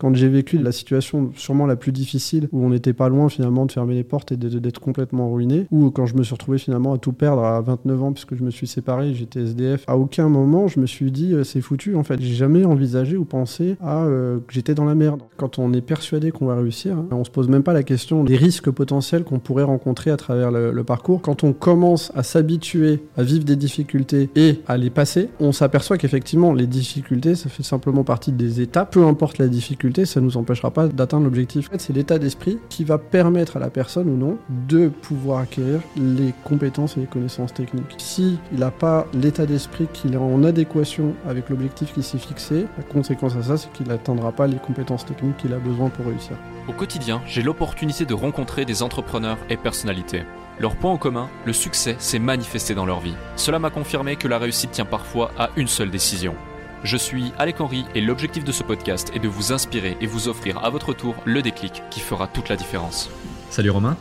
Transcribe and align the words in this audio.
Quand 0.00 0.14
j'ai 0.14 0.28
vécu 0.28 0.56
la 0.56 0.72
situation 0.72 1.30
sûrement 1.36 1.66
la 1.66 1.76
plus 1.76 1.92
difficile, 1.92 2.48
où 2.52 2.64
on 2.64 2.70
n'était 2.70 2.94
pas 2.94 3.10
loin 3.10 3.28
finalement 3.28 3.66
de 3.66 3.72
fermer 3.72 3.94
les 3.94 4.02
portes 4.02 4.32
et 4.32 4.38
d'être 4.38 4.80
complètement 4.80 5.30
ruiné, 5.30 5.66
ou 5.70 5.90
quand 5.90 6.06
je 6.06 6.16
me 6.16 6.22
suis 6.22 6.32
retrouvé 6.32 6.56
finalement 6.56 6.94
à 6.94 6.98
tout 6.98 7.12
perdre 7.12 7.44
à 7.44 7.60
29 7.60 8.02
ans 8.02 8.12
puisque 8.14 8.34
je 8.34 8.42
me 8.42 8.50
suis 8.50 8.66
séparé, 8.66 9.12
j'étais 9.12 9.40
SDF, 9.40 9.84
à 9.86 9.98
aucun 9.98 10.30
moment 10.30 10.68
je 10.68 10.80
me 10.80 10.86
suis 10.86 11.12
dit 11.12 11.34
euh, 11.34 11.44
c'est 11.44 11.60
foutu 11.60 11.96
en 11.96 12.02
fait. 12.02 12.18
J'ai 12.18 12.34
jamais 12.34 12.64
envisagé 12.64 13.18
ou 13.18 13.26
pensé 13.26 13.76
à 13.82 14.04
euh, 14.04 14.38
que 14.38 14.54
j'étais 14.54 14.74
dans 14.74 14.86
la 14.86 14.94
merde. 14.94 15.20
Quand 15.36 15.58
on 15.58 15.74
est 15.74 15.82
persuadé 15.82 16.30
qu'on 16.30 16.46
va 16.46 16.56
réussir, 16.56 16.96
hein, 16.96 17.06
on 17.10 17.24
se 17.24 17.30
pose 17.30 17.48
même 17.48 17.62
pas 17.62 17.74
la 17.74 17.82
question 17.82 18.24
des 18.24 18.36
risques 18.36 18.70
potentiels 18.70 19.22
qu'on 19.22 19.38
pourrait 19.38 19.64
rencontrer 19.64 20.10
à 20.10 20.16
travers 20.16 20.50
le, 20.50 20.72
le 20.72 20.84
parcours. 20.84 21.20
Quand 21.20 21.44
on 21.44 21.52
commence 21.52 22.10
à 22.14 22.22
s'habituer 22.22 23.00
à 23.18 23.22
vivre 23.22 23.44
des 23.44 23.56
difficultés 23.56 24.30
et 24.34 24.60
à 24.66 24.78
les 24.78 24.88
passer, 24.88 25.28
on 25.40 25.52
s'aperçoit 25.52 25.98
qu'effectivement 25.98 26.54
les 26.54 26.66
difficultés 26.66 27.34
ça 27.34 27.50
fait 27.50 27.62
simplement 27.62 28.02
partie 28.02 28.32
des 28.32 28.62
étapes, 28.62 28.94
peu 28.94 29.04
importe 29.04 29.36
la 29.36 29.48
difficulté 29.48 29.89
ça 30.04 30.20
ne 30.20 30.26
nous 30.26 30.36
empêchera 30.36 30.70
pas 30.70 30.88
d'atteindre 30.88 31.24
l'objectif. 31.24 31.68
C'est 31.78 31.92
l'état 31.92 32.18
d'esprit 32.18 32.58
qui 32.68 32.84
va 32.84 32.98
permettre 32.98 33.56
à 33.56 33.60
la 33.60 33.70
personne 33.70 34.08
ou 34.08 34.16
non 34.16 34.38
de 34.68 34.88
pouvoir 34.88 35.40
acquérir 35.40 35.80
les 35.96 36.32
compétences 36.44 36.96
et 36.96 37.00
les 37.00 37.06
connaissances 37.06 37.54
techniques. 37.54 37.94
Si 37.98 38.38
il 38.52 38.60
n'a 38.60 38.70
pas 38.70 39.06
l'état 39.14 39.46
d'esprit 39.46 39.86
qu'il 39.92 40.14
est 40.14 40.18
en 40.18 40.44
adéquation 40.44 41.14
avec 41.28 41.48
l'objectif 41.48 41.92
qui 41.92 42.02
s'est 42.02 42.18
fixé, 42.18 42.66
la 42.76 42.84
conséquence 42.84 43.36
à 43.36 43.42
ça, 43.42 43.56
c'est 43.56 43.72
qu'il 43.72 43.88
n'atteindra 43.88 44.32
pas 44.32 44.46
les 44.46 44.56
compétences 44.56 45.04
techniques 45.04 45.36
qu'il 45.38 45.54
a 45.54 45.58
besoin 45.58 45.88
pour 45.88 46.06
réussir. 46.06 46.36
Au 46.68 46.72
quotidien, 46.72 47.20
j'ai 47.26 47.42
l'opportunité 47.42 48.04
de 48.04 48.14
rencontrer 48.14 48.64
des 48.64 48.82
entrepreneurs 48.82 49.38
et 49.48 49.56
personnalités. 49.56 50.22
Leur 50.60 50.76
point 50.76 50.92
en 50.92 50.98
commun, 50.98 51.28
le 51.46 51.54
succès 51.54 51.96
s'est 51.98 52.18
manifesté 52.18 52.74
dans 52.74 52.84
leur 52.84 53.00
vie. 53.00 53.14
Cela 53.36 53.58
m'a 53.58 53.70
confirmé 53.70 54.16
que 54.16 54.28
la 54.28 54.38
réussite 54.38 54.72
tient 54.72 54.84
parfois 54.84 55.30
à 55.38 55.48
une 55.56 55.68
seule 55.68 55.90
décision. 55.90 56.34
Je 56.82 56.96
suis 56.96 57.32
Alec 57.38 57.60
Henry 57.60 57.84
et 57.94 58.00
l'objectif 58.00 58.42
de 58.42 58.52
ce 58.52 58.62
podcast 58.62 59.12
est 59.14 59.18
de 59.18 59.28
vous 59.28 59.52
inspirer 59.52 59.98
et 60.00 60.06
vous 60.06 60.28
offrir 60.28 60.64
à 60.64 60.70
votre 60.70 60.94
tour 60.94 61.14
le 61.26 61.42
déclic 61.42 61.82
qui 61.90 62.00
fera 62.00 62.26
toute 62.26 62.48
la 62.48 62.56
différence. 62.56 63.10
Salut 63.50 63.68
Romain. 63.68 63.98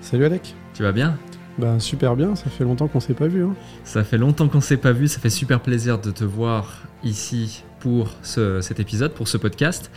Salut 0.00 0.24
Alec. 0.24 0.54
Tu 0.72 0.82
vas 0.82 0.92
bien? 0.92 1.18
Ben 1.58 1.78
super 1.78 2.16
bien, 2.16 2.34
ça 2.34 2.48
fait 2.48 2.64
longtemps 2.64 2.88
qu'on 2.88 3.00
s'est 3.00 3.12
pas 3.12 3.26
vu. 3.26 3.44
Hein. 3.44 3.54
Ça 3.84 4.02
fait 4.02 4.16
longtemps 4.16 4.48
qu'on 4.48 4.62
s'est 4.62 4.78
pas 4.78 4.92
vu, 4.92 5.08
ça 5.08 5.20
fait 5.20 5.28
super 5.28 5.60
plaisir 5.60 5.98
de 5.98 6.10
te 6.10 6.24
voir 6.24 6.84
ici 7.04 7.64
pour 7.80 8.08
cet 8.22 8.80
épisode, 8.80 9.12
pour 9.12 9.28
ce 9.28 9.36
podcast. 9.36 9.90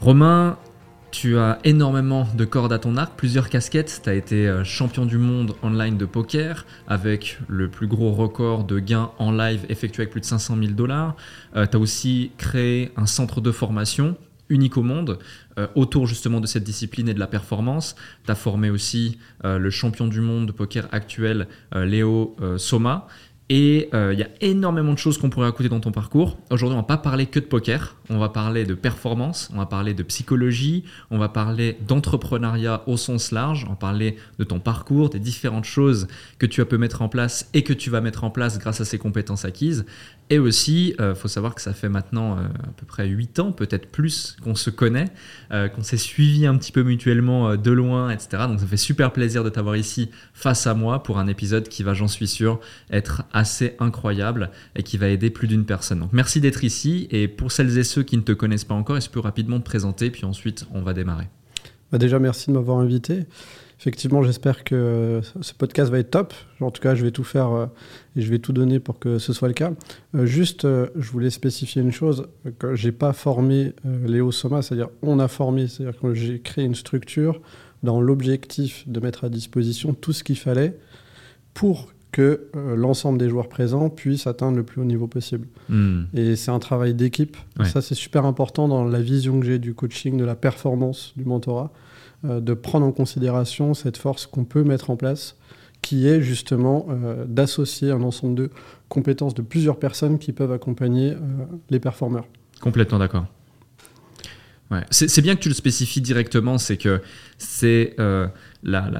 Romain, 0.00 0.56
tu 1.12 1.36
as 1.36 1.58
énormément 1.62 2.26
de 2.34 2.44
cordes 2.44 2.72
à 2.72 2.78
ton 2.78 2.96
arc, 2.96 3.12
plusieurs 3.16 3.50
casquettes. 3.50 4.00
Tu 4.02 4.08
as 4.08 4.14
été 4.14 4.48
euh, 4.48 4.64
champion 4.64 5.04
du 5.04 5.18
monde 5.18 5.54
online 5.62 5.98
de 5.98 6.06
poker 6.06 6.66
avec 6.88 7.38
le 7.48 7.68
plus 7.68 7.86
gros 7.86 8.12
record 8.12 8.64
de 8.64 8.78
gains 8.78 9.10
en 9.18 9.30
live 9.30 9.64
effectué 9.68 10.02
avec 10.02 10.10
plus 10.10 10.22
de 10.22 10.26
500 10.26 10.56
000 10.56 10.72
dollars. 10.72 11.14
Euh, 11.54 11.66
tu 11.66 11.76
as 11.76 11.80
aussi 11.80 12.32
créé 12.38 12.92
un 12.96 13.04
centre 13.04 13.42
de 13.42 13.52
formation 13.52 14.16
unique 14.48 14.76
au 14.78 14.82
monde 14.82 15.18
euh, 15.58 15.66
autour 15.74 16.06
justement 16.06 16.40
de 16.40 16.46
cette 16.46 16.64
discipline 16.64 17.08
et 17.10 17.14
de 17.14 17.20
la 17.20 17.26
performance. 17.26 17.94
Tu 18.24 18.30
as 18.32 18.34
formé 18.34 18.70
aussi 18.70 19.18
le 19.44 19.70
champion 19.70 20.08
du 20.08 20.20
monde 20.20 20.46
de 20.46 20.52
poker 20.52 20.88
actuel, 20.92 21.46
Léo 21.74 22.36
Soma. 22.56 23.06
Et 23.48 23.90
il 23.92 24.18
y 24.18 24.22
a 24.22 24.28
énormément 24.40 24.92
de 24.92 24.98
choses 24.98 25.18
qu'on 25.18 25.28
pourrait 25.28 25.48
écouter 25.48 25.68
dans 25.68 25.80
ton 25.80 25.92
parcours. 25.92 26.38
Aujourd'hui, 26.50 26.74
on 26.74 26.80
va 26.80 26.86
pas 26.86 26.96
parler 26.96 27.26
que 27.26 27.38
de 27.38 27.44
poker 27.44 27.96
on 28.12 28.18
va 28.18 28.28
parler 28.28 28.64
de 28.64 28.74
performance, 28.74 29.48
on 29.54 29.58
va 29.58 29.66
parler 29.66 29.94
de 29.94 30.02
psychologie, 30.02 30.84
on 31.10 31.18
va 31.18 31.28
parler 31.28 31.78
d'entrepreneuriat 31.86 32.82
au 32.86 32.96
sens 32.96 33.32
large, 33.32 33.64
on 33.66 33.70
va 33.70 33.76
parler 33.76 34.16
de 34.38 34.44
ton 34.44 34.60
parcours, 34.60 35.08
des 35.08 35.18
différentes 35.18 35.64
choses 35.64 36.08
que 36.38 36.46
tu 36.46 36.60
as 36.60 36.66
pu 36.66 36.78
mettre 36.78 37.02
en 37.02 37.08
place 37.08 37.48
et 37.54 37.62
que 37.62 37.72
tu 37.72 37.90
vas 37.90 38.00
mettre 38.00 38.24
en 38.24 38.30
place 38.30 38.58
grâce 38.58 38.80
à 38.80 38.84
ces 38.84 38.98
compétences 38.98 39.44
acquises. 39.44 39.86
Et 40.32 40.38
aussi, 40.38 40.94
il 40.98 41.04
euh, 41.04 41.14
faut 41.14 41.28
savoir 41.28 41.54
que 41.54 41.60
ça 41.60 41.74
fait 41.74 41.90
maintenant 41.90 42.38
euh, 42.38 42.44
à 42.44 42.72
peu 42.74 42.86
près 42.86 43.06
8 43.06 43.38
ans, 43.38 43.52
peut-être 43.52 43.90
plus, 43.90 44.34
qu'on 44.42 44.54
se 44.54 44.70
connaît, 44.70 45.10
euh, 45.52 45.68
qu'on 45.68 45.82
s'est 45.82 45.98
suivi 45.98 46.46
un 46.46 46.56
petit 46.56 46.72
peu 46.72 46.82
mutuellement 46.82 47.54
de 47.54 47.70
loin, 47.70 48.08
etc. 48.08 48.44
Donc 48.48 48.58
ça 48.58 48.64
fait 48.66 48.78
super 48.78 49.12
plaisir 49.12 49.44
de 49.44 49.50
t'avoir 49.50 49.76
ici 49.76 50.08
face 50.32 50.66
à 50.66 50.72
moi 50.72 51.02
pour 51.02 51.18
un 51.18 51.26
épisode 51.26 51.68
qui 51.68 51.82
va, 51.82 51.92
j'en 51.92 52.08
suis 52.08 52.26
sûr, 52.26 52.60
être 52.90 53.24
assez 53.34 53.76
incroyable 53.78 54.48
et 54.74 54.82
qui 54.82 54.96
va 54.96 55.08
aider 55.08 55.28
plus 55.28 55.48
d'une 55.48 55.66
personne. 55.66 55.98
Donc 56.00 56.14
merci 56.14 56.40
d'être 56.40 56.64
ici 56.64 57.08
et 57.10 57.28
pour 57.28 57.52
celles 57.52 57.76
et 57.76 57.84
ceux 57.84 58.02
qui 58.02 58.16
ne 58.16 58.22
te 58.22 58.32
connaissent 58.32 58.64
pas 58.64 58.74
encore, 58.74 58.96
est-ce 58.96 59.10
que 59.10 59.12
tu 59.12 59.20
peux 59.20 59.20
rapidement 59.20 59.58
te 59.58 59.66
présenter, 59.66 60.08
puis 60.10 60.24
ensuite 60.24 60.66
on 60.72 60.80
va 60.80 60.94
démarrer 60.94 61.28
bah 61.90 61.98
Déjà, 61.98 62.18
merci 62.18 62.48
de 62.48 62.54
m'avoir 62.54 62.78
invité. 62.78 63.26
Effectivement, 63.82 64.22
j'espère 64.22 64.62
que 64.62 65.20
ce 65.40 65.52
podcast 65.54 65.90
va 65.90 65.98
être 65.98 66.12
top. 66.12 66.34
En 66.60 66.70
tout 66.70 66.80
cas, 66.80 66.94
je 66.94 67.02
vais 67.02 67.10
tout 67.10 67.24
faire 67.24 67.50
euh, 67.50 67.66
et 68.14 68.22
je 68.22 68.30
vais 68.30 68.38
tout 68.38 68.52
donner 68.52 68.78
pour 68.78 69.00
que 69.00 69.18
ce 69.18 69.32
soit 69.32 69.48
le 69.48 69.54
cas. 69.54 69.72
Euh, 70.14 70.24
juste, 70.24 70.64
euh, 70.64 70.86
je 70.94 71.10
voulais 71.10 71.30
spécifier 71.30 71.82
une 71.82 71.90
chose, 71.90 72.28
que 72.60 72.76
j'ai 72.76 72.92
pas 72.92 73.12
formé 73.12 73.72
Léo 74.06 74.30
Soma, 74.30 74.62
c'est-à-dire 74.62 74.88
on 75.02 75.18
a 75.18 75.26
formé, 75.26 75.66
c'est-à-dire 75.66 76.00
que 76.00 76.14
j'ai 76.14 76.38
créé 76.38 76.64
une 76.64 76.76
structure 76.76 77.40
dans 77.82 78.00
l'objectif 78.00 78.88
de 78.88 79.00
mettre 79.00 79.24
à 79.24 79.28
disposition 79.28 79.94
tout 79.94 80.12
ce 80.12 80.22
qu'il 80.22 80.38
fallait 80.38 80.78
pour 81.52 81.92
que 82.12 82.48
euh, 82.54 82.76
l'ensemble 82.76 83.18
des 83.18 83.28
joueurs 83.28 83.48
présents 83.48 83.88
puissent 83.88 84.28
atteindre 84.28 84.58
le 84.58 84.62
plus 84.62 84.80
haut 84.80 84.84
niveau 84.84 85.08
possible. 85.08 85.48
Hmm. 85.68 86.02
Et 86.14 86.36
c'est 86.36 86.52
un 86.52 86.60
travail 86.60 86.94
d'équipe. 86.94 87.36
Ça, 87.64 87.80
c'est 87.80 87.94
super 87.94 88.26
important 88.26 88.68
dans 88.68 88.84
la 88.84 89.00
vision 89.00 89.40
que 89.40 89.46
j'ai 89.46 89.58
du 89.58 89.74
coaching, 89.74 90.18
de 90.18 90.24
la 90.24 90.34
performance, 90.36 91.14
du 91.16 91.24
mentorat, 91.24 91.72
de 92.24 92.54
prendre 92.54 92.86
en 92.86 92.92
considération 92.92 93.74
cette 93.74 93.96
force 93.96 94.26
qu'on 94.26 94.44
peut 94.44 94.62
mettre 94.62 94.90
en 94.90 94.96
place, 94.96 95.36
qui 95.80 96.06
est 96.06 96.22
justement 96.22 96.86
euh, 96.88 97.24
d'associer 97.26 97.90
un 97.90 98.02
ensemble 98.02 98.34
de 98.36 98.50
compétences 98.88 99.34
de 99.34 99.42
plusieurs 99.42 99.78
personnes 99.78 100.18
qui 100.18 100.32
peuvent 100.32 100.52
accompagner 100.52 101.14
les 101.70 101.80
performeurs. 101.80 102.26
Complètement 102.60 102.98
d'accord. 102.98 103.26
C'est 104.90 105.20
bien 105.20 105.34
que 105.34 105.40
tu 105.40 105.48
le 105.48 105.54
spécifies 105.54 106.00
directement, 106.00 106.58
c'est 106.58 106.76
que 106.76 107.02
c'est 107.38 107.94
euh, 107.98 108.26
la, 108.62 108.90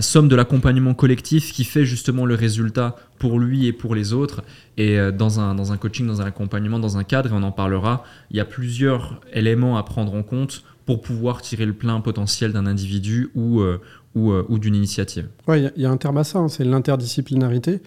somme 0.00 0.28
de 0.28 0.34
l'accompagnement 0.34 0.94
collectif 0.94 1.52
qui 1.52 1.64
fait 1.64 1.84
justement 1.84 2.26
le 2.26 2.34
résultat 2.34 2.96
pour 3.18 3.38
lui 3.38 3.66
et 3.66 3.72
pour 3.72 3.94
les 3.94 4.12
autres. 4.12 4.42
Et 4.76 4.98
euh, 4.98 5.12
dans, 5.12 5.38
un, 5.38 5.54
dans 5.54 5.72
un 5.72 5.76
coaching, 5.76 6.06
dans 6.06 6.22
un 6.22 6.26
accompagnement, 6.26 6.78
dans 6.78 6.98
un 6.98 7.04
cadre, 7.04 7.30
et 7.30 7.32
on 7.32 7.42
en 7.42 7.52
parlera, 7.52 8.04
il 8.30 8.36
y 8.36 8.40
a 8.40 8.44
plusieurs 8.44 9.20
éléments 9.32 9.76
à 9.76 9.82
prendre 9.82 10.14
en 10.14 10.22
compte 10.22 10.64
pour 10.86 11.00
pouvoir 11.00 11.42
tirer 11.42 11.66
le 11.66 11.72
plein 11.72 12.00
potentiel 12.00 12.52
d'un 12.52 12.66
individu 12.66 13.30
ou, 13.34 13.60
euh, 13.60 13.80
ou, 14.14 14.58
d'une 14.58 14.74
initiative. 14.74 15.28
Oui, 15.48 15.66
il 15.76 15.82
y, 15.82 15.86
a 15.86 15.90
un 15.90 15.96
terme 15.96 16.18
à 16.18 16.24
ça, 16.24 16.38
hein, 16.38 16.48
c'est 16.48 16.64
l'interdisciplinarité, 16.64 17.80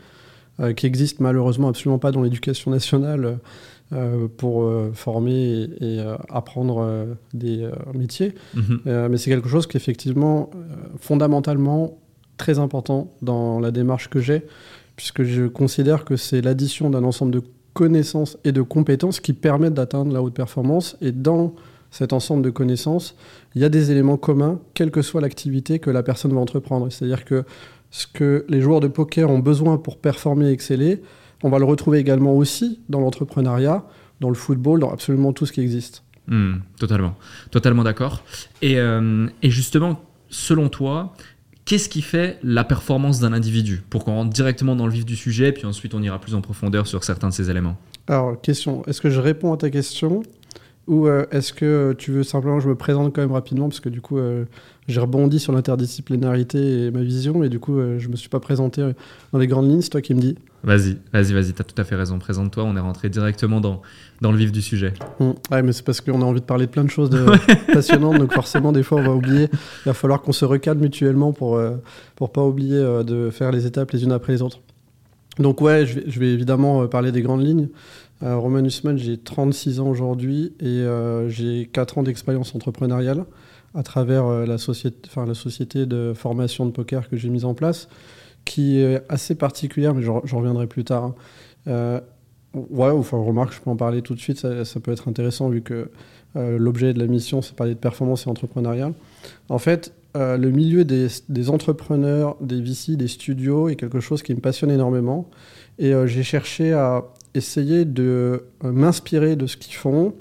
qui 0.78 0.86
existe 0.86 1.20
malheureusement 1.20 1.68
absolument 1.68 2.00
pas 2.00 2.14
dans 2.14 2.22
l'éducation 2.22 2.72
nationale. 2.72 3.40
Euh, 3.94 4.28
pour 4.28 4.64
euh, 4.64 4.90
former 4.96 5.70
et, 5.80 6.00
euh, 6.00 6.18
apprendre 6.30 7.08
des 7.36 7.70
métiers. 7.94 8.34
Mhm. 8.56 8.80
mais 8.86 9.18
c'est 9.18 9.30
quelque 9.30 9.48
chose 9.48 9.68
qui 9.68 9.78
est 9.78 9.80
effectivement 9.80 10.50
fondamentalement 11.00 12.00
très 12.38 12.58
important 12.58 13.12
dans 13.22 13.60
la 13.60 13.70
démarche 13.70 14.10
que 14.10 14.20
j'ai, 14.20 14.44
puisque 14.96 15.22
je 15.22 15.44
considère 15.44 16.04
que 16.04 16.16
c'est 16.16 16.42
l'addition 16.42 16.90
d'un 16.90 17.04
ensemble 17.04 17.32
de 17.32 17.44
connaissances 17.74 18.40
et 18.44 18.52
de 18.52 18.64
compétences 18.64 19.20
qui 19.20 19.34
permettent 19.34 19.76
d'atteindre 19.76 20.12
la 20.12 20.24
haute 20.24 20.34
performance. 20.34 20.98
Et 21.00 21.12
dans 21.12 21.54
cet 21.96 22.12
ensemble 22.12 22.44
de 22.44 22.50
connaissances, 22.50 23.16
il 23.56 23.62
y 23.62 23.66
a 23.66 23.70
des 23.70 23.90
éléments 23.90 24.18
communs, 24.18 24.60
quelle 24.74 24.92
que 24.92 25.02
soit 25.02 25.22
l'activité 25.22 25.80
que 25.80 25.90
la 25.90 26.04
personne 26.04 26.34
va 26.34 26.42
entreprendre. 26.42 26.92
C'est-à-dire 26.92 27.24
que 27.24 27.46
ce 27.90 28.06
que 28.06 28.46
les 28.50 28.60
joueurs 28.60 28.82
de 28.82 28.90
poker 28.90 29.30
ont 29.30 29.40
besoin 29.40 29.78
pour 29.78 29.98
performer 29.98 30.50
et 30.50 30.52
exceller, 30.52 31.02
on 31.42 31.50
va 31.50 31.58
le 31.58 31.64
retrouver 31.64 32.00
également 32.00 32.34
aussi 32.36 32.82
dans 32.90 33.00
l'entrepreneuriat, 33.00 33.86
dans 34.20 34.28
le 34.28 34.36
football, 34.36 34.82
dans 34.82 34.92
absolument 34.92 35.32
tout 35.32 35.46
ce 35.46 35.54
qui 35.54 35.62
existe. 35.62 36.04
Hmm, 36.28 36.56
totalement, 36.78 37.16
totalement 37.50 37.84
d'accord. 37.84 38.24
Euh, 38.62 39.30
et, 39.42 39.50
justement, 39.50 40.02
selon 40.28 40.68
toi, 40.68 41.14
qu'est-ce 41.64 41.88
qui 41.88 42.02
fait 42.02 42.40
la 42.44 42.66
performance 42.66 43.22
d'un 43.22 43.32
individu? 43.32 43.84
Pour 43.90 44.04
qu'on 44.04 44.16
rentre 44.16 44.34
directement 44.34 44.76
dans 44.76 44.86
le 44.86 44.92
vif 44.92 45.06
du 45.06 45.16
sujet, 45.16 45.54
puis 45.54 45.66
ensuite 45.66 45.94
on 45.94 46.02
ira 46.02 46.20
plus 46.20 46.36
en 46.36 46.42
profondeur 46.42 46.88
sur 46.88 47.06
certains 47.06 47.30
de 47.30 47.34
ces 47.34 47.50
éléments. 47.50 47.78
Alors, 48.08 48.42
question, 48.42 48.84
est-ce 48.86 49.00
que 49.00 49.10
je 49.10 49.22
réponds 49.22 49.54
à 49.54 49.58
ta 49.58 49.70
question? 49.70 50.24
Ou 50.88 51.08
euh, 51.08 51.26
est-ce 51.32 51.52
que 51.54 51.94
tu 51.98 52.12
veux 52.12 52.24
simplement 52.24 52.58
que 52.58 52.64
je 52.64 52.70
me 52.70 52.76
présente 52.76 53.14
quand 53.14 53.22
même 53.22 53.32
rapidement 53.32 53.68
Parce 53.68 53.80
que 53.80 53.90
du 53.90 54.02
coup, 54.02 54.18
euh, 54.18 54.46
j'ai 54.88 55.00
rebondi 55.00 55.40
sur 55.40 55.52
l'interdisciplinarité 55.52 56.86
et 56.86 56.92
ma 56.92 57.02
vision, 57.02 57.44
et 57.44 57.50
du 57.50 57.60
coup, 57.60 57.80
je 57.98 58.06
ne 58.06 58.12
me 58.12 58.16
suis 58.16 58.30
pas 58.30 58.40
présenté 58.40 58.82
dans 59.32 59.40
les 59.40 59.48
grandes 59.48 59.70
lignes. 59.70 59.82
C'est 59.82 59.90
toi 59.90 60.02
qui 60.02 60.14
me 60.14 60.22
dis. 60.22 60.36
Vas-y, 60.66 60.98
vas-y, 61.14 61.34
vas-y, 61.34 61.54
tu 61.54 61.62
as 61.62 61.64
tout 61.64 61.80
à 61.80 61.84
fait 61.84 61.96
raison. 61.96 62.18
Présente-toi, 62.18 62.64
on 62.64 62.76
est 62.76 62.80
rentré 62.80 63.08
directement 63.10 63.62
dans, 63.62 63.84
dans 64.22 64.32
le 64.32 64.38
vif 64.38 64.52
du 64.52 64.64
sujet. 64.64 64.94
Mmh. 65.20 65.32
Ouais, 65.52 65.62
mais 65.62 65.74
c'est 65.74 65.86
parce 65.86 66.02
qu'on 66.02 66.24
a 66.24 66.26
envie 66.26 66.42
de 66.42 66.46
parler 66.46 66.66
de 66.66 66.72
plein 66.72 66.84
de 66.84 66.90
choses 66.90 67.12
de 67.12 67.24
passionnantes, 67.74 68.18
donc 68.18 68.34
forcément, 68.34 68.72
des 68.72 68.82
fois, 68.82 69.00
on 69.00 69.04
va 69.04 69.14
oublier. 69.14 69.48
Il 69.52 69.86
va 69.86 69.94
falloir 69.94 70.24
qu'on 70.24 70.32
se 70.32 70.44
recadre 70.44 70.82
mutuellement 70.82 71.34
pour 71.34 71.58
ne 71.58 71.64
euh, 72.22 72.28
pas 72.28 72.44
oublier 72.44 72.78
euh, 72.78 73.04
de 73.04 73.30
faire 73.30 73.52
les 73.52 73.68
étapes 73.68 73.92
les 73.92 74.04
unes 74.04 74.12
après 74.12 74.34
les 74.34 74.42
autres. 74.42 74.60
Donc, 75.38 75.62
ouais, 75.62 75.86
je 75.86 76.00
vais, 76.00 76.04
je 76.08 76.20
vais 76.20 76.34
évidemment 76.34 76.82
euh, 76.82 76.88
parler 76.88 77.12
des 77.12 77.22
grandes 77.22 77.46
lignes. 77.46 77.68
Roman 78.22 78.64
Hussman, 78.64 78.98
j'ai 78.98 79.18
36 79.18 79.80
ans 79.80 79.88
aujourd'hui 79.88 80.54
et 80.60 80.86
j'ai 81.28 81.70
4 81.72 81.98
ans 81.98 82.04
d'expérience 82.04 82.56
entrepreneuriale 82.56 83.26
à 83.74 83.84
travers 83.84 84.28
la, 84.46 84.58
société, 84.58 85.10
la 85.16 85.34
société 85.34 85.86
de 85.86 86.14
formation 86.16 86.66
de 86.66 86.72
poker 86.72 87.10
que 87.10 87.18
j'ai 87.18 87.30
mise 87.30 87.46
en 87.46 87.54
place 87.54 87.90
qui 88.46 88.80
est 88.80 89.02
assez 89.10 89.36
particulière, 89.36 89.94
mais 89.94 90.02
j'en 90.02 90.22
reviendrai 90.22 90.68
plus 90.68 90.86
tard. 90.86 91.04
Hein. 91.04 91.16
Euh, 91.68 92.00
Ouais, 92.70 92.90
enfin, 92.90 93.18
remarque, 93.18 93.54
je 93.54 93.60
peux 93.60 93.70
en 93.70 93.76
parler 93.76 94.02
tout 94.02 94.16
de 94.16 94.20
suite, 94.20 94.40
ça, 94.40 94.80
peut 94.80 94.92
être 94.92 95.10
intéressant 95.10 95.50
vu 95.50 95.62
que 95.62 95.90
euh, 96.38 96.58
l'objet 96.58 96.94
de 96.94 97.00
la 97.00 97.08
mission, 97.08 97.42
c'est 97.42 97.56
parler 97.56 97.74
de 97.74 97.80
performance 97.80 98.28
et 98.28 98.30
entrepreneuriat. 98.30 98.94
En 99.50 99.58
fait, 99.58 99.94
euh, 100.16 100.38
le 100.38 100.52
milieu 100.52 100.86
des, 100.86 101.50
entrepreneurs, 101.50 102.38
des 102.40 102.62
VC, 102.62 102.96
des 102.96 103.10
studios 103.10 103.68
est 103.68 103.76
quelque 103.76 104.00
chose 104.00 104.24
qui 104.24 104.34
me 104.34 104.40
passionne 104.40 104.72
énormément. 104.72 105.30
Et 105.80 105.94
euh, 105.94 106.08
j'ai 106.08 106.24
cherché 106.24 106.72
à 106.72 107.04
essayer 107.36 107.86
de 107.86 108.46
m'inspirer 108.64 109.36
de 109.36 109.48
ce 109.48 109.58
qu'ils 109.58 109.76
font, 109.76 110.14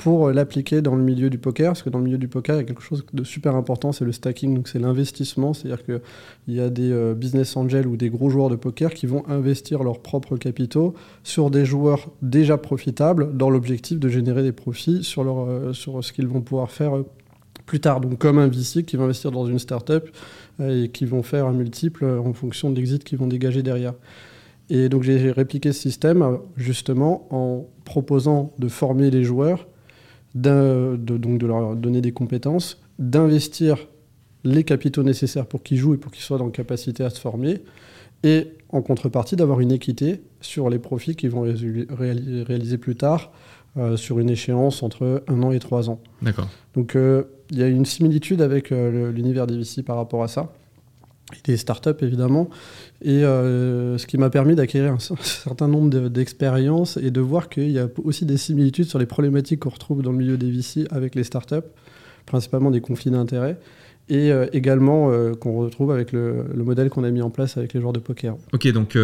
pour 0.00 0.28
euh, 0.28 0.32
l'appliquer 0.32 0.80
dans 0.80 0.96
le 0.96 1.02
milieu 1.02 1.28
du 1.28 1.38
poker, 1.38 1.72
parce 1.72 1.82
que 1.82 1.90
dans 1.90 1.98
le 1.98 2.04
milieu 2.04 2.18
du 2.18 2.28
poker, 2.28 2.56
il 2.56 2.58
y 2.58 2.62
a 2.62 2.64
quelque 2.64 2.82
chose 2.82 3.04
de 3.12 3.22
super 3.22 3.54
important, 3.54 3.92
c'est 3.92 4.04
le 4.04 4.12
stacking, 4.12 4.54
donc 4.54 4.68
c'est 4.68 4.78
l'investissement, 4.78 5.52
c'est-à-dire 5.52 5.84
qu'il 5.84 6.00
y 6.48 6.60
a 6.60 6.70
des 6.70 6.90
euh, 6.90 7.14
business 7.14 7.56
angels 7.56 7.86
ou 7.86 7.96
des 7.96 8.08
gros 8.08 8.30
joueurs 8.30 8.48
de 8.48 8.56
poker 8.56 8.94
qui 8.94 9.06
vont 9.06 9.22
investir 9.28 9.82
leurs 9.82 10.00
propres 10.00 10.36
capitaux 10.38 10.94
sur 11.22 11.50
des 11.50 11.66
joueurs 11.66 12.08
déjà 12.22 12.56
profitables 12.56 13.36
dans 13.36 13.50
l'objectif 13.50 13.98
de 13.98 14.08
générer 14.08 14.42
des 14.42 14.52
profits 14.52 15.04
sur, 15.04 15.22
leur, 15.22 15.40
euh, 15.46 15.72
sur 15.74 16.02
ce 16.02 16.12
qu'ils 16.12 16.28
vont 16.28 16.40
pouvoir 16.40 16.70
faire 16.70 16.92
plus 17.66 17.80
tard. 17.80 18.00
Donc 18.00 18.18
comme 18.18 18.38
un 18.38 18.48
VC 18.48 18.84
qui 18.84 18.96
va 18.96 19.04
investir 19.04 19.30
dans 19.30 19.46
une 19.46 19.58
startup 19.58 20.08
et 20.62 20.88
qui 20.88 21.04
vont 21.04 21.22
faire 21.22 21.46
un 21.46 21.52
multiple 21.52 22.04
en 22.04 22.32
fonction 22.32 22.70
de 22.70 22.76
l'exit 22.76 23.04
qu'ils 23.04 23.18
vont 23.18 23.26
dégager 23.26 23.62
derrière. 23.62 23.94
Et 24.70 24.88
donc 24.88 25.02
j'ai 25.02 25.30
répliqué 25.32 25.72
ce 25.72 25.80
système 25.80 26.38
justement 26.56 27.26
en 27.30 27.66
proposant 27.84 28.52
de 28.58 28.68
former 28.68 29.10
les 29.10 29.24
joueurs 29.24 29.66
de, 30.34 30.96
donc 30.96 31.38
de 31.38 31.46
leur 31.46 31.74
donner 31.76 32.00
des 32.00 32.12
compétences, 32.12 32.80
d'investir 32.98 33.88
les 34.44 34.64
capitaux 34.64 35.02
nécessaires 35.02 35.46
pour 35.46 35.62
qu'ils 35.62 35.78
jouent 35.78 35.94
et 35.94 35.98
pour 35.98 36.12
qu'ils 36.12 36.22
soient 36.22 36.38
dans 36.38 36.50
capacité 36.50 37.02
à 37.02 37.10
se 37.10 37.20
former, 37.20 37.62
et 38.22 38.52
en 38.68 38.82
contrepartie 38.82 39.36
d'avoir 39.36 39.60
une 39.60 39.72
équité 39.72 40.22
sur 40.40 40.70
les 40.70 40.78
profits 40.78 41.16
qu'ils 41.16 41.30
vont 41.30 41.42
réaliser 41.42 42.78
plus 42.78 42.94
tard 42.94 43.32
euh, 43.76 43.96
sur 43.96 44.18
une 44.18 44.30
échéance 44.30 44.82
entre 44.82 45.22
un 45.26 45.42
an 45.42 45.52
et 45.52 45.58
trois 45.58 45.90
ans. 45.90 46.00
D'accord. 46.22 46.48
Donc 46.74 46.96
euh, 46.96 47.24
il 47.50 47.58
y 47.58 47.62
a 47.62 47.68
une 47.68 47.84
similitude 47.84 48.42
avec 48.42 48.72
euh, 48.72 49.10
l'univers 49.10 49.46
des 49.46 49.56
VC 49.56 49.82
par 49.82 49.96
rapport 49.96 50.22
à 50.22 50.28
ça 50.28 50.52
des 51.44 51.56
startups 51.56 52.02
évidemment, 52.02 52.48
et 53.02 53.24
euh, 53.24 53.98
ce 53.98 54.06
qui 54.06 54.18
m'a 54.18 54.30
permis 54.30 54.54
d'acquérir 54.54 54.92
un, 54.92 54.98
certain 55.22 55.68
nombre 55.68 56.08
d'expériences 56.08 56.96
et 56.96 57.10
de 57.10 57.20
voir 57.20 57.48
qu'il 57.48 57.70
y 57.70 57.78
a 57.78 57.88
aussi 58.04 58.24
des 58.26 58.36
similitudes 58.36 58.86
sur 58.86 58.98
les 58.98 59.06
problématiques 59.06 59.60
qu'on 59.60 59.70
retrouve 59.70 60.02
dans 60.02 60.12
le 60.12 60.18
milieu 60.18 60.36
des 60.36 60.50
VC 60.50 60.86
avec 60.90 61.14
les 61.14 61.24
startups, 61.24 61.56
principalement 62.26 62.70
des 62.70 62.80
conflits 62.80 63.10
d'intérêts, 63.10 63.58
et 64.08 64.32
euh, 64.32 64.46
également 64.52 65.10
euh, 65.10 65.34
qu'on 65.34 65.58
retrouve 65.58 65.92
avec 65.92 66.12
le, 66.12 66.46
le 66.52 66.64
modèle 66.64 66.90
qu'on 66.90 67.04
a 67.04 67.10
mis 67.10 67.22
en 67.22 67.30
place 67.30 67.56
avec 67.56 67.72
les 67.72 67.80
joueurs 67.80 67.92
de 67.92 68.00
poker. 68.00 68.36
Ok, 68.52 68.66
donc 68.72 68.96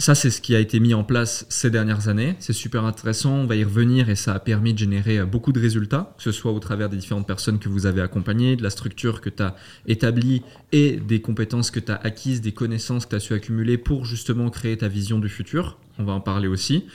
ça, 0.00 0.14
c'est 0.14 0.30
ce 0.30 0.40
qui 0.40 0.54
a 0.54 0.60
été 0.60 0.80
mis 0.80 0.94
en 0.94 1.04
place 1.04 1.44
ces 1.50 1.70
dernières 1.70 2.08
années. 2.08 2.34
C'est 2.38 2.54
super 2.54 2.86
intéressant. 2.86 3.34
On 3.34 3.46
va 3.46 3.56
y 3.56 3.64
revenir 3.64 4.08
et 4.08 4.14
ça 4.16 4.32
a 4.32 4.38
permis 4.40 4.72
de 4.72 4.78
générer 4.78 5.18
euh, 5.18 5.26
beaucoup 5.26 5.52
de 5.52 5.60
résultats, 5.60 6.14
que 6.16 6.22
ce 6.22 6.32
soit 6.32 6.52
au 6.52 6.58
travers 6.58 6.88
des 6.88 6.96
différentes 6.96 7.26
personnes 7.26 7.58
que 7.58 7.68
vous 7.68 7.84
avez 7.84 8.00
accompagnées, 8.00 8.56
de 8.56 8.62
la 8.62 8.70
structure 8.70 9.20
que 9.20 9.28
tu 9.28 9.42
as 9.42 9.54
établie 9.86 10.42
et 10.72 10.96
des 10.96 11.20
compétences 11.20 11.70
que 11.70 11.80
tu 11.80 11.92
as 11.92 11.96
acquises, 11.96 12.40
des 12.40 12.52
connaissances 12.52 13.04
que 13.04 13.10
tu 13.10 13.16
as 13.16 13.20
su 13.20 13.34
accumuler 13.34 13.76
pour 13.76 14.06
justement 14.06 14.48
créer 14.48 14.78
ta 14.78 14.88
vision 14.88 15.18
du 15.18 15.28
futur. 15.28 15.76
On 15.98 16.04
va 16.04 16.14
en 16.14 16.20
parler 16.20 16.48
aussi. 16.48 16.86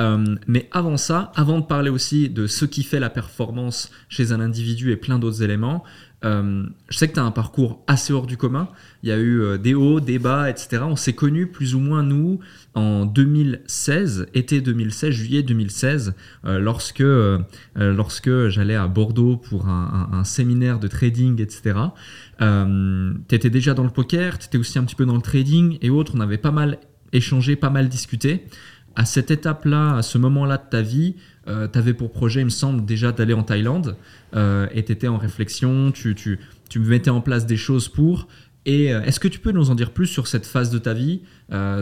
Euh, 0.00 0.36
mais 0.46 0.68
avant 0.72 0.96
ça, 0.96 1.32
avant 1.34 1.60
de 1.60 1.64
parler 1.64 1.90
aussi 1.90 2.28
de 2.28 2.46
ce 2.46 2.64
qui 2.64 2.82
fait 2.82 3.00
la 3.00 3.10
performance 3.10 3.90
chez 4.08 4.32
un 4.32 4.40
individu 4.40 4.92
et 4.92 4.96
plein 4.96 5.18
d'autres 5.18 5.42
éléments, 5.42 5.84
euh, 6.24 6.64
je 6.88 6.98
sais 6.98 7.06
que 7.06 7.14
tu 7.14 7.20
as 7.20 7.24
un 7.24 7.30
parcours 7.30 7.82
assez 7.86 8.12
hors 8.12 8.26
du 8.26 8.36
commun. 8.36 8.68
Il 9.02 9.08
y 9.08 9.12
a 9.12 9.18
eu 9.18 9.40
euh, 9.40 9.58
des 9.58 9.74
hauts, 9.74 10.00
des 10.00 10.18
bas, 10.18 10.50
etc. 10.50 10.82
On 10.82 10.96
s'est 10.96 11.12
connus 11.12 11.46
plus 11.46 11.74
ou 11.74 11.78
moins, 11.78 12.02
nous, 12.02 12.40
en 12.74 13.06
2016, 13.06 14.26
été 14.34 14.60
2016, 14.60 15.10
juillet 15.12 15.42
2016, 15.42 16.14
euh, 16.44 16.58
lorsque, 16.58 17.04
lorsque 17.76 18.48
j'allais 18.48 18.74
à 18.74 18.88
Bordeaux 18.88 19.36
pour 19.36 19.68
un, 19.68 20.08
un, 20.12 20.24
séminaire 20.24 20.80
de 20.80 20.88
trading, 20.88 21.40
etc. 21.40 21.78
tu 22.40 23.34
étais 23.34 23.50
déjà 23.50 23.74
dans 23.74 23.84
le 23.84 23.90
poker, 23.90 24.38
tu 24.38 24.46
étais 24.46 24.58
aussi 24.58 24.78
un 24.78 24.84
petit 24.84 24.96
peu 24.96 25.06
dans 25.06 25.16
le 25.16 25.22
trading 25.22 25.78
et 25.82 25.90
autres. 25.90 26.12
On 26.16 26.20
avait 26.20 26.38
pas 26.38 26.50
mal 26.50 26.78
échangé, 27.12 27.56
pas 27.56 27.70
mal 27.70 27.88
discuté. 27.88 28.46
À 28.96 29.04
cette 29.04 29.30
étape-là, 29.30 29.96
à 29.96 30.02
ce 30.02 30.18
moment-là 30.18 30.56
de 30.56 30.68
ta 30.68 30.82
vie, 30.82 31.14
euh, 31.48 31.68
tu 31.70 31.78
avais 31.78 31.94
pour 31.94 32.12
projet, 32.12 32.40
il 32.40 32.46
me 32.46 32.50
semble, 32.50 32.84
déjà 32.84 33.12
d'aller 33.12 33.34
en 33.34 33.42
Thaïlande 33.42 33.96
euh, 34.34 34.66
et 34.72 34.84
tu 34.84 34.92
étais 34.92 35.08
en 35.08 35.16
réflexion, 35.16 35.92
tu, 35.92 36.14
tu, 36.14 36.38
tu, 36.68 36.78
mettais 36.78 37.10
en 37.10 37.20
place 37.20 37.46
des 37.46 37.56
choses 37.56 37.88
pour. 37.88 38.28
Et 38.66 38.92
euh, 38.92 39.02
est-ce 39.02 39.18
que 39.18 39.28
tu 39.28 39.38
peux 39.38 39.52
nous 39.52 39.70
en 39.70 39.74
dire 39.74 39.92
plus 39.92 40.06
sur 40.06 40.26
cette 40.26 40.46
phase 40.46 40.70
de 40.70 40.78
ta 40.78 40.94
vie, 40.94 41.22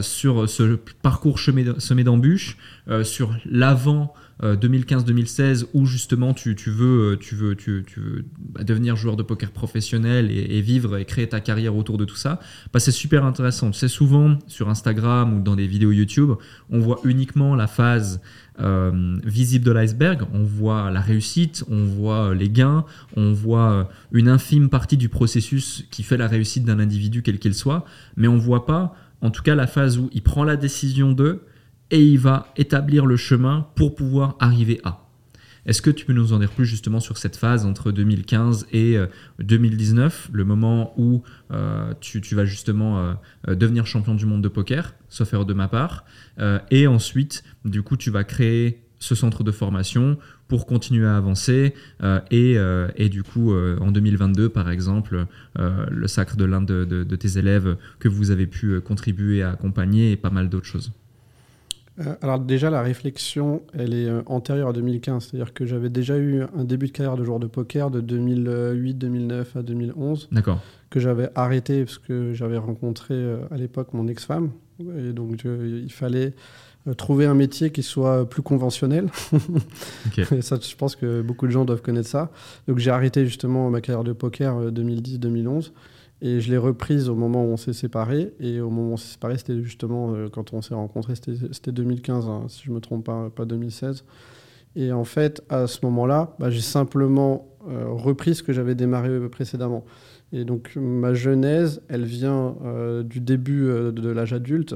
sur 0.00 0.48
ce 0.48 0.76
parcours 1.02 1.40
semé 1.40 2.04
d'embûches, 2.04 2.56
sur 3.02 3.36
l'avant 3.44 4.14
2015-2016 4.42 5.62
euh, 5.62 5.66
où 5.72 5.86
justement 5.86 6.34
tu, 6.34 6.54
tu, 6.54 6.70
veux, 6.70 7.18
tu 7.18 7.34
veux, 7.34 7.54
tu 7.54 7.82
veux 7.96 8.24
bah, 8.38 8.64
devenir 8.64 8.94
joueur 8.94 9.16
de 9.16 9.22
poker 9.22 9.50
professionnel 9.50 10.30
et, 10.30 10.60
vivre 10.60 10.98
et 10.98 11.04
créer 11.04 11.28
ta 11.28 11.40
carrière 11.40 11.74
autour 11.74 11.96
de 11.96 12.04
tout 12.04 12.16
ça, 12.16 12.38
bah, 12.72 12.80
c'est 12.80 12.92
super 12.92 13.24
intéressant. 13.24 13.70
Tu 13.70 13.78
sais, 13.78 13.88
souvent 13.88 14.38
sur 14.46 14.68
Instagram 14.68 15.34
ou 15.34 15.40
dans 15.40 15.56
des 15.56 15.66
vidéos 15.66 15.92
YouTube, 15.92 16.32
on 16.70 16.80
voit 16.80 17.00
uniquement 17.04 17.54
la 17.54 17.66
phase 17.66 18.20
euh, 18.60 19.18
visible 19.24 19.64
de 19.64 19.72
l'iceberg, 19.72 20.22
on 20.32 20.42
voit 20.42 20.90
la 20.90 21.00
réussite, 21.00 21.64
on 21.68 21.84
voit 21.84 22.34
les 22.34 22.48
gains, 22.48 22.84
on 23.16 23.32
voit 23.32 23.88
une 24.12 24.28
infime 24.28 24.68
partie 24.68 24.96
du 24.96 25.08
processus 25.08 25.86
qui 25.90 26.02
fait 26.02 26.16
la 26.16 26.28
réussite 26.28 26.64
d'un 26.64 26.78
individu 26.78 27.22
quel 27.22 27.38
qu'il 27.38 27.54
soit, 27.54 27.84
mais 28.16 28.28
on 28.28 28.36
voit 28.36 28.66
pas 28.66 28.94
en 29.20 29.30
tout 29.30 29.42
cas 29.42 29.54
la 29.54 29.66
phase 29.66 29.98
où 29.98 30.10
il 30.12 30.22
prend 30.22 30.44
la 30.44 30.56
décision 30.56 31.12
de 31.12 31.42
et 31.90 32.02
il 32.02 32.18
va 32.18 32.48
établir 32.56 33.06
le 33.06 33.16
chemin 33.16 33.66
pour 33.74 33.94
pouvoir 33.94 34.36
arriver 34.40 34.80
à. 34.84 35.05
Est-ce 35.66 35.82
que 35.82 35.90
tu 35.90 36.06
peux 36.06 36.12
nous 36.12 36.32
en 36.32 36.38
dire 36.38 36.50
plus 36.50 36.64
justement 36.64 37.00
sur 37.00 37.18
cette 37.18 37.36
phase 37.36 37.66
entre 37.66 37.90
2015 37.90 38.68
et 38.72 38.96
2019, 39.40 40.28
euh, 40.30 40.36
le 40.36 40.44
moment 40.44 40.94
où 40.96 41.22
euh, 41.50 41.92
tu, 42.00 42.20
vas 42.34 42.44
justement 42.44 43.16
euh, 43.48 43.54
devenir 43.54 43.84
champion 43.84 44.14
du 44.14 44.26
monde 44.26 44.42
de 44.42 44.48
poker, 44.48 44.94
sauf 45.08 45.32
erreur 45.32 45.44
de 45.44 45.54
ma 45.54 45.68
part, 45.68 46.04
et 46.70 46.86
ensuite, 46.86 47.42
du 47.64 47.82
coup, 47.82 47.96
tu 47.96 48.10
vas 48.10 48.22
créer 48.22 48.82
ce 48.98 49.14
centre 49.14 49.42
de 49.42 49.50
formation 49.50 50.16
pour 50.48 50.66
continuer 50.66 51.06
à 51.06 51.16
avancer 51.16 51.74
et, 52.30 52.56
et, 52.96 53.08
du 53.08 53.22
coup 53.22 53.54
en 53.54 53.90
2022 53.90 54.48
par 54.48 54.70
exemple 54.70 55.26
le 55.58 56.08
sacre 56.08 56.36
de 56.36 56.44
l'un 56.44 56.62
de, 56.62 56.84
de, 56.84 57.16
tes 57.16 57.38
élèves 57.38 57.76
que 57.98 58.08
vous 58.08 58.30
avez 58.30 58.46
pu 58.46 58.80
contribuer 58.80 59.42
à 59.42 59.50
accompagner 59.50 60.12
et 60.12 60.16
pas 60.16 60.30
mal 60.30 60.48
d'autres 60.48 60.66
choses. 60.66 60.92
Euh, 62.00 62.14
alors 62.22 62.38
déjà, 62.38 62.70
la 62.70 62.82
réflexion, 62.82 63.62
elle 63.72 63.94
est 63.94 64.08
euh, 64.08 64.22
antérieure 64.26 64.68
à 64.68 64.72
2015. 64.72 65.24
C'est-à-dire 65.24 65.54
que 65.54 65.64
j'avais 65.66 65.88
déjà 65.88 66.16
eu 66.18 66.42
un 66.56 66.64
début 66.64 66.86
de 66.86 66.92
carrière 66.92 67.16
de 67.16 67.24
joueur 67.24 67.38
de 67.38 67.46
poker 67.46 67.90
de 67.90 68.00
2008, 68.00 68.94
2009 68.94 69.56
à 69.56 69.62
2011. 69.62 70.28
D'accord. 70.32 70.60
Que 70.90 71.00
j'avais 71.00 71.30
arrêté 71.34 71.84
parce 71.84 71.98
que 71.98 72.32
j'avais 72.34 72.58
rencontré 72.58 73.14
euh, 73.14 73.38
à 73.50 73.56
l'époque 73.56 73.92
mon 73.92 74.08
ex-femme. 74.08 74.50
Et 74.98 75.12
donc, 75.12 75.44
il 75.46 75.90
fallait 75.90 76.34
trouver 76.98 77.24
un 77.24 77.32
métier 77.32 77.70
qui 77.70 77.82
soit 77.82 78.28
plus 78.28 78.42
conventionnel. 78.42 79.08
et 80.18 80.42
ça, 80.42 80.58
je 80.60 80.76
pense 80.76 80.96
que 80.96 81.22
beaucoup 81.22 81.46
de 81.46 81.50
gens 81.50 81.64
doivent 81.64 81.80
connaître 81.80 82.10
ça. 82.10 82.30
Donc, 82.68 82.78
j'ai 82.78 82.90
arrêté 82.90 83.24
justement 83.24 83.70
ma 83.70 83.80
carrière 83.80 84.04
de 84.04 84.12
poker 84.12 84.70
2010-2011. 84.70 85.70
Et 86.22 86.40
je 86.40 86.50
l'ai 86.50 86.56
reprise 86.56 87.08
au 87.08 87.14
moment 87.14 87.44
où 87.44 87.48
on 87.48 87.56
s'est 87.56 87.72
séparés. 87.72 88.32
Et 88.40 88.60
au 88.60 88.70
moment 88.70 88.90
où 88.90 88.92
on 88.94 88.96
s'est 88.96 89.12
séparés, 89.12 89.38
c'était 89.38 89.62
justement 89.62 90.14
euh, 90.14 90.28
quand 90.28 90.52
on 90.52 90.62
s'est 90.62 90.74
rencontrés, 90.74 91.14
c'était 91.16 91.72
2015, 91.72 92.26
hein, 92.28 92.44
si 92.48 92.64
je 92.64 92.70
ne 92.70 92.76
me 92.76 92.80
trompe 92.80 93.04
pas, 93.04 93.30
pas 93.30 93.44
2016. 93.44 94.04
Et 94.76 94.92
en 94.92 95.04
fait, 95.04 95.42
à 95.48 95.66
ce 95.66 95.84
moment-là, 95.84 96.34
bah, 96.38 96.50
j'ai 96.50 96.60
simplement 96.60 97.48
euh, 97.68 97.86
repris 97.88 98.34
ce 98.34 98.42
que 98.42 98.52
j'avais 98.52 98.74
démarré 98.74 99.28
précédemment. 99.28 99.84
Et 100.32 100.44
donc 100.44 100.72
ma 100.76 101.14
genèse, 101.14 101.82
elle 101.88 102.04
vient 102.04 102.56
euh, 102.64 103.02
du 103.02 103.20
début 103.20 103.66
de 103.66 104.08
l'âge 104.10 104.32
adulte. 104.32 104.74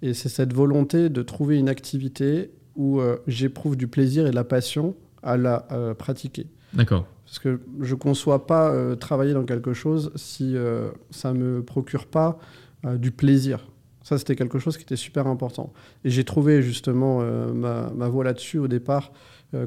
Et 0.00 0.14
c'est 0.14 0.28
cette 0.28 0.52
volonté 0.52 1.08
de 1.08 1.22
trouver 1.22 1.58
une 1.58 1.68
activité 1.68 2.50
où 2.76 3.02
j'éprouve 3.26 3.76
du 3.76 3.86
plaisir 3.86 4.26
et 4.26 4.30
de 4.30 4.34
la 4.34 4.44
passion 4.44 4.94
à 5.22 5.36
la 5.36 5.66
pratiquer. 5.98 6.46
D'accord. 6.72 7.06
Parce 7.32 7.38
que 7.38 7.60
je 7.80 7.94
ne 7.94 7.98
conçois 7.98 8.46
pas 8.46 8.70
euh, 8.70 8.94
travailler 8.94 9.32
dans 9.32 9.44
quelque 9.44 9.72
chose 9.72 10.12
si 10.16 10.54
euh, 10.54 10.90
ça 11.10 11.32
ne 11.32 11.38
me 11.38 11.62
procure 11.62 12.04
pas 12.04 12.38
euh, 12.84 12.98
du 12.98 13.10
plaisir. 13.10 13.66
Ça, 14.02 14.18
c'était 14.18 14.36
quelque 14.36 14.58
chose 14.58 14.76
qui 14.76 14.82
était 14.82 14.96
super 14.96 15.26
important. 15.26 15.72
Et 16.04 16.10
j'ai 16.10 16.24
trouvé 16.24 16.60
justement 16.60 17.22
ma, 17.54 17.88
ma, 17.96 18.08
voie 18.08 18.24
là-dessus 18.24 18.58
au 18.58 18.66
départ. 18.66 19.12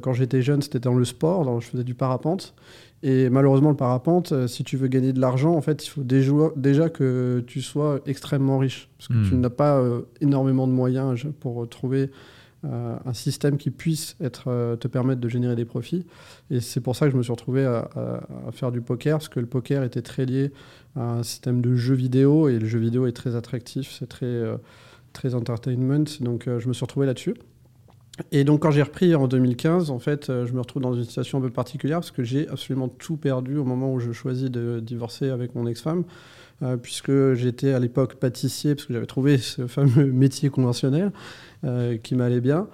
quand 0.02 0.12
j'étais 0.12 0.42
jeune, 0.42 0.62
c'était 0.62 0.80
dans 0.80 0.94
le 0.94 1.06
sport, 1.06 1.46
dans, 1.46 1.62
je 1.62 1.70
faisais 1.70 1.86
du 1.86 1.96
parapente. 1.96 2.54
Et 3.02 3.30
malheureusement, 3.30 3.70
le 3.70 3.78
parapente, 3.78 4.46
si 4.48 4.66
tu 4.66 4.76
veux 4.76 4.90
gagner 4.90 5.14
de 5.14 5.22
l'argent, 5.22 5.56
en 5.56 5.62
fait, 5.62 5.86
il 5.86 5.90
faut 5.90 6.04
déjà, 6.04 6.90
que 6.90 7.46
tu 7.48 7.62
sois 7.62 8.02
extrêmement 8.06 8.58
riche. 8.58 8.90
Parce 8.98 9.08
que 9.08 9.14
hmm. 9.14 9.30
tu 9.30 9.36
n'as 9.36 9.50
pas 9.50 9.82
énormément 10.20 10.68
de 10.68 10.74
moyens 10.74 11.26
pour 11.40 11.68
trouver 11.70 12.12
un 12.64 13.14
système 13.14 13.58
qui 13.58 13.70
puisse 13.70 14.18
euh, 14.48 14.76
te 14.76 14.88
permettre 14.88 15.22
de 15.22 15.30
générer 15.30 15.56
des 15.56 15.66
profits. 15.66 16.06
Et 16.50 16.60
c'est 16.60 16.82
pour 16.82 16.96
ça 16.96 17.06
que 17.06 17.12
je 17.12 17.18
me 17.18 17.24
suis 17.24 17.32
retrouvé 17.32 17.66
à, 17.66 17.90
faire 18.52 18.72
du 18.72 18.82
poker, 18.82 19.18
parce 19.18 19.30
que 19.30 19.40
le 19.40 19.46
poker 19.46 19.84
était 19.84 20.02
très 20.02 20.26
lié 20.26 20.52
à 20.96 21.18
un 21.18 21.24
système 21.24 21.62
de 21.62 21.76
jeux 21.76 21.96
vidéo, 21.96 22.50
et 22.50 22.58
le 22.60 22.66
jeu 22.66 22.80
vidéo 22.80 23.08
est 23.08 23.12
très 23.12 23.36
attractif, 23.36 23.96
c'est 23.98 24.08
très, 24.08 24.26
euh, 24.26 24.58
très 25.14 25.36
entertainment. 25.36 26.06
Donc 26.22 26.46
je 26.46 26.68
me 26.68 26.74
suis 26.74 26.84
retrouvé 26.84 27.06
là-dessus. 27.06 27.36
Et 28.32 28.46
donc 28.46 28.62
quand 28.62 28.72
j'ai 28.72 28.84
repris 28.84 29.14
en 29.14 29.28
2015, 29.28 29.92
en 29.92 30.00
fait, 30.00 30.28
je 30.28 30.54
me 30.54 30.60
retrouve 30.60 30.82
dans 30.82 30.94
une 30.94 31.04
situation 31.04 31.40
un 31.40 31.42
peu 31.42 31.50
particulière 31.50 31.98
parce 31.98 32.12
que 32.12 32.24
j'ai 32.24 32.48
absolument 32.48 32.88
tout 32.88 33.18
perdu 33.18 33.58
au 33.58 33.66
moment 33.66 33.94
où 33.94 34.00
je 34.00 34.14
choisis 34.14 34.50
de 34.50 34.80
divorcer 34.80 35.30
avec 35.30 35.54
mon 35.54 35.68
ex-femme. 35.68 36.06
Euh, 36.64 36.78
puisque 36.78 37.34
j'étais 37.34 37.74
à 37.74 37.80
l'époque 37.80 38.16
pâtissier, 38.16 38.76
parce 38.76 38.88
que 38.88 38.94
j'avais 38.94 39.06
trouvé 39.06 39.38
ce 39.38 39.68
fameux 39.68 40.06
métier 40.12 40.50
conventionnel 40.50 41.12
euh, 41.66 41.98
qui 41.98 42.16
m'allait 42.16 42.40
bien, 42.40 42.70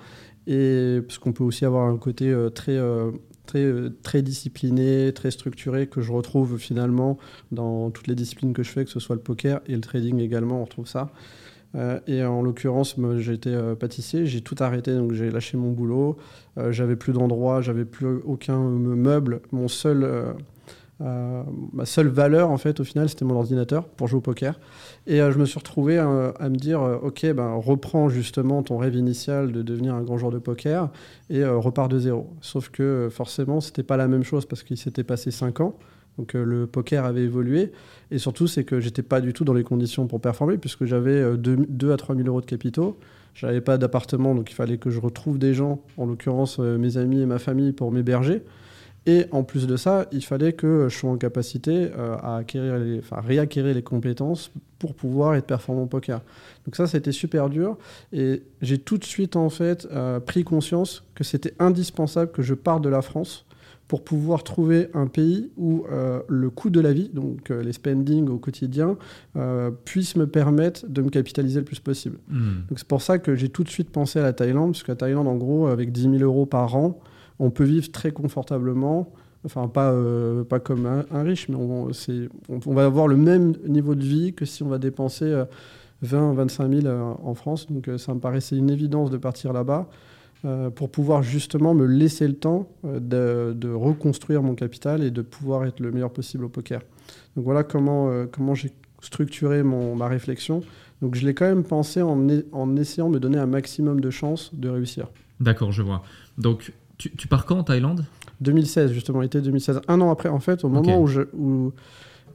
et 0.46 1.00
parce 1.08 1.18
qu'on 1.18 1.34
peut 1.34 1.44
aussi 1.44 1.66
avoir 1.66 1.88
un 1.88 1.98
côté 1.98 2.30
euh, 2.30 2.50
très 2.50 2.80
Très, 3.48 3.70
très, 4.02 4.22
discipliné, 4.22 5.12
très 5.12 5.30
structuré, 5.30 5.88
que 5.88 6.00
je 6.00 6.14
retrouve 6.14 6.58
finalement 6.58 7.18
dans 7.52 7.90
toutes 7.90 8.08
les 8.08 8.16
disciplines 8.16 8.54
que 8.54 8.64
je 8.64 8.70
fais, 8.70 8.86
que 8.86 8.92
ce 8.92 9.02
soit 9.02 9.16
le 9.16 9.22
poker 9.22 9.60
et 9.66 9.74
le 9.74 9.82
trading 9.82 10.20
également, 10.20 10.62
on 10.62 10.64
retrouve 10.64 10.88
ça. 10.88 11.10
et 12.08 12.24
en 12.24 12.44
l'occurrence, 12.44 12.96
j'étais 13.18 13.54
pâtissier, 13.78 14.26
j'ai 14.26 14.40
tout 14.40 14.56
arrêté, 14.60 14.96
donc 14.96 15.12
j'ai 15.12 15.32
lâché 15.32 15.58
mon 15.58 15.72
boulot, 15.72 16.18
j'avais 16.70 16.96
plus 16.96 17.12
d'endroit, 17.12 17.62
j'avais 17.62 17.84
plus 17.84 18.22
aucun 18.24 18.58
meuble. 18.58 19.42
Mon 19.52 19.68
seul 19.68 20.34
euh, 21.02 21.44
ma 21.74 21.86
seule 21.86 22.08
valeur, 22.08 22.50
en 22.52 22.58
fait, 22.58 22.80
au 22.80 22.84
final, 22.84 23.10
c'était 23.10 23.26
mon 23.26 23.36
ordinateur 23.36 23.86
pour 23.86 24.08
jouer 24.08 24.20
au 24.20 24.22
poker. 24.22 24.60
Et 25.08 25.22
euh, 25.22 25.32
je 25.32 25.40
me 25.40 25.46
suis 25.46 25.58
retrouvé 25.58 25.98
euh, 25.98 26.32
à 26.40 26.50
me 26.50 26.56
dire, 26.56 26.82
ok, 26.82 27.34
ben, 27.34 27.54
reprends 27.56 28.10
justement 28.10 28.62
ton 28.62 28.78
rêve 28.78 28.96
initial 28.96 29.52
de 29.52 29.62
devenir 29.62 29.96
un 29.96 30.02
grand 30.02 30.18
joueur 30.18 30.32
de 30.32 30.40
poker 30.40 30.90
et 31.30 31.44
repars 31.46 31.90
de 31.90 31.98
zéro. 31.98 32.30
Sauf 32.42 32.70
que 32.70 33.10
forcément, 33.12 33.62
c'était 33.62 33.84
pas 33.84 33.98
la 33.98 34.08
même 34.08 34.24
chose 34.24 34.46
parce 34.46 34.64
qu'il 34.64 34.78
s'était 34.78 35.04
passé 35.04 35.32
5 35.32 35.62
ans. 35.62 35.76
Donc 36.18 36.34
le 36.34 36.68
poker 36.68 37.06
avait 37.06 37.24
évolué. 37.24 37.72
Et 38.12 38.18
surtout, 38.18 38.46
c'est 38.46 38.66
que 38.66 38.82
j'étais 38.82 39.02
pas 39.02 39.22
du 39.22 39.34
tout 39.34 39.46
dans 39.46 39.54
les 39.54 39.64
conditions 39.64 40.08
pour 40.08 40.20
performer 40.20 40.58
puisque 40.58 40.86
j'avais 40.86 41.38
2, 41.38 41.92
à 41.92 41.98
3 41.98 42.16
000 42.16 42.28
euros 42.28 42.42
de 42.42 42.46
capitaux. 42.46 42.98
J'avais 43.34 43.62
pas 43.62 43.78
d'appartement, 43.78 44.36
donc 44.36 44.52
il 44.52 44.54
fallait 44.54 44.78
que 44.78 44.90
je 44.90 45.00
retrouve 45.00 45.40
des 45.40 45.54
gens, 45.54 45.82
en 45.96 46.06
l'occurrence 46.06 46.60
mes 46.60 46.98
amis 46.98 47.22
et 47.22 47.26
ma 47.26 47.40
famille, 47.40 47.72
pour 47.72 47.94
m'héberger. 47.94 48.44
Et 49.08 49.26
en 49.32 49.44
plus 49.44 49.66
de 49.66 49.78
ça, 49.78 50.06
il 50.12 50.24
fallait 50.24 50.54
que 50.54 50.88
je 50.88 50.96
sois 50.96 51.10
en 51.10 51.18
capacité 51.18 51.90
euh, 51.98 52.18
à 52.22 52.38
acquérir 52.38 52.78
les, 52.78 53.00
enfin, 53.00 53.20
réacquérir 53.20 53.74
les 53.74 53.82
compétences 53.82 54.52
pour 54.78 54.94
pouvoir 54.94 55.34
être 55.36 55.48
performant 55.48 55.84
au 55.84 55.88
poker. 55.88 56.22
Donc 56.66 56.76
ça, 56.76 56.86
c'était 56.86 57.12
super 57.12 57.50
dur. 57.50 57.78
Et 58.14 58.44
j'ai 58.62 58.78
tout 58.78 59.00
de 59.00 59.04
suite, 59.04 59.36
en 59.36 59.50
fait, 59.50 59.88
euh, 59.92 60.20
pris 60.20 60.44
conscience 60.44 61.04
que 61.16 61.24
c'était 61.24 61.56
indispensable 61.58 62.32
que 62.32 62.44
je 62.44 62.54
parte 62.54 62.84
de 62.84 62.90
la 62.90 63.02
France 63.02 63.46
pour 63.88 64.04
pouvoir 64.04 64.44
trouver 64.44 64.88
un 64.94 65.08
pays 65.08 65.50
où 65.58 65.84
euh, 65.92 66.22
le 66.30 66.50
coût 66.50 66.70
de 66.70 66.80
la 66.80 66.94
vie, 66.94 67.10
donc 67.10 67.50
les 67.50 67.74
spending 67.74 68.30
au 68.30 68.38
quotidien, 68.38 68.98
puisse 69.84 70.16
me 70.16 70.28
permettre 70.28 70.88
de 70.88 71.02
me 71.02 71.10
capitaliser 71.10 71.60
le 71.60 71.66
plus 71.66 71.80
possible. 71.80 72.18
Hmm. 72.30 72.62
Donc 72.70 72.78
c'est 72.78 72.88
pour 72.88 73.02
ça 73.02 73.18
que 73.18 73.36
j'ai 73.36 73.50
tout 73.50 73.64
de 73.64 73.70
suite 73.70 73.90
pensé 73.90 74.20
à 74.20 74.22
la 74.22 74.32
Thaïlande, 74.32 74.74
parce 74.74 74.84
qu'à 74.84 74.96
Thaïlande, 74.96 75.28
en 75.28 75.36
gros, 75.36 75.68
avec 75.68 75.92
10 75.92 76.04
000 76.04 76.16
euros 76.20 76.46
par 76.46 76.76
an, 76.78 77.02
on 77.42 77.50
peut 77.50 77.64
vivre 77.64 77.92
très 77.92 78.12
confortablement. 78.12 79.12
Enfin, 79.44 79.68
pas, 79.68 79.92
euh, 79.92 80.44
pas 80.44 80.60
comme 80.60 80.86
un, 80.86 81.24
riche, 81.24 81.50
mais 81.50 81.56
on, 81.56 81.90
on, 82.50 82.74
va 82.74 82.86
avoir 82.86 83.08
le 83.08 83.18
même 83.18 83.56
niveau 83.68 83.96
de 83.96 84.04
vie 84.04 84.34
que 84.34 84.46
si 84.46 84.62
on 84.62 84.70
va 84.70 84.78
dépenser 84.78 85.44
20, 86.04 86.34
25 86.34 86.82
000 86.84 86.88
en 86.88 87.34
France. 87.34 87.66
Donc, 87.72 87.88
euh, 87.88 87.98
ça 87.98 88.14
me 88.14 88.20
paraissait 88.20 88.56
une 88.56 88.70
évidence 88.70 89.10
de 89.10 89.18
partir 89.18 89.52
là-bas 89.54 89.90
euh, 90.46 90.70
pour 90.70 90.92
pouvoir 90.92 91.24
justement 91.24 91.74
me 91.74 91.86
laisser 91.86 92.28
le 92.28 92.36
temps 92.36 92.70
de, 92.84 93.74
reconstruire 93.74 94.44
mon 94.44 94.54
capital 94.54 95.04
et 95.04 95.10
de 95.10 95.24
pouvoir 95.24 95.66
être 95.66 95.80
le 95.80 95.92
meilleur 95.92 96.14
possible 96.14 96.46
au 96.46 96.50
poker. 96.50 96.82
Donc, 97.36 97.44
voilà 97.44 97.64
comment, 97.64 98.12
comment 98.32 98.54
j'ai 98.54 98.72
structuré 99.02 99.64
mon, 99.64 99.96
ma 99.96 100.08
réflexion. 100.08 100.62
Donc, 101.02 101.16
je 101.16 101.26
l'ai 101.26 101.34
quand 101.34 101.48
même 101.48 101.64
pensé 101.64 102.04
en, 102.04 102.28
en 102.52 102.76
essayant 102.78 103.10
de 103.10 103.16
me 103.16 103.20
donner 103.20 103.40
un 103.40 103.48
maximum 103.48 104.00
de 104.00 104.12
chances 104.12 104.54
de 104.54 104.70
réussir. 104.70 105.08
D'accord, 105.40 105.72
je 105.72 105.82
vois. 105.82 106.04
Donc, 106.38 106.72
tu, 107.10 107.28
pars 107.28 107.46
quand 107.46 107.58
en 107.58 107.64
Thaïlande? 107.64 108.06
2016, 108.42 108.92
justement, 108.92 109.22
été 109.22 109.42
2016. 109.42 109.82
Un 109.88 110.02
an 110.02 110.12
après, 110.12 110.30
en 110.30 110.40
fait, 110.40 110.64
au 110.64 110.70
moment 110.70 111.00
où, 111.00 111.08
je, 111.08 111.22
où, 111.34 111.74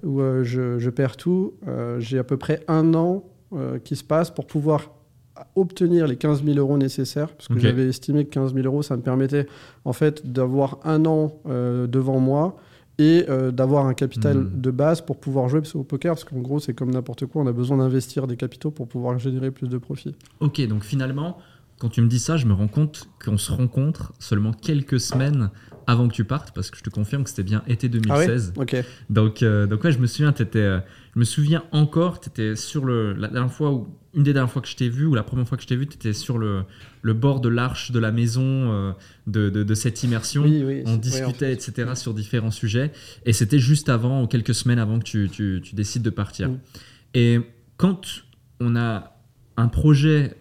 euh, 0.04 0.44
je, 0.44 0.90
perds 0.90 1.16
tout, 1.16 1.54
euh, 1.68 2.00
j'ai 2.00 2.18
à 2.18 2.24
peu 2.24 2.36
près 2.36 2.62
un 2.68 2.94
an 2.94 3.24
euh, 3.52 3.78
qui 3.78 3.96
se 3.96 4.04
passe 4.04 4.30
pour 4.30 4.46
pouvoir 4.46 4.92
obtenir 5.54 6.06
les 6.06 6.16
15 6.16 6.44
000 6.44 6.58
euros 6.58 6.78
nécessaires, 6.78 7.28
parce 7.28 7.48
que 7.48 7.58
j'avais 7.58 7.86
estimé 7.86 8.24
que 8.24 8.30
15 8.30 8.54
000 8.54 8.66
euros, 8.66 8.82
ça 8.82 8.96
me 8.96 9.02
permettait 9.02 9.46
en 9.84 9.92
fait 9.92 10.26
d'avoir 10.26 10.78
un 10.82 11.04
an 11.04 11.30
devant 11.44 12.20
moi 12.20 12.56
et 12.98 13.26
d'avoir 13.52 13.84
un 13.84 13.92
capital 13.92 14.38
hmm. 14.38 14.60
de 14.62 14.70
base 14.70 15.02
pour 15.02 15.18
pouvoir 15.18 15.50
jouer 15.50 15.60
au 15.74 15.82
poker, 15.82 16.14
parce 16.14 16.24
qu'en 16.24 16.38
gros, 16.38 16.58
c'est 16.58 16.72
comme 16.72 16.90
n'importe 16.90 17.26
quoi, 17.26 17.42
on 17.42 17.46
a 17.46 17.52
besoin 17.52 17.76
d'investir 17.76 18.26
des 18.26 18.38
capitaux 18.38 18.70
pour 18.70 18.88
pouvoir 18.88 19.18
générer 19.18 19.50
plus 19.50 19.68
de 19.68 19.76
profits. 19.76 20.14
Ok, 20.40 20.66
donc 20.68 20.84
finalement, 20.84 21.36
quand 21.78 21.88
tu 21.90 22.00
me 22.00 22.08
dis 22.08 22.18
ça, 22.18 22.36
je 22.36 22.46
me 22.46 22.54
rends 22.54 22.68
compte 22.68 23.08
qu'on 23.22 23.36
se 23.36 23.52
rencontre 23.52 24.12
seulement 24.18 24.52
quelques 24.52 25.00
semaines 25.00 25.50
avant 25.86 26.08
que 26.08 26.14
tu 26.14 26.24
partes, 26.24 26.52
parce 26.52 26.70
que 26.70 26.78
je 26.78 26.82
te 26.82 26.90
confirme 26.90 27.22
que 27.22 27.30
c'était 27.30 27.44
bien 27.44 27.62
été 27.68 27.88
2016. 27.88 28.54
Ah 28.56 28.60
oui 28.60 28.78
Donc, 29.08 29.42
euh, 29.42 29.66
donc 29.66 29.84
ouais, 29.84 29.92
je 29.92 29.98
me 29.98 30.06
souviens, 30.06 30.32
étais, 30.32 30.58
euh, 30.58 30.80
je 31.14 31.20
me 31.20 31.24
souviens 31.24 31.62
encore, 31.70 32.18
tu 32.18 32.28
étais 32.28 32.56
sur 32.56 32.84
le, 32.84 33.12
la 33.12 33.28
dernière 33.28 33.52
fois, 33.52 33.72
ou 33.72 33.88
une 34.14 34.24
des 34.24 34.32
dernières 34.32 34.50
fois 34.50 34.62
que 34.62 34.68
je 34.68 34.74
t'ai 34.74 34.88
vu, 34.88 35.06
ou 35.06 35.14
la 35.14 35.22
première 35.22 35.46
fois 35.46 35.56
que 35.56 35.62
je 35.62 35.68
t'ai 35.68 35.76
vu, 35.76 35.86
tu 35.86 35.94
étais 35.94 36.12
sur 36.12 36.38
le, 36.38 36.64
le 37.02 37.14
bord 37.14 37.40
de 37.40 37.48
l'arche 37.48 37.92
de 37.92 38.00
la 38.00 38.10
maison 38.10 38.42
euh, 38.42 38.92
de, 39.26 39.48
de, 39.48 39.74
cette 39.74 40.02
immersion. 40.02 40.44
on 40.86 40.96
discutait, 40.96 41.52
etc., 41.52 41.90
sur 41.94 42.14
différents 42.14 42.50
sujets. 42.50 42.90
Et 43.24 43.32
c'était 43.32 43.60
juste 43.60 43.88
avant, 43.88 44.22
ou 44.22 44.26
quelques 44.26 44.54
semaines 44.54 44.80
avant 44.80 44.98
que 44.98 45.04
tu, 45.04 45.28
tu, 45.30 45.60
tu 45.62 45.74
décides 45.74 46.02
de 46.02 46.10
partir. 46.10 46.48
Mm. 46.48 46.58
Et 47.14 47.40
quand 47.76 48.24
on 48.58 48.74
a 48.74 49.12
un 49.56 49.68
projet 49.68 50.36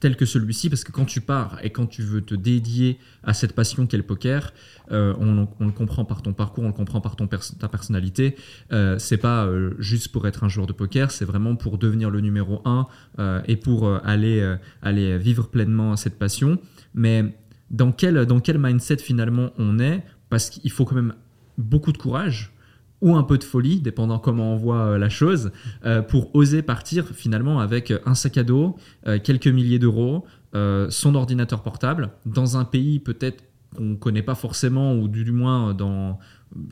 tel 0.00 0.16
que 0.16 0.26
celui-ci, 0.26 0.70
parce 0.70 0.84
que 0.84 0.92
quand 0.92 1.04
tu 1.04 1.20
pars 1.20 1.58
et 1.62 1.70
quand 1.70 1.86
tu 1.86 2.02
veux 2.02 2.20
te 2.20 2.34
dédier 2.34 2.98
à 3.22 3.34
cette 3.34 3.54
passion 3.54 3.86
qu'est 3.86 3.96
le 3.96 4.02
poker, 4.02 4.52
euh, 4.92 5.14
on, 5.18 5.64
le 5.64 5.72
comprend 5.72 6.04
par 6.04 6.22
ton 6.22 6.32
parcours, 6.32 6.64
on 6.64 6.68
le 6.68 6.72
comprend 6.72 7.00
par 7.00 7.16
ton 7.16 7.26
ta 7.26 7.68
personnalité. 7.68 8.36
Euh, 8.72 8.98
c'est 8.98 9.16
pas 9.16 9.44
euh, 9.44 9.74
juste 9.78 10.08
pour 10.08 10.26
être 10.26 10.44
un 10.44 10.48
joueur 10.48 10.66
de 10.66 10.72
poker, 10.72 11.10
c'est 11.10 11.24
vraiment 11.24 11.56
pour 11.56 11.78
devenir 11.78 12.10
le 12.10 12.20
numéro 12.20 12.62
un 12.64 12.86
euh, 13.18 13.40
et 13.46 13.56
pour 13.56 13.88
aller, 14.04 14.56
aller 14.82 15.18
vivre 15.18 15.48
pleinement 15.48 15.96
cette 15.96 16.18
passion. 16.18 16.58
Mais 16.94 17.34
dans 17.70 17.94
dans 18.26 18.40
quel 18.40 18.58
mindset 18.58 18.98
finalement 18.98 19.50
on 19.58 19.78
est? 19.78 20.02
Parce 20.30 20.50
qu'il 20.50 20.70
faut 20.70 20.84
quand 20.84 20.94
même 20.94 21.14
beaucoup 21.56 21.92
de 21.92 21.98
courage 21.98 22.52
ou 23.00 23.14
un 23.14 23.22
peu 23.22 23.38
de 23.38 23.44
folie, 23.44 23.80
dépendant 23.80 24.18
comment 24.18 24.54
on 24.54 24.56
voit 24.56 24.86
euh, 24.86 24.98
la 24.98 25.08
chose, 25.08 25.52
euh, 25.84 26.02
pour 26.02 26.34
oser 26.34 26.62
partir 26.62 27.06
finalement 27.06 27.60
avec 27.60 27.92
un 28.06 28.14
sac 28.14 28.38
à 28.38 28.44
dos, 28.44 28.76
euh, 29.06 29.18
quelques 29.22 29.48
milliers 29.48 29.78
d'euros, 29.78 30.24
son 30.88 31.14
ordinateur 31.14 31.62
portable, 31.62 32.10
dans 32.24 32.56
un 32.56 32.64
pays 32.64 32.98
peut-être 32.98 33.44
qu'on 33.76 33.84
ne 33.84 33.94
connaît 33.96 34.22
pas 34.22 34.34
forcément, 34.34 34.94
ou 34.94 35.06
du 35.06 35.30
moins 35.30 35.74
dans, 35.74 36.18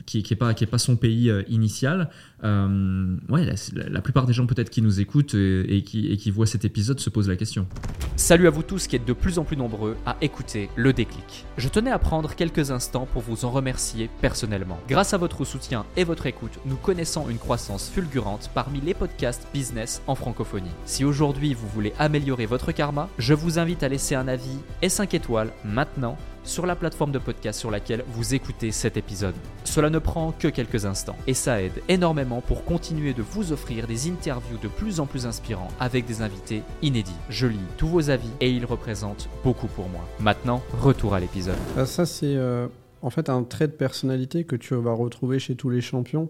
qui 0.05 0.23
n'est 0.29 0.67
pas, 0.67 0.77
son 0.77 0.95
pays 0.95 1.29
euh, 1.29 1.43
initial. 1.47 2.09
Euh, 2.43 3.15
ouais, 3.29 3.47
la, 3.73 4.01
plupart 4.01 4.25
des 4.25 4.33
gens 4.33 4.45
peut-être 4.45 4.69
qui 4.69 4.81
nous 4.81 4.99
écoutent 4.99 5.35
et, 5.35 5.83
qui, 5.85 6.07
et 6.07 6.17
qui 6.17 6.31
voient 6.31 6.45
cet 6.45 6.65
épisode 6.65 6.99
se 6.99 7.09
posent 7.09 7.29
la 7.29 7.35
question. 7.35 7.67
Salut 8.15 8.47
à 8.47 8.49
vous 8.49 8.63
tous 8.63 8.87
qui 8.87 8.95
êtes 8.95 9.05
de 9.05 9.13
plus 9.13 9.39
en 9.39 9.43
plus 9.43 9.57
nombreux 9.57 9.97
à 10.05 10.17
écouter 10.21 10.69
le 10.75 10.93
déclic. 10.93 11.45
Je 11.57 11.69
tenais 11.69 11.91
à 11.91 11.99
prendre 11.99 12.35
quelques 12.35 12.71
instants 12.71 13.07
pour 13.11 13.21
vous 13.21 13.45
en 13.45 13.51
remercier 13.51 14.09
personnellement. 14.21 14.79
Grâce 14.87 15.13
à 15.13 15.17
votre 15.17 15.45
soutien 15.45 15.85
et 15.95 16.03
votre 16.03 16.25
écoute, 16.25 16.59
nous 16.65 16.75
connaissons 16.75 17.29
une 17.29 17.37
croissance 17.37 17.89
fulgurante 17.89 18.49
parmi 18.53 18.81
les 18.81 18.93
podcasts 18.93 19.47
business 19.53 20.01
en 20.07 20.15
francophonie. 20.15 20.71
Si 20.85 21.05
aujourd'hui 21.05 21.53
vous 21.53 21.67
voulez 21.67 21.93
améliorer 21.99 22.45
votre 22.45 22.71
karma, 22.71 23.09
je 23.17 23.33
vous 23.33 23.59
invite 23.59 23.83
à 23.83 23.89
laisser 23.89 24.15
un 24.15 24.27
avis 24.27 24.57
et 24.81 24.89
5 24.89 25.13
étoiles 25.13 25.51
maintenant 25.63 26.17
sur 26.47 26.65
la 26.65 26.75
plateforme 26.75 27.11
de 27.11 27.19
podcast 27.19 27.59
sur 27.59 27.69
laquelle 27.69 28.03
vous 28.07 28.33
écoutez 28.33 28.71
cet 28.71 28.97
épisode. 28.97 29.35
Cela 29.65 29.89
ne 29.89 29.99
prend 29.99 30.31
que 30.31 30.47
quelques 30.47 30.85
instants 30.85 31.17
et 31.27 31.33
ça 31.33 31.61
aide 31.61 31.83
énormément 31.89 32.41
pour 32.41 32.63
continuer 32.63 33.13
de 33.13 33.21
vous 33.21 33.51
offrir 33.51 33.85
des 33.85 34.09
interviews 34.09 34.57
de 34.57 34.67
plus 34.67 34.99
en 34.99 35.05
plus 35.05 35.25
inspirants 35.25 35.67
avec 35.79 36.05
des 36.05 36.21
invités 36.21 36.63
inédits. 36.81 37.11
Je 37.29 37.47
lis 37.47 37.59
tous 37.77 37.87
vos 37.87 38.09
avis 38.09 38.29
et 38.39 38.49
ils 38.49 38.65
représentent 38.65 39.29
beaucoup 39.43 39.67
pour 39.67 39.89
moi. 39.89 40.07
Maintenant, 40.19 40.63
retour 40.79 41.13
à 41.13 41.19
l'épisode. 41.19 41.57
Ah, 41.77 41.85
ça 41.85 42.05
c'est 42.05 42.35
euh, 42.35 42.67
en 43.01 43.09
fait 43.09 43.29
un 43.29 43.43
trait 43.43 43.67
de 43.67 43.73
personnalité 43.73 44.45
que 44.45 44.55
tu 44.55 44.73
vas 44.75 44.93
retrouver 44.93 45.39
chez 45.39 45.55
tous 45.55 45.69
les 45.69 45.81
champions 45.81 46.29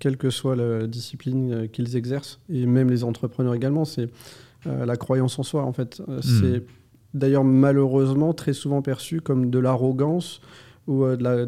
quelle 0.00 0.16
que 0.16 0.30
soit 0.30 0.56
la 0.56 0.88
discipline 0.88 1.52
euh, 1.52 1.66
qu'ils 1.68 1.94
exercent, 1.94 2.40
et 2.48 2.66
même 2.66 2.90
les 2.90 3.04
entrepreneurs 3.04 3.54
également, 3.54 3.84
c'est 3.84 4.08
euh, 4.66 4.84
la 4.84 4.96
croyance 4.96 5.38
en 5.38 5.44
soi. 5.44 5.62
En 5.62 5.72
fait, 5.72 6.02
c'est 6.20 6.58
hmm 6.58 6.62
d'ailleurs 7.14 7.44
malheureusement 7.44 8.32
très 8.32 8.52
souvent 8.52 8.82
perçu 8.82 9.20
comme 9.20 9.50
de 9.50 9.58
l'arrogance 9.58 10.40
ou 10.86 11.04
euh, 11.04 11.46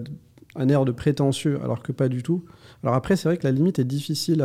un 0.57 0.69
air 0.69 0.85
de 0.85 0.93
prétentieux, 0.93 1.59
alors 1.63 1.83
que 1.83 1.93
pas 1.93 2.09
du 2.09 2.23
tout. 2.23 2.45
Alors 2.83 2.95
après, 2.95 3.17
c'est 3.17 3.29
vrai 3.29 3.39
que 3.39 3.45
la 3.45 3.51
limite 3.51 3.79
est 3.79 3.85
difficile 3.85 4.45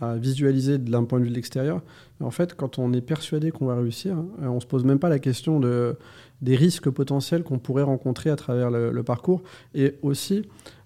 à, 0.00 0.16
visualiser 0.16 0.78
d'un 0.78 1.04
point 1.04 1.18
de 1.18 1.24
vue 1.24 1.30
de 1.30 1.34
l'extérieur. 1.34 1.82
En 2.20 2.30
fait, 2.30 2.54
quand 2.54 2.78
on 2.78 2.92
est 2.92 3.00
persuadé 3.00 3.50
qu'on 3.50 3.66
va 3.66 3.74
réussir, 3.74 4.16
hein, 4.16 4.26
on 4.42 4.54
ne 4.54 4.60
se 4.60 4.66
pose 4.66 4.84
même 4.84 4.98
pas 4.98 5.08
la 5.08 5.18
question 5.18 5.60
de, 5.60 5.96
des 6.40 6.56
risques 6.56 6.88
potentiels 6.88 7.42
qu'on 7.42 7.58
pourrait 7.58 7.82
rencontrer 7.82 8.30
à 8.30 8.36
travers 8.36 8.70
le, 8.70 9.02
parcours. 9.02 9.42
Et 9.74 9.96
aussi, 10.02 10.44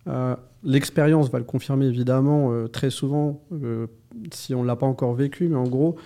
euh, 0.09 0.35
l'expérience 0.65 1.31
va 1.31 1.39
le 1.39 1.45
confirmer 1.45 1.87
évidemment 1.87 2.53
euh, 2.53 2.67
très 2.67 2.91
souvent, 2.91 3.43
si 4.33 4.55
on 4.55 4.63
ne 4.63 4.67
l'a 4.67 4.77
pas 4.77 4.87
encore 4.87 5.15
vécu, 5.15 5.49
mais 5.49 5.57
en 5.57 5.69
gros, 5.69 5.97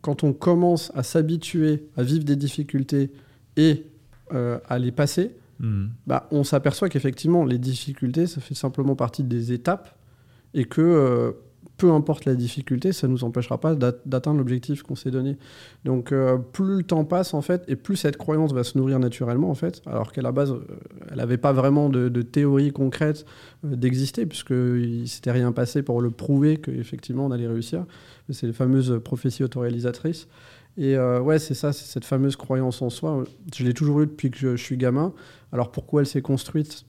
quand 0.00 0.24
on 0.24 0.32
commence 0.32 0.92
à 0.94 1.02
s'habituer 1.02 1.88
à 1.96 2.02
vivre 2.02 2.24
des 2.24 2.36
difficultés 2.36 3.10
et 3.56 3.86
à 4.30 4.78
les 4.78 4.92
passer, 4.92 5.30
hmm. 5.58 5.86
bah, 6.06 6.28
on 6.30 6.44
s'aperçoit 6.44 6.90
qu'effectivement, 6.90 7.46
les 7.46 7.56
difficultés, 7.56 8.26
ça 8.26 8.42
fait 8.42 8.54
simplement 8.54 8.94
partie 8.94 9.24
des 9.24 9.52
étapes 9.52 9.96
et 10.52 10.66
que 10.66 11.34
peu 11.78 11.92
importe 11.92 12.24
la 12.24 12.34
difficulté, 12.34 12.92
ça 12.92 13.06
ne 13.06 13.12
nous 13.12 13.24
empêchera 13.24 13.58
pas 13.58 13.74
d'atteindre 13.76 14.38
l'objectif 14.38 14.82
qu'on 14.82 14.96
s'est 14.96 15.12
donné. 15.12 15.36
Donc 15.84 16.10
euh, 16.10 16.36
plus 16.36 16.78
le 16.78 16.82
temps 16.82 17.04
passe 17.04 17.34
en 17.34 17.40
fait, 17.40 17.64
et 17.68 17.76
plus 17.76 17.96
cette 17.96 18.16
croyance 18.16 18.52
va 18.52 18.64
se 18.64 18.76
nourrir 18.76 18.98
naturellement 18.98 19.48
en 19.48 19.54
fait, 19.54 19.80
alors 19.86 20.12
qu'à 20.12 20.20
la 20.20 20.32
base, 20.32 20.50
euh, 20.50 20.60
elle 21.10 21.18
n'avait 21.18 21.38
pas 21.38 21.52
vraiment 21.52 21.88
de, 21.88 22.08
théorie 22.22 22.72
concrète 22.72 23.24
euh, 23.64 23.76
d'exister, 23.76 24.26
puisqu'il 24.26 25.02
ne 25.02 25.06
s'était 25.06 25.30
rien 25.30 25.52
passé 25.52 25.82
pour 25.82 26.02
le 26.02 26.10
prouver 26.10 26.56
qu'effectivement 26.56 27.26
on 27.26 27.30
allait 27.30 27.46
réussir. 27.46 27.86
C'est 28.30 28.46
les 28.46 28.52
fameuses 28.52 29.00
prophéties 29.02 29.44
autoréalisatrices. 29.44 30.28
Et 30.76 30.96
ouais, 30.96 31.38
c'est 31.40 31.54
ça, 31.54 31.72
c'est 31.72 31.86
cette 31.86 32.04
fameuse 32.04 32.36
croyance 32.36 32.82
en 32.82 32.90
soi. 32.90 33.24
Je 33.54 33.64
l'ai 33.64 33.74
toujours 33.74 34.00
eu 34.00 34.06
depuis 34.06 34.30
que 34.30 34.38
je 34.38 34.56
suis 34.56 34.76
gamin. 34.76 35.12
Alors 35.52 35.72
pourquoi 35.72 36.02
elle 36.02 36.06
s'est 36.06 36.22
construite? 36.22 36.84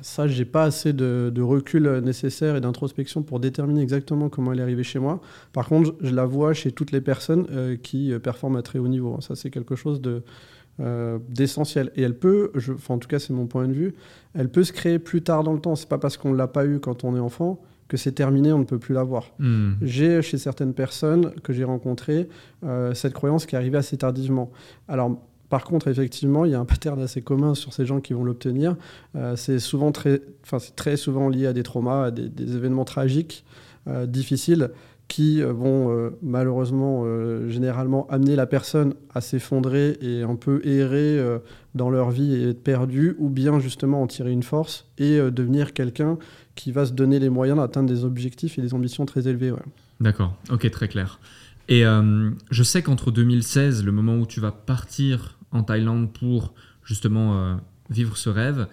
Ça, 0.00 0.28
j'ai 0.28 0.44
pas 0.44 0.62
assez 0.62 0.92
de, 0.92 1.40
recul 1.40 1.88
nécessaire 2.04 2.54
et 2.54 2.60
d'introspection 2.60 3.22
pour 3.22 3.40
déterminer 3.40 3.82
exactement 3.82 4.28
comment 4.28 4.52
elle 4.52 4.60
est 4.60 4.62
arrivée 4.62 4.84
chez 4.84 5.00
moi. 5.00 5.20
Par 5.52 5.68
contre, 5.68 5.96
je 6.00 6.14
la 6.14 6.24
vois 6.24 6.54
chez 6.54 6.70
toutes 6.70 6.92
les 6.92 7.00
personnes 7.00 7.46
euh, 7.50 7.76
qui 7.76 8.12
euh, 8.12 8.20
performent 8.20 8.56
à 8.56 8.62
très 8.62 8.78
haut 8.78 8.86
niveau. 8.86 9.20
Ça, 9.20 9.34
c'est 9.34 9.50
quelque 9.50 9.74
chose 9.74 10.00
de, 10.00 10.22
euh, 10.78 11.18
d'essentiel. 11.28 11.90
Et 11.96 12.02
elle 12.02 12.16
peut, 12.16 12.52
en 12.88 12.98
tout 12.98 13.08
cas, 13.08 13.18
c'est 13.18 13.32
mon 13.32 13.46
point 13.46 13.66
de 13.66 13.72
vue, 13.72 13.94
elle 14.34 14.50
peut 14.50 14.62
se 14.62 14.72
créer 14.72 15.00
plus 15.00 15.22
tard 15.22 15.42
dans 15.42 15.52
le 15.52 15.60
temps. 15.60 15.74
C'est 15.74 15.88
pas 15.88 15.98
parce 15.98 16.16
qu'on 16.16 16.32
l'a 16.32 16.46
pas 16.46 16.64
eu 16.64 16.78
quand 16.78 17.02
on 17.02 17.16
est 17.16 17.20
enfant 17.20 17.60
que 17.88 17.96
c'est 17.96 18.12
terminé, 18.12 18.52
on 18.52 18.58
ne 18.58 18.64
peut 18.64 18.78
plus 18.78 18.94
l'avoir. 18.94 19.32
Hmm. 19.38 19.72
J'ai 19.82 20.22
chez 20.22 20.38
certaines 20.38 20.74
personnes 20.74 21.32
que 21.42 21.52
j'ai 21.52 21.64
rencontrées 21.64 22.28
cette 22.92 23.14
croyance 23.14 23.46
qui 23.46 23.54
est 23.54 23.58
arrivée 23.58 23.78
assez 23.78 23.96
tardivement. 23.96 24.50
Alors 24.88 25.18
par 25.48 25.64
contre, 25.64 25.88
effectivement, 25.88 26.44
il 26.44 26.52
y 26.52 26.54
a 26.54 26.60
un 26.60 26.64
pattern 26.64 27.00
assez 27.00 27.22
commun 27.22 27.54
sur 27.54 27.72
ces 27.72 27.86
gens 27.86 28.00
qui 28.00 28.12
vont 28.12 28.24
l'obtenir. 28.24 28.76
Euh, 29.16 29.34
c'est 29.36 29.58
souvent 29.58 29.92
très, 29.92 30.20
enfin, 30.44 30.58
c'est 30.58 30.76
très 30.76 30.96
souvent 30.96 31.28
lié 31.28 31.46
à 31.46 31.52
des 31.52 31.62
traumas, 31.62 32.06
à 32.06 32.10
des, 32.10 32.56
événements 32.56 32.84
tragiques, 32.84 33.44
euh, 33.86 34.06
difficiles, 34.06 34.70
qui 35.06 35.40
euh, 35.40 35.52
vont 35.52 36.12
malheureusement 36.20 37.04
généralement 37.48 38.06
amener 38.10 38.36
la 38.36 38.46
personne 38.46 38.94
à 39.14 39.22
s'effondrer 39.22 39.96
et 40.02 40.22
un 40.22 40.36
peu 40.36 40.60
errer 40.66 41.18
dans 41.74 41.88
leur 41.88 42.10
vie 42.10 42.34
et 42.34 42.50
être 42.50 42.62
perdue, 42.62 43.16
ou 43.18 43.30
bien 43.30 43.58
justement 43.58 44.02
en 44.02 44.06
tirer 44.06 44.32
une 44.32 44.42
force 44.42 44.86
et 44.98 45.18
devenir 45.30 45.72
quelqu'un 45.72 46.18
qui 46.58 46.72
va 46.72 46.84
se 46.84 46.92
donner 46.92 47.18
les 47.18 47.30
moyens 47.30 47.58
d'atteindre 47.58 47.88
des 47.88 48.04
objectifs 48.04 48.58
et 48.58 48.62
des 48.62 48.74
ambitions 48.74 49.06
très 49.06 49.28
élevées. 49.28 49.52
D'accord, 50.00 50.36
ok, 50.50 50.70
très 50.70 50.88
clair. 50.88 51.20
Et 51.68 51.82
je 51.82 52.62
sais 52.62 52.82
qu'entre 52.82 53.10
2016, 53.10 53.84
le 53.84 53.92
moment 53.92 54.16
où 54.16 54.26
tu 54.26 54.40
vas 54.40 54.52
partir 54.52 55.38
en 55.52 55.62
Thaïlande 55.62 56.12
pour 56.12 56.54
justement 56.84 57.38
euh, 57.38 57.54
vivre 57.90 58.16
ce 58.16 58.30
rêve 58.30 58.66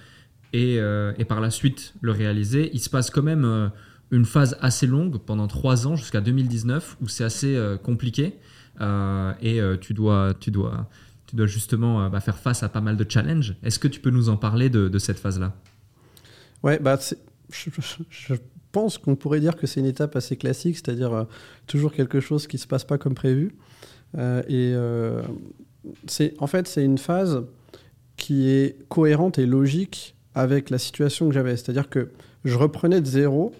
et, 0.54 0.80
euh, 0.80 1.14
et, 1.18 1.26
par 1.26 1.42
la 1.42 1.52
suite 1.52 1.94
le 2.02 2.12
réaliser. 2.12 2.70
Il 2.74 2.80
se 2.80 2.90
passe 2.90 3.10
quand 3.10 3.24
même 3.24 3.46
euh, 3.46 3.68
une 4.12 4.26
phase 4.26 4.58
assez 4.62 4.88
longue 4.88 5.18
pendant 5.18 5.48
trois 5.48 5.88
ans 5.88 5.96
jusqu'à 5.96 6.22
2019 6.22 6.98
où 7.02 7.08
c'est 7.08 7.24
assez 7.24 7.58
compliqué 7.84 8.36
et 9.42 9.62
tu 9.82 9.94
dois, 9.94 10.34
tu 10.40 10.52
dois, 10.52 10.90
tu 11.26 11.36
dois 11.36 11.48
justement 11.48 12.10
bah, 12.10 12.20
faire 12.20 12.38
face 12.38 12.62
à 12.62 12.70
pas 12.70 12.82
mal 12.82 12.98
de 12.98 13.06
challenges. 13.10 13.56
Est-ce 13.64 13.80
que 13.80 13.88
tu 13.88 14.00
peux 14.00 14.12
nous 14.12 14.30
en 14.30 14.38
parler 14.38 14.70
de, 14.70 14.90
de 14.90 15.00
cette 15.00 15.18
phase-là? 15.18 15.54
Ouais, 16.62 16.78
bah, 16.80 17.00
je, 17.52 18.36
pense 18.72 18.98
qu'on 18.98 19.16
pourrait 19.16 19.40
dire 19.40 19.56
que 19.56 19.68
c'est 19.68 19.80
une 19.80 19.86
étape 19.86 20.16
assez 20.18 20.36
classique, 20.36 20.76
c'est-à-dire 20.76 21.28
toujours 21.66 21.94
quelque 21.94 22.20
chose 22.20 22.46
qui 22.46 22.58
ne 22.58 22.62
se 22.62 22.68
passe 22.68 22.84
pas 22.84 22.98
comme 22.98 23.16
prévu. 23.16 23.56
et 24.18 24.76
en 26.40 26.48
fait, 26.48 26.68
c'est 26.68 26.84
une 26.84 26.98
phase 26.98 27.44
qui 28.18 28.50
est 28.50 28.78
cohérente 28.90 29.40
et 29.40 29.46
logique 29.46 30.16
avec 30.34 30.70
la 30.70 30.78
situation 30.78 31.28
que 31.28 31.34
j'avais. 31.34 31.56
C'est-à-dire 31.56 31.90
que 31.90 32.12
je 32.44 32.58
reprenais 32.58 33.02
de 33.02 33.06
zéro 33.06 33.54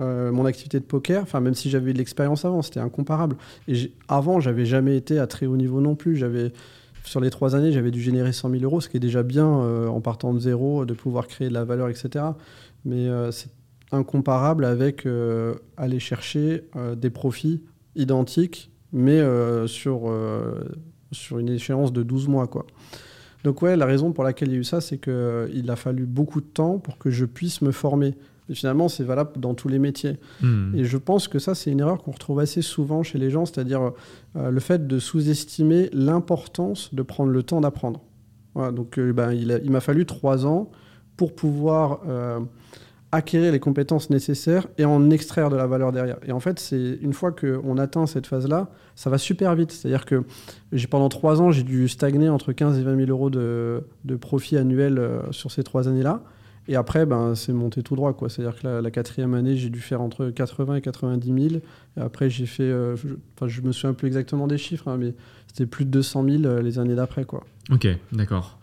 euh, 0.00 0.32
mon 0.32 0.46
activité 0.46 0.80
de 0.80 0.84
poker, 0.84 1.22
enfin 1.22 1.40
même 1.40 1.54
si 1.54 1.68
j'avais 1.68 1.90
eu 1.90 1.92
de 1.92 1.98
l'expérience 1.98 2.46
avant, 2.46 2.62
c'était 2.62 2.80
incomparable. 2.80 3.36
Et 3.68 3.92
avant, 4.08 4.40
j'avais 4.40 4.64
jamais 4.64 4.96
été 4.96 5.18
à 5.18 5.26
très 5.26 5.44
haut 5.44 5.56
niveau 5.58 5.82
non 5.82 5.94
plus. 5.94 6.16
J'avais 6.16 6.52
sur 7.04 7.20
les 7.20 7.28
trois 7.28 7.56
années, 7.56 7.72
j'avais 7.72 7.90
dû 7.90 8.00
générer 8.00 8.32
100 8.32 8.50
000 8.50 8.62
euros, 8.62 8.80
ce 8.80 8.88
qui 8.88 8.96
est 8.96 9.00
déjà 9.00 9.22
bien 9.22 9.46
euh, 9.46 9.88
en 9.88 10.00
partant 10.00 10.32
de 10.32 10.38
zéro, 10.38 10.86
de 10.86 10.94
pouvoir 10.94 11.26
créer 11.26 11.48
de 11.48 11.54
la 11.54 11.64
valeur, 11.64 11.90
etc. 11.90 12.24
Mais 12.84 13.08
euh, 13.08 13.30
c'est 13.30 13.50
incomparable 13.90 14.64
avec 14.64 15.06
aller 15.76 16.00
chercher 16.00 16.64
des 16.96 17.10
profits 17.10 17.62
identiques, 17.94 18.70
mais 18.90 19.20
sur 19.66 20.10
sur 21.12 21.38
une 21.38 21.50
échéance 21.50 21.92
de 21.92 22.02
12 22.02 22.28
mois. 22.28 22.46
Quoi. 22.46 22.66
Donc 23.44 23.62
ouais, 23.62 23.76
la 23.76 23.86
raison 23.86 24.12
pour 24.12 24.24
laquelle 24.24 24.48
il 24.48 24.52
y 24.54 24.56
a 24.56 24.60
eu 24.60 24.64
ça, 24.64 24.80
c'est 24.80 24.98
qu'il 24.98 25.12
euh, 25.12 25.68
a 25.68 25.76
fallu 25.76 26.06
beaucoup 26.06 26.40
de 26.40 26.46
temps 26.46 26.78
pour 26.78 26.98
que 26.98 27.10
je 27.10 27.24
puisse 27.24 27.62
me 27.62 27.72
former. 27.72 28.14
Et 28.48 28.54
finalement, 28.54 28.88
c'est 28.88 29.04
valable 29.04 29.32
dans 29.36 29.54
tous 29.54 29.68
les 29.68 29.78
métiers. 29.78 30.18
Hmm. 30.40 30.74
Et 30.74 30.84
je 30.84 30.96
pense 30.96 31.28
que 31.28 31.38
ça, 31.38 31.54
c'est 31.54 31.70
une 31.70 31.80
erreur 31.80 32.02
qu'on 32.02 32.10
retrouve 32.10 32.40
assez 32.40 32.62
souvent 32.62 33.02
chez 33.02 33.18
les 33.18 33.30
gens, 33.30 33.46
c'est-à-dire 33.46 33.92
euh, 34.36 34.50
le 34.50 34.60
fait 34.60 34.86
de 34.86 34.98
sous-estimer 34.98 35.90
l'importance 35.92 36.92
de 36.94 37.02
prendre 37.02 37.30
le 37.30 37.42
temps 37.42 37.60
d'apprendre. 37.60 38.00
Voilà, 38.54 38.72
donc 38.72 38.98
euh, 38.98 39.12
ben, 39.12 39.32
il 39.32 39.70
m'a 39.70 39.80
fallu 39.80 40.06
trois 40.06 40.44
ans 40.46 40.70
pour 41.16 41.34
pouvoir 41.34 42.00
acquérir 43.12 43.52
les 43.52 43.60
compétences 43.60 44.08
nécessaires 44.08 44.66
et 44.78 44.86
en 44.86 45.10
extraire 45.10 45.50
de 45.50 45.56
la 45.56 45.66
valeur 45.66 45.92
derrière. 45.92 46.16
Et 46.26 46.32
en 46.32 46.40
fait, 46.40 46.58
c'est 46.58 46.98
une 47.02 47.12
fois 47.12 47.30
qu'on 47.30 47.76
atteint 47.76 48.06
cette 48.06 48.26
phase-là, 48.26 48.70
ça 48.96 49.10
va 49.10 49.18
super 49.18 49.54
vite. 49.54 49.70
C'est-à-dire 49.70 50.06
que 50.06 50.24
pendant 50.90 51.10
trois 51.10 51.42
ans, 51.42 51.52
j'ai 51.52 51.62
dû 51.62 51.88
stagner 51.88 52.30
entre 52.30 52.52
15 52.52 52.78
et 52.78 52.82
20 52.82 52.96
000 52.96 53.10
euros 53.10 53.28
de, 53.28 53.84
de 54.04 54.16
profit 54.16 54.56
annuel 54.56 54.98
euh, 54.98 55.20
sur 55.30 55.52
ces 55.52 55.62
trois 55.62 55.88
années-là. 55.88 56.22
Et 56.68 56.76
après, 56.76 57.06
ben, 57.06 57.34
c'est 57.34 57.52
monté 57.52 57.82
tout 57.82 57.96
droit. 57.96 58.16
C'est-à-dire 58.28 58.58
que 58.58 58.66
la, 58.66 58.90
quatrième 58.90 59.34
année, 59.34 59.56
j'ai 59.56 59.68
dû 59.68 59.80
faire 59.80 60.00
entre 60.00 60.30
80 60.30 60.76
et 60.76 60.80
90 60.80 61.26
000. 61.26 61.62
Et 61.96 62.00
après, 62.00 62.30
j'ai 62.30 62.46
fait. 62.46 62.62
Euh, 62.62 62.96
je, 62.96 63.08
enfin, 63.36 63.48
je 63.48 63.60
me 63.60 63.72
souviens 63.72 63.94
plus 63.94 64.06
exactement 64.06 64.46
des 64.46 64.58
chiffres, 64.58 64.88
hein, 64.88 64.96
mais 64.98 65.14
c'était 65.48 65.66
plus 65.66 65.84
de 65.84 65.90
200 65.90 66.24
000 66.24 66.44
euh, 66.44 66.62
les 66.62 66.78
années 66.78 66.94
d'après. 66.94 67.26
Ok, 67.70 67.88
d'accord. 68.12 68.58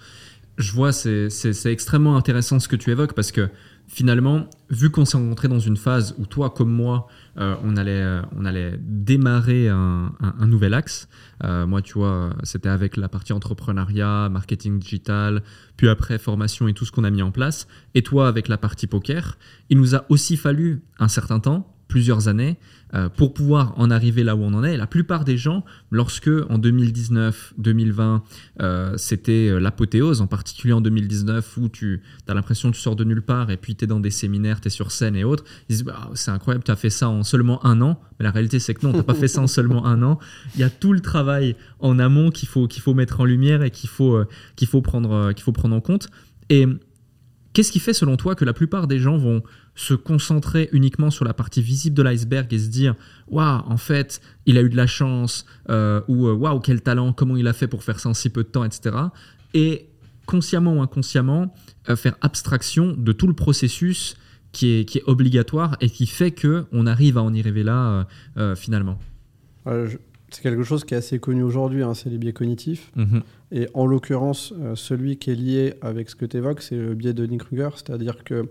Je 0.58 0.74
vois, 0.74 0.92
c'est 0.92 1.66
extrêmement 1.66 2.18
intéressant 2.18 2.60
ce 2.60 2.68
que 2.68 2.76
tu 2.76 2.92
évoques 2.92 3.14
parce 3.14 3.32
que 3.32 3.50
finalement, 3.90 4.48
vu 4.70 4.92
qu'on 4.92 5.04
s'est 5.04 5.18
rencontré 5.18 5.48
dans 5.48 5.60
une 5.60 5.76
phase 5.76 6.16
où 6.20 6.28
toi 6.28 6.52
comme 6.52 6.72
moi, 6.72 7.08
euh, 7.40 7.56
on, 7.64 7.76
allait, 7.76 8.02
euh, 8.02 8.22
on 8.38 8.46
allait 8.46 8.76
démarrer 8.80 9.68
un, 9.68 10.12
nouvel 10.46 10.76
axe, 10.76 11.10
euh, 11.44 11.66
moi 11.66 11.82
tu 11.82 11.94
vois, 11.94 12.30
c'était 12.44 12.70
avec 12.70 12.98
la 12.98 13.10
partie 13.10 13.34
entrepreneuriat, 13.34 14.30
marketing 14.30 14.80
digital, 14.80 15.42
puis 15.76 15.90
après 15.90 16.20
formation 16.20 16.68
et 16.68 16.74
tout 16.74 16.86
ce 16.86 16.92
qu'on 16.92 17.04
a 17.04 17.10
mis 17.10 17.24
en 17.24 17.32
place, 17.32 17.68
et 17.96 18.04
toi 18.04 18.28
avec 18.28 18.48
la 18.48 18.58
partie 18.58 18.88
poker, 18.88 19.38
il 19.70 19.80
nous 19.80 19.96
a 19.96 20.06
aussi 20.10 20.38
fallu 20.38 20.84
un 21.00 21.08
certain 21.08 21.40
temps 21.40 21.76
plusieurs 21.90 22.30
années 22.30 22.56
euh, 22.94 23.10
pour 23.10 23.34
pouvoir 23.34 23.74
en 23.78 23.92
arriver 23.92 24.24
là 24.24 24.36
où 24.36 24.42
on 24.42 24.54
en 24.54 24.64
est. 24.64 24.78
la 24.78 24.88
plupart 24.88 25.26
des 25.26 25.38
gens, 25.38 25.66
lorsque 25.92 26.30
en 26.50 26.58
2019, 26.58 27.54
2020, 27.58 28.24
euh, 28.62 28.94
c'était 28.98 29.50
euh, 29.50 29.60
l'apothéose, 29.60 30.22
en 30.22 30.28
particulier 30.28 30.74
en 30.74 30.82
2019 30.82 31.58
où 31.58 31.68
tu 31.68 32.02
as 32.28 32.34
l'impression 32.34 32.72
que 32.72 32.76
tu 32.76 32.82
sors 32.82 32.96
de 32.96 33.04
nulle 33.04 33.22
part 33.22 33.52
et 33.52 33.58
puis 33.58 33.76
tu 33.76 33.84
es 33.84 33.88
dans 33.88 34.00
des 34.00 34.12
séminaires, 34.12 34.62
tu 34.62 34.68
es 34.68 34.72
sur 34.72 34.92
scène 34.92 35.16
et 35.16 35.24
autres, 35.24 35.44
ils 35.68 35.74
disent 35.74 35.84
bah, 35.84 36.10
c'est 36.14 36.32
incroyable, 36.32 36.64
tu 36.64 36.72
as 36.72 36.76
fait 36.76 36.90
ça 36.90 37.10
en 37.10 37.24
seulement 37.24 37.64
un 37.66 37.82
an. 37.82 38.00
Mais 38.20 38.24
la 38.24 38.32
réalité, 38.32 38.60
c'est 38.60 38.74
que 38.74 38.86
non, 38.86 38.94
tu 38.94 39.04
pas 39.04 39.14
fait 39.14 39.28
ça 39.28 39.42
en 39.42 39.48
seulement 39.48 39.86
un 39.86 40.02
an. 40.02 40.20
Il 40.56 40.62
y 40.62 40.64
a 40.64 40.70
tout 40.70 40.94
le 40.94 41.00
travail 41.00 41.56
en 41.80 42.00
amont 42.00 42.30
qu'il 42.32 42.48
faut, 42.48 42.68
faut 42.80 42.94
mettre 42.94 43.20
en 43.20 43.26
lumière 43.26 43.64
et 43.64 43.72
qu'il 43.72 43.90
faut, 43.90 44.24
qu'il 44.56 44.68
faut, 44.68 44.82
prendre, 44.82 45.34
qu'il 45.34 45.44
faut 45.44 45.52
prendre 45.52 45.76
en 45.76 45.82
compte. 45.82 46.10
Et 46.50 46.68
qu'est-ce 47.54 47.72
qui 47.72 47.80
fait 47.80 47.94
selon 47.94 48.18
toi 48.18 48.36
que 48.36 48.46
la 48.46 48.54
plupart 48.54 48.88
des 48.88 49.00
gens 49.00 49.18
vont 49.18 49.44
se 49.76 49.94
concentrer 49.94 50.70
uniquement 50.72 51.10
sur 51.10 51.26
la 51.26 51.34
partie 51.34 51.62
visible 51.62 51.96
de 51.96 52.04
l'iceberg 52.04 52.52
et 52.54 52.60
se 52.60 52.68
dire 52.68 52.96
waouh 53.28 53.64
en 53.66 53.78
fait 53.78 54.22
il 54.46 54.58
a 54.58 54.62
eu 54.62 54.70
de 54.70 54.76
la 54.76 54.88
chance 54.88 55.46
euh, 55.70 56.02
ou 56.08 56.28
euh, 56.28 56.34
waouh 56.34 56.60
quel 56.60 56.82
talent 56.82 57.14
comment 57.14 57.36
il 57.36 57.48
a 57.48 57.54
fait 57.54 57.68
pour 57.68 57.84
faire 57.84 58.00
ça 58.00 58.10
en 58.10 58.14
si 58.14 58.30
peu 58.30 58.44
de 58.44 58.50
temps 58.50 58.64
etc 58.64 58.96
et 59.54 59.88
consciemment 60.26 60.78
ou 60.78 60.82
inconsciemment 60.82 61.54
euh, 61.90 61.96
faire 61.96 62.16
abstraction 62.22 62.94
de 62.98 63.12
tout 63.12 63.28
le 63.28 63.34
processus 63.34 64.16
qui 64.52 64.80
est, 64.80 65.04
obligatoire 65.06 65.78
et 65.80 65.90
qui 65.90 66.08
fait 66.08 66.32
que 66.32 66.66
on 66.72 66.88
arrive 66.88 67.20
à 67.20 67.24
en 67.24 67.34
y 67.34 67.42
rêver 67.42 67.64
là 67.64 68.08
finalement 68.56 68.98
c'est 70.32 70.42
quelque 70.42 70.64
chose 70.64 70.86
qui 70.86 70.94
est 70.94 70.98
assez 70.98 71.20
connu 71.20 71.44
aujourd'hui, 71.44 71.84
hein, 71.84 71.94
c'est 71.94 72.10
les 72.10 72.18
biais 72.18 72.34
cognitifs. 72.34 72.92
Mhm. 72.96 73.22
Et 73.52 73.68
en 73.74 73.86
l'occurrence, 73.86 74.54
celui 74.76 75.18
qui 75.18 75.32
est 75.32 75.36
lié 75.36 75.74
avec 75.82 76.10
ce 76.10 76.16
que 76.16 76.26
tu 76.26 76.38
évoques, 76.38 76.62
c'est 76.62 76.76
le 76.76 76.94
biais 76.94 77.14
de 77.14 77.26
Nick 77.26 77.44
Kruger, 77.44 77.70
c'est-à-dire 77.76 78.24
que 78.24 78.50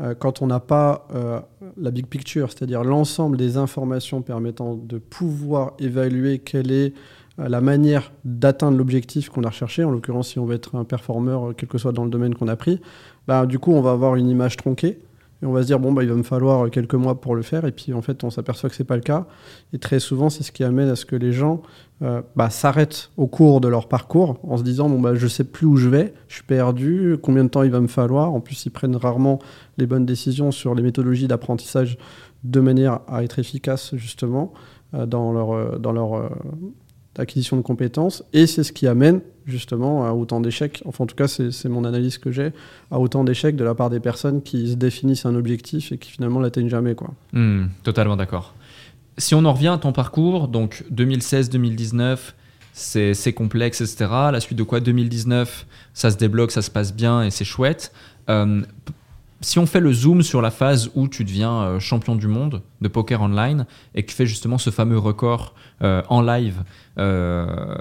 euh, 0.00 0.14
quand 0.14 0.42
on 0.42 0.46
n'a 0.46 0.60
pas 0.60 1.06
euh, 1.14 1.40
la 1.76 1.90
big 1.90 2.06
picture, 2.06 2.50
c'est-à-dire 2.50 2.82
l'ensemble 2.82 3.36
des 3.36 3.56
informations 3.56 4.22
permettant 4.22 4.74
de 4.74 4.98
pouvoir 4.98 5.74
évaluer 5.78 6.38
quelle 6.38 6.72
est 6.72 6.94
euh, 7.38 7.48
la 7.48 7.60
manière 7.60 8.12
d'atteindre 8.24 8.78
l'objectif 8.78 9.28
qu'on 9.28 9.44
a 9.44 9.50
recherché, 9.50 9.84
en 9.84 9.90
l'occurrence 9.90 10.30
si 10.30 10.38
on 10.38 10.46
veut 10.46 10.54
être 10.54 10.74
un 10.76 10.84
performeur, 10.84 11.54
quel 11.56 11.68
que 11.68 11.78
soit 11.78 11.92
dans 11.92 12.04
le 12.04 12.10
domaine 12.10 12.34
qu'on 12.34 12.48
a 12.48 12.56
pris, 12.56 12.80
bah, 13.28 13.46
du 13.46 13.58
coup 13.58 13.72
on 13.72 13.82
va 13.82 13.92
avoir 13.92 14.16
une 14.16 14.28
image 14.28 14.56
tronquée. 14.56 14.98
Et 15.42 15.46
on 15.46 15.52
va 15.52 15.62
se 15.62 15.66
dire 15.66 15.80
bon 15.80 15.92
bah 15.92 16.04
il 16.04 16.08
va 16.08 16.14
me 16.14 16.22
falloir 16.22 16.70
quelques 16.70 16.94
mois 16.94 17.20
pour 17.20 17.34
le 17.34 17.42
faire. 17.42 17.64
Et 17.64 17.72
puis 17.72 17.92
en 17.92 18.00
fait 18.00 18.22
on 18.22 18.30
s'aperçoit 18.30 18.70
que 18.70 18.76
c'est 18.76 18.84
pas 18.84 18.96
le 18.96 19.02
cas. 19.02 19.26
Et 19.72 19.78
très 19.78 19.98
souvent 19.98 20.30
c'est 20.30 20.44
ce 20.44 20.52
qui 20.52 20.62
amène 20.62 20.88
à 20.88 20.96
ce 20.96 21.04
que 21.04 21.16
les 21.16 21.32
gens 21.32 21.62
euh, 22.02 22.22
bah, 22.36 22.48
s'arrêtent 22.48 23.10
au 23.16 23.26
cours 23.26 23.60
de 23.60 23.68
leur 23.68 23.88
parcours 23.88 24.38
en 24.44 24.56
se 24.56 24.62
disant 24.62 24.88
bon 24.88 25.00
bah 25.00 25.14
je 25.14 25.26
sais 25.26 25.44
plus 25.44 25.66
où 25.66 25.76
je 25.76 25.88
vais 25.88 26.14
je 26.28 26.36
suis 26.36 26.44
perdu 26.44 27.16
combien 27.20 27.44
de 27.44 27.48
temps 27.48 27.64
il 27.64 27.70
va 27.70 27.80
me 27.80 27.88
falloir. 27.88 28.32
En 28.32 28.40
plus 28.40 28.64
ils 28.66 28.70
prennent 28.70 28.96
rarement 28.96 29.40
les 29.78 29.86
bonnes 29.86 30.06
décisions 30.06 30.52
sur 30.52 30.74
les 30.74 30.82
méthodologies 30.82 31.26
d'apprentissage 31.26 31.98
de 32.44 32.60
manière 32.60 33.00
à 33.08 33.24
être 33.24 33.38
efficace 33.40 33.94
justement 33.96 34.52
euh, 34.94 35.06
dans 35.06 35.32
leur 35.32 35.52
euh, 35.52 35.78
dans 35.78 35.92
leur 35.92 36.30
acquisition 37.18 37.56
de 37.56 37.62
compétences 37.62 38.24
et 38.32 38.46
c'est 38.46 38.64
ce 38.64 38.72
qui 38.72 38.86
amène 38.86 39.20
justement 39.44 40.06
à 40.06 40.12
autant 40.12 40.40
d'échecs, 40.40 40.82
enfin 40.86 41.04
en 41.04 41.06
tout 41.06 41.16
cas 41.16 41.28
c'est 41.28 41.68
mon 41.68 41.84
analyse 41.84 42.18
que 42.18 42.30
j'ai, 42.30 42.52
à 42.90 42.98
autant 42.98 43.24
d'échecs 43.24 43.56
de 43.56 43.64
la 43.64 43.74
part 43.74 43.90
des 43.90 44.00
personnes 44.00 44.42
qui 44.42 44.70
se 44.70 44.74
définissent 44.74 45.26
un 45.26 45.34
objectif 45.34 45.92
et 45.92 45.98
qui 45.98 46.10
finalement 46.10 46.40
l'atteignent 46.40 46.68
jamais. 46.68 46.94
Quoi. 46.94 47.10
Hmm, 47.32 47.66
totalement 47.82 48.16
d'accord. 48.16 48.54
Si 49.18 49.34
on 49.34 49.44
en 49.44 49.52
revient 49.52 49.68
à 49.68 49.78
ton 49.78 49.92
parcours, 49.92 50.48
donc 50.48 50.84
2016-2019, 50.92 52.18
c'est 52.72 53.32
complexe, 53.34 53.80
etc. 53.80 54.06
La 54.32 54.40
suite 54.40 54.56
de 54.56 54.62
quoi? 54.62 54.80
2019, 54.80 55.66
ça 55.92 56.10
se 56.10 56.16
débloque, 56.16 56.50
ça 56.50 56.62
se 56.62 56.70
passe 56.70 56.94
bien 56.94 57.22
et 57.22 57.30
c'est 57.30 57.44
chouette. 57.44 57.92
Euh, 58.30 58.62
si 59.42 59.58
on 59.58 59.66
fait 59.66 59.80
le 59.80 59.92
zoom 59.92 60.22
sur 60.22 60.40
la 60.40 60.50
phase 60.50 60.90
où 60.94 61.08
tu 61.08 61.24
deviens 61.24 61.62
euh, 61.62 61.78
champion 61.80 62.16
du 62.16 62.28
monde 62.28 62.62
de 62.80 62.88
poker 62.88 63.20
online 63.20 63.66
et 63.94 64.02
que 64.02 64.10
tu 64.10 64.16
fais 64.16 64.26
justement 64.26 64.56
ce 64.56 64.70
fameux 64.70 64.98
record 64.98 65.54
euh, 65.82 66.02
en 66.08 66.22
live 66.22 66.62
euh, 66.98 67.76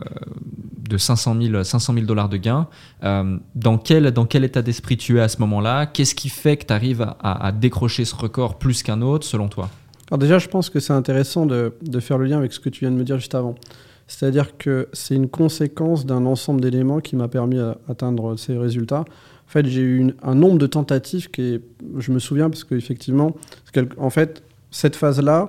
de 0.89 0.97
500 0.97 1.38
000 1.39 2.06
dollars 2.06 2.30
de 2.30 2.38
gains, 2.38 2.67
dans, 3.02 3.78
quel, 3.78 4.12
dans 4.12 4.26
quel 4.26 4.43
état 4.43 4.62
d'esprit 4.62 4.97
tu 4.97 5.19
es 5.19 5.21
à 5.21 5.30
ce 5.30 5.39
moment-là? 5.39 5.86
Qu'est-ce 5.86 6.15
qui 6.15 6.30
fait 6.30 6.58
que 6.58 6.65
tu 6.65 6.74
arrives 6.74 7.08
à, 7.21 7.52
décrocher 7.52 8.04
ce 8.04 8.15
record 8.15 8.58
plus 8.58 8.84
qu'un 8.84 9.02
autre 9.02 9.26
selon 9.26 9.47
toi? 9.47 9.69
Alors 10.10 10.17
déjà, 10.17 10.39
je 10.39 10.50
pense 10.50 10.69
que 10.69 10.82
c'est 10.82 10.91
intéressant 10.91 11.45
de, 11.45 11.74
de 11.82 12.00
faire 12.02 12.17
le 12.17 12.26
lien 12.26 12.38
avec 12.38 12.52
ce 12.52 12.60
que 12.60 12.67
tu 12.67 12.82
viens 12.82 12.91
de 12.91 12.97
me 12.97 13.04
dire 13.04 13.17
juste 13.17 13.36
avant. 13.36 13.56
C'est-à-dire 14.08 14.58
que 14.58 14.89
c'est 14.91 15.15
une 15.15 15.30
conséquence 15.30 16.06
d'un 16.06 16.26
ensemble 16.26 16.60
d'éléments 16.60 17.00
qui 17.00 17.15
m'a 17.15 17.30
permis 17.30 17.56
d'atteindre 17.56 18.36
ces 18.36 18.58
résultats. 18.58 19.06
En 19.52 19.54
fait, 19.54 19.66
j'ai 19.66 19.82
eu 19.82 20.14
un 20.24 20.34
nombre 20.34 20.58
de 20.58 20.66
tentatives 20.66 21.30
qui 21.30 21.60
je 21.98 22.14
me 22.14 22.20
souviens 22.20 22.50
parce 22.50 22.64
qu'effectivement, 22.64 23.36
en 23.98 24.10
fait, 24.10 24.44
cette 24.70 24.96
phase-là, 24.96 25.48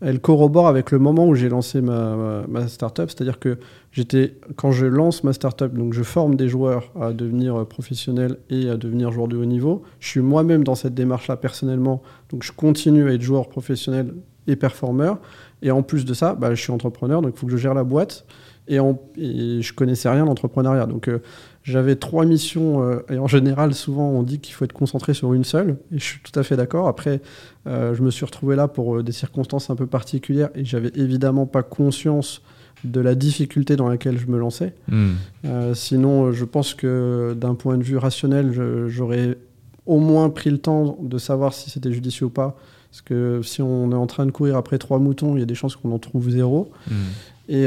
elle 0.00 0.18
corrobore 0.18 0.66
avec 0.66 0.90
le 0.90 0.98
moment 0.98 1.28
où 1.28 1.36
j'ai 1.36 1.48
lancé 1.48 1.80
ma, 1.80 2.44
ma, 2.48 2.66
startup. 2.66 3.08
C'est-à-dire 3.08 3.38
que 3.38 3.58
j'étais, 3.92 4.34
quand 4.56 4.72
je 4.72 4.86
lance 4.86 5.22
ma 5.22 5.32
startup, 5.32 5.72
donc 5.72 5.92
je 5.92 6.02
forme 6.02 6.34
des 6.34 6.48
joueurs 6.48 6.90
à 7.00 7.12
devenir 7.12 7.64
professionnels 7.68 8.36
et 8.50 8.68
à 8.68 8.76
devenir 8.76 9.12
joueurs 9.12 9.28
de 9.28 9.36
haut 9.36 9.44
niveau. 9.44 9.84
Je 10.00 10.08
suis 10.08 10.20
moi-même 10.22 10.64
dans 10.64 10.74
cette 10.74 10.94
démarche-là 10.94 11.36
personnellement, 11.36 12.02
donc 12.30 12.42
je 12.42 12.50
continue 12.50 13.08
à 13.08 13.12
être 13.12 13.22
joueur 13.22 13.48
professionnel 13.48 14.12
et 14.48 14.56
performeur. 14.56 15.20
Et 15.62 15.70
en 15.70 15.84
plus 15.84 16.04
de 16.04 16.14
ça, 16.14 16.34
bah, 16.34 16.52
je 16.52 16.60
suis 16.60 16.72
entrepreneur, 16.72 17.22
donc 17.22 17.34
il 17.36 17.38
faut 17.38 17.46
que 17.46 17.52
je 17.52 17.58
gère 17.58 17.74
la 17.74 17.84
boîte. 17.84 18.26
Et, 18.68 18.80
en, 18.80 18.98
et 19.16 19.62
je 19.62 19.72
connaissais 19.72 20.08
rien 20.08 20.24
d'entrepreneuriat. 20.24 20.86
Donc 20.86 21.06
euh, 21.06 21.22
j'avais 21.66 21.96
trois 21.96 22.24
missions, 22.24 22.82
euh, 22.82 23.00
et 23.10 23.18
en 23.18 23.26
général, 23.26 23.74
souvent, 23.74 24.08
on 24.08 24.22
dit 24.22 24.38
qu'il 24.38 24.54
faut 24.54 24.64
être 24.64 24.72
concentré 24.72 25.14
sur 25.14 25.34
une 25.34 25.42
seule, 25.42 25.78
et 25.92 25.98
je 25.98 26.04
suis 26.04 26.20
tout 26.20 26.38
à 26.38 26.44
fait 26.44 26.56
d'accord. 26.56 26.86
Après, 26.86 27.20
euh, 27.66 27.92
je 27.92 28.02
me 28.02 28.10
suis 28.12 28.24
retrouvé 28.24 28.54
là 28.54 28.68
pour 28.68 28.96
euh, 28.96 29.02
des 29.02 29.10
circonstances 29.10 29.68
un 29.68 29.74
peu 29.74 29.86
particulières, 29.86 30.50
et 30.54 30.64
j'avais 30.64 30.92
évidemment 30.94 31.44
pas 31.44 31.64
conscience 31.64 32.40
de 32.84 33.00
la 33.00 33.16
difficulté 33.16 33.74
dans 33.74 33.88
laquelle 33.88 34.16
je 34.16 34.26
me 34.26 34.38
lançais. 34.38 34.74
Hmm. 34.86 35.14
sinon, 35.74 36.30
je 36.30 36.44
pense 36.44 36.74
que 36.74 37.34
d'un 37.36 37.54
point 37.54 37.78
de 37.78 37.82
vue 37.82 37.96
rationnel, 37.96 38.52
j'aurais 38.86 39.38
au 39.86 39.98
moins 39.98 40.28
pris 40.28 40.50
le 40.50 40.58
temps 40.58 40.98
de 41.02 41.18
savoir 41.18 41.52
si 41.52 41.70
c'était 41.70 41.90
judicieux 41.90 42.26
ou 42.26 42.30
pas. 42.30 42.56
Parce 42.90 43.00
que 43.00 43.40
si 43.42 43.62
on 43.62 43.90
est 43.90 43.96
en 43.96 44.06
train 44.06 44.26
de 44.26 44.30
courir 44.30 44.56
après 44.56 44.78
trois 44.78 44.98
moutons, 44.98 45.36
il 45.36 45.40
y 45.40 45.42
a 45.42 45.46
des 45.46 45.54
chances 45.54 45.74
qu'on 45.74 45.90
en 45.90 45.98
trouve 45.98 46.28
zéro. 46.28 46.70
Hmm. 46.88 46.94
Et 47.48 47.66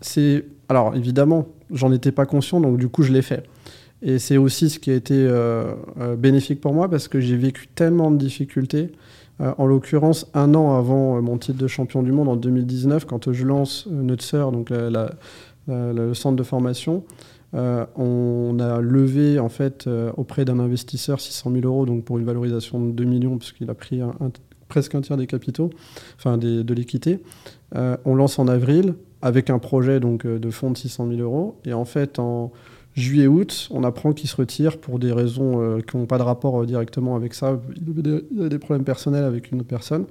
c'est. 0.00 0.44
Alors, 0.68 0.96
évidemment, 0.96 1.46
j'en 1.74 1.92
étais 1.92 2.12
pas 2.12 2.24
conscient, 2.24 2.60
donc 2.60 2.78
du 2.78 2.88
coup, 2.88 3.02
je 3.02 3.12
l'ai 3.12 3.22
fait. 3.22 3.44
Et 4.04 4.18
c'est 4.18 4.36
aussi 4.36 4.68
ce 4.68 4.78
qui 4.78 4.90
a 4.90 4.94
été 4.94 5.14
euh, 5.14 5.72
euh, 5.98 6.14
bénéfique 6.14 6.60
pour 6.60 6.74
moi 6.74 6.88
parce 6.90 7.08
que 7.08 7.20
j'ai 7.20 7.36
vécu 7.36 7.68
tellement 7.74 8.10
de 8.10 8.18
difficultés. 8.18 8.92
Euh, 9.40 9.52
en 9.56 9.66
l'occurrence, 9.66 10.30
un 10.34 10.54
an 10.54 10.76
avant 10.76 11.20
mon 11.22 11.38
titre 11.38 11.58
de 11.58 11.66
champion 11.66 12.02
du 12.02 12.12
monde 12.12 12.28
en 12.28 12.36
2019, 12.36 13.06
quand 13.06 13.32
je 13.32 13.44
lance 13.44 13.86
Nutser, 13.90 14.44
donc 14.52 14.70
le 14.70 16.14
centre 16.14 16.36
de 16.36 16.42
formation, 16.42 17.02
on 17.54 18.56
a 18.60 18.80
levé 18.80 19.38
en 19.38 19.48
fait 19.48 19.88
auprès 20.16 20.44
d'un 20.44 20.60
investisseur 20.60 21.20
600 21.20 21.52
000 21.52 21.64
euros, 21.64 21.86
donc 21.86 22.04
pour 22.04 22.18
une 22.18 22.24
valorisation 22.24 22.84
de 22.84 22.92
2 22.92 23.04
millions, 23.04 23.38
puisqu'il 23.38 23.70
a 23.70 23.74
pris 23.74 24.00
presque 24.68 24.94
un 24.94 25.00
tiers 25.00 25.16
des 25.16 25.26
capitaux, 25.26 25.70
enfin 26.16 26.36
de 26.36 26.74
l'équité. 26.74 27.20
on 27.74 28.14
lance 28.14 28.38
en 28.38 28.46
avril 28.46 28.94
avec 29.24 29.48
un 29.48 29.58
projet 29.58 30.00
donc, 30.00 30.26
euh, 30.26 30.38
de 30.38 30.50
fonds 30.50 30.70
de 30.70 30.76
600 30.76 31.08
000 31.08 31.20
euros. 31.20 31.58
Et 31.64 31.72
en 31.72 31.86
fait, 31.86 32.18
en 32.18 32.52
juillet-août, 32.94 33.68
on 33.70 33.82
apprend 33.82 34.12
qu'il 34.12 34.28
se 34.28 34.36
retire 34.36 34.76
pour 34.76 34.98
des 34.98 35.12
raisons 35.12 35.60
euh, 35.60 35.80
qui 35.80 35.96
n'ont 35.96 36.04
pas 36.04 36.18
de 36.18 36.22
rapport 36.22 36.60
euh, 36.60 36.66
directement 36.66 37.16
avec 37.16 37.32
ça. 37.32 37.58
Il 37.74 38.42
a 38.44 38.48
des 38.50 38.58
problèmes 38.58 38.84
personnels 38.84 39.24
avec 39.24 39.50
une 39.50 39.60
autre 39.60 39.68
personne. 39.68 40.04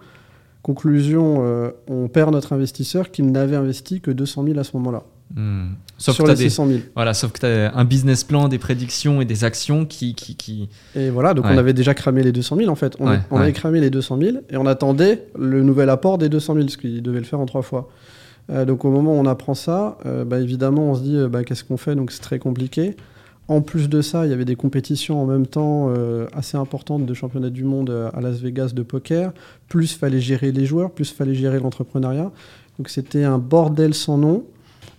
Conclusion, 0.64 1.44
on 1.90 2.08
perd 2.08 2.32
notre 2.32 2.54
investisseur 2.54 3.12
qui 3.12 3.22
n'avait 3.22 3.58
investi 3.58 4.00
que 4.00 4.12
200 4.12 4.46
000 4.46 4.60
à 4.60 4.64
ce 4.64 4.78
moment-là. 4.78 5.04
Hmm. 5.36 5.72
Sauf 5.98 6.16
sur 6.16 6.26
les 6.26 6.38
600 6.38 6.68
000. 6.68 6.80
Voilà, 6.96 7.14
sauf 7.14 7.34
que 7.34 7.40
tu 7.40 7.46
as 7.46 7.76
un 7.76 7.84
business 7.84 8.24
plan, 8.24 8.48
des 8.48 8.60
prédictions 8.60 9.20
et 9.20 9.26
des 9.26 9.44
actions 9.44 9.86
qui. 9.86 10.16
qui, 10.16 10.38
qui... 10.38 10.70
Et 10.96 11.10
voilà, 11.10 11.34
donc 11.34 11.44
on 11.48 11.58
avait 11.58 11.74
déjà 11.74 11.94
cramé 11.94 12.24
les 12.24 12.32
200 12.32 12.56
000 12.56 12.72
en 12.72 12.76
fait. 12.76 12.96
On, 13.02 13.14
on 13.30 13.38
avait 13.42 13.52
cramé 13.52 13.82
les 13.82 13.90
200 13.90 14.20
000 14.22 14.38
et 14.50 14.56
on 14.56 14.66
attendait 14.66 15.28
le 15.38 15.64
nouvel 15.64 15.90
apport 15.90 16.18
des 16.18 16.30
200 16.30 16.56
000, 16.56 16.68
ce 16.70 16.78
qu'il 16.78 17.04
devait 17.04 17.20
le 17.20 17.26
faire 17.26 17.42
en 17.42 17.46
trois 17.46 17.62
fois. 17.62 17.90
Euh, 18.50 18.66
donc 18.66 18.86
au 18.86 18.92
moment 18.92 19.14
où 19.14 19.20
on 19.20 19.26
apprend 19.26 19.54
ça, 19.54 19.98
euh, 20.06 20.26
bah, 20.26 20.40
évidemment 20.40 20.92
on 20.92 20.96
se 20.96 21.02
dit 21.02 21.16
euh, 21.16 21.30
bah, 21.30 21.44
qu'est-ce 21.44 21.64
qu'on 21.64 21.78
fait? 21.78 21.96
Donc 21.96 22.12
c'est 22.12 22.22
très 22.22 22.40
compliqué. 22.40 22.96
En 23.48 23.62
plus 23.62 23.90
de 23.90 24.02
ça, 24.02 24.26
il 24.26 24.30
y 24.30 24.34
avait 24.34 24.46
des 24.46 24.56
compétitions 24.56 25.22
en 25.22 25.26
même 25.26 25.46
temps 25.46 25.94
assez 26.32 26.56
importantes 26.56 27.06
de 27.06 27.14
championnat 27.14 27.50
du 27.50 27.66
monde 27.66 27.90
à 28.14 28.22
Las 28.22 28.38
Vegas 28.38 28.72
de 28.74 28.84
poker. 28.84 29.34
Plus 29.68 29.94
fallait 29.98 30.22
gérer 30.22 30.54
les 30.54 30.66
joueurs, 30.66 30.92
plus 30.92 31.12
fallait 31.12 31.36
gérer 31.36 31.60
l'entrepreneuriat. 31.60 32.32
Donc 32.78 32.88
c'était 32.88 33.26
un 33.26 33.40
bordel 33.40 33.94
sans 33.94 34.18
nom. 34.18 34.46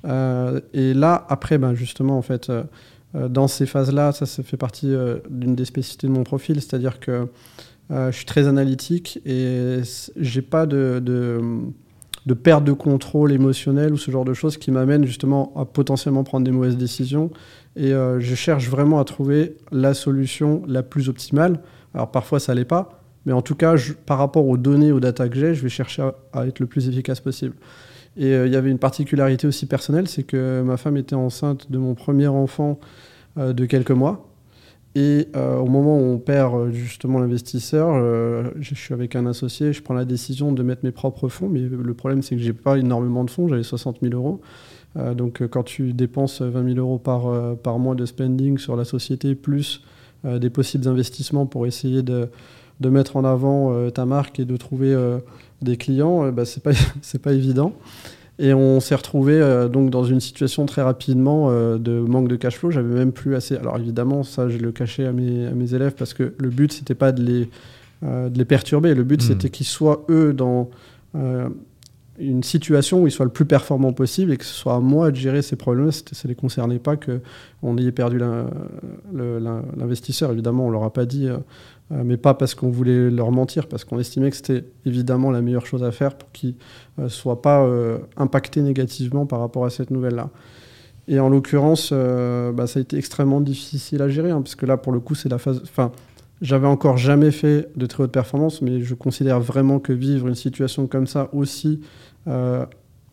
et 0.04 0.92
là, 0.92 1.24
après, 1.30 1.56
ben, 1.56 1.74
justement, 1.74 2.18
en 2.18 2.22
fait, 2.22 2.52
dans 3.14 3.48
ces 3.48 3.64
phases-là, 3.64 4.12
ça, 4.12 4.26
fait 4.26 4.58
partie 4.58 4.94
d'une 5.30 5.54
des 5.54 5.64
spécificités 5.64 6.06
de 6.06 6.12
mon 6.12 6.22
profil, 6.22 6.56
c'est-à-dire 6.56 7.00
que 7.00 7.26
je 7.88 8.10
suis 8.12 8.26
très 8.26 8.46
analytique 8.46 9.20
et 9.24 9.80
j'ai 10.18 10.42
pas 10.42 10.66
de 10.66 11.00
perte 12.32 12.64
de 12.64 12.72
contrôle 12.72 13.32
émotionnel 13.32 13.92
ou 13.92 13.98
ce 13.98 14.10
genre 14.10 14.24
de 14.24 14.32
choses 14.32 14.56
qui 14.56 14.70
m'amènent 14.70 15.04
justement 15.04 15.52
à 15.56 15.66
potentiellement 15.66 16.24
prendre 16.24 16.44
des 16.44 16.50
mauvaises 16.50 16.78
décisions. 16.78 17.30
Et 17.76 17.92
euh, 17.92 18.18
je 18.20 18.34
cherche 18.34 18.68
vraiment 18.68 18.98
à 18.98 19.04
trouver 19.04 19.56
la 19.70 19.92
solution 19.92 20.62
la 20.66 20.82
plus 20.82 21.10
optimale. 21.10 21.60
Alors 21.92 22.10
parfois 22.10 22.40
ça 22.40 22.54
l'est 22.54 22.64
pas, 22.64 23.02
mais 23.26 23.32
en 23.32 23.42
tout 23.42 23.54
cas, 23.54 23.74
par 24.06 24.18
rapport 24.18 24.46
aux 24.46 24.56
données, 24.56 24.92
aux 24.92 25.00
data 25.00 25.28
que 25.28 25.38
j'ai, 25.38 25.54
je 25.54 25.62
vais 25.62 25.68
chercher 25.68 26.08
à, 26.32 26.46
être 26.46 26.60
le 26.60 26.66
plus 26.66 26.88
efficace 26.88 27.20
possible. 27.20 27.54
Et 28.16 28.32
euh, 28.32 28.46
il 28.46 28.52
y 28.52 28.56
avait 28.56 28.70
une 28.70 28.78
particularité 28.78 29.46
aussi 29.46 29.66
personnelle, 29.66 30.08
c'est 30.08 30.22
que 30.22 30.62
ma 30.62 30.76
femme 30.76 30.96
était 30.96 31.16
enceinte 31.16 31.70
de 31.70 31.78
mon 31.78 31.94
premier 31.94 32.28
enfant 32.28 32.78
euh, 33.36 33.52
de 33.52 33.66
quelques 33.66 33.90
mois. 33.90 34.33
Et 34.96 35.28
euh, 35.34 35.58
au 35.58 35.66
moment 35.66 35.98
où 35.98 36.02
on 36.02 36.18
perd 36.18 36.54
euh, 36.54 36.70
justement 36.70 37.18
l'investisseur, 37.18 37.88
euh, 37.92 38.50
je 38.60 38.74
suis 38.76 38.94
avec 38.94 39.16
un 39.16 39.26
associé, 39.26 39.72
je 39.72 39.82
prends 39.82 39.94
la 39.94 40.04
décision 40.04 40.52
de 40.52 40.62
mettre 40.62 40.84
mes 40.84 40.92
propres 40.92 41.28
fonds, 41.28 41.48
mais 41.48 41.60
le 41.60 41.94
problème 41.94 42.22
c'est 42.22 42.36
que 42.36 42.42
j'ai 42.42 42.52
pas 42.52 42.78
énormément 42.78 43.24
de 43.24 43.30
fonds, 43.30 43.48
j'avais 43.48 43.64
60 43.64 43.98
000 44.02 44.14
euros. 44.14 44.40
donc 45.16 45.44
quand 45.48 45.64
tu 45.64 45.92
dépenses 45.92 46.42
20 46.42 46.74
000 46.74 46.78
euros 46.78 46.98
par, 46.98 47.56
par 47.56 47.80
mois 47.80 47.96
de 47.96 48.06
spending 48.06 48.58
sur 48.58 48.76
la 48.76 48.84
société, 48.84 49.34
plus 49.34 49.82
des 50.24 50.50
possibles 50.50 50.86
investissements 50.86 51.46
pour 51.46 51.66
essayer 51.66 52.02
de, 52.02 52.28
de 52.80 52.88
mettre 52.88 53.16
en 53.16 53.24
avant 53.24 53.90
ta 53.90 54.06
marque 54.06 54.38
et 54.38 54.44
de 54.44 54.56
trouver 54.56 54.96
des 55.60 55.76
clients, 55.76 56.30
bah, 56.30 56.44
c'est 56.44 56.62
pas, 56.62 56.70
pas 57.22 57.32
évident. 57.32 57.72
Et 58.38 58.52
on 58.52 58.80
s'est 58.80 58.96
retrouvé 58.96 59.34
euh, 59.34 59.68
donc 59.68 59.90
dans 59.90 60.04
une 60.04 60.20
situation 60.20 60.66
très 60.66 60.82
rapidement 60.82 61.50
euh, 61.50 61.78
de 61.78 62.00
manque 62.00 62.28
de 62.28 62.36
cash 62.36 62.56
flow. 62.56 62.70
J'avais 62.70 62.92
même 62.92 63.12
plus 63.12 63.36
assez. 63.36 63.56
Alors 63.56 63.78
évidemment, 63.78 64.24
ça, 64.24 64.48
je 64.48 64.58
le 64.58 64.72
cachais 64.72 65.06
à 65.06 65.12
mes, 65.12 65.46
à 65.46 65.52
mes 65.52 65.74
élèves 65.74 65.94
parce 65.94 66.14
que 66.14 66.34
le 66.36 66.48
but, 66.48 66.72
c'était 66.72 66.96
pas 66.96 67.12
de 67.12 67.22
les, 67.22 67.48
euh, 68.02 68.28
de 68.28 68.36
les 68.36 68.44
perturber. 68.44 68.94
Le 68.94 69.04
but, 69.04 69.22
hmm. 69.22 69.26
c'était 69.26 69.50
qu'ils 69.50 69.66
soient 69.66 70.04
eux 70.08 70.32
dans 70.32 70.70
une 72.18 72.42
situation 72.42 73.02
où 73.02 73.06
ils 73.06 73.12
soient 73.12 73.24
le 73.24 73.30
plus 73.30 73.44
performants 73.44 73.92
possible 73.92 74.32
et 74.32 74.36
que 74.36 74.44
ce 74.44 74.52
soit 74.52 74.74
à 74.74 74.80
moi 74.80 75.12
de 75.12 75.16
gérer 75.16 75.42
ces 75.42 75.54
problèmes. 75.54 75.92
Ça 75.92 76.02
ne 76.24 76.28
les 76.28 76.34
concernait 76.34 76.80
pas 76.80 76.96
qu'on 76.96 77.76
ait 77.78 77.92
perdu 77.92 78.20
l'investisseur. 79.12 80.32
Évidemment, 80.32 80.66
on 80.66 80.70
leur 80.70 80.82
a 80.82 80.92
pas 80.92 81.06
dit 81.06 81.28
euh, 81.92 82.02
mais 82.04 82.16
pas 82.16 82.34
parce 82.34 82.54
qu'on 82.54 82.70
voulait 82.70 83.10
leur 83.10 83.30
mentir, 83.30 83.68
parce 83.68 83.84
qu'on 83.84 83.98
estimait 83.98 84.30
que 84.30 84.36
c'était 84.36 84.64
évidemment 84.86 85.30
la 85.30 85.42
meilleure 85.42 85.66
chose 85.66 85.84
à 85.84 85.92
faire 85.92 86.16
pour 86.16 86.32
qu'ils 86.32 86.54
ne 86.98 87.04
euh, 87.04 87.08
soient 87.08 87.42
pas 87.42 87.62
euh, 87.62 87.98
impactés 88.16 88.62
négativement 88.62 89.26
par 89.26 89.40
rapport 89.40 89.64
à 89.64 89.70
cette 89.70 89.90
nouvelle-là. 89.90 90.30
Et 91.06 91.20
en 91.20 91.28
l'occurrence, 91.28 91.92
bah, 91.92 92.66
ça 92.66 92.78
a 92.78 92.80
été 92.80 92.96
extrêmement 92.96 93.42
difficile 93.42 94.00
à 94.00 94.08
gérer, 94.08 94.30
hein, 94.30 94.40
parce 94.40 94.54
que 94.54 94.64
là, 94.64 94.78
pour 94.78 94.90
le 94.90 95.00
coup, 95.00 95.14
c'est 95.14 95.28
la 95.28 95.36
phase. 95.36 95.60
Enfin, 95.62 95.92
J'avais 96.40 96.66
encore 96.66 96.96
jamais 96.96 97.30
fait 97.30 97.68
de 97.76 97.84
très 97.84 98.04
haute 98.04 98.12
performance, 98.12 98.62
mais 98.62 98.80
je 98.80 98.94
considère 98.94 99.38
vraiment 99.38 99.80
que 99.80 99.92
vivre 99.92 100.28
une 100.28 100.34
situation 100.34 100.86
comme 100.86 101.06
ça 101.06 101.28
aussi 101.34 101.80
euh, 102.26 102.64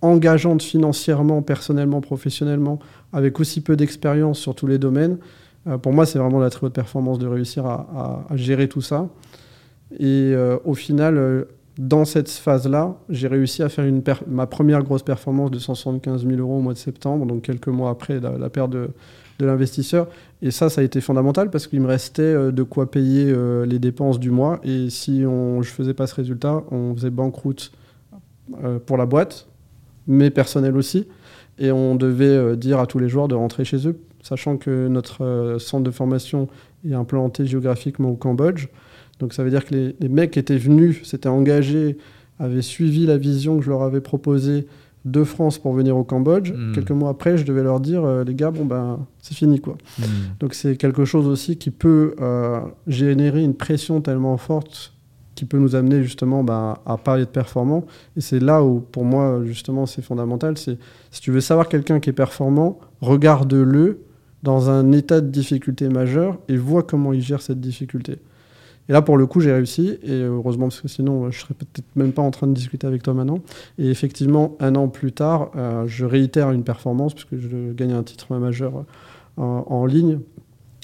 engageante 0.01 0.63
financièrement, 0.63 1.41
personnellement, 1.41 2.01
professionnellement, 2.01 2.79
avec 3.13 3.39
aussi 3.39 3.61
peu 3.61 3.75
d'expérience 3.75 4.39
sur 4.39 4.55
tous 4.55 4.67
les 4.67 4.79
domaines, 4.79 5.17
euh, 5.67 5.77
pour 5.77 5.93
moi, 5.93 6.05
c'est 6.05 6.19
vraiment 6.19 6.39
la 6.39 6.49
très 6.49 6.65
haute 6.65 6.73
performance 6.73 7.19
de 7.19 7.27
réussir 7.27 7.65
à, 7.65 8.25
gérer 8.35 8.67
tout 8.67 8.81
ça. 8.81 9.07
Et 9.99 10.31
euh, 10.33 10.57
au 10.65 10.73
final, 10.73 11.45
dans 11.77 12.05
cette 12.05 12.29
phase-là, 12.29 12.95
j'ai 13.09 13.27
réussi 13.27 13.63
à 13.63 13.69
faire 13.69 13.85
ma 14.27 14.45
première 14.45 14.83
grosse 14.83 15.03
performance 15.03 15.51
de 15.51 15.59
175 15.59 16.25
000 16.25 16.39
euros 16.39 16.57
au 16.57 16.61
mois 16.61 16.73
de 16.73 16.77
septembre, 16.77 17.25
donc 17.25 17.43
quelques 17.43 17.69
mois 17.69 17.89
après 17.89 18.19
la, 18.19 18.49
perte 18.49 18.71
de, 18.71 18.89
l'investisseur. 19.39 20.07
Et 20.43 20.51
ça, 20.51 20.69
ça 20.69 20.81
a 20.81 20.83
été 20.83 21.01
fondamental 21.01 21.49
parce 21.49 21.65
qu'il 21.65 21.81
me 21.81 21.87
restait 21.87 22.21
euh, 22.21 22.51
de 22.51 22.61
quoi 22.61 22.91
payer 22.91 23.25
euh, 23.27 23.65
les 23.65 23.79
dépenses 23.79 24.19
du 24.19 24.29
mois. 24.29 24.59
Et 24.63 24.91
si 24.91 25.21
je 25.21 25.69
faisais 25.69 25.95
pas 25.95 26.05
ce 26.07 26.15
résultat, 26.15 26.61
on 26.69 26.93
faisait 26.93 27.09
banqueroute 27.09 27.71
euh, 28.63 28.77
pour 28.77 28.97
la 28.97 29.07
boîte, 29.07 29.47
mais 30.05 30.29
personnel 30.29 30.77
aussi. 30.77 31.07
Et 31.57 31.71
on 31.71 31.95
devait 31.95 32.55
dire 32.57 32.79
à 32.79 32.85
tous 32.85 32.99
les 32.99 33.09
joueurs 33.09 33.27
de 33.27 33.35
rentrer 33.35 33.65
chez 33.65 33.87
eux, 33.87 33.99
sachant 34.21 34.57
que 34.57 34.87
notre 34.87 35.57
centre 35.59 35.83
de 35.83 35.91
formation 35.91 36.47
est 36.87 36.93
implanté 36.93 37.45
géographiquement 37.45 38.09
au 38.09 38.15
Cambodge. 38.15 38.67
Donc 39.19 39.33
ça 39.33 39.43
veut 39.43 39.49
dire 39.49 39.65
que 39.65 39.75
les, 39.75 39.95
les 39.99 40.09
mecs 40.09 40.37
étaient 40.37 40.57
venus, 40.57 41.03
s'étaient 41.03 41.29
engagés, 41.29 41.97
avaient 42.39 42.61
suivi 42.61 43.05
la 43.05 43.17
vision 43.17 43.57
que 43.57 43.63
je 43.63 43.69
leur 43.69 43.83
avais 43.83 44.01
proposée 44.01 44.65
de 45.05 45.23
France 45.23 45.57
pour 45.57 45.73
venir 45.73 45.97
au 45.97 46.03
Cambodge. 46.03 46.51
Hmm. 46.51 46.73
Quelques 46.73 46.91
mois 46.91 47.09
après, 47.09 47.37
je 47.37 47.45
devais 47.45 47.63
leur 47.63 47.79
dire, 47.79 48.03
euh, 48.03 48.23
les 48.23 48.35
gars, 48.35 48.51
bon 48.51 48.65
ben, 48.65 48.99
c'est 49.19 49.35
fini 49.35 49.59
quoi. 49.59 49.77
Hmm. 49.97 50.03
Donc 50.39 50.53
c'est 50.53 50.75
quelque 50.75 51.05
chose 51.05 51.27
aussi 51.27 51.57
qui 51.57 51.71
peut 51.71 52.15
euh, 52.19 52.59
générer 52.87 53.43
une 53.43 53.55
pression 53.55 54.01
tellement 54.01 54.37
forte 54.37 54.93
qui 55.33 55.45
peut 55.45 55.57
nous 55.57 55.75
amener 55.75 56.03
justement 56.03 56.43
ben, 56.43 56.77
à 56.85 56.97
parler 56.97 57.25
de 57.25 57.29
performant. 57.29 57.85
Et 58.15 58.21
c'est 58.21 58.39
là 58.39 58.63
où, 58.63 58.79
pour 58.79 59.05
moi, 59.05 59.41
justement, 59.45 59.85
c'est 59.87 60.03
fondamental. 60.03 60.57
C'est 60.57 60.77
si 61.09 61.21
tu 61.21 61.31
veux 61.31 61.41
savoir 61.41 61.67
quelqu'un 61.67 61.99
qui 61.99 62.11
est 62.11 62.13
performant, 62.13 62.79
regarde-le 62.99 64.01
dans 64.43 64.69
un 64.69 64.91
état 64.91 65.21
de 65.21 65.27
difficulté 65.27 65.87
majeure 65.89 66.37
et 66.47 66.57
vois 66.57 66.83
comment 66.83 67.13
il 67.13 67.21
gère 67.21 67.41
cette 67.41 67.59
difficulté. 67.59 68.17
Et 68.89 68.93
là, 68.93 69.01
pour 69.01 69.17
le 69.17 69.25
coup, 69.25 69.39
j'ai 69.39 69.53
réussi. 69.53 69.99
Et 70.03 70.21
heureusement, 70.23 70.65
parce 70.67 70.81
que 70.81 70.87
sinon, 70.87 71.31
je 71.31 71.39
serais 71.39 71.53
peut-être 71.53 71.85
même 71.95 72.11
pas 72.11 72.21
en 72.21 72.31
train 72.31 72.47
de 72.47 72.53
discuter 72.53 72.87
avec 72.87 73.03
toi 73.03 73.13
maintenant. 73.13 73.39
Et 73.77 73.89
effectivement, 73.89 74.55
un 74.59 74.75
an 74.75 74.87
plus 74.87 75.11
tard, 75.11 75.51
euh, 75.55 75.85
je 75.87 76.05
réitère 76.05 76.51
une 76.51 76.63
performance, 76.63 77.13
puisque 77.13 77.37
je 77.37 77.71
gagne 77.73 77.93
un 77.93 78.03
titre 78.03 78.35
majeur 78.35 78.83
euh, 79.39 79.43
en, 79.43 79.85
ligne. 79.85 80.19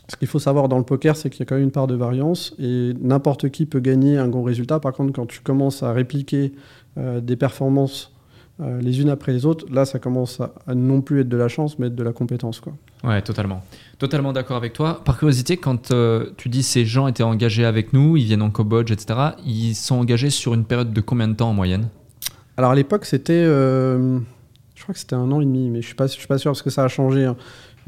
Ce 0.07 0.15
qu'il 0.15 0.27
faut 0.27 0.39
savoir 0.39 0.69
dans 0.69 0.77
le 0.77 0.85
poker, 0.85 1.17
c'est 1.17 1.29
qu'il 1.29 1.39
y 1.39 1.43
a 1.43 1.45
quand 1.45 1.55
même 1.55 1.65
une 1.65 1.71
part 1.71 1.87
de 1.87 1.95
variance. 1.95 2.55
Et 2.59 2.93
n'importe 3.01 3.49
qui 3.49 3.65
peut 3.65 3.79
gagner 3.79 4.17
un 4.17 4.29
gros 4.29 4.43
résultat. 4.43 4.79
Par 4.79 4.93
contre, 4.93 5.11
quand 5.11 5.25
tu 5.25 5.41
commences 5.41 5.83
à 5.83 5.91
répliquer 5.91 6.53
euh, 6.97 7.19
des 7.19 7.35
performances 7.35 8.13
les 8.59 9.01
unes 9.01 9.09
après 9.09 9.33
les 9.33 9.45
autres, 9.45 9.65
là, 9.71 9.85
ça 9.85 9.99
commence 9.99 10.41
à, 10.41 10.51
à, 10.65 10.73
non 10.73 11.01
plus 11.01 11.21
être 11.21 11.29
de 11.29 11.37
la 11.37 11.47
chance, 11.47 11.77
mais 11.77 11.87
être 11.87 11.95
de 11.95 12.03
la 12.03 12.13
compétence. 12.13 12.59
Quoi. 12.59 12.73
Ouais, 13.03 13.21
totalement. 13.21 13.63
Totalement 13.99 14.33
d'accord 14.33 14.57
avec 14.57 14.73
toi. 14.73 15.01
Par 15.03 15.17
curiosité, 15.17 15.57
quand 15.57 15.91
euh, 15.91 16.31
tu 16.37 16.49
dis 16.49 16.63
ces 16.63 16.85
gens 16.85 17.07
étaient 17.07 17.23
engagés 17.23 17.65
avec 17.65 17.93
nous, 17.93 18.17
ils 18.17 18.25
viennent 18.25 18.41
en 18.41 18.49
Cambodge, 18.49 18.91
etc., 18.91 19.19
ils 19.45 19.75
sont 19.75 19.95
engagés 19.95 20.29
sur 20.29 20.53
une 20.53 20.65
période 20.65 20.93
de 20.93 21.01
combien 21.01 21.27
de 21.27 21.33
temps 21.33 21.49
en 21.49 21.53
moyenne? 21.53 21.89
Alors 22.57 22.71
à 22.71 22.75
l'époque, 22.75 23.05
c'était. 23.05 23.33
Euh, 23.33 24.19
je 24.75 24.83
crois 24.83 24.93
que 24.93 24.99
c'était 24.99 25.15
un 25.15 25.31
an 25.31 25.41
et 25.41 25.45
demi, 25.45 25.69
mais 25.69 25.81
je 25.81 25.93
ne 25.93 26.07
suis, 26.07 26.19
suis, 26.19 26.27
pas 26.27 26.37
sûr 26.37 26.51
parce 26.51 26.61
que 26.61 26.69
ça 26.69 26.83
a 26.83 26.87
changé. 26.87 27.25
Hein. 27.25 27.35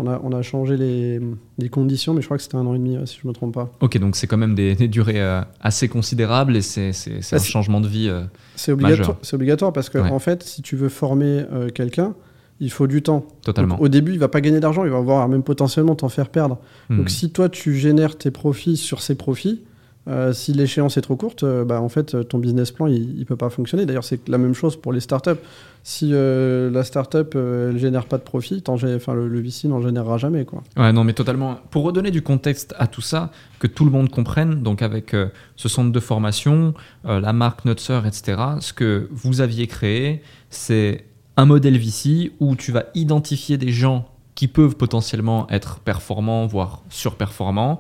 On, 0.02 0.08
a, 0.08 0.20
on 0.24 0.32
a, 0.32 0.42
changé 0.42 0.78
les, 0.78 1.20
les, 1.58 1.70
conditions, 1.70 2.14
mais 2.14 2.22
je 2.22 2.28
crois 2.28 2.38
que 2.38 2.44
c'était 2.44 2.56
un 2.56 2.66
an 2.66 2.74
et 2.74 2.78
demi, 2.78 2.98
si 3.06 3.18
je 3.22 3.28
ne 3.28 3.30
me 3.30 3.34
trompe 3.34 3.54
pas. 3.54 3.70
Ok, 3.82 3.98
donc 3.98 4.16
c'est 4.16 4.28
quand 4.28 4.38
même 4.38 4.56
des, 4.56 4.76
durées 4.88 5.22
euh, 5.22 5.42
assez 5.60 5.90
considérables 5.90 6.56
et 6.56 6.62
c'est 6.62 6.92
bah, 7.32 7.38
un 7.38 7.40
changement 7.40 7.82
de 7.82 7.88
vie. 7.88 8.10
c'est 8.56 8.72
obligatoire, 8.72 9.18
obligatoire 9.34 9.74
parce 9.74 9.90
que, 9.90 9.98
en 9.98 10.20
fait, 10.20 10.44
si 10.44 10.62
tu 10.62 10.76
veux 10.78 10.90
former 10.90 11.44
quelqu'un, 11.76 12.16
il 12.60 12.72
faut 12.72 12.88
du 12.88 13.02
temps. 13.02 13.26
Totalement. 13.44 13.80
au 13.80 13.88
début, 13.88 14.14
il 14.14 14.20
va 14.20 14.28
pas 14.28 14.42
gagner 14.42 14.60
d'argent, 14.60 14.84
il 14.84 14.92
va 14.92 14.98
avoir 14.98 15.28
même 15.30 15.44
potentiellement 15.44 15.96
t'en 15.96 16.10
faire 16.10 16.30
perdre. 16.30 16.60
Hmm. 16.90 16.98
Donc 16.98 17.10
si 17.10 17.32
toi 17.32 17.50
tu 17.50 17.76
génères 17.76 18.18
tes 18.18 18.32
profits 18.32 18.78
sur 18.78 19.02
ses 19.02 19.16
profits, 19.16 19.62
euh, 20.10 20.34
si 20.34 20.54
l'échéance 20.54 20.98
est 20.98 21.02
trop 21.02 21.16
courte, 21.16 21.44
euh, 21.44 21.64
bah, 21.64 21.82
en 21.82 21.90
fait 21.90 22.28
ton 22.28 22.40
business 22.40 22.72
plan 22.72 22.88
il, 22.88 23.20
ne 23.20 23.24
peut 23.26 23.36
pas 23.36 23.50
fonctionner. 23.50 23.86
D'ailleurs 23.86 24.04
c'est 24.04 24.28
la 24.28 24.40
même 24.40 24.56
chose 24.56 24.76
pour 24.76 24.92
les 24.92 25.02
startups. 25.02 25.40
Si 25.84 26.10
euh, 26.14 26.72
la 26.72 26.84
startup 26.84 27.36
elle 27.36 27.78
génère 27.78 28.06
pas 28.06 28.18
de 28.18 28.24
profit, 28.24 28.64
le, 28.68 29.40
VC 29.40 29.68
n'en 29.68 29.82
générera 29.82 30.18
jamais 30.18 30.46
quoi. 30.46 30.64
Ouais 30.78 30.92
non 30.92 31.04
mais 31.04 31.14
totalement. 31.14 31.60
Pour 31.70 31.84
redonner 31.84 32.10
du 32.10 32.24
contexte 32.24 32.74
à 32.80 32.88
tout 32.88 33.02
ça, 33.02 33.32
que 33.60 33.68
tout 33.68 33.86
le 33.86 33.92
monde 33.92 34.10
comprenne, 34.10 34.64
donc 34.64 34.82
avec 34.82 35.16
ce 35.56 35.70
centre 35.70 35.92
de 35.92 36.00
formation, 36.00 36.74
la 37.04 37.34
marque 37.34 37.66
Nutser, 37.66 38.00
etc. 38.06 38.42
Ce 38.62 38.74
que 38.74 39.08
vous 39.12 39.42
aviez 39.42 39.68
créé, 39.68 40.24
c'est 40.50 41.06
un 41.38 41.46
modèle 41.46 41.78
VC 41.78 42.32
où 42.40 42.56
tu 42.56 42.72
vas 42.72 42.86
identifier 42.96 43.58
des 43.58 43.72
gens 43.72 44.10
qui 44.36 44.48
peuvent 44.48 44.76
potentiellement 44.76 45.50
être 45.50 45.80
performants, 45.80 46.48
voire 46.48 46.82
surperformants. 46.90 47.80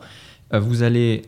Vous 0.51 0.83
allez 0.83 1.23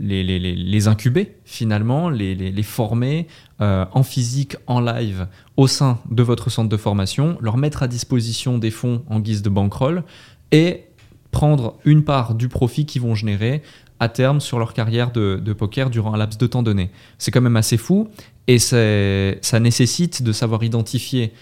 les, 0.00 0.22
les, 0.38 0.88
incuber 0.88 1.36
finalement, 1.44 2.10
les, 2.10 2.62
former 2.62 3.26
euh, 3.60 3.84
en 3.92 4.02
physique, 4.02 4.56
en 4.66 4.80
live 4.80 5.26
au 5.56 5.66
sein 5.66 5.98
de 6.10 6.22
votre 6.22 6.50
centre 6.50 6.68
de 6.68 6.76
formation, 6.76 7.38
leur 7.40 7.56
mettre 7.56 7.82
à 7.82 7.88
disposition 7.88 8.58
des 8.58 8.70
fonds 8.70 9.02
en 9.08 9.20
guise 9.20 9.42
de 9.42 9.50
bankroll 9.50 10.02
et 10.52 10.84
prendre 11.30 11.78
une 11.84 12.04
part 12.04 12.34
du 12.34 12.48
profit 12.48 12.86
qu'ils 12.86 13.02
vont 13.02 13.14
générer 13.14 13.62
à 14.00 14.08
terme 14.08 14.40
sur 14.40 14.58
leur 14.58 14.74
carrière 14.74 15.10
de, 15.10 15.40
de, 15.44 15.52
poker 15.52 15.90
durant 15.90 16.14
un 16.14 16.16
laps 16.16 16.38
de 16.38 16.46
temps 16.46 16.62
donné. 16.62 16.90
C'est 17.18 17.30
quand 17.30 17.40
même 17.40 17.56
assez 17.56 17.76
fou 17.76 18.08
et 18.46 18.58
ça 18.58 19.60
nécessite 19.60 20.22
de 20.22 20.32
savoir 20.32 20.62
identifier 20.62 21.32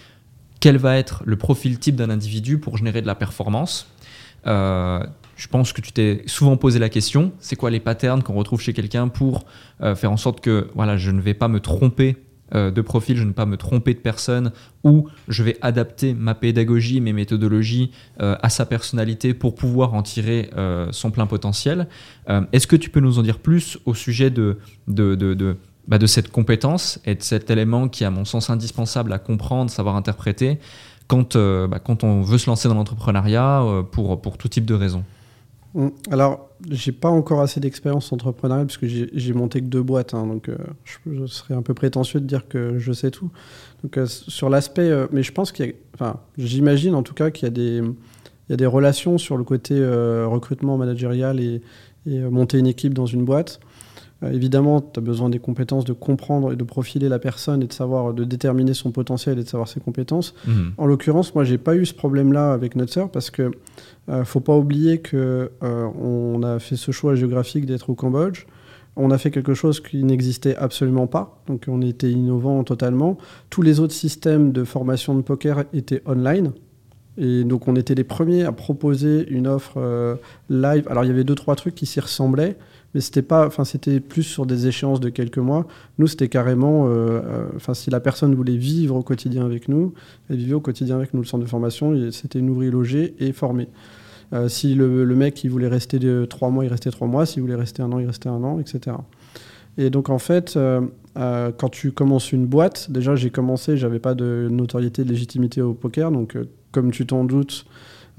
quel 0.59 0.77
va 0.77 0.97
être 0.97 1.23
le 1.25 1.35
profil 1.35 1.79
type 1.79 1.95
d'un 1.95 2.09
individu 2.09 2.57
pour 2.57 2.77
générer 2.77 3.01
de 3.01 3.07
la 3.07 3.15
performance. 3.15 3.87
Euh, 4.45 5.05
je 5.37 5.47
pense 5.47 5.71
que 5.71 5.81
tu 5.81 5.93
t'es 5.93 6.23
souvent 6.25 6.57
posé 6.57 6.79
la 6.79 6.89
question, 6.89 7.31
c'est 7.39 7.55
quoi 7.55 7.69
les 7.69 7.79
patterns 7.79 8.23
qu'on 8.23 8.33
retrouve 8.33 8.59
chez 8.59 8.73
quelqu'un 8.73 9.07
pour 9.07 9.45
euh, 9.81 9.95
faire 9.95 10.11
en 10.11 10.17
sorte 10.17 10.41
que 10.41 10.69
voilà, 10.75 10.97
je 10.97 11.11
ne 11.11 11.21
vais 11.21 11.33
pas 11.33 11.47
me 11.47 11.61
tromper 11.61 12.17
euh, 12.53 12.71
de 12.71 12.81
profil, 12.81 13.15
je 13.15 13.23
ne 13.23 13.29
vais 13.29 13.33
pas 13.33 13.45
me 13.45 13.55
tromper 13.57 13.93
de 13.93 13.99
personne, 13.99 14.51
ou 14.83 15.07
je 15.29 15.43
vais 15.43 15.57
adapter 15.61 16.13
ma 16.13 16.35
pédagogie, 16.35 16.99
mes 16.99 17.13
méthodologies 17.13 17.91
à 18.19 18.49
sa 18.49 18.65
personnalité 18.65 19.33
pour 19.33 19.55
pouvoir 19.55 19.93
en 19.93 20.03
tirer 20.03 20.49
son 20.91 21.11
plein 21.11 21.27
potentiel. 21.27 21.87
Est-ce 22.53 22.67
que 22.67 22.77
tu 22.77 22.89
peux 22.89 23.01
nous 23.01 23.19
en 23.19 23.21
dire 23.21 23.39
plus 23.39 23.77
au 23.85 23.93
sujet 23.93 24.29
de, 24.29 24.59
de, 24.87 25.15
de 25.15 25.57
bah, 25.87 25.97
de 25.97 26.05
cette 26.05 26.29
compétence 26.31 26.99
et 27.05 27.15
de 27.15 27.23
cet 27.23 27.49
élément 27.49 27.87
qui 27.87 28.03
à 28.03 28.11
mon 28.11 28.25
sens 28.25 28.49
indispensable 28.49 29.13
à 29.13 29.19
comprendre, 29.19 29.71
savoir 29.71 29.95
interpréter 29.95 30.59
quand, 31.07 31.37
euh, 31.37 31.67
bah, 31.67 31.79
quand 31.79 32.03
on 32.03 32.21
veut 32.21 32.37
se 32.37 32.49
lancer 32.49 32.67
dans 32.67 32.75
l'entrepreneuriat 32.75 33.61
euh, 33.63 33.83
pour, 33.83 34.21
pour 34.21 34.37
tout 34.37 34.49
type 34.49 34.65
de 34.65 34.73
raisons? 34.73 35.05
Alors, 36.11 36.49
j'ai 36.69 36.91
pas 36.91 37.09
encore 37.09 37.41
assez 37.41 37.59
d'expérience 37.59 38.11
entrepreneuriale 38.11 38.67
puisque 38.67 38.85
j'ai 38.85 39.33
monté 39.33 39.61
que 39.61 39.65
deux 39.65 39.83
boîtes, 39.83 40.13
hein, 40.13 40.25
donc 40.25 40.49
euh, 40.49 40.57
je, 40.83 41.25
serais 41.27 41.53
un 41.53 41.61
peu 41.61 41.73
prétentieux 41.73 42.19
de 42.19 42.25
dire 42.25 42.47
que 42.47 42.79
je 42.79 42.91
sais 42.93 43.11
tout. 43.11 43.29
Donc 43.83 43.99
sur 44.07 44.49
l'aspect, 44.49 44.91
mais 45.11 45.23
je 45.23 45.31
pense 45.31 45.51
qu'il 45.51 45.65
y 45.65 45.69
a, 45.69 45.73
enfin, 45.93 46.19
j'imagine 46.37 46.95
en 46.95 47.03
tout 47.03 47.13
cas 47.13 47.29
qu'il 47.29 47.45
y 47.45 47.47
a 47.47 47.51
des, 47.51 47.77
il 47.83 48.51
y 48.51 48.53
a 48.53 48.57
des 48.57 48.65
relations 48.65 49.17
sur 49.17 49.37
le 49.37 49.43
côté 49.43 49.75
recrutement 50.25 50.77
managérial 50.77 51.39
et, 51.39 51.61
et 52.07 52.19
monter 52.21 52.57
une 52.57 52.67
équipe 52.67 52.93
dans 52.93 53.05
une 53.05 53.23
boîte. 53.23 53.59
Euh, 54.23 54.31
évidemment, 54.31 54.81
tu 54.81 54.99
as 54.99 55.01
besoin 55.01 55.29
des 55.29 55.39
compétences 55.39 55.85
de 55.85 55.93
comprendre 55.93 56.51
et 56.51 56.55
de 56.55 56.63
profiler 56.63 57.09
la 57.09 57.19
personne 57.19 57.61
et 57.61 57.67
de 57.67 57.73
savoir, 57.73 58.13
de 58.13 58.23
déterminer 58.23 58.73
son 58.73 58.91
potentiel 58.91 59.37
et 59.39 59.43
de 59.43 59.49
savoir 59.49 59.67
ses 59.67 59.79
compétences. 59.79 60.33
Mhm. 60.47 60.73
En 60.77 60.85
l'occurrence, 60.85 61.35
moi, 61.35 61.43
j'ai 61.43 61.57
pas 61.57 61.75
eu 61.75 61.85
ce 61.85 61.93
problème-là 61.93 62.53
avec 62.53 62.75
notre 62.75 62.91
sœur 62.91 63.09
parce 63.11 63.29
que 63.29 63.51
euh, 64.09 64.23
faut 64.23 64.39
pas 64.39 64.55
oublier 64.55 64.99
que 64.99 65.51
euh, 65.63 65.87
on 66.01 66.41
a 66.43 66.59
fait 66.59 66.77
ce 66.77 66.91
choix 66.91 67.15
géographique 67.15 67.65
d'être 67.65 67.89
au 67.89 67.95
Cambodge. 67.95 68.45
On 68.95 69.11
a 69.11 69.19
fait 69.19 69.29
quelque 69.29 69.53
chose 69.53 69.79
qui 69.79 70.03
n'existait 70.03 70.55
absolument 70.55 71.05
pas, 71.05 71.43
donc 71.45 71.65
on 71.67 71.83
était 71.83 72.09
innovant 72.09 72.63
totalement. 72.63 73.19
Tous 73.51 73.61
les 73.61 73.79
autres 73.79 73.93
systèmes 73.93 74.51
de 74.51 74.63
formation 74.63 75.13
de 75.13 75.21
poker 75.21 75.65
étaient 75.71 76.01
online. 76.07 76.51
Et 77.19 77.43
donc 77.43 77.67
on 77.67 77.75
était 77.75 77.93
les 77.93 78.03
premiers 78.03 78.43
à 78.43 78.51
proposer 78.51 79.27
une 79.29 79.45
offre 79.45 80.17
live. 80.49 80.87
Alors 80.89 81.03
il 81.03 81.09
y 81.09 81.11
avait 81.11 81.23
deux 81.23 81.35
trois 81.35 81.55
trucs 81.55 81.75
qui 81.75 81.85
s'y 81.85 81.99
ressemblaient, 81.99 82.57
mais 82.93 83.01
c'était 83.01 83.21
pas, 83.21 83.45
enfin 83.45 83.65
c'était 83.65 83.99
plus 83.99 84.23
sur 84.23 84.45
des 84.45 84.67
échéances 84.67 84.99
de 84.99 85.09
quelques 85.09 85.37
mois. 85.37 85.67
Nous, 85.97 86.07
c'était 86.07 86.29
carrément, 86.29 86.87
euh, 86.87 86.89
euh, 86.89 87.45
enfin 87.55 87.73
si 87.73 87.89
la 87.89 87.99
personne 87.99 88.33
voulait 88.33 88.57
vivre 88.57 88.95
au 88.95 89.03
quotidien 89.03 89.45
avec 89.45 89.67
nous, 89.67 89.93
elle 90.29 90.37
vivait 90.37 90.53
au 90.53 90.61
quotidien 90.61 90.95
avec 90.95 91.13
nous 91.13 91.21
le 91.21 91.25
centre 91.25 91.43
de 91.43 91.49
formation. 91.49 92.11
C'était 92.11 92.41
nourri, 92.41 92.71
logé 92.71 93.15
et 93.19 93.33
formé. 93.33 93.67
Euh, 94.33 94.49
si 94.49 94.75
le, 94.75 95.05
mec 95.15 95.43
il 95.43 95.49
voulait 95.49 95.67
rester 95.67 95.99
trois 96.29 96.49
mois, 96.49 96.65
il 96.65 96.69
restait 96.69 96.91
trois 96.91 97.07
mois. 97.07 97.25
S'il 97.25 97.41
voulait 97.41 97.55
rester 97.55 97.81
un 97.81 97.91
an, 97.91 97.99
il 97.99 98.07
restait 98.07 98.29
un 98.29 98.43
an, 98.43 98.59
etc. 98.59 98.95
Et 99.77 99.89
donc 99.89 100.09
en 100.09 100.17
fait, 100.17 100.57
quand 101.15 101.69
tu 101.69 101.91
commences 101.91 102.31
une 102.31 102.47
boîte, 102.47 102.89
déjà 102.89 103.15
j'ai 103.15 103.29
commencé, 103.29 103.77
j'avais 103.77 103.99
pas 103.99 104.15
de 104.15 104.47
notoriété, 104.49 105.03
de 105.03 105.09
légitimité 105.09 105.61
au 105.61 105.73
poker, 105.73 106.11
donc 106.11 106.35
comme 106.71 106.91
tu 106.91 107.05
t'en 107.05 107.25
doutes, 107.25 107.65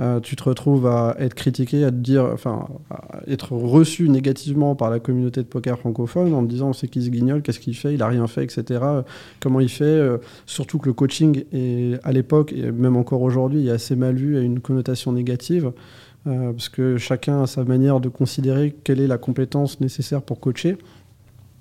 euh, 0.01 0.21
tu 0.21 0.37
te 0.37 0.45
retrouves 0.45 0.87
à 0.87 1.17
être 1.19 1.35
critiqué, 1.35 1.85
à 1.85 1.91
te 1.91 1.97
dire, 1.97 2.25
enfin, 2.33 2.69
à 2.91 3.21
être 3.27 3.53
reçu 3.53 4.09
négativement 4.09 4.77
par 4.77 4.91
la 4.91 5.01
communauté 5.01 5.43
de 5.43 5.47
poker 5.47 5.79
francophone 5.79 6.35
en 6.35 6.45
te 6.45 6.49
disant 6.49 6.73
c'est 6.73 6.89
qui 6.89 7.03
ce 7.03 7.11
guignol, 7.11 7.43
qu'est-ce 7.43 7.59
qu'il 7.59 7.77
fait, 7.77 7.95
il 7.95 8.03
a 8.03 8.07
rien 8.07 8.27
fait, 8.29 8.45
etc. 8.45 8.81
Comment 9.41 9.61
il 9.61 9.69
fait, 9.69 9.85
euh, 9.85 10.19
surtout 10.47 10.79
que 10.79 10.87
le 10.87 10.93
coaching 10.93 11.45
est 11.53 11.99
à 12.05 12.13
l'époque 12.13 12.53
et 12.53 12.71
même 12.71 12.97
encore 12.97 13.23
aujourd'hui 13.23 13.69
est 13.69 13.73
assez 13.73 13.97
mal 13.97 14.15
vu, 14.15 14.37
a 14.37 14.41
une 14.41 14.61
connotation 14.61 15.13
négative. 15.13 15.73
Euh, 16.27 16.53
parce 16.53 16.69
que 16.69 16.99
chacun 16.99 17.45
a 17.45 17.47
sa 17.47 17.65
manière 17.65 18.01
de 18.01 18.09
considérer 18.09 18.75
quelle 18.85 19.01
est 19.01 19.07
la 19.07 19.19
compétence 19.19 19.81
nécessaire 19.81 20.21
pour 20.21 20.41
coacher. 20.41 20.77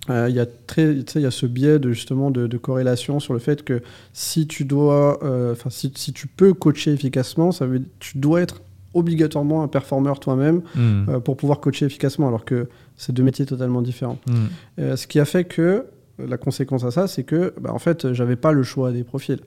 Euh, 0.10 0.28
il 0.30 0.36
y, 0.36 0.40
a 0.40 0.46
très, 0.46 0.94
y 0.94 1.26
a 1.26 1.32
ce 1.32 1.46
biais 1.46 1.80
de, 1.80 1.92
justement 1.92 2.32
de, 2.32 2.58
corrélation 2.58 3.20
sur 3.20 3.34
le 3.34 3.40
fait 3.40 3.64
que 3.64 3.82
si 4.14 4.48
tu 4.48 4.66
dois, 4.66 5.24
euh, 5.24 5.56
si, 5.70 5.92
si, 5.96 6.14
tu 6.14 6.28
peux 6.28 6.54
coacher 6.54 6.92
efficacement, 6.94 7.52
ça 7.52 7.66
veut, 7.66 7.82
tu 8.00 8.18
dois 8.18 8.42
être 8.42 8.62
obligatoirement 8.94 9.64
un 9.64 9.68
performeur 9.68 10.20
toi-même 10.20 10.62
hmm. 10.76 11.20
pour 11.24 11.38
pouvoir 11.38 11.60
coacher 11.60 11.86
efficacement, 11.86 12.28
alors 12.28 12.46
que 12.46 12.68
c'est 12.96 13.14
deux 13.14 13.24
métiers 13.24 13.46
totalement 13.46 13.82
différents. 13.82 14.18
Hmm. 14.28 14.96
ce 14.96 15.08
qui 15.08 15.20
a 15.20 15.26
fait 15.26 15.44
que 15.44 15.86
la 16.18 16.38
conséquence 16.38 16.84
à 16.84 16.92
ça, 16.92 17.08
c'est 17.08 17.24
que, 17.24 17.54
bah, 17.62 17.72
en 17.74 17.80
fait, 17.80 18.14
j'avais 18.14 18.36
pas 18.36 18.52
le 18.52 18.64
choix 18.64 18.92
des 18.92 19.04
profils 19.04 19.40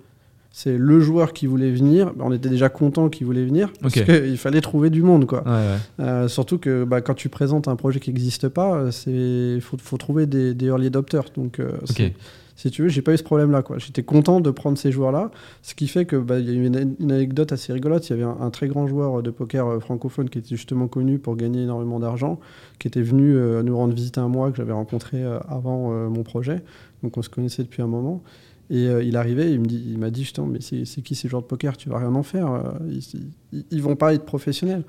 c'est 0.53 0.77
le 0.77 1.01
joueur 1.01 1.33
qui 1.33 1.47
voulait 1.47 1.71
venir. 1.71 2.13
Bah, 2.15 2.25
on 2.27 2.33
était 2.33 2.49
déjà 2.49 2.69
content 2.69 3.09
qu'il 3.09 3.27
voulait 3.27 3.45
venir 3.45 3.73
parce 3.81 3.95
qu'il 3.95 4.37
fallait 4.37 4.61
trouver 4.61 4.91
du 4.91 5.03
monde, 5.03 5.27
quoi. 5.27 5.45
Euh, 6.01 6.29
surtout 6.29 6.59
que 6.59 6.85
bah, 6.85 7.01
quand 7.01 7.15
tu 7.15 7.29
présentes 7.29 7.69
un 7.69 7.77
projet 7.77 8.01
qui 8.01 8.11
n'existe 8.11 8.49
pas, 8.49 8.87
il 9.07 9.61
faut, 9.63 9.77
faut, 9.79 9.97
trouver 9.97 10.27
des, 10.27 10.55
early 10.67 10.89
adopters. 10.89 11.31
Donc, 11.37 11.61
euh, 11.61 11.73
si 12.57 12.71
tu 12.71 12.83
veux, 12.83 12.89
j'ai 12.89 13.01
pas 13.01 13.15
eu 13.15 13.17
ce 13.17 13.23
problème-là, 13.23 13.63
quoi. 13.63 13.79
J'étais 13.79 14.03
content 14.03 14.41
de 14.41 14.51
prendre 14.51 14.77
ces 14.77 14.91
joueurs-là, 14.91 15.31
ce 15.63 15.75
qui 15.75 15.87
fait 15.87 16.05
que 16.05 16.17
bah, 16.17 16.41
il 16.41 16.47
y 16.47 16.51
a 16.51 16.53
eu 16.53 16.67
une, 16.67 16.97
anecdote 17.11 17.53
assez 17.53 17.73
rigolote. 17.73 18.11
Il 18.11 18.19
y 18.19 18.23
avait 18.23 18.31
un, 18.41 18.51
très 18.51 18.67
grand 18.67 18.89
joueur 18.89 19.23
de 19.23 19.31
poker 19.31 19.67
euh, 19.67 19.81
francophone 19.81 20.29
qui 20.29 20.39
était 20.39 20.57
justement 20.57 20.89
connu 20.89 21.21
pour 21.21 21.37
gagner 21.37 21.63
énormément 21.63 22.01
d'argent, 22.01 22.41
qui 22.81 22.89
était 22.89 23.03
venu 23.03 23.37
nous 23.63 23.77
rendre 23.77 23.95
visite 23.95 24.19
un 24.19 24.29
mois 24.29 24.51
que 24.51 24.57
j'avais 24.57 24.73
rencontré 24.73 25.23
avant 25.49 26.09
mon 26.09 26.23
projet. 26.25 26.63
Donc, 27.05 27.17
on 27.17 27.23
se 27.23 27.29
connaissait 27.29 27.63
depuis 27.63 27.83
un 27.83 27.87
moment. 27.87 28.23
Et 28.71 28.87
euh, 28.87 29.03
il 29.03 29.17
arrivait, 29.17 29.51
il, 29.53 29.61
me 29.61 29.67
dit, 29.67 29.83
il 29.85 29.99
m'a 29.99 30.11
dit 30.11 30.23
justement, 30.23 30.47
mais 30.47 30.61
c'est 30.61 31.03
qui 31.03 31.17
ces 31.17 31.29
joueurs 31.29 31.43
de 31.43 31.47
poker? 31.49 31.77
Tu 31.77 31.89
vas 31.89 31.99
rien 31.99 32.15
en 32.15 32.23
faire. 32.23 32.53
Euh, 32.53 32.61
ils, 32.89 33.65
ils, 33.71 33.83
vont 33.83 33.97
pas 33.97 34.15
être 34.15 34.25
professionnels. 34.25 34.85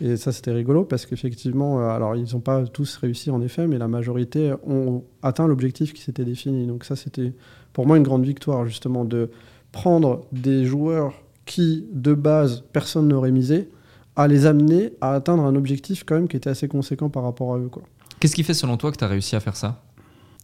Et 0.00 0.16
ça, 0.16 0.32
c'était 0.32 0.50
rigolo 0.50 0.84
parce 0.84 1.06
qu'effectivement, 1.06 1.80
euh, 1.80 1.90
alors 1.90 2.16
ils 2.16 2.32
n'ont 2.32 2.40
pas 2.40 2.66
tous 2.66 2.96
réussi 2.96 3.30
en 3.30 3.40
effet, 3.40 3.68
mais 3.68 3.78
la 3.78 3.86
majorité 3.86 4.52
ont 4.66 5.04
atteint 5.22 5.46
l'objectif 5.46 5.92
qui 5.92 6.02
s'était 6.02 6.24
défini. 6.24 6.66
Donc 6.66 6.84
ça, 6.84 6.96
c'était 6.96 7.32
pour 7.72 7.86
moi 7.86 7.96
une 7.96 8.02
grande 8.02 8.24
victoire 8.24 8.66
justement 8.66 9.04
de 9.04 9.30
prendre 9.70 10.26
des 10.32 10.64
joueurs 10.64 11.14
qui 11.46 11.86
de 11.92 12.14
base 12.14 12.64
personne 12.72 13.06
n'aurait 13.06 13.30
misé, 13.30 13.68
à 14.16 14.26
les 14.26 14.46
amener 14.46 14.92
à 15.00 15.14
atteindre 15.14 15.44
un 15.44 15.54
objectif 15.54 16.02
quand 16.04 16.16
même 16.16 16.28
qui 16.28 16.36
était 16.36 16.50
assez 16.50 16.66
conséquent 16.66 17.10
par 17.10 17.22
rapport 17.22 17.54
à 17.54 17.58
eux. 17.58 17.70
Qu'est-ce 18.18 18.34
qui 18.34 18.42
fait 18.42 18.54
selon 18.54 18.76
toi 18.76 18.90
que 18.90 18.96
tu 18.96 19.04
as 19.04 19.08
réussi 19.08 19.36
à 19.36 19.40
faire 19.40 19.56
ça? 19.56 19.82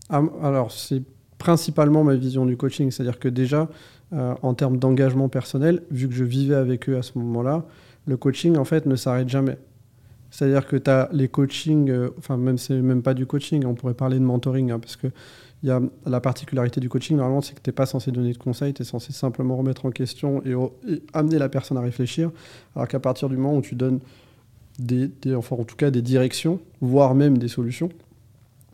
Ah, 0.08 0.22
Alors, 0.42 0.70
c'est 0.70 1.02
principalement 1.38 2.04
ma 2.04 2.14
vision 2.14 2.46
du 2.46 2.56
coaching. 2.56 2.90
C'est-à-dire 2.90 3.18
que 3.18 3.28
déjà, 3.28 3.68
euh, 4.12 4.34
en 4.42 4.54
termes 4.54 4.78
d'engagement 4.78 5.28
personnel, 5.28 5.82
vu 5.90 6.08
que 6.08 6.14
je 6.14 6.24
vivais 6.24 6.54
avec 6.54 6.88
eux 6.88 6.96
à 6.96 7.02
ce 7.02 7.18
moment-là, 7.18 7.64
le 8.06 8.16
coaching, 8.16 8.56
en 8.56 8.64
fait, 8.64 8.86
ne 8.86 8.96
s'arrête 8.96 9.28
jamais. 9.28 9.58
C'est-à-dire 10.30 10.66
que 10.66 10.76
tu 10.76 10.90
as 10.90 11.08
les 11.12 11.28
coachings, 11.28 11.90
euh, 11.90 12.10
enfin, 12.18 12.36
même 12.36 12.58
c'est 12.58 12.80
même 12.80 13.02
pas 13.02 13.14
du 13.14 13.26
coaching, 13.26 13.64
on 13.64 13.74
pourrait 13.74 13.94
parler 13.94 14.18
de 14.18 14.24
mentoring, 14.24 14.70
hein, 14.70 14.78
parce 14.78 14.96
que 14.96 15.08
y 15.62 15.70
a 15.70 15.80
la 16.04 16.20
particularité 16.20 16.80
du 16.80 16.88
coaching, 16.88 17.16
normalement, 17.16 17.40
c'est 17.40 17.54
que 17.54 17.60
tu 17.60 17.70
n'es 17.70 17.74
pas 17.74 17.86
censé 17.86 18.12
donner 18.12 18.32
de 18.32 18.38
conseils, 18.38 18.74
tu 18.74 18.82
es 18.82 18.84
censé 18.84 19.12
simplement 19.12 19.56
remettre 19.56 19.86
en 19.86 19.90
question 19.90 20.42
et, 20.44 20.54
amener 21.12 21.38
la 21.38 21.48
personne 21.48 21.76
à 21.76 21.80
réfléchir. 21.80 22.30
Alors 22.74 22.88
qu'à 22.88 23.00
partir 23.00 23.28
du 23.28 23.36
moment 23.36 23.56
où 23.56 23.62
tu 23.62 23.74
donnes 23.74 24.00
des, 24.78 25.10
enfin, 25.34 25.56
en 25.56 25.64
tout 25.64 25.76
cas 25.76 25.90
des 25.90 26.02
directions, 26.02 26.60
voire 26.80 27.14
même 27.14 27.38
des 27.38 27.48
solutions, 27.48 27.88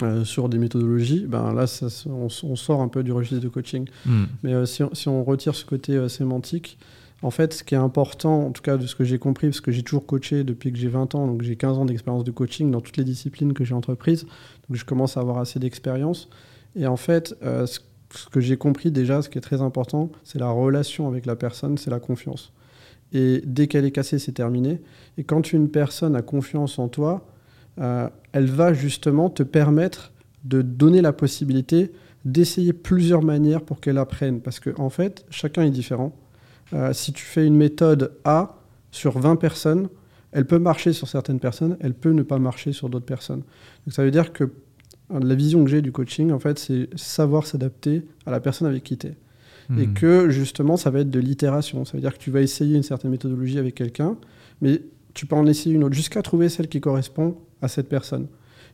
euh, 0.02 0.24
sur 0.24 0.48
des 0.48 0.58
méthodologies, 0.58 1.26
ben 1.26 1.52
là, 1.52 1.66
on, 2.06 2.28
sort 2.28 2.80
un 2.80 2.88
peu 2.88 3.02
du 3.02 3.12
registre 3.12 3.42
de 3.42 3.48
coaching. 3.48 3.88
Hmm. 4.06 4.24
Mais 4.42 4.54
euh, 4.54 4.66
si, 4.66 5.08
on, 5.08 5.24
retire 5.24 5.54
ce 5.54 5.64
côté 5.64 5.94
euh, 5.94 6.08
sémantique, 6.08 6.78
en 7.22 7.30
fait, 7.30 7.54
ce 7.54 7.64
qui 7.64 7.74
est 7.74 7.78
important, 7.78 8.46
en 8.46 8.50
tout 8.50 8.62
cas 8.62 8.76
de 8.76 8.86
ce 8.86 8.94
que 8.96 9.04
j'ai 9.04 9.18
compris, 9.18 9.48
parce 9.48 9.60
que 9.60 9.70
j'ai 9.70 9.82
toujours 9.82 10.06
coaché 10.06 10.44
depuis 10.44 10.72
que 10.72 10.78
j'ai 10.78 10.88
20 10.88 11.14
ans, 11.14 11.26
donc 11.26 11.42
j'ai 11.42 11.56
15 11.56 11.78
ans 11.78 11.84
d'expérience 11.84 12.24
de 12.24 12.32
coaching 12.32 12.70
dans 12.70 12.80
toutes 12.80 12.96
les 12.96 13.04
disciplines 13.04 13.52
que 13.52 13.64
j'ai 13.64 13.74
entreprises, 13.74 14.24
donc 14.68 14.76
je 14.76 14.84
commence 14.84 15.16
à 15.16 15.20
avoir 15.20 15.38
assez 15.38 15.60
d'expérience. 15.60 16.28
Et 16.74 16.86
en 16.86 16.96
fait, 16.96 17.36
ce, 17.42 17.78
ce 18.10 18.26
que 18.28 18.40
j'ai 18.40 18.56
compris 18.56 18.90
déjà, 18.90 19.22
ce 19.22 19.28
qui 19.28 19.38
est 19.38 19.42
très 19.42 19.62
important, 19.62 20.10
c'est 20.24 20.38
la 20.38 20.50
relation 20.50 21.06
avec 21.06 21.26
la 21.26 21.36
personne, 21.36 21.78
c'est 21.78 21.90
la 21.90 22.00
confiance. 22.00 22.52
Et 23.12 23.42
dès 23.44 23.66
qu'elle 23.66 23.84
est 23.84 23.92
cassée, 23.92 24.18
c'est 24.18 24.32
terminé. 24.32 24.80
Et 25.18 25.24
quand 25.24 25.52
une 25.52 25.68
personne 25.68 26.16
a 26.16 26.22
confiance 26.22 26.78
en 26.78 26.88
toi, 26.88 27.26
euh, 27.80 28.08
elle 28.32 28.46
va 28.46 28.72
justement 28.72 29.30
te 29.30 29.42
permettre 29.42 30.12
de 30.44 30.62
donner 30.62 31.00
la 31.00 31.12
possibilité 31.12 31.92
d'essayer 32.24 32.72
plusieurs 32.72 33.22
manières 33.22 33.62
pour 33.62 33.80
qu'elle 33.80 33.98
apprenne. 33.98 34.40
Parce 34.40 34.60
qu'en 34.60 34.84
en 34.84 34.90
fait, 34.90 35.24
chacun 35.30 35.62
est 35.64 35.70
différent. 35.70 36.14
Euh, 36.72 36.92
si 36.92 37.12
tu 37.12 37.24
fais 37.24 37.46
une 37.46 37.56
méthode 37.56 38.12
A 38.24 38.58
sur 38.90 39.18
20 39.18 39.36
personnes, 39.36 39.88
elle 40.32 40.46
peut 40.46 40.58
marcher 40.58 40.92
sur 40.92 41.08
certaines 41.08 41.40
personnes, 41.40 41.76
elle 41.80 41.94
peut 41.94 42.12
ne 42.12 42.22
pas 42.22 42.38
marcher 42.38 42.72
sur 42.72 42.88
d'autres 42.88 43.06
personnes. 43.06 43.42
Donc 43.86 43.92
ça 43.92 44.04
veut 44.04 44.10
dire 44.10 44.32
que 44.32 44.44
euh, 44.44 45.20
la 45.20 45.34
vision 45.34 45.64
que 45.64 45.70
j'ai 45.70 45.82
du 45.82 45.92
coaching, 45.92 46.32
en 46.32 46.38
fait, 46.38 46.58
c'est 46.58 46.88
savoir 46.96 47.46
s'adapter 47.46 48.04
à 48.24 48.30
la 48.30 48.40
personne 48.40 48.68
avec 48.68 48.84
qui 48.84 48.96
tu 48.96 49.08
es. 49.08 49.16
Et 49.78 49.86
hmm. 49.86 49.94
que 49.94 50.30
justement, 50.30 50.76
ça 50.76 50.90
va 50.90 51.00
être 51.00 51.10
de 51.10 51.20
l'itération. 51.20 51.84
Ça 51.84 51.92
veut 51.92 52.00
dire 52.00 52.12
que 52.12 52.18
tu 52.18 52.30
vas 52.30 52.40
essayer 52.40 52.76
une 52.76 52.82
certaine 52.82 53.10
méthodologie 53.10 53.58
avec 53.58 53.74
quelqu'un, 53.74 54.16
mais 54.60 54.82
tu 55.14 55.26
peux 55.26 55.36
en 55.36 55.46
essayer 55.46 55.74
une 55.74 55.84
autre 55.84 55.94
jusqu'à 55.94 56.20
trouver 56.22 56.48
celle 56.48 56.68
qui 56.68 56.80
correspond 56.80 57.36
à 57.62 57.68
cette 57.68 57.88
personne. 57.88 58.26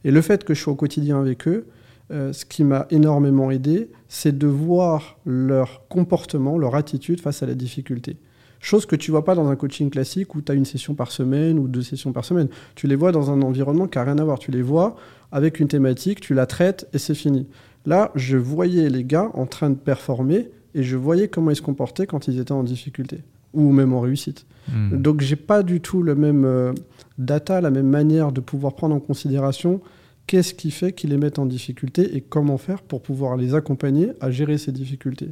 Et 0.05 0.11
le 0.11 0.21
fait 0.23 0.45
que 0.45 0.55
je 0.55 0.61
sois 0.61 0.73
au 0.73 0.77
quotidien 0.77 1.21
avec 1.21 1.47
eux, 1.47 1.67
euh, 2.11 2.33
ce 2.33 2.45
qui 2.45 2.65
m'a 2.65 2.87
énormément 2.91 3.51
aidé, 3.51 3.91
c'est 4.09 4.37
de 4.37 4.47
voir 4.47 5.19
leur 5.27 5.87
comportement, 5.89 6.57
leur 6.57 6.75
attitude 6.75 7.21
face 7.21 7.43
à 7.43 7.47
la 7.47 7.55
difficulté. 7.55 8.17
Chose 8.61 8.87
que 8.87 8.97
tu 8.97 9.11
vois 9.11 9.25
pas 9.25 9.35
dans 9.35 9.49
un 9.49 9.57
coaching 9.57 9.91
classique 9.91 10.35
où 10.35 10.41
tu 10.41 10.51
as 10.51 10.55
une 10.55 10.65
session 10.65 10.95
par 10.95 11.13
semaine 11.13 11.59
ou 11.59 11.69
deux 11.69 11.83
sessions 11.83 12.13
par 12.13 12.25
semaine. 12.25 12.49
Tu 12.75 12.89
les 12.89 12.97
vois 12.97 13.13
dans 13.13 13.31
un 13.31 13.43
environnement 13.43 13.87
qui 13.87 13.99
n'a 13.99 14.05
rien 14.05 14.19
à 14.19 14.25
voir. 14.25 14.39
Tu 14.39 14.51
les 14.51 14.63
vois 14.63 14.97
avec 15.31 15.61
une 15.61 15.69
thématique, 15.69 16.21
tu 16.21 16.35
la 16.35 16.47
traites 16.47 16.89
et 16.93 16.99
c'est 16.99 17.15
fini. 17.15 17.47
Là, 17.87 18.11
je 18.15 18.37
voyais 18.37 18.89
les 18.89 19.05
gars 19.05 19.31
en 19.35 19.47
train 19.47 19.71
de 19.71 19.77
performer 19.77 20.51
et 20.75 20.83
je 20.83 20.97
voyais 20.97 21.29
comment 21.29 21.51
ils 21.51 21.57
se 21.57 21.63
comportaient 21.63 22.07
quand 22.07 22.27
ils 22.27 22.41
étaient 22.41 22.53
en 22.53 22.65
difficulté 22.65 23.21
ou 23.55 23.71
même 23.71 23.93
en 23.93 24.01
réussite. 24.01 24.47
Hmm. 24.69 25.01
Donc 25.01 25.21
j'ai 25.21 25.37
pas 25.37 25.63
du 25.63 25.81
tout 25.81 26.03
le 26.03 26.15
même 26.15 26.45
euh, 26.45 26.73
data, 27.19 27.61
la 27.61 27.71
même 27.71 27.89
manière 27.89 28.33
de 28.33 28.41
pouvoir 28.41 28.75
prendre 28.75 28.95
en 28.95 29.01
considération 29.01 29.81
qu'est-ce 30.27 30.55
qui 30.55 30.71
fait 30.71 30.93
qu'ils 30.93 31.11
les 31.11 31.17
mettent 31.17 31.39
en 31.39 31.47
difficulté 31.47 32.17
et 32.17 32.21
comment 32.21 32.59
faire 32.59 32.83
pour 32.83 33.03
pouvoir 33.03 33.37
les 33.37 33.55
accompagner 33.55 34.13
à 34.21 34.31
gérer 34.31 34.59
ces 34.59 34.73
difficultés. 34.73 35.31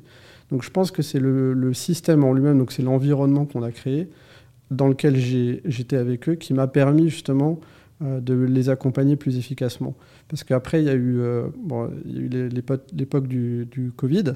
Donc 0.50 0.62
je 0.62 0.70
pense 0.70 0.90
que 0.90 1.02
c'est 1.02 1.20
le, 1.20 1.72
système 1.74 2.24
en 2.24 2.32
lui-même, 2.32 2.58
donc 2.58 2.72
c'est 2.72 2.82
l'environnement 2.82 3.44
qu'on 3.44 3.62
a 3.62 3.70
créé, 3.70 4.08
dans 4.70 4.88
lequel 4.88 5.16
j'étais 5.16 5.96
avec 5.96 6.28
eux, 6.28 6.34
qui 6.34 6.54
m'a 6.54 6.66
permis 6.66 7.08
justement 7.08 7.60
euh, 8.02 8.20
de 8.20 8.34
les 8.34 8.68
accompagner 8.68 9.16
plus 9.16 9.38
efficacement. 9.38 9.94
Parce 10.28 10.44
qu'après, 10.44 10.82
il 10.82 10.86
y 10.86 10.90
a 10.90 10.94
eu, 10.94 11.20
euh, 11.20 11.46
l'époque 12.92 13.28
du, 13.28 13.66
du 13.66 13.92
Covid, 13.94 14.34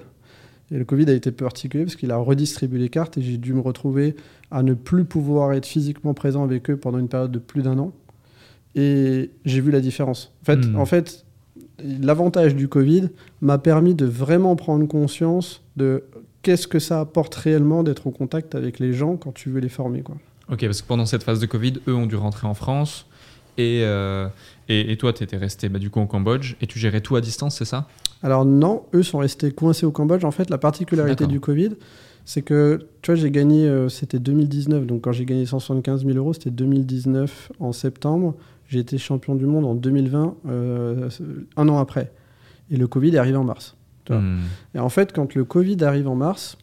et 0.71 0.79
le 0.79 0.85
Covid 0.85 1.11
a 1.11 1.15
été 1.15 1.33
particulier 1.33 1.85
parce 1.85 1.97
qu'il 1.97 2.11
a 2.11 2.17
redistribué 2.17 2.79
les 2.79 2.89
cartes 2.89 3.19
et 3.19 3.23
j'ai 3.23 3.39
dû 3.39 3.53
me 3.55 3.61
retrouver 3.61 4.15
à 4.51 4.63
ne 4.63 4.75
plus 4.75 5.05
pouvoir 5.05 5.53
être 5.53 5.67
physiquement 5.67 6.15
présent 6.15 6.45
avec 6.45 6.71
eux 6.71 6.77
pendant 6.77 6.99
une 6.99 7.09
période 7.09 7.33
de 7.33 7.39
plus 7.39 7.63
d'un 7.63 7.79
an. 7.79 7.93
Et 8.77 9.31
j'ai 9.45 9.61
vu 9.61 9.73
la 9.73 9.81
différence. 9.81 10.33
En 10.43 10.45
fait, 10.45 10.57
hmm. 10.57 10.77
en 10.77 10.87
fait 10.87 11.25
l'avantage 11.83 12.55
du 12.55 12.69
Covid 12.69 13.09
m'a 13.41 13.59
permis 13.59 13.95
de 13.95 14.05
vraiment 14.07 14.55
prendre 14.55 14.87
conscience 14.87 15.63
de 15.77 16.05
qu'est-ce 16.43 16.69
que 16.69 16.79
ça 16.79 17.01
apporte 17.01 17.35
réellement 17.35 17.83
d'être 17.83 18.07
au 18.07 18.11
contact 18.11 18.55
avec 18.55 18.79
les 18.79 18.93
gens 18.93 19.17
quand 19.17 19.33
tu 19.33 19.51
veux 19.51 19.61
les 19.61 19.69
former. 19.69 20.03
Quoi. 20.03 20.17
Ok, 20.51 20.65
parce 20.65 20.83
que 20.83 20.87
pendant 20.87 21.07
cette 21.07 21.23
phase 21.23 21.41
de 21.41 21.47
Covid, 21.47 21.75
eux 21.89 21.95
ont 21.95 22.07
dû 22.07 22.17
rentrer 22.17 22.47
en 22.47 22.55
France. 22.55 23.07
Et, 23.59 23.83
euh, 23.83 24.29
et, 24.69 24.97
toi, 24.97 25.13
tu 25.13 25.23
étais 25.23 25.37
resté 25.37 25.69
bah, 25.69 25.79
du 25.79 25.91
coup 25.91 26.01
au 26.01 26.07
Cambodge 26.07 26.55
et 26.61 26.67
tu 26.67 26.79
gérais 26.79 27.01
tout 27.01 27.17
à 27.17 27.21
distance, 27.21 27.59
c'est 27.59 27.65
ça? 27.65 27.89
Alors 28.23 28.45
non, 28.45 28.85
eux 28.95 29.03
sont 29.03 29.19
restés 29.19 29.51
coincés 29.51 29.87
au 29.87 29.91
Cambodge. 29.91 30.25
En 30.25 30.31
fait, 30.31 30.51
la 30.51 30.59
particularité 30.59 31.27
du 31.27 31.41
Covid, 31.41 31.71
c'est 32.25 32.43
que, 32.43 32.87
tu 33.03 33.11
vois, 33.11 33.21
j'ai 33.21 33.31
gagné, 33.31 33.67
euh, 33.67 33.89
c'était 33.89 34.19
2019, 34.19 34.87
donc 34.87 35.03
quand 35.03 35.13
j'ai 35.13 35.25
gagné 35.25 35.47
175 35.47 36.05
000 36.05 36.17
euros, 36.19 36.33
c'était 36.33 36.51
2019 36.51 37.53
en 37.61 37.73
septembre. 37.73 38.35
J'ai 38.69 38.79
été 38.79 38.99
champion 38.99 39.35
du 39.35 39.47
monde 39.47 39.65
en 39.65 39.75
2020, 39.75 40.35
euh, 40.47 41.09
un 41.57 41.69
an 41.69 41.79
après. 41.79 42.13
Et 42.71 42.77
le 42.77 42.87
Covid 42.87 43.15
est 43.15 43.19
arrivé 43.19 43.37
en 43.37 43.45
mars. 43.45 43.77
Hmm. 44.09 44.39
Et 44.75 44.79
en 44.79 44.89
fait, 44.89 45.13
quand 45.13 45.35
le 45.35 45.45
Covid 45.45 45.83
arrive 45.83 46.09
en 46.09 46.17
mars, 46.17 46.57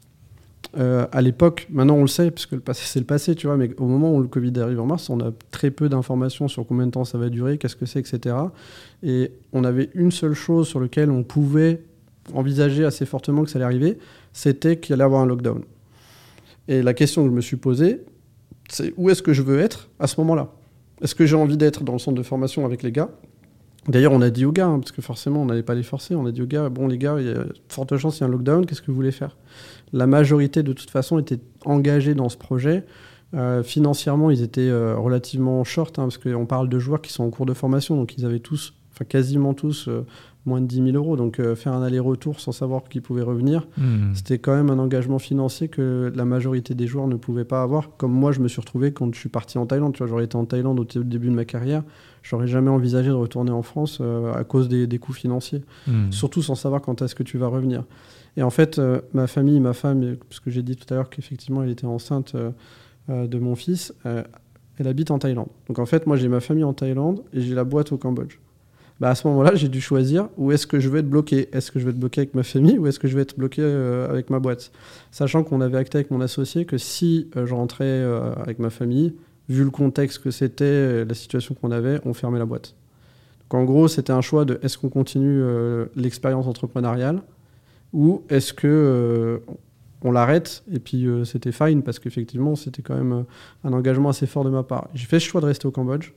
euh, 0.76 1.07
à 1.11 1.22
l'époque, 1.22 1.68
maintenant 1.70 1.95
on 1.95 2.01
le 2.01 2.07
sait, 2.07 2.30
parce 2.30 2.45
que 2.45 2.55
c'est 2.74 2.99
le 2.99 3.05
passé, 3.05 3.36
tu 3.36 3.47
vois, 3.47 3.57
mais 3.57 3.72
au 3.78 3.86
moment 3.86 4.13
où 4.13 4.22
le 4.22 4.28
Covid 4.28 4.59
arrive 4.59 4.82
en 4.82 4.86
mars, 4.86 5.09
on 5.09 5.20
a 5.22 5.32
très 5.51 5.72
peu 5.72 5.88
d'informations 5.88 6.47
sur 6.47 6.68
combien 6.68 6.86
de 6.86 6.91
temps 6.91 7.05
ça 7.05 7.18
va 7.18 7.30
durer, 7.30 7.57
qu'est-ce 7.57 7.76
que 7.76 7.86
c'est, 7.86 7.99
etc. 7.99 8.36
Et 9.03 9.32
on 9.53 9.63
avait 9.63 9.89
une 9.93 10.11
seule 10.11 10.34
chose 10.34 10.68
sur 10.68 10.80
laquelle 10.80 11.09
on 11.09 11.24
pouvait 11.24 11.82
envisager 12.34 12.84
assez 12.84 13.05
fortement 13.05 13.43
que 13.43 13.49
ça 13.49 13.57
allait 13.57 13.65
arriver, 13.65 13.97
c'était 14.34 14.78
qu'il 14.78 14.93
allait 14.93 15.03
avoir 15.03 15.22
un 15.22 15.26
lockdown. 15.26 15.63
Et 16.68 16.82
la 16.82 16.93
question 16.93 17.24
que 17.24 17.30
je 17.30 17.36
me 17.36 17.41
suis 17.41 17.57
posée, 17.57 18.01
c'est 18.70 18.93
où 18.97 19.09
est-ce 19.09 19.24
que 19.24 19.34
je 19.34 19.41
veux 19.41 19.59
être 19.59 19.89
à 19.99 20.07
ce 20.07 20.20
moment-là? 20.20 20.51
Est-ce 21.01 21.15
que 21.15 21.26
j'ai 21.26 21.36
envie 21.36 21.57
d'être 21.57 21.84
dans 21.84 21.93
le 21.93 21.99
centre 21.99 22.18
de 22.18 22.24
formation 22.24 22.65
avec 22.65 22.84
les 22.84 22.91
gars? 22.91 23.09
D'ailleurs, 23.88 24.12
on 24.12 24.22
a 24.22 24.30
dit 24.30 24.46
aux 24.46 24.52
gars, 24.52 24.68
hein, 24.68 24.80
parce 24.80 24.92
que 24.92 25.02
forcément, 25.02 25.42
on 25.42 25.46
n'allait 25.46 25.64
pas 25.64 25.76
les 25.76 25.84
forcer, 25.84 26.14
on 26.16 26.26
a 26.26 26.32
dit 26.32 26.42
aux 26.42 26.48
gars, 26.48 26.68
bon 26.70 26.88
les 26.88 26.98
gars, 26.98 27.16
il 27.20 27.28
y 27.28 27.32
a 27.32 27.46
forte 27.70 27.96
chance, 27.98 28.18
il 28.18 28.22
y 28.22 28.24
a 28.24 28.28
un 28.28 28.30
lockdown, 28.30 28.66
qu'est-ce 28.66 28.82
que 28.82 28.88
vous 28.88 28.96
voulez 28.96 29.12
faire? 29.12 29.38
La 29.94 30.08
majorité, 30.08 30.62
de 30.62 30.74
toute 30.74 30.90
façon, 30.90 31.20
était 31.20 31.40
engagée 31.64 32.14
dans 32.14 32.28
ce 32.28 32.38
projet. 32.38 32.84
Euh, 33.34 33.64
financièrement, 33.64 34.30
ils 34.30 34.42
étaient 34.42 34.62
euh, 34.62 34.98
relativement 34.98 35.64
short, 35.64 36.00
hein, 36.00 36.04
parce 36.04 36.18
qu'on 36.18 36.46
parle 36.46 36.70
de 36.70 36.80
joueurs 36.80 37.02
qui 37.02 37.14
sont 37.14 37.24
en 37.24 37.30
cours 37.30 37.46
de 37.46 37.54
formation, 37.54 37.96
donc 37.96 38.18
ils 38.18 38.26
avaient 38.26 38.40
tous, 38.40 38.74
enfin 38.94 39.06
quasiment 39.06 39.54
tous, 39.54 39.88
euh, 39.88 40.06
moins 40.48 40.62
de 40.62 40.66
10 40.66 40.91
000 40.91 40.95
euros. 40.95 41.16
Donc 41.18 41.41
faire 41.56 41.74
un 41.74 41.84
aller-retour 41.84 42.39
sans 42.39 42.52
savoir 42.52 42.84
qu'ils 42.86 43.02
pouvaient 43.02 43.22
revenir, 43.22 43.68
Hmm. 43.78 44.14
c'était 44.16 44.39
quand 44.39 44.56
même 44.56 44.70
un 44.70 44.80
engagement 44.80 45.20
financier 45.20 45.68
que 45.68 46.12
la 46.16 46.26
majorité 46.26 46.74
des 46.74 46.88
joueurs 46.88 47.08
ne 47.08 47.16
pouvaient 47.16 47.45
pas 47.45 47.62
avoir. 47.62 47.95
Comme 47.98 48.12
moi, 48.14 48.32
je 48.32 48.39
me 48.39 48.48
suis 48.48 48.60
retrouvé 48.62 48.91
quand 48.91 49.14
je 49.14 49.20
suis 49.20 49.30
parti 49.30 49.58
en 49.58 49.66
Thaïlande. 49.66 49.93
Tu 49.93 50.00
vois, 50.00 50.08
j'aurais 50.08 50.24
été 50.26 50.36
en 50.36 50.45
Thaïlande 50.45 50.80
au 50.80 50.84
début 51.04 51.28
de 51.28 51.34
ma 51.36 51.45
carrière, 51.45 51.84
j'aurais 52.24 52.48
jamais 52.48 52.70
envisagé 52.70 53.10
de 53.10 53.14
retourner 53.14 53.52
en 53.52 53.62
France 53.62 54.00
euh, 54.02 54.34
à 54.34 54.43
cause 54.43 54.68
des, 54.70 54.88
des 54.88 54.98
coûts 55.00 55.14
financiers. 55.14 55.62
Hmm. 55.88 56.12
Surtout 56.12 56.41
sans 56.41 56.56
savoir 56.56 56.82
quand 56.82 57.02
est-ce 57.02 57.14
que 57.16 57.24
tu 57.24 57.38
vas 57.38 57.48
revenir. 57.48 57.84
Et 58.36 58.43
en 58.43 58.50
fait, 58.50 58.78
euh, 58.80 59.02
ma 59.14 59.28
famille, 59.28 59.60
ma 59.60 59.74
femme, 59.74 60.04
euh, 60.04 60.16
parce 60.30 60.39
que 60.39 60.50
j'ai 60.52 60.62
dit 60.64 60.76
tout 60.76 60.91
à 60.93 60.98
l'heure 60.98 61.10
qu'effectivement 61.10 61.64
elle 61.64 61.70
était 61.72 61.86
enceinte 61.88 62.34
euh, 62.36 62.52
euh, 63.10 63.28
de 63.28 63.39
mon 63.39 63.56
fils, 63.56 63.93
euh, 64.06 64.24
elle 64.78 64.88
habite 64.88 65.10
en 65.12 65.18
Thaïlande. 65.20 65.48
Donc 65.68 65.80
en 65.80 65.86
fait, 65.86 66.06
moi 66.06 66.18
j'ai 66.18 66.28
ma 66.28 66.39
famille 66.39 66.64
en 66.64 66.74
Thaïlande 66.74 67.22
et 67.34 67.41
j'ai 67.41 67.56
la 67.56 67.64
boîte 67.64 67.91
au 67.91 67.98
Cambodge. 67.98 68.38
Bah, 69.00 69.10
à 69.10 69.16
ce 69.16 69.28
moment-là, 69.28 69.54
j'ai 69.54 69.68
dû 69.70 69.80
choisir 69.80 70.30
où 70.38 70.52
est-ce 70.52 70.66
que 70.66 70.80
je 70.80 70.89
vais 70.89 71.00
être 71.00 71.10
bloqué. 71.10 71.50
Est-ce 71.52 71.72
que 71.72 71.80
je 71.80 71.86
vais 71.86 71.91
être 71.91 72.00
bloqué 72.00 72.22
avec 72.22 72.34
ma 72.34 72.43
famille 72.43 72.80
ou 72.80 72.88
est-ce 72.88 73.00
que 73.00 73.08
je 73.08 73.16
vais 73.16 73.22
être 73.22 73.38
bloqué 73.38 73.62
euh, 73.62 74.10
avec 74.10 74.30
ma 74.30 74.39
boîte? 74.39 74.72
Sachant 75.12 75.43
qu'on 75.43 75.62
avait 75.62 75.78
acté 75.78 76.00
avec 76.00 76.10
mon 76.10 76.20
associé 76.22 76.66
que 76.66 76.78
si 76.78 77.30
euh, 77.36 77.45
je 77.45 77.54
rentrais 77.54 77.86
euh, 77.86 78.34
avec 78.36 78.58
ma 78.58 78.72
famille, 78.72 79.14
vu 79.50 79.64
le 79.64 79.70
contexte 79.70 80.20
que 80.20 80.32
c'était, 80.32 81.06
la 81.06 81.14
situation 81.14 81.54
qu'on 81.56 81.72
avait, 81.72 82.02
on 82.06 82.14
fermait 82.14 82.39
la 82.39 82.45
boîte. 82.45 82.76
Donc 83.43 83.62
en 83.62 83.64
gros, 83.66 83.88
c'était 83.88 84.12
un 84.12 84.22
choix 84.22 84.45
de 84.45 84.60
est-ce 84.64 84.78
qu'on 84.78 84.89
continue 84.89 85.41
euh, 85.41 85.86
l'expérience 85.95 86.48
entrepreneuriale 86.48 87.22
ou 87.93 88.24
est-ce 88.30 88.54
que 88.54 89.41
on 90.04 90.12
l'arrête 90.12 90.64
et 90.72 90.80
puis 90.80 91.08
c'était 91.24 91.54
fine 91.54 91.82
parce 91.82 91.98
qu'effectivement 91.98 92.56
c'était 92.56 92.82
quand 92.82 92.95
même 92.95 93.24
un 93.64 93.74
engagement 93.74 94.10
assez 94.10 94.28
fort 94.28 94.43
de 94.43 94.50
ma 94.50 94.64
part. 94.64 94.89
J'ai 94.93 95.06
fait 95.06 95.16
le 95.16 95.22
choix 95.22 95.39
de 95.39 95.45
rester 95.45 95.66
au 95.66 95.72
Cambodge, 95.72 96.12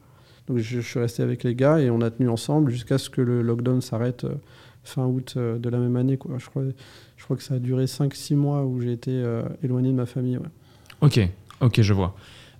je, 0.56 0.80
suis 0.80 0.98
resté 0.98 1.22
avec 1.22 1.44
les 1.44 1.54
gars 1.54 1.78
et 1.80 1.90
on 1.90 2.00
a 2.00 2.10
tenu 2.10 2.28
ensemble 2.28 2.70
jusqu'à 2.70 2.98
ce 2.98 3.10
que 3.10 3.20
le 3.20 3.42
lockdown 3.42 3.80
s'arrête 3.80 4.24
euh, 4.24 4.34
fin 4.84 5.04
août 5.04 5.34
euh, 5.36 5.58
de 5.58 5.68
la 5.68 5.78
même 5.78 5.96
année. 5.96 6.18
Je, 6.38 6.46
crois, 6.46 7.36
que 7.36 7.42
ça 7.42 7.54
a 7.54 7.58
duré 7.58 7.84
5-6 7.84 8.34
mois 8.36 8.64
où 8.64 8.80
j'ai 8.80 8.92
été 8.92 9.10
euh, 9.12 9.42
éloigné 9.62 9.90
de 9.90 9.96
ma 9.96 10.06
famille. 10.06 10.38
Ok, 11.00 11.20
ok, 11.60 11.80
je 11.80 11.92
vois. 11.92 12.14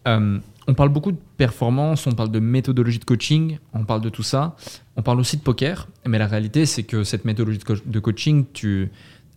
On 0.06 0.74
parle 0.74 0.90
beaucoup 0.90 1.10
de 1.12 1.18
performance, 1.36 2.06
on 2.06 2.12
parle 2.12 2.30
de 2.30 2.38
méthodologie 2.38 2.98
de 2.98 3.04
coaching, 3.04 3.58
on 3.74 3.84
parle 3.84 4.02
de 4.02 4.08
tout 4.08 4.22
ça. 4.22 4.56
On 4.96 5.02
parle 5.02 5.18
aussi 5.18 5.36
de 5.36 5.42
poker, 5.42 5.88
mais 6.06 6.18
la 6.18 6.26
réalité, 6.26 6.64
c'est 6.64 6.84
que 6.84 7.02
cette 7.02 7.24
méthodologie 7.24 7.58
de, 7.58 7.64
co- 7.64 7.74
de 7.84 7.98
coaching, 7.98 8.44
tu 8.52 8.90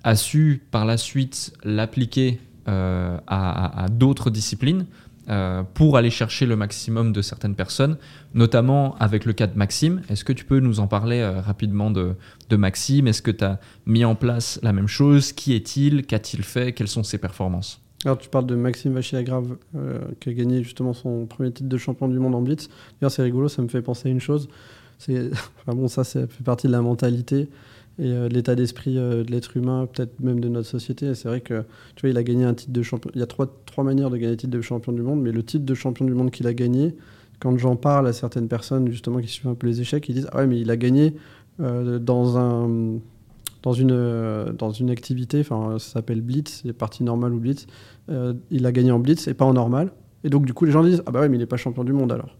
as 0.04 0.16
su 0.16 0.62
par 0.70 0.86
la 0.86 0.98
suite 0.98 1.54
l'appliquer 1.64 2.40
à 2.66 3.88
d'autres 3.92 4.30
disciplines 4.30 4.86
euh, 5.30 5.64
pour 5.74 5.96
aller 5.96 6.10
chercher 6.10 6.46
le 6.46 6.58
maximum 6.58 7.14
de 7.14 7.22
certaines 7.22 7.56
personnes, 7.56 7.98
notamment 8.34 8.96
avec 8.98 9.24
le 9.24 9.32
cas 9.32 9.48
de 9.48 9.58
Maxime. 9.58 10.02
Est-ce 10.10 10.26
que 10.26 10.34
tu 10.34 10.44
peux 10.44 10.60
nous 10.60 10.82
en 10.82 10.88
parler 10.88 11.20
euh, 11.20 11.40
rapidement 11.40 11.92
de, 11.92 12.16
Maxime? 12.52 13.08
Est-ce 13.08 13.22
que 13.22 13.32
tu 13.32 13.44
as 13.44 13.60
mis 13.86 14.04
en 14.04 14.16
place 14.16 14.60
la 14.64 14.74
même 14.74 14.88
chose? 14.88 15.32
Qui 15.32 15.54
est-il? 15.54 16.06
Qu'a-t-il 16.06 16.44
fait? 16.44 16.74
Quelles 16.74 16.90
sont 16.90 17.04
ses 17.04 17.18
performances? 17.18 17.80
Alors 18.04 18.18
tu 18.18 18.28
parles 18.28 18.46
de 18.46 18.56
Maxime 18.56 18.94
Vachier-Lagrave 18.94 19.56
euh, 19.76 20.00
qui 20.20 20.30
a 20.30 20.34
gagné 20.34 20.62
justement 20.62 20.92
son 20.92 21.26
premier 21.26 21.52
titre 21.52 21.70
de 21.70 21.78
champion 21.78 22.10
du 22.10 22.20
monde 22.20 22.36
en 22.36 22.42
blitz. 22.42 22.68
D'ailleurs 23.00 23.12
c'est 23.12 23.24
rigolo, 23.24 23.48
ça 23.48 23.62
me 23.62 23.70
fait 23.70 23.82
penser 23.82 24.10
à 24.10 24.12
une 24.12 24.20
chose. 24.20 24.50
C'est, 25.00 25.32
bon, 25.68 25.88
ça 25.88 26.04
fait 26.04 26.28
partie 26.44 26.68
de 26.68 26.74
la 26.74 26.82
mentalité 26.82 27.48
et 28.00 28.12
euh, 28.12 28.28
l'état 28.28 28.56
d'esprit 28.56 28.98
euh, 28.98 29.24
de 29.24 29.32
l'être 29.32 29.56
humain, 29.56 29.88
peut-être 29.92 30.20
même 30.20 30.40
de 30.40 30.50
notre 30.50 30.68
société. 30.68 31.14
C'est 31.14 31.28
vrai 31.28 31.42
que 31.42 31.64
tu 31.96 32.02
vois, 32.02 32.10
il 32.10 32.18
a 32.18 32.24
gagné 32.24 32.44
un 32.44 32.54
titre 32.54 32.72
de 32.72 32.82
champion. 32.82 33.12
Il 33.14 33.20
y 33.20 33.24
a 33.24 33.28
trois, 33.28 33.48
trois 33.66 33.84
manières 33.84 34.10
de 34.10 34.18
gagner 34.18 34.32
le 34.32 34.38
titre 34.38 34.52
de 34.52 34.62
champion 34.62 34.92
du 34.92 35.02
monde, 35.02 35.22
mais 35.22 35.32
le 35.32 35.44
titre 35.44 35.66
de 35.66 35.74
champion 35.74 36.06
du 36.06 36.14
monde 36.14 36.32
qu'il 36.32 36.48
a 36.48 36.54
gagné, 36.54 36.96
quand 37.40 37.58
j'en 37.58 37.76
parle 37.76 38.08
à 38.08 38.14
certaines 38.14 38.48
personnes 38.48 38.90
justement 38.90 39.20
qui 39.20 39.28
suivent 39.28 39.48
un 39.48 39.56
peu 39.56 39.68
les 39.68 39.82
échecs, 39.82 40.08
ils 40.10 40.16
disent 40.16 40.30
ah 40.32 40.38
ouais 40.38 40.48
mais 40.48 40.60
il 40.60 40.72
a 40.72 40.78
gagné 40.78 41.16
euh, 41.60 42.00
dans 42.00 42.38
un 42.38 43.00
dans 43.62 43.74
une 43.74 44.54
dans 44.58 44.72
une 44.72 44.90
activité, 44.90 45.40
enfin 45.42 45.78
ça 45.80 45.94
s'appelle 45.94 46.22
blitz, 46.22 46.62
c'est 46.64 46.74
partie 46.74 47.04
normale 47.04 47.34
ou 47.34 47.40
blitz. 47.40 47.68
Il 48.50 48.66
a 48.66 48.72
gagné 48.72 48.92
en 48.92 49.00
blitz 49.00 49.28
et 49.28 49.34
pas 49.34 49.46
en 49.46 49.54
normal. 49.54 49.92
Et 50.26 50.30
donc 50.30 50.46
du 50.46 50.54
coup 50.54 50.66
les 50.66 50.72
gens 50.72 50.84
disent 50.84 51.04
ah 51.06 51.12
bah 51.12 51.22
ouais 51.22 51.30
mais 51.30 51.38
il 51.38 51.42
est 51.42 51.46
pas 51.46 51.58
champion 51.58 51.84
du 51.84 51.94
monde 51.94 52.12
alors. 52.12 52.36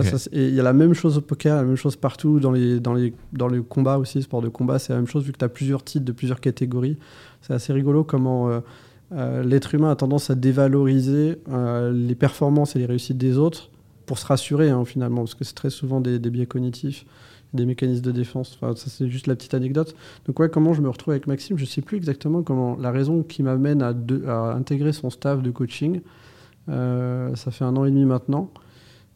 Ça, 0.00 0.16
et 0.32 0.48
il 0.48 0.54
y 0.54 0.60
a 0.60 0.62
la 0.62 0.72
même 0.72 0.94
chose 0.94 1.18
au 1.18 1.20
poker, 1.20 1.56
la 1.56 1.64
même 1.64 1.76
chose 1.76 1.96
partout, 1.96 2.40
dans 2.40 2.52
les, 2.52 2.80
dans 2.80 2.94
les, 2.94 3.12
dans 3.32 3.48
les 3.48 3.60
combats 3.60 3.98
aussi, 3.98 4.22
sport 4.22 4.40
de 4.40 4.48
combat, 4.48 4.78
c'est 4.78 4.92
la 4.92 4.98
même 4.98 5.06
chose, 5.06 5.24
vu 5.24 5.32
que 5.32 5.38
tu 5.38 5.44
as 5.44 5.50
plusieurs 5.50 5.84
titres 5.84 6.04
de 6.04 6.12
plusieurs 6.12 6.40
catégories. 6.40 6.96
C'est 7.42 7.52
assez 7.52 7.72
rigolo 7.72 8.02
comment 8.02 8.48
euh, 8.48 8.60
euh, 9.12 9.42
l'être 9.42 9.74
humain 9.74 9.90
a 9.90 9.96
tendance 9.96 10.30
à 10.30 10.34
dévaloriser 10.34 11.38
euh, 11.50 11.92
les 11.92 12.14
performances 12.14 12.74
et 12.74 12.78
les 12.78 12.86
réussites 12.86 13.18
des 13.18 13.36
autres 13.36 13.70
pour 14.06 14.18
se 14.18 14.26
rassurer, 14.26 14.70
hein, 14.70 14.84
finalement, 14.84 15.22
parce 15.22 15.34
que 15.34 15.44
c'est 15.44 15.54
très 15.54 15.70
souvent 15.70 16.00
des, 16.00 16.18
des 16.18 16.30
biais 16.30 16.46
cognitifs, 16.46 17.04
des 17.52 17.66
mécanismes 17.66 18.02
de 18.02 18.12
défense. 18.12 18.58
Enfin, 18.60 18.74
ça, 18.74 18.88
c'est 18.88 19.08
juste 19.08 19.26
la 19.26 19.36
petite 19.36 19.52
anecdote. 19.52 19.94
Donc, 20.26 20.40
ouais, 20.40 20.48
comment 20.48 20.72
je 20.72 20.80
me 20.80 20.88
retrouve 20.88 21.12
avec 21.12 21.26
Maxime 21.26 21.58
Je 21.58 21.66
sais 21.66 21.82
plus 21.82 21.98
exactement 21.98 22.42
comment. 22.42 22.76
La 22.80 22.90
raison 22.90 23.22
qui 23.22 23.42
m'amène 23.42 23.82
à, 23.82 23.92
intégrer 24.54 24.92
son 24.94 25.10
staff 25.10 25.42
de 25.42 25.50
coaching, 25.50 26.00
ça 26.66 27.50
fait 27.50 27.64
un 27.64 27.76
an 27.76 27.84
et 27.84 27.90
demi 27.90 28.06
maintenant. 28.06 28.50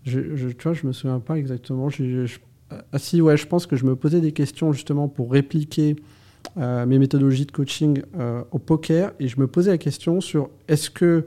Je, 0.07 0.37
je, 0.37 0.49
tu 0.49 0.63
vois, 0.63 0.73
je 0.73 0.87
me 0.87 0.93
souviens 0.93 1.21
pas 1.21 1.37
exactement. 1.37 1.91
Je- 1.91 2.27
je- 2.27 2.39
ah 2.71 2.99
si, 2.99 3.21
ouais, 3.21 3.37
je 3.37 3.47
pense 3.47 3.67
que 3.67 3.77
je 3.77 3.85
me 3.85 3.95
posais 3.97 4.21
des 4.21 4.33
questions 4.33 4.73
justement 4.73 5.09
pour 5.09 5.31
répliquer 5.33 5.97
euh, 6.59 6.87
mes 6.87 6.99
méthodologies 6.99 7.45
de 7.47 7.53
coaching 7.53 8.03
euh, 8.19 8.43
au 8.53 8.59
poker 8.59 9.13
et 9.21 9.27
je 9.29 9.39
me 9.41 9.47
posais 9.47 9.71
la 9.71 9.79
question 9.79 10.21
sur 10.21 10.49
est-ce 10.69 10.91
que 10.91 11.27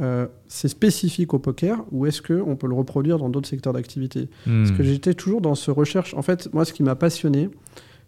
euh, 0.00 0.26
c'est 0.48 0.68
spécifique 0.68 1.32
au 1.34 1.38
poker 1.38 1.84
ou 1.92 2.04
est-ce 2.04 2.20
qu'on 2.20 2.56
peut 2.56 2.66
le 2.66 2.74
reproduire 2.74 3.18
dans 3.18 3.28
d'autres 3.30 3.48
secteurs 3.48 3.72
d'activité? 3.72 4.28
Parce 4.44 4.70
Hmm. 4.70 4.76
que 4.76 4.82
j'étais 4.82 5.14
toujours 5.14 5.40
dans 5.40 5.54
ce 5.54 5.70
recherche. 5.70 6.12
En 6.14 6.22
fait, 6.22 6.52
moi, 6.52 6.64
ce 6.64 6.72
qui 6.72 6.82
m'a 6.82 6.96
passionné, 6.96 7.48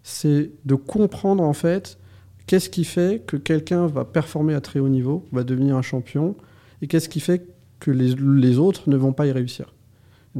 c'est 0.03 0.51
de 0.65 0.75
comprendre 0.75 1.43
en 1.43 1.53
fait 1.53 1.97
qu'est-ce 2.45 2.69
qui 2.69 2.83
fait 2.83 3.23
que 3.25 3.37
quelqu'un 3.37 3.87
va 3.87 4.05
performer 4.05 4.53
à 4.53 4.61
très 4.61 4.79
haut 4.79 4.89
niveau, 4.89 5.25
va 5.31 5.43
devenir 5.43 5.75
un 5.77 5.81
champion, 5.81 6.35
et 6.81 6.87
qu'est-ce 6.87 7.09
qui 7.09 7.19
fait 7.19 7.45
que 7.79 7.91
les, 7.91 8.13
les 8.15 8.57
autres 8.59 8.89
ne 8.89 8.97
vont 8.97 9.13
pas 9.13 9.25
y 9.27 9.31
réussir. 9.31 9.73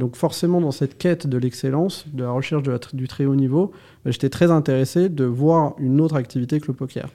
Donc 0.00 0.16
forcément, 0.16 0.60
dans 0.60 0.72
cette 0.72 0.98
quête 0.98 1.26
de 1.26 1.38
l'excellence, 1.38 2.06
de 2.12 2.24
la 2.24 2.30
recherche 2.30 2.62
du 2.92 3.06
très 3.06 3.26
haut 3.26 3.36
niveau, 3.36 3.70
bah, 4.04 4.10
j'étais 4.10 4.30
très 4.30 4.50
intéressé 4.50 5.08
de 5.08 5.24
voir 5.24 5.74
une 5.78 6.00
autre 6.00 6.16
activité 6.16 6.58
que 6.58 6.66
le 6.68 6.72
poker. 6.72 7.08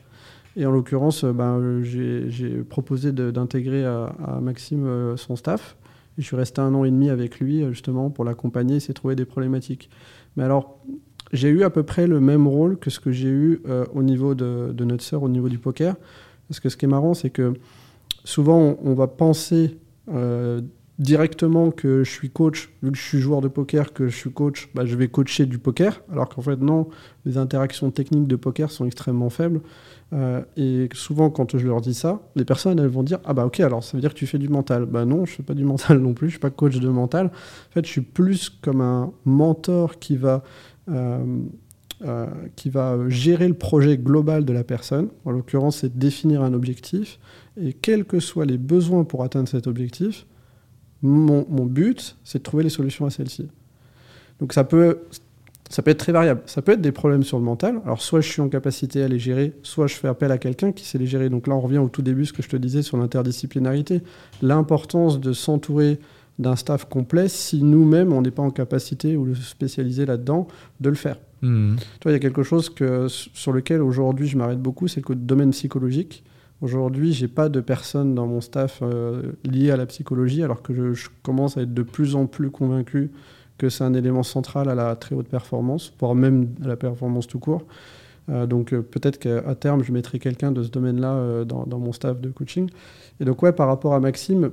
Et 0.56 0.66
en 0.66 0.72
l'occurrence, 0.72 1.24
euh, 1.24 1.34
euh, 1.38 1.84
j'ai 2.30 2.64
proposé 2.64 3.12
d'intégrer 3.12 3.84
à, 3.84 4.40
Maxime 4.42 4.86
euh, 4.86 5.18
son 5.18 5.36
staff. 5.36 5.76
Et 6.18 6.22
je 6.22 6.28
suis 6.28 6.38
resté 6.38 6.62
un 6.62 6.74
an 6.76 6.86
et 6.86 6.92
demi 6.92 7.10
avec 7.10 7.40
lui, 7.40 7.62
euh, 7.62 7.72
justement, 7.72 8.10
pour 8.10 8.24
l'accompagner, 8.24 8.78
essayer 8.78 8.94
de 8.94 9.00
trouver 9.00 9.16
des 9.16 9.26
problématiques. 9.26 9.90
Mais 10.38 10.44
alors, 10.44 10.80
j'ai 11.34 11.50
eu 11.50 11.64
à 11.64 11.70
peu 11.70 11.84
près 11.84 12.08
le 12.08 12.22
même 12.22 12.48
rôle 12.48 12.78
que 12.78 12.90
ce 12.90 13.00
que 13.00 13.12
j'ai 13.12 13.28
eu 13.28 13.62
au 13.94 14.04
niveau 14.04 14.36
de, 14.36 14.72
de 14.72 14.86
notre 14.86 15.04
sœur, 15.04 15.24
au 15.24 15.30
niveau 15.30 15.50
du 15.50 15.58
poker. 15.58 15.96
Parce 16.48 16.60
que 16.60 16.70
ce 16.70 16.78
qui 16.78 16.86
est 16.86 16.88
marrant, 16.88 17.16
c'est 17.16 17.32
que 17.32 17.56
souvent, 18.24 18.78
on, 18.82 18.94
va 18.94 19.08
penser 19.08 19.76
directement 20.98 21.72
que 21.72 22.04
je 22.04 22.10
suis 22.10 22.30
coach, 22.30 22.70
vu 22.82 22.92
que 22.92 22.98
je 22.98 23.04
suis 23.04 23.20
joueur 23.20 23.42
de 23.42 23.48
poker, 23.48 23.94
que 23.94 24.08
je 24.08 24.16
suis 24.16 24.32
coach, 24.32 24.70
bah, 24.74 24.86
je 24.86 24.96
vais 24.96 25.08
coacher 25.08 25.46
du 25.46 25.58
poker. 25.58 26.02
Alors 26.12 26.30
qu'en 26.30 26.42
fait, 26.42 26.58
non, 26.58 26.88
les 27.26 27.38
interactions 27.38 27.92
techniques 27.92 28.28
de 28.28 28.36
poker 28.36 28.72
sont 28.72 28.86
extrêmement 28.86 29.30
faibles. 29.30 29.62
Euh, 30.14 30.42
et 30.56 30.88
souvent, 30.94 31.30
quand 31.30 31.58
je 31.58 31.66
leur 31.66 31.82
dis 31.82 31.94
ça, 31.94 32.22
les 32.36 32.46
personnes, 32.46 32.80
elles 32.80 32.88
vont 32.88 33.04
dire 33.04 33.20
Ah 33.26 33.34
bah 33.34 33.46
ok, 33.46 33.60
alors 33.60 33.84
ça 33.84 33.98
veut 33.98 34.02
dire 34.02 34.14
que 34.14 34.20
tu 34.20 34.28
fais 34.28 34.38
du 34.38 34.50
mental. 34.50 34.86
Bah 34.86 35.06
non, 35.06 35.26
je 35.26 35.34
fais 35.34 35.44
pas 35.44 35.54
du 35.54 35.66
mental 35.66 36.00
non 36.00 36.14
plus, 36.14 36.28
je 36.28 36.32
suis 36.34 36.40
pas 36.40 36.50
coach 36.50 36.78
de 36.80 36.90
mental. 36.90 37.28
En 37.28 37.74
fait, 37.74 37.86
je 37.86 37.92
suis 37.92 38.02
plus 38.02 38.50
comme 38.50 38.82
un 38.82 39.12
mentor 39.26 40.00
qui 40.00 40.16
va. 40.18 40.44
euh, 40.90 41.42
euh, 42.04 42.28
qui 42.58 42.70
va 42.70 42.98
gérer 43.08 43.48
le 43.48 43.54
projet 43.54 43.98
global 43.98 44.44
de 44.44 44.52
la 44.52 44.66
personne. 44.66 45.08
En 45.24 45.32
l'occurrence, 45.32 45.78
c'est 45.78 45.98
définir 45.98 46.44
un 46.44 46.54
objectif. 46.54 47.20
Et 47.56 47.72
quels 47.72 48.04
que 48.04 48.20
soient 48.20 48.46
les 48.46 48.58
besoins 48.58 49.06
pour 49.06 49.24
atteindre 49.24 49.48
cet 49.48 49.66
objectif, 49.66 50.26
mon, 51.06 51.46
mon 51.50 51.66
but, 51.66 52.18
c'est 52.24 52.40
de 52.40 52.44
trouver 52.44 52.64
les 52.64 52.70
solutions 52.70 53.06
à 53.06 53.10
celle-ci. 53.10 53.48
Donc 54.40 54.54
ça 54.54 54.64
peut, 54.64 55.00
ça 55.70 55.82
peut 55.82 55.92
être 55.92 56.00
très 56.00 56.12
variable. 56.12 56.42
Ça 56.46 56.62
peut 56.62 56.74
être 56.74 56.82
des 56.82 56.92
problèmes 56.92 57.24
sur 57.24 57.38
le 57.38 57.44
mental. 57.44 57.82
Alors 57.86 58.02
soit 58.02 58.22
je 58.22 58.30
suis 58.30 58.42
en 58.42 58.50
capacité 58.50 59.04
à 59.04 59.08
les 59.08 59.20
gérer, 59.20 59.54
soit 59.64 59.88
je 59.88 59.96
fais 59.96 60.08
appel 60.08 60.32
à 60.32 60.38
quelqu'un 60.38 60.72
qui 60.72 60.86
sait 60.86 60.98
les 60.98 61.08
gérer. 61.08 61.30
Donc 61.30 61.48
là, 61.48 61.56
on 61.56 61.62
revient 61.62 61.78
au 61.78 61.90
tout 61.90 62.02
début, 62.02 62.26
ce 62.26 62.34
que 62.34 62.44
je 62.44 62.50
te 62.50 62.58
disais 62.58 62.82
sur 62.82 62.98
l'interdisciplinarité. 62.98 64.02
L'importance 64.42 65.20
de 65.20 65.34
s'entourer 65.34 66.00
d'un 66.38 66.56
staff 66.56 66.86
complet 66.86 67.28
si 67.30 67.64
nous-mêmes, 67.64 68.12
on 68.12 68.22
n'est 68.22 68.32
pas 68.32 68.44
en 68.44 68.52
capacité 68.52 69.16
ou 69.16 69.34
spécialisé 69.36 70.06
là-dedans, 70.06 70.48
de 70.82 70.90
le 70.90 70.96
faire. 70.96 71.18
Hmm. 71.42 71.76
Tu 71.76 72.04
vois, 72.04 72.12
il 72.12 72.16
y 72.16 72.18
a 72.18 72.20
quelque 72.20 72.44
chose 72.44 72.70
que, 72.70 73.08
sur 73.08 73.54
lequel 73.54 73.82
aujourd'hui 73.82 74.28
je 74.28 74.38
m'arrête 74.38 74.62
beaucoup, 74.62 74.88
c'est 74.88 75.08
le 75.08 75.16
domaine 75.16 75.52
psychologique. 75.52 76.24
Aujourd'hui, 76.62 77.14
j'ai 77.14 77.28
pas 77.28 77.50
de 77.50 77.60
personnes 77.60 78.16
dans 78.16 78.28
mon 78.28 78.42
staff 78.42 78.80
euh, 78.82 79.34
à 79.72 79.78
la 79.78 79.86
psychologie, 79.86 80.42
alors 80.42 80.62
que 80.62 80.94
je, 80.94 81.10
commence 81.22 81.58
à 81.58 81.62
être 81.62 81.74
de 81.74 81.84
plus 81.84 82.16
en 82.16 82.28
plus 82.28 82.50
convaincu 82.50 83.12
que 83.58 83.70
c'est 83.70 83.84
un 83.84 83.94
élément 83.94 84.24
central 84.24 84.70
à 84.70 84.76
la 84.76 84.96
très 84.96 85.16
haute 85.16 85.28
performance, 85.28 85.94
voire 86.00 86.16
même 86.16 86.50
à 86.64 86.68
la 86.68 86.76
performance 86.76 87.28
tout 87.28 87.40
court. 87.40 87.64
Euh, 88.30 88.46
donc 88.46 88.74
euh, 88.74 88.82
peut-être 88.82 89.20
qu'à 89.20 89.56
terme, 89.56 89.84
je 89.84 89.92
mettrai 89.92 90.20
quelqu'un 90.20 90.52
de 90.52 90.64
ce 90.64 90.70
domaine-là 90.70 91.14
euh, 91.14 91.46
dans, 91.46 91.66
dans, 91.66 91.80
mon 91.80 91.92
staff 91.92 92.20
de 92.20 92.30
coaching. 92.30 92.70
Et 93.20 93.26
donc 93.26 93.42
ouais, 93.44 93.52
par 93.52 93.68
rapport 93.68 93.94
à 93.94 94.00
Maxime, 94.00 94.52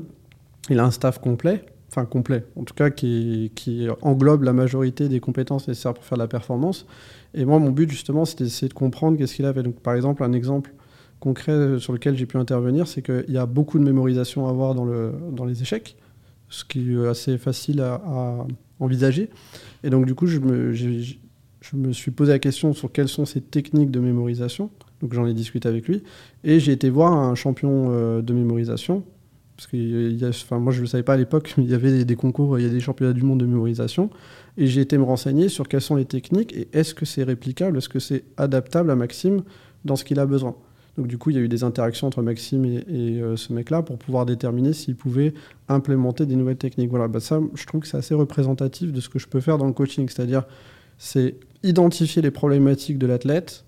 il 0.68 0.78
a 0.78 0.84
un 0.84 0.90
staff 0.90 1.18
complet, 1.18 1.64
enfin 1.88 2.04
complet, 2.04 2.44
en 2.56 2.64
tout 2.64 2.74
cas 2.74 2.90
qui, 2.90 3.50
qui 3.54 3.88
englobe 4.02 4.42
la 4.42 4.52
majorité 4.52 5.08
des 5.08 5.20
compétences 5.20 5.68
nécessaires 5.68 5.94
pour 5.94 6.04
faire 6.04 6.18
de 6.18 6.22
la 6.22 6.28
performance. 6.28 6.86
Et 7.34 7.44
moi, 7.44 7.58
mon 7.58 7.70
but 7.70 7.90
justement, 7.90 8.24
c'était 8.24 8.44
d'essayer 8.44 8.68
de 8.68 8.74
comprendre 8.74 9.16
qu'est-ce 9.16 9.34
qu'il 9.34 9.46
avait. 9.46 9.62
Donc 9.62 9.76
par 9.76 9.94
exemple, 9.94 10.22
un 10.22 10.32
exemple 10.32 10.72
concret 11.22 11.78
sur 11.78 11.92
lequel 11.92 12.16
j'ai 12.16 12.26
pu 12.26 12.36
intervenir, 12.36 12.88
c'est 12.88 13.00
qu'il 13.00 13.30
y 13.32 13.38
a 13.38 13.46
beaucoup 13.46 13.78
de 13.78 13.84
mémorisation 13.84 14.48
à 14.48 14.50
avoir 14.50 14.74
dans, 14.74 14.84
le, 14.84 15.12
dans 15.30 15.44
les 15.44 15.62
échecs, 15.62 15.96
ce 16.48 16.64
qui 16.64 16.92
est 16.92 17.06
assez 17.06 17.38
facile 17.38 17.80
à, 17.80 18.44
envisager. 18.80 19.30
Et 19.84 19.90
donc 19.90 20.04
du 20.04 20.16
coup, 20.16 20.26
je 20.26 20.40
me, 20.40 20.72
je 20.72 21.76
me 21.76 21.92
suis 21.92 22.10
posé 22.10 22.32
la 22.32 22.40
question 22.40 22.72
sur 22.72 22.90
quelles 22.90 23.08
sont 23.08 23.24
ces 23.24 23.40
techniques 23.40 23.92
de 23.92 24.00
mémorisation. 24.00 24.70
Donc 25.00 25.14
j'en 25.14 25.24
ai 25.24 25.32
discuté 25.32 25.68
avec 25.68 25.86
lui. 25.86 26.02
Et 26.42 26.58
j'ai 26.58 26.72
été 26.72 26.90
voir 26.90 27.12
un 27.12 27.36
champion 27.36 27.90
euh, 27.90 28.20
de 28.20 28.32
mémorisation. 28.32 29.04
Parce 29.56 29.68
que 29.68 30.28
enfin, 30.28 30.58
moi, 30.58 30.72
je 30.72 30.78
ne 30.78 30.82
le 30.82 30.88
savais 30.88 31.04
pas 31.04 31.14
à 31.14 31.16
l'époque, 31.16 31.54
mais 31.56 31.62
il 31.62 31.70
y 31.70 31.74
avait 31.74 32.04
des 32.04 32.16
concours, 32.16 32.58
il 32.58 32.66
y 32.66 32.68
a 32.68 32.72
des 32.72 32.80
championnats 32.80 33.12
du 33.12 33.22
monde 33.22 33.38
de 33.38 33.46
mémorisation. 33.46 34.10
Et 34.56 34.66
j'ai 34.66 34.80
été 34.80 34.98
me 34.98 35.04
renseigner 35.04 35.48
sur 35.48 35.68
quelles 35.68 35.82
sont 35.82 35.94
les 35.94 36.04
techniques 36.04 36.52
et 36.56 36.68
est-ce 36.72 36.94
que 36.94 37.04
c'est 37.04 37.22
réplicable, 37.22 37.78
est-ce 37.78 37.88
que 37.88 38.00
c'est 38.00 38.24
adaptable 38.36 38.90
à 38.90 38.96
Maxime 38.96 39.42
dans 39.84 39.94
ce 39.94 40.04
qu'il 40.04 40.18
a 40.18 40.26
besoin. 40.26 40.56
Donc 40.98 41.06
du 41.06 41.16
coup, 41.16 41.30
il 41.30 41.36
y 41.36 41.38
a 41.38 41.42
eu 41.42 41.48
des 41.48 41.64
interactions 41.64 42.06
entre 42.06 42.22
Maxime 42.22 42.64
et, 42.64 42.84
et 42.88 43.22
euh, 43.22 43.36
ce 43.36 43.52
mec-là 43.52 43.82
pour 43.82 43.98
pouvoir 43.98 44.26
déterminer 44.26 44.72
s'il 44.74 44.94
pouvait 44.94 45.32
implémenter 45.68 46.26
des 46.26 46.36
nouvelles 46.36 46.58
techniques. 46.58 46.90
Voilà, 46.90 47.08
bah, 47.08 47.20
ça, 47.20 47.40
je 47.54 47.64
trouve 47.64 47.80
que 47.80 47.86
c'est 47.86 47.96
assez 47.96 48.14
représentatif 48.14 48.92
de 48.92 49.00
ce 49.00 49.08
que 49.08 49.18
je 49.18 49.26
peux 49.26 49.40
faire 49.40 49.56
dans 49.56 49.66
le 49.66 49.72
coaching. 49.72 50.08
C'est-à-dire, 50.08 50.44
c'est 50.98 51.36
identifier 51.62 52.20
les 52.20 52.30
problématiques 52.30 52.98
de 52.98 53.06
l'athlète, 53.06 53.64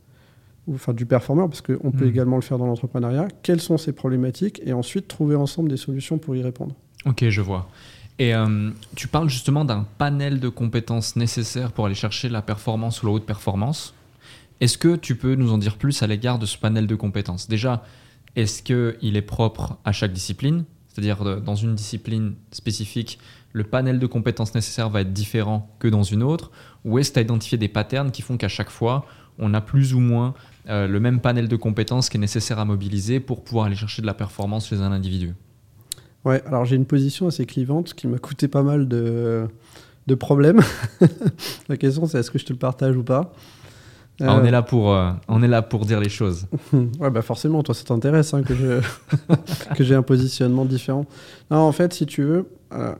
ou 0.66 0.74
enfin 0.74 0.92
du 0.92 1.06
performeur, 1.06 1.48
parce 1.48 1.62
qu'on 1.62 1.90
peut 1.90 2.04
mmh. 2.04 2.08
également 2.08 2.36
le 2.36 2.42
faire 2.42 2.58
dans 2.58 2.66
l'entrepreneuriat, 2.66 3.28
quelles 3.42 3.60
sont 3.60 3.78
ces 3.78 3.92
problématiques, 3.92 4.60
et 4.64 4.72
ensuite 4.72 5.08
trouver 5.08 5.36
ensemble 5.36 5.68
des 5.68 5.76
solutions 5.76 6.18
pour 6.18 6.36
y 6.36 6.42
répondre. 6.42 6.74
Ok, 7.06 7.28
je 7.28 7.40
vois. 7.40 7.68
Et 8.18 8.34
euh, 8.34 8.70
tu 8.94 9.08
parles 9.08 9.28
justement 9.28 9.64
d'un 9.64 9.86
panel 9.98 10.40
de 10.40 10.48
compétences 10.48 11.16
nécessaires 11.16 11.72
pour 11.72 11.86
aller 11.86 11.94
chercher 11.94 12.28
la 12.28 12.42
performance 12.42 13.02
ou 13.02 13.06
la 13.06 13.12
haute 13.12 13.26
performance. 13.26 13.94
Est-ce 14.60 14.78
que 14.78 14.96
tu 14.96 15.16
peux 15.16 15.34
nous 15.34 15.52
en 15.52 15.58
dire 15.58 15.76
plus 15.76 16.02
à 16.02 16.06
l'égard 16.06 16.38
de 16.38 16.46
ce 16.46 16.56
panel 16.58 16.86
de 16.86 16.94
compétences? 16.94 17.48
Déjà, 17.48 17.84
est-ce 18.36 18.62
qu'il 18.62 19.16
est 19.16 19.22
propre 19.22 19.78
à 19.84 19.92
chaque 19.92 20.12
discipline? 20.12 20.64
C'est-à-dire, 20.88 21.40
dans 21.40 21.56
une 21.56 21.74
discipline 21.74 22.34
spécifique, 22.52 23.18
le 23.52 23.64
panel 23.64 23.98
de 23.98 24.06
compétences 24.06 24.54
nécessaires 24.54 24.90
va 24.90 25.00
être 25.00 25.12
différent 25.12 25.74
que 25.78 25.88
dans 25.88 26.02
une 26.02 26.22
autre? 26.22 26.50
Ou 26.84 26.98
est-ce 26.98 27.10
que 27.10 27.14
tu 27.14 27.18
as 27.20 27.22
identifié 27.22 27.58
des 27.58 27.68
patterns 27.68 28.10
qui 28.10 28.22
font 28.22 28.36
qu'à 28.36 28.48
chaque 28.48 28.70
fois, 28.70 29.06
on 29.38 29.54
a 29.54 29.60
plus 29.60 29.94
ou 29.94 30.00
moins 30.00 30.34
euh, 30.68 30.86
le 30.86 31.00
même 31.00 31.20
panel 31.20 31.48
de 31.48 31.56
compétences 31.56 32.08
qui 32.08 32.16
est 32.16 32.20
nécessaire 32.20 32.58
à 32.58 32.64
mobiliser 32.64 33.20
pour 33.20 33.42
pouvoir 33.42 33.66
aller 33.66 33.76
chercher 33.76 34.02
de 34.02 34.06
la 34.06 34.14
performance 34.14 34.68
chez 34.68 34.80
un 34.80 34.92
individu? 34.92 35.34
Ouais, 36.24 36.42
alors 36.46 36.64
j'ai 36.64 36.76
une 36.76 36.86
position 36.86 37.26
assez 37.26 37.44
clivante 37.44 37.92
qui 37.94 38.06
m'a 38.06 38.18
coûté 38.18 38.48
pas 38.48 38.62
mal 38.62 38.88
de, 38.88 39.46
de 40.06 40.14
problèmes. 40.14 40.60
la 41.68 41.76
question 41.76 42.06
c'est 42.06 42.18
est-ce 42.18 42.30
que 42.30 42.38
je 42.38 42.46
te 42.46 42.52
le 42.52 42.58
partage 42.58 42.96
ou 42.96 43.02
pas? 43.02 43.32
Ah, 44.20 44.38
on, 44.40 44.44
est 44.44 44.50
là 44.50 44.62
pour, 44.62 44.94
euh, 44.94 45.10
on 45.28 45.42
est 45.42 45.48
là 45.48 45.62
pour 45.62 45.86
dire 45.86 46.00
les 46.00 46.08
choses. 46.08 46.46
ouais, 46.72 47.10
bah 47.10 47.22
forcément, 47.22 47.62
toi, 47.62 47.74
ça 47.74 47.84
t'intéresse 47.84 48.32
hein, 48.32 48.42
que, 48.42 48.54
je, 48.54 48.80
que 49.74 49.82
j'ai 49.82 49.94
un 49.94 50.02
positionnement 50.02 50.64
différent. 50.64 51.06
Non, 51.50 51.58
en 51.58 51.72
fait, 51.72 51.92
si 51.92 52.06
tu 52.06 52.22
veux, 52.22 52.48
euh, 52.72 52.94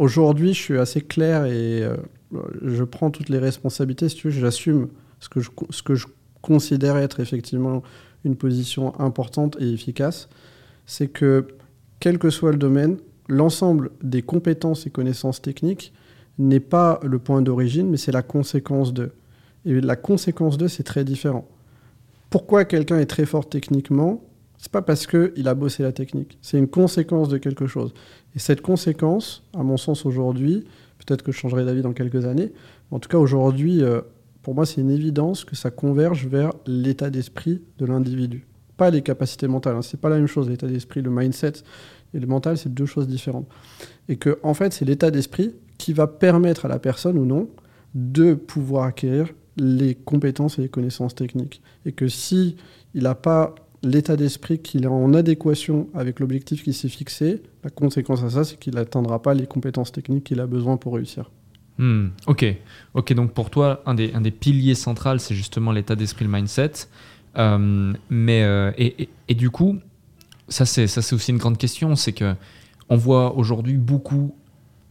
Aujourd'hui, 0.00 0.54
je 0.54 0.58
suis 0.58 0.78
assez 0.78 1.02
clair 1.02 1.44
et 1.44 1.82
euh, 1.82 1.94
je 2.62 2.84
prends 2.84 3.10
toutes 3.10 3.28
les 3.28 3.38
responsabilités. 3.38 4.08
Si 4.08 4.16
tu 4.16 4.30
veux, 4.30 4.32
j'assume 4.32 4.88
ce 5.18 5.28
que 5.28 5.40
je, 5.40 5.50
ce 5.68 5.82
que 5.82 5.94
je 5.94 6.06
considère 6.40 6.96
être 6.96 7.20
effectivement 7.20 7.82
une 8.24 8.34
position 8.34 8.98
importante 8.98 9.58
et 9.60 9.70
efficace. 9.70 10.30
C'est 10.86 11.08
que, 11.08 11.48
quel 11.98 12.18
que 12.18 12.30
soit 12.30 12.50
le 12.50 12.56
domaine, 12.56 12.96
l'ensemble 13.28 13.90
des 14.02 14.22
compétences 14.22 14.86
et 14.86 14.90
connaissances 14.90 15.42
techniques 15.42 15.92
n'est 16.38 16.60
pas 16.60 16.98
le 17.02 17.18
point 17.18 17.42
d'origine, 17.42 17.90
mais 17.90 17.98
c'est 17.98 18.10
la 18.10 18.22
conséquence 18.22 18.94
de. 18.94 19.12
Et 19.64 19.80
la 19.80 19.96
conséquence 19.96 20.56
de, 20.58 20.68
c'est 20.68 20.82
très 20.82 21.04
différent. 21.04 21.46
Pourquoi 22.30 22.64
quelqu'un 22.64 22.98
est 22.98 23.06
très 23.06 23.26
fort 23.26 23.48
techniquement 23.48 24.22
C'est 24.58 24.70
pas 24.70 24.82
parce 24.82 25.06
qu'il 25.06 25.48
a 25.48 25.54
bossé 25.54 25.82
la 25.82 25.92
technique. 25.92 26.38
C'est 26.42 26.58
une 26.58 26.68
conséquence 26.68 27.28
de 27.28 27.38
quelque 27.38 27.66
chose. 27.66 27.92
Et 28.34 28.38
cette 28.38 28.62
conséquence, 28.62 29.42
à 29.52 29.62
mon 29.62 29.76
sens 29.76 30.06
aujourd'hui, 30.06 30.64
peut-être 30.98 31.22
que 31.22 31.32
je 31.32 31.38
changerai 31.38 31.64
d'avis 31.64 31.82
dans 31.82 31.92
quelques 31.92 32.24
années, 32.26 32.52
en 32.90 32.98
tout 33.00 33.08
cas 33.08 33.18
aujourd'hui, 33.18 33.82
euh, 33.82 34.00
pour 34.42 34.54
moi, 34.54 34.64
c'est 34.64 34.80
une 34.80 34.90
évidence 34.90 35.44
que 35.44 35.56
ça 35.56 35.70
converge 35.70 36.26
vers 36.26 36.52
l'état 36.66 37.10
d'esprit 37.10 37.62
de 37.78 37.86
l'individu. 37.86 38.46
Pas 38.76 38.90
les 38.90 39.02
capacités 39.02 39.48
mentales, 39.48 39.76
hein. 39.76 39.82
c'est 39.82 40.00
pas 40.00 40.08
la 40.08 40.16
même 40.16 40.26
chose. 40.26 40.48
L'état 40.48 40.66
d'esprit, 40.66 41.02
le 41.02 41.10
mindset 41.10 41.52
et 42.14 42.20
le 42.20 42.26
mental, 42.26 42.56
c'est 42.56 42.72
deux 42.72 42.86
choses 42.86 43.06
différentes. 43.06 43.48
Et 44.08 44.16
que, 44.16 44.38
en 44.42 44.54
fait, 44.54 44.72
c'est 44.72 44.84
l'état 44.84 45.10
d'esprit 45.10 45.54
qui 45.78 45.92
va 45.92 46.06
permettre 46.06 46.64
à 46.64 46.68
la 46.68 46.78
personne 46.78 47.18
ou 47.18 47.26
non 47.26 47.48
de 47.94 48.34
pouvoir 48.34 48.84
acquérir 48.84 49.28
les 49.56 49.94
compétences 49.94 50.58
et 50.58 50.62
les 50.62 50.68
connaissances 50.68 51.14
techniques. 51.14 51.62
Et 51.86 51.92
que 51.92 52.08
si 52.08 52.56
il 52.94 53.04
n'a 53.04 53.14
pas 53.14 53.54
l'état 53.82 54.16
d'esprit 54.16 54.58
qu'il 54.58 54.84
est 54.84 54.88
en 54.88 55.14
adéquation 55.14 55.88
avec 55.94 56.20
l'objectif 56.20 56.62
qu'il 56.62 56.74
s'est 56.74 56.88
fixé, 56.88 57.42
la 57.64 57.70
conséquence 57.70 58.22
à 58.22 58.30
ça, 58.30 58.44
c'est 58.44 58.58
qu'il 58.58 58.74
n'atteindra 58.74 59.22
pas 59.22 59.34
les 59.34 59.46
compétences 59.46 59.92
techniques 59.92 60.24
qu'il 60.24 60.40
a 60.40 60.46
besoin 60.46 60.76
pour 60.76 60.94
réussir. 60.94 61.30
Hmm, 61.78 62.08
ok, 62.26 62.44
ok. 62.94 63.14
Donc 63.14 63.32
pour 63.32 63.48
toi, 63.48 63.82
un 63.86 63.94
des, 63.94 64.12
un 64.12 64.20
des 64.20 64.30
piliers 64.30 64.74
centraux, 64.74 65.18
c'est 65.18 65.34
justement 65.34 65.72
l'état 65.72 65.96
d'esprit, 65.96 66.26
le 66.26 66.30
mindset. 66.30 66.72
Euh, 67.38 67.92
mais 68.10 68.42
euh, 68.42 68.72
et, 68.76 69.04
et, 69.04 69.08
et, 69.28 69.34
du 69.34 69.50
coup, 69.50 69.78
ça 70.48 70.66
c'est 70.66 70.88
ça 70.88 71.00
c'est 71.00 71.14
aussi 71.14 71.30
une 71.30 71.38
grande 71.38 71.58
question, 71.58 71.94
c'est 71.94 72.12
que 72.12 72.34
on 72.88 72.96
voit 72.96 73.36
aujourd'hui 73.36 73.76
beaucoup, 73.76 74.34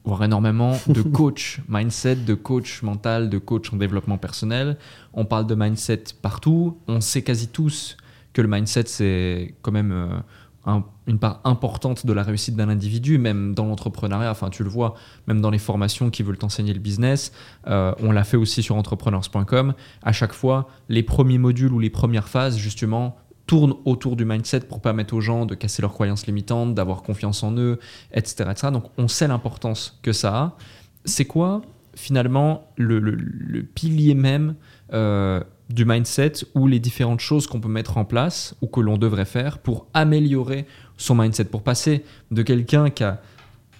voire 0.03 0.23
énormément, 0.23 0.77
de 0.87 1.01
coach 1.01 1.61
mindset, 1.69 2.17
de 2.17 2.33
coach 2.33 2.81
mental, 2.81 3.29
de 3.29 3.37
coach 3.37 3.71
en 3.73 3.77
développement 3.77 4.17
personnel. 4.17 4.77
On 5.13 5.25
parle 5.25 5.47
de 5.47 5.55
mindset 5.55 6.03
partout. 6.21 6.77
On 6.87 7.01
sait 7.01 7.21
quasi 7.21 7.47
tous 7.47 7.97
que 8.33 8.41
le 8.41 8.47
mindset, 8.47 8.83
c'est 8.85 9.55
quand 9.61 9.71
même 9.71 9.91
euh, 9.91 10.19
un, 10.65 10.83
une 11.07 11.19
part 11.19 11.41
importante 11.43 12.05
de 12.05 12.13
la 12.13 12.23
réussite 12.23 12.55
d'un 12.55 12.69
individu, 12.69 13.17
même 13.17 13.53
dans 13.53 13.65
l'entrepreneuriat. 13.65 14.31
Enfin, 14.31 14.49
tu 14.49 14.63
le 14.63 14.69
vois, 14.69 14.95
même 15.27 15.41
dans 15.41 15.49
les 15.49 15.57
formations 15.57 16.09
qui 16.09 16.23
veulent 16.23 16.37
t'enseigner 16.37 16.73
le 16.73 16.79
business. 16.79 17.31
Euh, 17.67 17.93
on 17.99 18.11
l'a 18.11 18.23
fait 18.23 18.37
aussi 18.37 18.61
sur 18.61 18.75
entrepreneurs.com. 18.75 19.73
À 20.03 20.11
chaque 20.11 20.33
fois, 20.33 20.69
les 20.87 21.03
premiers 21.03 21.37
modules 21.37 21.73
ou 21.73 21.79
les 21.79 21.89
premières 21.89 22.27
phases, 22.27 22.57
justement, 22.57 23.17
tournent 23.49 23.73
autour 23.83 24.15
du 24.15 24.25
mindset 24.25 24.59
pour 24.59 24.79
permettre 24.79 25.15
aux 25.15 25.21
gens 25.21 25.47
de 25.47 25.55
casser 25.55 25.81
leurs 25.81 25.93
croyances 25.93 26.27
limitantes, 26.27 26.75
d'avoir 26.75 27.01
confiance 27.01 27.41
en 27.41 27.57
eux, 27.57 27.79
etc. 28.13 28.47
etc. 28.51 28.67
Donc, 28.71 28.83
on 28.99 29.07
sait 29.07 29.27
l'importance 29.27 29.99
que 30.03 30.13
ça 30.13 30.35
a. 30.37 30.57
C'est 31.03 31.25
quoi, 31.25 31.63
finalement, 31.95 32.71
le, 32.77 32.99
le, 32.99 33.15
le 33.15 33.63
pilier 33.63 34.13
même 34.13 34.53
euh, 34.93 35.43
du 35.71 35.83
mindset 35.83 36.33
ou 36.53 36.67
les 36.67 36.79
différentes 36.79 37.21
choses 37.21 37.47
qu'on 37.47 37.59
peut 37.59 37.69
mettre 37.69 37.97
en 37.97 38.05
place 38.05 38.55
ou 38.61 38.67
que 38.67 38.81
l'on 38.81 38.99
devrait 38.99 39.25
faire 39.25 39.57
pour 39.57 39.87
améliorer 39.95 40.67
son 40.97 41.15
mindset, 41.15 41.45
pour 41.45 41.63
passer 41.63 42.03
de 42.29 42.43
quelqu'un 42.43 42.91
qui 42.91 43.03
a, 43.03 43.19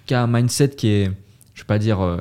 qui 0.08 0.16
a, 0.16 0.24
un 0.24 0.28
mindset 0.28 0.70
qui 0.70 0.88
est, 0.88 1.06
je 1.06 1.10
ne 1.10 1.64
vais 1.64 1.68
pas 1.68 1.78
dire 1.78 2.02
euh, 2.02 2.18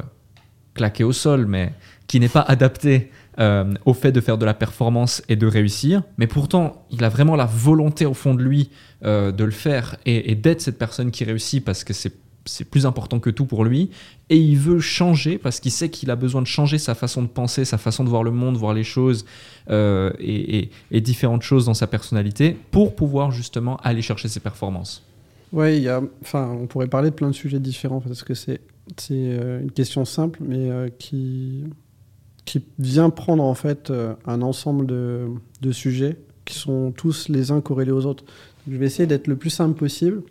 claqué 0.74 1.02
au 1.02 1.12
sol, 1.12 1.46
mais 1.46 1.72
qui 2.08 2.20
n'est 2.20 2.28
pas 2.28 2.42
adapté 2.42 3.10
euh, 3.40 3.72
au 3.84 3.94
fait 3.94 4.10
de 4.10 4.20
faire 4.20 4.36
de 4.36 4.44
la 4.44 4.54
performance 4.54 5.22
et 5.28 5.36
de 5.36 5.46
réussir, 5.46 6.02
mais 6.16 6.26
pourtant 6.26 6.84
il 6.90 7.04
a 7.04 7.08
vraiment 7.08 7.36
la 7.36 7.46
volonté 7.46 8.04
au 8.04 8.14
fond 8.14 8.34
de 8.34 8.42
lui 8.42 8.70
euh, 9.04 9.30
de 9.30 9.44
le 9.44 9.52
faire 9.52 9.96
et, 10.06 10.34
d'être 10.34 10.60
cette 10.60 10.76
personne 10.76 11.12
qui 11.12 11.22
réussit 11.22 11.64
parce 11.64 11.84
que 11.84 11.92
c'est 11.92 12.14
c'est 12.46 12.64
plus 12.64 12.86
important 12.86 13.20
que 13.20 13.30
tout 13.30 13.44
pour 13.44 13.62
lui 13.62 13.90
et 14.30 14.38
il 14.38 14.56
veut 14.56 14.80
changer 14.80 15.36
parce 15.38 15.60
qu'il 15.60 15.70
sait 15.70 15.90
qu'il 15.90 16.10
a 16.10 16.16
besoin 16.16 16.40
de 16.40 16.46
changer 16.46 16.78
sa 16.78 16.94
façon 16.94 17.22
de 17.22 17.28
penser, 17.28 17.66
sa 17.66 17.76
façon 17.78 18.02
de 18.04 18.08
voir 18.08 18.24
le 18.24 18.30
monde, 18.30 18.56
voir 18.56 18.72
les 18.72 18.84
choses 18.84 19.26
euh, 19.70 20.10
et, 20.18 20.70
différentes 21.00 21.42
choses 21.42 21.66
dans 21.66 21.74
sa 21.74 21.86
personnalité 21.86 22.56
pour 22.70 22.96
pouvoir 22.96 23.30
justement 23.32 23.76
aller 23.84 24.00
chercher 24.00 24.28
ses 24.28 24.40
performances. 24.40 25.04
Oui, 25.52 25.86
enfin, 26.22 26.56
on 26.58 26.66
pourrait 26.66 26.88
parler 26.88 27.10
de 27.10 27.14
plein 27.14 27.28
de 27.28 27.34
sujets 27.34 27.60
différents 27.60 28.00
parce 28.00 28.22
que 28.22 28.32
c'est 28.34 28.60
une 29.10 29.70
question 29.70 30.06
simple 30.06 30.40
mais 30.42 30.90
qui 30.98 31.64
qui 32.48 32.64
vient 32.78 33.10
prendre 33.10 33.42
en 33.42 33.52
fait 33.52 33.90
euh, 33.90 34.14
un 34.24 34.40
ensemble 34.40 34.86
de, 34.86 35.26
de 35.60 35.70
sujets 35.70 36.16
qui 36.46 36.54
sont 36.54 36.92
tous 36.92 37.28
les 37.28 37.50
uns 37.50 37.60
corrélés 37.60 37.90
aux 37.90 38.06
autres. 38.06 38.24
Je 38.66 38.74
vais 38.78 38.86
essayer 38.86 39.06
d'être 39.06 39.26
le 39.26 39.36
plus 39.36 39.50
simple 39.50 39.78
possible. 39.78 40.22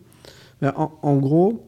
En, 0.63 0.91
en, 1.03 1.17
gros, 1.17 1.63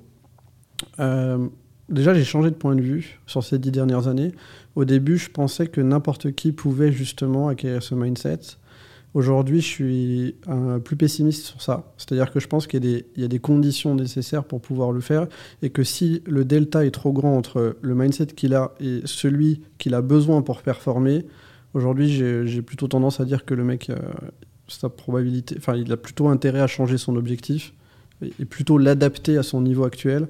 euh, 0.99 1.47
déjà, 1.87 2.15
j'ai 2.15 2.23
changé 2.23 2.49
de 2.49 2.55
point 2.55 2.75
de 2.75 2.81
vue 2.81 3.19
sur 3.27 3.43
ces 3.43 3.59
dix 3.59 3.69
dernières 3.69 4.07
années. 4.07 4.31
Au 4.75 4.85
début, 4.85 5.19
je 5.19 5.29
pensais 5.29 5.67
que 5.67 5.81
n'importe 5.81 6.31
qui 6.31 6.51
pouvait 6.51 6.91
justement 6.91 7.47
acquérir 7.47 7.83
ce 7.83 7.93
mindset. 7.93 8.39
Aujourd'hui, 9.15 9.59
je 9.59 9.65
suis 9.65 10.35
plus 10.83 10.95
pessimiste 10.95 11.45
sur 11.45 11.61
ça. 11.61 11.91
C'est-à-dire 11.97 12.31
que 12.31 12.39
je 12.39 12.47
pense 12.47 12.67
qu'il 12.67 12.85
y, 12.85 13.03
y, 13.17 13.23
a 13.23 13.27
des 13.27 13.39
conditions 13.39 13.95
nécessaires 13.95 14.43
pour 14.43 14.61
pouvoir 14.61 14.91
le 14.91 15.01
faire 15.01 15.27
et 15.63 15.71
que 15.71 15.83
si 15.83 16.21
le 16.27 16.45
delta 16.45 16.85
est 16.85 16.91
trop 16.91 17.11
grand 17.11 17.35
entre 17.35 17.77
le 17.81 17.95
mindset 17.95 18.27
qu'il 18.27 18.53
a 18.53 18.75
et 18.79 19.01
celui 19.05 19.61
qu'il 19.79 19.95
a 19.95 20.01
besoin 20.01 20.43
pour 20.43 20.61
performer, 20.61 21.25
aujourd'hui, 21.73 22.09
j'ai 22.09 22.61
plutôt 22.61 22.87
tendance 22.87 23.19
à 23.19 23.25
dire 23.25 23.45
que 23.45 23.53
le 23.53 23.63
mec, 23.63 23.89
euh, 23.89 23.97
sa 24.67 24.89
probabilité, 24.89 25.55
enfin, 25.57 25.75
il 25.75 25.91
a 25.91 25.97
plutôt 25.97 26.27
intérêt 26.27 26.61
à 26.61 26.67
changer 26.67 26.97
son 26.97 27.15
objectif 27.15 27.73
et, 28.21 28.45
plutôt 28.45 28.77
l'adapter 28.77 29.37
à 29.37 29.43
son 29.43 29.61
niveau 29.61 29.83
actuel 29.83 30.27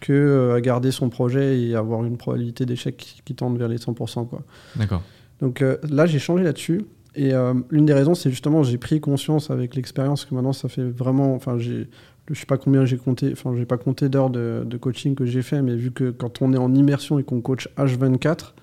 que 0.00 0.12
euh, 0.12 0.54
à 0.54 0.60
garder 0.60 0.90
son 0.90 1.08
projet 1.08 1.60
et 1.60 1.74
avoir 1.74 2.04
une 2.04 2.16
probabilité 2.16 2.66
d'échec 2.66 2.96
qui, 2.96 3.22
qui, 3.24 3.34
tende 3.34 3.58
vers 3.58 3.68
les 3.68 3.78
100%. 3.78 4.28
D'accord. 4.76 5.02
Donc 5.40 5.62
euh, 5.62 5.78
là, 5.88 6.06
j'ai 6.06 6.18
changé 6.18 6.44
là-dessus. 6.44 6.84
Et 7.16 7.32
euh, 7.32 7.54
l'une 7.70 7.86
des 7.86 7.92
raisons, 7.92 8.14
c'est 8.14 8.30
justement, 8.30 8.62
j'ai 8.62 8.78
pris 8.78 9.00
conscience 9.00 9.50
avec 9.50 9.74
l'expérience 9.74 10.24
que 10.24 10.34
maintenant, 10.34 10.52
ça 10.52 10.68
fait 10.68 10.84
vraiment. 10.84 11.34
Enfin, 11.34 11.58
j'ai. 11.58 11.88
Je 12.30 12.40
sais 12.40 12.46
pas 12.46 12.56
combien 12.56 12.86
j'ai 12.86 12.96
compté, 12.96 13.30
enfin, 13.32 13.54
j'ai 13.54 13.66
pas 13.66 13.76
compté 13.76 14.08
d'heures 14.08 14.30
de, 14.30 14.78
coaching 14.80 15.14
que 15.14 15.26
j'ai 15.26 15.42
fait, 15.42 15.60
mais 15.60 15.76
vu 15.76 15.90
que 15.90 16.10
quand 16.10 16.40
on 16.40 16.54
est 16.54 16.58
en 16.58 16.74
immersion 16.74 17.18
et 17.18 17.22
qu'on 17.22 17.42
coach 17.42 17.68
H24, 17.76 18.54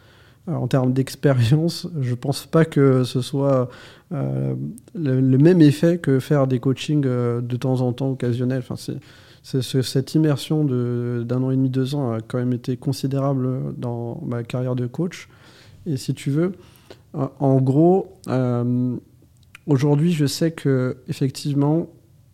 euh, 0.50 0.54
en 0.54 0.68
termes 0.68 0.94
d'expérience, 0.94 1.88
je 2.02 2.16
pense 2.16 2.48
pas 2.48 2.66
que 2.66 3.04
ce 3.04 3.22
soit 3.22 3.70
euh, 4.14 4.56
le, 4.96 5.38
même 5.38 5.62
effet 5.62 6.00
que 6.00 6.20
faire 6.20 6.48
des 6.48 6.60
coachings 6.60 7.02
de 7.02 7.56
temps 7.56 7.82
en 7.82 7.94
temps 7.94 8.10
occasionnels. 8.10 8.64
Enfin, 8.68 8.76
c'est, 9.44 9.62
cette 9.62 10.16
immersion 10.16 10.64
d'un 10.64 11.44
an 11.44 11.52
et 11.52 11.56
demi, 11.56 11.70
deux 11.70 11.94
ans 11.94 12.14
a 12.14 12.20
quand 12.20 12.40
même 12.40 12.54
été 12.54 12.78
considérable 12.78 13.76
dans 13.78 14.24
ma 14.26 14.42
carrière 14.42 14.76
de 14.76 14.88
coach. 14.88 15.30
Et 15.86 15.98
si 15.98 16.16
tu 16.16 16.32
veux, 16.32 16.54
en 17.14 17.62
gros, 17.62 18.18
euh, 18.28 18.96
aujourd'hui, 19.68 20.14
je 20.14 20.26
sais 20.26 20.52
que 20.52 20.98
effectivement, 21.08 21.88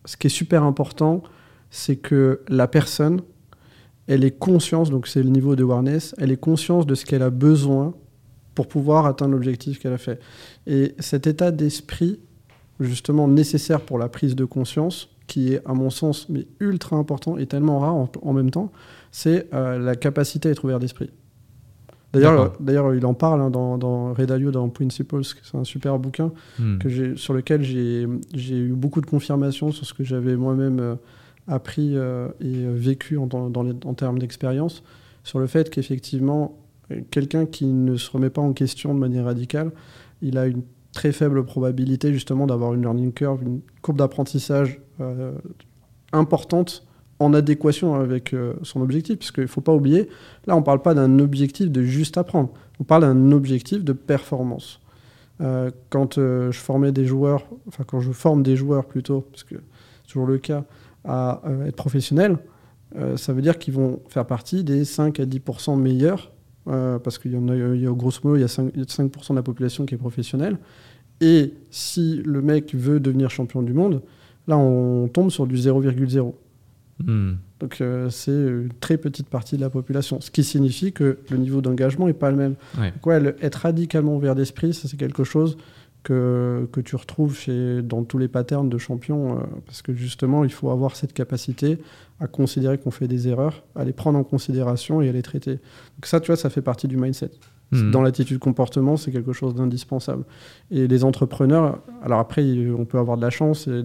ce 0.04 0.16
qui 0.16 0.28
est 0.28 0.30
super 0.30 0.62
important, 0.62 1.22
c'est 1.70 1.96
que 1.96 2.42
la 2.48 2.68
personne, 2.68 3.22
elle 4.06 4.24
est 4.24 4.38
consciente, 4.38 4.90
donc 4.90 5.06
c'est 5.06 5.22
le 5.22 5.28
niveau 5.28 5.56
de 5.56 5.64
awareness, 5.64 6.14
elle 6.18 6.30
est 6.30 6.40
consciente 6.40 6.86
de 6.86 6.94
ce 6.94 7.04
qu'elle 7.04 7.22
a 7.22 7.30
besoin 7.30 7.94
pour 8.54 8.68
pouvoir 8.68 9.06
atteindre 9.06 9.32
l'objectif 9.32 9.78
qu'elle 9.78 9.92
a 9.92 9.98
fait. 9.98 10.20
Et 10.66 10.94
cet 10.98 11.26
état 11.26 11.50
d'esprit, 11.50 12.20
justement 12.80 13.28
nécessaire 13.28 13.80
pour 13.80 13.98
la 13.98 14.08
prise 14.08 14.34
de 14.34 14.44
conscience, 14.44 15.10
qui 15.26 15.52
est 15.52 15.60
à 15.66 15.74
mon 15.74 15.90
sens 15.90 16.28
mais 16.28 16.46
ultra 16.58 16.96
important 16.96 17.36
et 17.36 17.46
tellement 17.46 17.80
rare 17.80 17.94
en, 17.94 18.32
même 18.32 18.50
temps, 18.50 18.72
c'est 19.12 19.52
euh, 19.52 19.78
la 19.78 19.94
capacité 19.94 20.48
à 20.48 20.52
être 20.52 20.64
ouvert 20.64 20.78
d'esprit. 20.78 21.10
D'ailleurs, 22.12 22.54
d'ailleurs, 22.58 22.94
il 22.94 23.04
en 23.04 23.14
parle 23.14 23.42
hein, 23.42 23.50
dans, 23.50 23.76
dans 23.76 24.14
Ray 24.14 24.26
Dalio, 24.26 24.50
dans 24.50 24.68
Principles, 24.68 25.22
c'est 25.24 25.56
un 25.56 25.64
super 25.64 25.98
bouquin 25.98 26.32
hmm. 26.58 26.78
que 26.78 27.16
sur 27.16 27.34
lequel 27.34 27.62
j'ai 27.62 28.06
eu 28.56 28.72
beaucoup 28.72 29.00
de 29.00 29.06
confirmations 29.06 29.72
sur 29.72 29.84
ce 29.84 29.92
que 29.92 30.04
j'avais 30.04 30.36
moi-même 30.36 30.80
euh, 30.80 30.94
appris 31.48 31.96
euh, 31.96 32.28
et 32.40 32.64
euh, 32.64 32.72
vécu 32.74 33.18
en, 33.18 33.26
dans 33.26 33.50
en 33.50 33.94
termes 33.94 34.18
d'expérience, 34.18 34.82
sur 35.22 35.38
le 35.38 35.46
fait 35.46 35.68
qu'effectivement, 35.68 36.58
quelqu'un 37.10 37.44
qui 37.44 37.66
ne 37.66 37.96
se 37.96 38.10
remet 38.10 38.30
pas 38.30 38.40
en 38.40 38.54
question 38.54 38.94
de 38.94 38.98
manière 38.98 39.26
radicale, 39.26 39.72
il 40.22 40.38
a 40.38 40.46
une 40.46 40.62
très 40.92 41.12
faible 41.12 41.44
probabilité 41.44 42.14
justement 42.14 42.46
d'avoir 42.46 42.72
une 42.72 42.80
learning 42.80 43.12
curve, 43.12 43.42
une 43.42 43.60
courbe 43.82 43.98
d'apprentissage 43.98 44.80
importante 46.12 46.87
en 47.20 47.34
adéquation 47.34 47.94
avec 47.94 48.32
euh, 48.32 48.54
son 48.62 48.80
objectif. 48.80 49.18
Parce 49.18 49.30
qu'il 49.30 49.44
ne 49.44 49.48
faut 49.48 49.60
pas 49.60 49.74
oublier, 49.74 50.08
là, 50.46 50.56
on 50.56 50.60
ne 50.60 50.64
parle 50.64 50.82
pas 50.82 50.94
d'un 50.94 51.18
objectif 51.18 51.70
de 51.70 51.82
juste 51.82 52.18
apprendre, 52.18 52.50
on 52.80 52.84
parle 52.84 53.02
d'un 53.02 53.32
objectif 53.32 53.84
de 53.84 53.92
performance. 53.92 54.80
Euh, 55.40 55.70
quand 55.90 56.18
euh, 56.18 56.50
je 56.50 56.58
formais 56.58 56.90
des 56.90 57.04
joueurs, 57.04 57.44
enfin 57.68 57.84
quand 57.86 58.00
je 58.00 58.10
forme 58.10 58.42
des 58.42 58.56
joueurs 58.56 58.86
plutôt, 58.86 59.20
parce 59.20 59.44
que 59.44 59.54
c'est 59.54 60.12
toujours 60.12 60.26
le 60.26 60.38
cas, 60.38 60.64
à 61.04 61.40
être 61.66 61.76
professionnels, 61.76 62.36
ça 63.16 63.32
veut 63.32 63.40
dire 63.40 63.58
qu'ils 63.58 63.72
vont 63.72 64.00
faire 64.08 64.26
partie 64.26 64.62
des 64.64 64.84
5 64.84 65.20
à 65.20 65.24
10% 65.24 65.78
meilleurs, 65.78 66.32
parce 66.64 67.18
qu'il 67.18 67.32
y 67.32 67.36
a, 67.36 67.90
grosso 67.92 68.20
modo, 68.24 68.36
il 68.36 68.40
y 68.40 68.44
a 68.44 68.46
5%, 68.46 68.88
5 68.88 69.30
de 69.30 69.34
la 69.36 69.42
population 69.42 69.86
qui 69.86 69.94
est 69.94 69.98
professionnelle. 69.98 70.58
Et 71.20 71.54
si 71.70 72.20
le 72.24 72.42
mec 72.42 72.74
veut 72.74 73.00
devenir 73.00 73.30
champion 73.30 73.62
du 73.62 73.72
monde, 73.72 74.02
là 74.48 74.58
on 74.58 75.08
tombe 75.08 75.30
sur 75.30 75.46
du 75.46 75.54
0,0. 75.56 76.34
Hmm. 77.04 77.34
Donc 77.60 77.80
euh, 77.80 78.10
c'est 78.10 78.32
une 78.32 78.72
très 78.80 78.98
petite 78.98 79.28
partie 79.28 79.56
de 79.56 79.60
la 79.60 79.70
population, 79.70 80.20
ce 80.20 80.30
qui 80.30 80.44
signifie 80.44 80.92
que 80.92 81.18
le 81.30 81.36
niveau 81.36 81.60
d'engagement 81.60 82.06
n'est 82.06 82.12
pas 82.12 82.30
le 82.30 82.36
même. 82.36 82.54
être 83.40 83.56
radicalement 83.56 84.16
ouvert 84.16 84.34
d'esprit, 84.34 84.74
ça 84.74 84.88
c'est 84.88 84.96
quelque 84.96 85.24
chose 85.24 85.56
que, 86.02 86.68
que 86.72 86.80
tu 86.80 86.96
retrouves 86.96 87.36
chez, 87.36 87.82
dans 87.82 88.04
tous 88.04 88.18
les 88.18 88.28
patterns 88.28 88.68
de 88.68 88.78
champions, 88.78 89.38
euh, 89.38 89.42
parce 89.66 89.82
que 89.82 89.92
justement 89.94 90.44
il 90.44 90.52
faut 90.52 90.70
avoir 90.70 90.96
cette 90.96 91.12
capacité 91.12 91.78
à 92.20 92.26
considérer 92.26 92.78
qu'on 92.78 92.90
fait 92.90 93.08
des 93.08 93.28
erreurs, 93.28 93.64
à 93.76 93.84
les 93.84 93.92
prendre 93.92 94.18
en 94.18 94.24
considération 94.24 95.02
et 95.02 95.08
à 95.08 95.12
les 95.12 95.22
traiter. 95.22 95.52
Donc 95.52 96.06
ça, 96.06 96.20
tu 96.20 96.28
vois, 96.28 96.36
ça 96.36 96.50
fait 96.50 96.62
partie 96.62 96.88
du 96.88 96.96
mindset. 96.96 97.30
Mhm. 97.70 97.90
Dans 97.90 98.02
l'attitude 98.02 98.38
comportement, 98.38 98.96
c'est 98.96 99.12
quelque 99.12 99.32
chose 99.32 99.54
d'indispensable. 99.54 100.24
Et 100.70 100.86
les 100.86 101.04
entrepreneurs, 101.04 101.80
alors 102.02 102.18
après, 102.18 102.42
on 102.76 102.84
peut 102.84 102.98
avoir 102.98 103.16
de 103.16 103.22
la 103.22 103.30
chance 103.30 103.68
et 103.68 103.84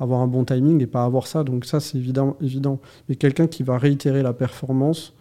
avoir 0.00 0.20
un 0.20 0.26
bon 0.26 0.44
timing 0.44 0.82
et 0.82 0.86
pas 0.86 1.04
avoir 1.04 1.26
ça. 1.26 1.44
Donc 1.44 1.64
ça, 1.64 1.80
c'est 1.80 1.98
évident, 1.98 2.36
évident. 2.40 2.80
Mais 3.08 3.14
quelqu'un 3.14 3.46
qui 3.46 3.62
va 3.62 3.78
réitérer 3.78 4.22
la 4.22 4.32
performance 4.32 5.14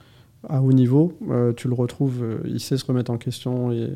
à 0.48 0.62
haut 0.62 0.72
niveau, 0.72 1.18
euh, 1.30 1.54
tu 1.54 1.68
le 1.68 1.74
retrouves, 1.74 2.24
euh, 2.24 2.40
il 2.46 2.60
sait 2.60 2.78
se 2.78 2.86
remettre 2.86 3.12
en 3.12 3.18
question 3.18 3.72
et, 3.72 3.90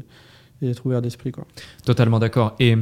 être 0.62 0.86
ouvert 0.86 1.02
d'esprit. 1.02 1.34
Quoi. 1.34 1.46
Totalement 1.84 2.20
d'accord. 2.20 2.56
Et 2.58 2.78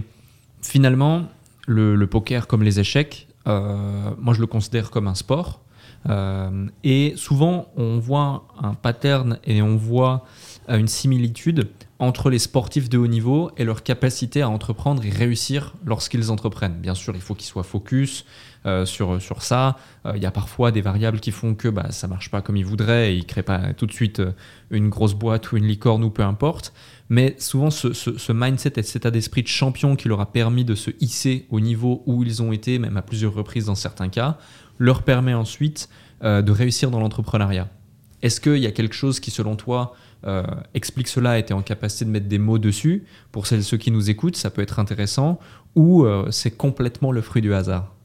finalement, 0.62 1.24
le, 1.66 2.06
poker, 2.06 2.46
comme 2.46 2.62
les 2.62 2.80
échecs, 2.80 3.28
euh, 3.48 4.12
moi 4.20 4.36
je 4.36 4.40
le 4.40 4.46
considère 4.46 4.92
comme 4.92 5.08
un 5.08 5.16
sport. 5.16 5.62
et 6.84 7.14
souvent, 7.16 7.70
on 7.76 7.98
voit 7.98 8.44
un 8.62 8.76
pattern 8.76 9.40
et 9.46 9.64
on 9.64 9.78
voit 9.78 10.26
une 10.68 10.88
similitude 10.88 11.70
entre 12.02 12.32
les 12.32 12.40
sportifs 12.40 12.90
de 12.90 12.98
haut 12.98 13.08
niveau 13.08 13.52
et 13.58 13.64
leur 13.64 13.84
capacité 13.84 14.42
à 14.42 14.50
entreprendre 14.50 15.06
et 15.06 15.10
réussir 15.10 15.76
lorsqu'ils 15.86 16.32
entreprennent. 16.32 16.80
Bien 16.82 16.96
sûr, 16.96 17.14
il 17.16 17.22
faut 17.22 17.36
qu'ils 17.36 17.48
soient 17.48 17.64
focus 17.64 18.26
euh, 18.66 18.86
sur, 18.86 19.22
sur 19.22 19.44
ça. 19.44 19.78
Euh, 20.08 20.14
il 20.16 20.24
y 20.24 20.26
a 20.26 20.32
parfois 20.32 20.72
des 20.72 20.82
variables 20.82 21.20
qui 21.20 21.32
font 21.32 21.54
que 21.54 21.68
bah, 21.68 21.92
ça 21.92 22.08
marche 22.08 22.32
pas 22.32 22.42
comme 22.42 22.58
ils 22.58 22.66
voudraient 22.66 23.14
et 23.14 23.18
ils 23.18 23.26
créent 23.26 23.44
pas 23.44 23.74
tout 23.74 23.86
de 23.86 23.92
suite 23.92 24.20
euh, 24.20 24.32
une 24.72 24.90
grosse 24.90 25.14
boîte 25.14 25.52
ou 25.52 25.58
une 25.58 25.68
licorne 25.68 26.04
ou 26.04 26.10
peu 26.10 26.24
importe. 26.24 26.74
Mais 27.10 27.36
souvent, 27.38 27.70
ce 27.70 28.32
mindset 28.32 28.74
et 28.78 28.84
cet 28.84 28.96
état 28.98 29.12
d'esprit 29.12 29.44
de 29.44 29.48
champion 29.48 29.96
qui 29.96 30.08
leur 30.08 30.22
a 30.22 30.32
permis 30.32 30.66
de 30.66 30.74
se 30.74 30.90
hisser 31.02 31.46
au 31.52 31.60
niveau 31.60 32.02
où 32.08 32.24
ils 32.24 32.42
ont 32.42 32.52
été, 32.52 32.80
même 32.80 32.98
à 32.98 33.04
plusieurs 33.04 33.34
reprises 33.34 33.66
dans 33.66 33.76
certains 33.76 34.10
cas, 34.10 34.38
leur 34.80 35.04
permet 35.04 35.34
ensuite 35.34 35.90
de 36.24 36.52
réussir 36.52 36.90
dans 36.90 37.02
l'entrepreneuriat. 37.02 37.68
Est-ce 38.22 38.40
qu'il 38.40 38.60
y 38.60 38.68
a 38.68 38.72
quelque 38.72 38.96
chose 38.96 39.20
qui, 39.20 39.30
selon 39.30 39.58
toi, 39.58 39.94
euh, 40.26 40.44
explique 40.74 41.08
cela 41.08 41.40
et 41.40 41.46
tu 41.46 41.54
en 41.54 41.62
capacité 41.62 42.06
de 42.06 42.12
mettre 42.12 42.28
des 42.28 42.38
mots 42.38 42.60
dessus, 42.60 43.06
pour 43.32 43.48
celles 43.48 43.64
ceux 43.64 43.78
qui 43.78 43.92
nous 43.92 44.10
écoutent, 44.10 44.36
ça 44.36 44.50
peut 44.50 44.62
être 44.62 44.80
intéressant, 44.80 45.40
ou 45.76 46.06
euh, 46.06 46.28
c'est 46.32 46.52
complètement 46.52 47.12
le 47.12 47.22
fruit 47.22 47.42
du 47.42 47.54
hasard 47.54 47.96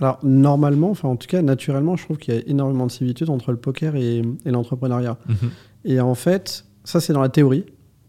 alors 0.00 0.18
normalement, 0.24 0.90
enfin 0.90 1.08
en 1.08 1.16
tout 1.16 1.28
cas 1.28 1.40
naturellement, 1.40 1.94
je 1.94 2.04
trouve 2.04 2.16
qu'il 2.16 2.34
y 2.34 2.36
a 2.36 2.40
énormément 2.46 2.86
de 2.86 2.90
similitudes 2.90 3.30
entre 3.30 3.52
le 3.52 3.58
poker 3.58 3.94
et, 3.94 4.22
l'entrepreneuriat. 4.44 5.16
Mhm. 5.28 5.50
Et 5.84 6.00
en 6.00 6.16
fait, 6.16 6.64
ça 6.82 7.00
c'est 7.00 7.12
dans 7.12 7.22
la 7.22 7.28
théorie, 7.28 7.64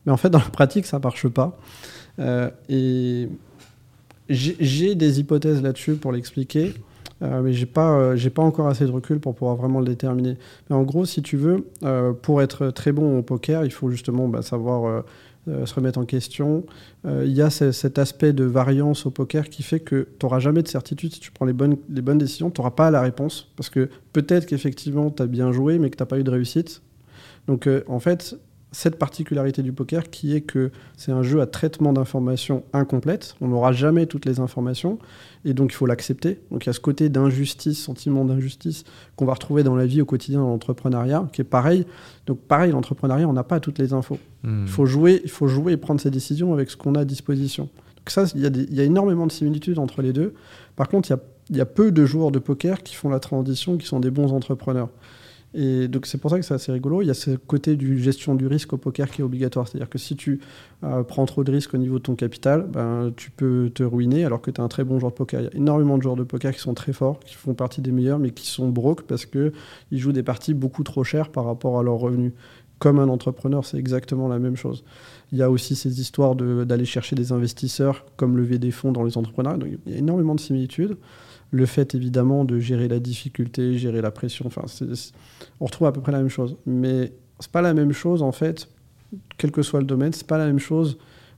mais 0.06 0.12
en 0.12 0.18
fait 0.18 0.30
dans 0.30 0.40
la 0.40 0.46
pratique 0.46 0.88
ça 0.88 0.98
marche 0.98 1.28
pas. 1.28 1.60
Euh, 2.18 2.50
et 2.70 3.30
j'ai 4.30 4.96
des 4.96 5.20
hypothèses 5.20 5.62
là-dessus 5.62 5.94
pour 5.96 6.12
l'expliquer. 6.12 6.74
Euh, 7.22 7.42
mais 7.42 7.54
j'ai 7.54 7.66
pas, 7.66 7.98
euh, 7.98 8.16
j'ai 8.16 8.30
pas 8.30 8.42
encore 8.42 8.68
assez 8.68 8.86
de 8.86 8.92
recul 8.92 9.20
pour 9.20 9.36
pouvoir 9.36 9.56
vraiment 9.56 9.80
le 9.80 9.86
déterminer. 9.86 10.38
Mais 10.70 10.76
en 10.76 10.84
gros, 10.84 11.06
si 11.06 11.22
tu 11.22 11.38
veux, 11.38 11.68
euh, 11.84 12.14
pour 12.14 12.42
être 12.42 12.70
très 12.70 12.92
bon 12.92 13.18
au 13.20 13.24
poker, 13.24 13.64
il 13.66 13.72
faut 13.72 13.90
justement 13.90 14.28
bah, 14.28 14.42
savoir 14.42 15.04
se 15.48 15.76
remettre 15.76 16.00
en 16.00 16.06
question. 16.06 16.66
Il 17.06 17.32
y 17.32 17.44
a 17.44 17.52
cet 17.52 18.00
aspect 18.00 18.34
de 18.34 18.46
variance 18.46 19.06
au 19.06 19.12
poker 19.12 19.50
qui 19.50 19.62
fait 19.62 19.80
que 19.80 20.08
tu 20.18 20.26
n'auras 20.26 20.40
jamais 20.40 20.64
de 20.64 20.68
certitude. 20.68 21.14
Si 21.14 21.20
tu 21.20 21.32
prends 21.32 21.46
les 21.46 21.54
bonnes, 21.54 21.78
les 21.88 22.02
bonnes 22.02 22.18
décisions, 22.18 22.50
tu 22.50 22.60
n'auras 22.60 22.72
pas 22.72 22.90
la 22.90 23.00
réponse. 23.00 23.52
Parce 23.56 23.70
que 23.70 23.90
peut-être 24.12 24.48
qu'effectivement, 24.48 25.12
tu 25.12 25.22
as 25.22 25.28
bien 25.28 25.52
joué, 25.52 25.78
mais 25.78 25.92
que 25.92 25.98
tu 25.98 26.02
n'as 26.02 26.08
pas 26.08 26.18
eu 26.18 26.24
de 26.24 26.32
réussite. 26.32 26.82
Donc 27.46 27.70
en 27.88 28.00
fait, 28.00 28.40
cette 28.76 28.98
particularité 28.98 29.64
du 29.64 29.72
poker 29.72 30.10
qui 30.10 30.36
est 30.36 30.42
que 30.42 30.70
c'est 30.98 31.14
un 31.14 31.24
jeu 31.24 31.40
à 31.40 31.48
traitement 31.48 31.94
d'informations 31.94 32.64
incomplète. 32.74 33.38
On 33.40 33.48
n'aura 33.48 33.72
jamais 33.72 34.06
toutes 34.06 34.26
les 34.26 34.42
informations 34.42 35.00
et 35.46 35.54
donc 35.54 35.72
il 35.72 35.76
faut 35.76 35.86
l'accepter. 35.86 36.42
Donc 36.52 36.66
il 36.66 36.68
y 36.68 36.70
a 36.72 36.74
ce 36.74 36.82
côté 36.82 37.08
d'injustice, 37.08 37.82
sentiment 37.82 38.26
d'injustice 38.26 38.84
qu'on 39.16 39.24
va 39.24 39.34
retrouver 39.34 39.64
dans 39.64 39.78
la 39.78 39.86
vie 39.86 40.02
au 40.02 40.06
quotidien 40.06 40.42
dans 40.42 40.50
l'entrepreneuriat, 40.50 41.26
qui 41.32 41.40
est 41.40 41.46
pareil. 41.46 41.86
Donc 42.26 42.40
pareil, 42.40 42.74
l'entrepreneuriat, 42.74 43.30
on 43.30 43.34
n'a 43.34 43.46
pas 43.46 43.62
toutes 43.62 43.80
les 43.80 43.94
infos. 43.94 44.20
Hmm. 44.44 44.64
Il 44.64 44.70
faut 44.70 44.86
jouer, 44.86 45.22
il 45.24 45.32
faut 45.32 45.48
jouer 45.48 45.72
et 45.72 45.78
prendre 45.78 46.02
ses 46.02 46.12
décisions 46.12 46.52
avec 46.52 46.70
ce 46.70 46.76
qu'on 46.76 46.96
a 46.96 47.00
à 47.00 47.06
disposition. 47.06 47.70
Donc 47.96 48.10
ça, 48.10 48.26
il 48.36 48.42
y, 48.76 48.82
a 48.82 48.84
énormément 48.84 49.26
de 49.26 49.32
similitudes 49.32 49.80
entre 49.80 50.02
les 50.02 50.12
deux. 50.12 50.34
Par 50.76 50.90
contre, 50.90 51.10
il 51.50 51.56
y 51.56 51.62
a, 51.62 51.66
peu 51.66 51.94
de 51.94 52.06
joueurs 52.06 52.32
de 52.32 52.40
poker 52.40 52.84
qui 52.84 52.94
font 52.94 53.08
la 53.08 53.22
transition, 53.22 53.78
qui 53.78 53.88
sont 53.88 54.02
des 54.02 54.12
bons 54.12 54.34
entrepreneurs. 54.34 54.90
Et 55.58 55.88
donc 55.88 56.06
c'est 56.06 56.18
pour 56.18 56.30
ça 56.30 56.38
que 56.38 56.44
c'est 56.44 56.54
assez 56.54 56.72
rigolo. 56.72 57.02
Il 57.02 57.08
y 57.08 57.12
a 57.12 57.14
ce 57.14 57.32
côté 57.32 57.78
du 57.78 57.98
gestion 57.98 58.36
du 58.36 58.46
risque 58.46 58.74
au 58.74 58.78
poker 58.78 59.10
qui 59.10 59.22
est 59.22 59.24
obligatoire. 59.24 59.68
C'est-à-dire 59.68 59.90
que 59.90 59.98
si 59.98 60.18
tu 60.18 60.42
euh, 60.84 61.02
prends 61.04 61.26
trop 61.26 61.46
de 61.46 61.52
risques 61.52 61.74
au 61.74 61.78
niveau 61.78 61.98
de 61.98 62.04
ton 62.04 62.16
capital, 62.16 62.68
ben, 62.70 63.14
tu 63.16 63.32
peux 63.32 63.72
te 63.74 63.82
ruiner 63.82 64.26
alors 64.26 64.42
que 64.42 64.52
tu 64.52 64.60
es 64.60 64.64
un 64.64 64.68
très 64.68 64.84
bon 64.84 65.00
joueur 65.00 65.14
de 65.14 65.18
poker. 65.18 65.40
Il 65.40 65.44
y 65.46 65.48
a 65.48 65.56
énormément 65.56 65.98
de 65.98 66.04
joueurs 66.04 66.18
de 66.18 66.24
poker 66.24 66.54
qui 66.54 66.60
sont 66.60 66.74
très 66.74 66.92
forts, 66.92 67.22
qui 67.22 67.36
font 67.36 67.54
partie 67.54 67.80
des 67.80 67.94
meilleurs, 67.94 68.20
mais 68.20 68.32
qui 68.32 68.48
sont 68.48 68.68
broke 68.68 69.04
parce 69.04 69.26
qu'ils 69.26 69.54
jouent 69.94 70.12
des 70.12 70.24
parties 70.24 70.54
beaucoup 70.54 70.84
trop 70.84 71.06
chères 71.06 71.30
par 71.30 71.46
rapport 71.46 71.80
à 71.80 71.84
leurs 71.84 72.00
revenus. 72.00 72.34
Comme 72.80 73.00
un 73.00 73.08
entrepreneur, 73.08 73.64
c'est 73.64 73.78
exactement 73.78 74.28
la 74.28 74.40
même 74.40 74.58
chose. 74.58 74.84
Il 75.32 75.38
y 75.38 75.42
a 75.42 75.50
aussi 75.50 75.78
ces 75.78 76.02
histoires 76.02 76.36
d'aller 76.36 76.84
chercher 76.84 77.16
des 77.16 77.32
investisseurs, 77.32 78.06
comme 78.18 78.36
lever 78.36 78.60
des 78.60 78.72
fonds 78.72 78.92
dans 78.92 79.04
les 79.04 79.18
entrepreneurs. 79.18 79.58
Donc, 79.58 79.70
il 79.86 79.94
y 79.94 79.96
a 79.96 80.00
énormément 80.00 80.36
de 80.36 80.42
similitudes 80.42 80.98
le 81.52 81.66
fait 81.66 81.96
évidemment 81.96 82.46
de 82.46 82.60
gérer 82.60 82.88
la 82.88 83.00
difficulté, 83.00 83.78
gérer 83.78 84.02
la 84.02 84.12
pression, 84.12 84.46
enfin, 84.48 84.64
on 85.60 85.66
retrouve 85.66 85.88
à 85.88 85.92
peu 85.92 86.02
près 86.02 86.12
la 86.12 86.20
même 86.20 86.30
chose. 86.30 86.58
Mais 86.66 87.14
c'est 87.40 87.52
pas 87.52 87.62
la 87.62 87.74
même 87.74 87.92
chose 87.92 88.22
en 88.22 88.32
fait, 88.32 88.70
quel 89.38 89.52
que 89.52 89.62
soit 89.62 89.80
le 89.80 89.86
domaine, 89.86 90.14
c'est 90.14 90.28
pas 90.28 90.38
la 90.38 90.48
même 90.48 90.60
chose 90.60 90.98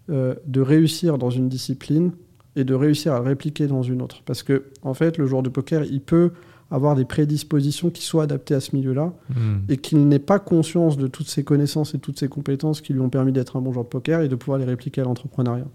euh, 0.10 0.36
de 0.46 0.62
réussir 0.62 1.18
dans 1.18 1.30
une 1.30 1.50
discipline 1.50 2.12
et 2.56 2.64
de 2.64 2.74
réussir 2.74 3.14
à 3.14 3.22
répliquer 3.22 3.68
dans 3.68 3.84
une 3.84 4.02
autre. 4.02 4.24
Parce 4.26 4.44
que 4.44 4.66
en 4.82 4.94
fait, 4.94 5.18
le 5.18 5.28
joueur 5.28 5.44
de 5.44 5.50
poker, 5.50 5.84
il 5.84 6.02
peut 6.02 6.32
avoir 6.72 6.96
des 6.96 7.06
prédispositions 7.06 7.90
qui 7.90 8.04
soient 8.04 8.24
adaptées 8.24 8.54
à 8.54 8.60
ce 8.60 8.76
milieu-là 8.76 9.14
hmm. 9.30 9.58
et 9.70 9.78
qu'il 9.78 10.08
n'ait 10.08 10.20
pas 10.20 10.40
conscience 10.40 10.98
de 10.98 11.08
toutes 11.08 11.30
ses 11.30 11.44
connaissances 11.44 11.94
et 11.94 12.00
toutes 12.00 12.20
ses 12.20 12.28
compétences 12.28 12.82
qui 12.82 12.94
lui 12.94 13.00
ont 13.00 13.10
permis 13.10 13.32
d'être 13.32 13.56
un 13.56 13.62
bon 13.62 13.72
joueur 13.72 13.86
de 13.86 13.90
poker 13.90 14.22
et 14.22 14.28
de 14.28 14.36
pouvoir 14.36 14.60
les 14.60 14.66
répliquer 14.66 15.02
à 15.02 15.04
l'entrepreneuriat. 15.06 15.68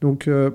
Donc, 0.00 0.28
euh, 0.28 0.50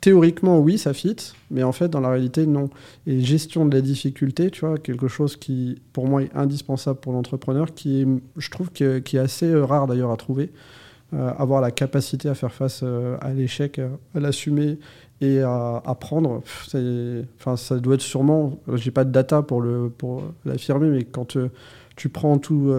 théoriquement, 0.00 0.58
oui, 0.58 0.78
ça 0.78 0.92
fit, 0.92 1.16
mais 1.50 1.62
en 1.62 1.72
fait, 1.72 1.88
dans 1.88 2.00
la 2.00 2.10
réalité, 2.10 2.46
non. 2.46 2.70
Et 3.06 3.20
gestion 3.20 3.66
de 3.66 3.74
la 3.74 3.80
difficulté, 3.80 4.50
tu 4.50 4.60
vois, 4.60 4.78
quelque 4.78 5.08
chose 5.08 5.36
qui, 5.36 5.80
pour 5.92 6.06
moi, 6.06 6.22
est 6.22 6.34
indispensable 6.34 6.98
pour 7.00 7.12
l'entrepreneur, 7.12 7.74
qui 7.74 8.02
est, 8.02 8.06
je 8.36 8.50
trouve, 8.50 8.70
qui 8.70 8.84
est 8.84 9.18
assez 9.18 9.46
euh, 9.46 9.64
rare 9.64 9.86
d'ailleurs 9.86 10.10
à 10.10 10.16
trouver. 10.16 10.50
Euh, 11.14 11.30
avoir 11.38 11.60
la 11.60 11.70
capacité 11.70 12.28
à 12.28 12.34
faire 12.34 12.52
face 12.52 12.80
euh, 12.82 13.16
à 13.20 13.32
l'échec, 13.32 13.80
à 14.14 14.20
l'assumer 14.20 14.78
et 15.20 15.40
à 15.40 15.82
apprendre, 15.86 16.42
enfin, 17.38 17.56
ça 17.56 17.78
doit 17.78 17.94
être 17.94 18.00
sûrement, 18.00 18.58
j'ai 18.74 18.90
pas 18.90 19.04
de 19.04 19.12
data 19.12 19.40
pour, 19.40 19.62
le, 19.62 19.88
pour 19.88 20.24
l'affirmer, 20.44 20.88
mais 20.88 21.04
quand 21.04 21.38
tu 21.94 22.08
prends 22.10 22.36
tout, 22.36 22.70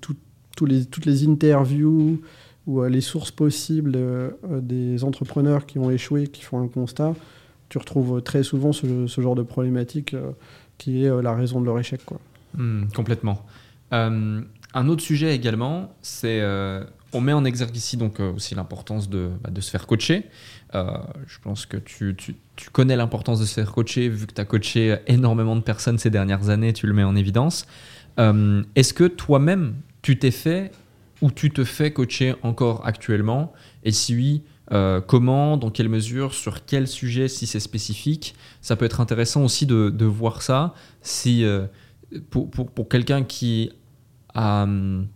tout, 0.00 0.64
les, 0.64 0.86
toutes 0.86 1.04
les 1.04 1.28
interviews, 1.28 2.18
ou 2.66 2.82
les 2.84 3.00
sources 3.00 3.30
possibles 3.30 3.92
euh, 3.96 4.30
des 4.60 5.04
entrepreneurs 5.04 5.66
qui 5.66 5.78
ont 5.78 5.90
échoué, 5.90 6.26
qui 6.26 6.42
font 6.42 6.62
un 6.62 6.68
constat, 6.68 7.14
tu 7.68 7.78
retrouves 7.78 8.22
très 8.22 8.42
souvent 8.42 8.72
ce, 8.72 9.06
genre 9.06 9.34
de 9.34 9.42
problématique 9.42 10.14
euh, 10.14 10.32
qui 10.78 11.04
est 11.04 11.08
euh, 11.08 11.22
la 11.22 11.34
raison 11.34 11.60
de 11.60 11.66
leur 11.66 11.78
échec. 11.78 12.04
Quoi. 12.04 12.18
Hmm, 12.54 12.86
complètement. 12.94 13.44
un 13.92 14.88
autre 14.88 15.02
sujet 15.02 15.34
également, 15.34 15.94
c'est 16.02 16.42
on 17.12 17.20
met 17.20 17.32
en 17.32 17.44
exergue 17.44 17.76
ici 17.76 17.96
donc 17.96 18.20
aussi 18.20 18.54
l'importance 18.54 19.08
de, 19.08 19.30
bah, 19.42 19.50
de, 19.50 19.60
se 19.60 19.70
faire 19.70 19.86
coacher. 19.86 20.26
je 20.74 21.38
pense 21.42 21.64
que 21.64 21.76
tu, 21.76 22.14
tu, 22.16 22.34
tu 22.56 22.70
connais 22.70 22.96
l'importance 22.96 23.40
de 23.40 23.44
se 23.44 23.54
faire 23.54 23.72
coacher, 23.72 24.08
vu 24.08 24.26
que 24.26 24.34
tu 24.34 24.40
as 24.40 24.44
coaché 24.44 24.98
énormément 25.06 25.54
de 25.56 25.62
personnes 25.62 25.98
ces 25.98 26.10
dernières 26.10 26.50
années, 26.50 26.72
tu 26.72 26.86
le 26.86 26.92
mets 26.92 27.04
en 27.04 27.14
évidence. 27.14 27.66
Est-ce 28.18 28.92
que 28.92 29.04
toi-même, 29.04 29.76
tu 30.02 30.18
t'es 30.18 30.32
fait 30.32 30.72
où 31.22 31.30
tu 31.30 31.50
te 31.50 31.64
fais 31.64 31.92
coacher 31.92 32.34
encore 32.42 32.86
actuellement 32.86 33.52
Et 33.84 33.92
si 33.92 34.14
oui, 34.14 34.42
euh, 34.72 35.00
comment, 35.00 35.56
dans 35.56 35.70
quelle 35.70 35.88
mesure, 35.88 36.34
sur 36.34 36.64
quel 36.64 36.88
sujet, 36.88 37.28
si 37.28 37.46
c'est 37.46 37.60
spécifique 37.60 38.34
Ça 38.60 38.76
peut 38.76 38.84
être 38.84 39.00
intéressant 39.00 39.44
aussi 39.44 39.66
de, 39.66 40.04
voir 40.04 40.42
ça. 40.42 40.74
Si, 41.02 41.44
euh, 41.44 41.66
pour, 42.30 42.50
pour, 42.50 42.88
quelqu'un 42.88 43.22
qui 43.22 43.70
a 44.34 44.64
hum, 44.64 45.06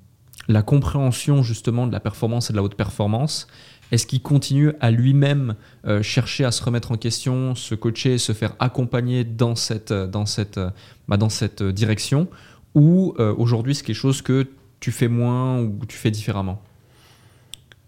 la 0.49 0.63
compréhension 0.63 1.43
justement 1.43 1.87
de 1.87 1.93
la 1.93 2.01
performance 2.01 2.51
et 2.51 2.53
de 2.53 2.57
la 2.57 2.63
haute 2.63 2.77
performance, 2.77 3.47
est-ce 3.93 4.07
qu'il 4.07 4.23
continue 4.23 4.73
à 4.81 4.93
lui-même 4.93 5.57
euh, 5.85 6.01
chercher 6.01 6.45
à 6.45 6.53
se 6.53 6.63
remettre 6.63 6.93
en 6.93 6.97
question, 6.97 7.57
se 7.57 7.75
coacher, 7.75 8.19
se 8.19 8.33
faire 8.33 8.55
accompagner 8.61 9.25
dans 9.25 9.57
cette, 9.57 9.93
dans 9.93 10.27
cette, 10.27 10.61
bah, 11.09 11.17
dans 11.17 11.29
cette 11.29 11.63
direction? 11.63 12.29
Ou 12.77 13.17
aujourd'hui 13.19 13.75
c'est 13.75 13.85
quelque 13.85 13.97
chose 13.97 14.23
que 14.23 14.47
tu 14.81 14.93
fais 14.93 15.09
moins 15.09 15.61
ou 15.61 15.79
tu 15.87 15.97
fais 15.97 16.11
différemment 16.11 16.63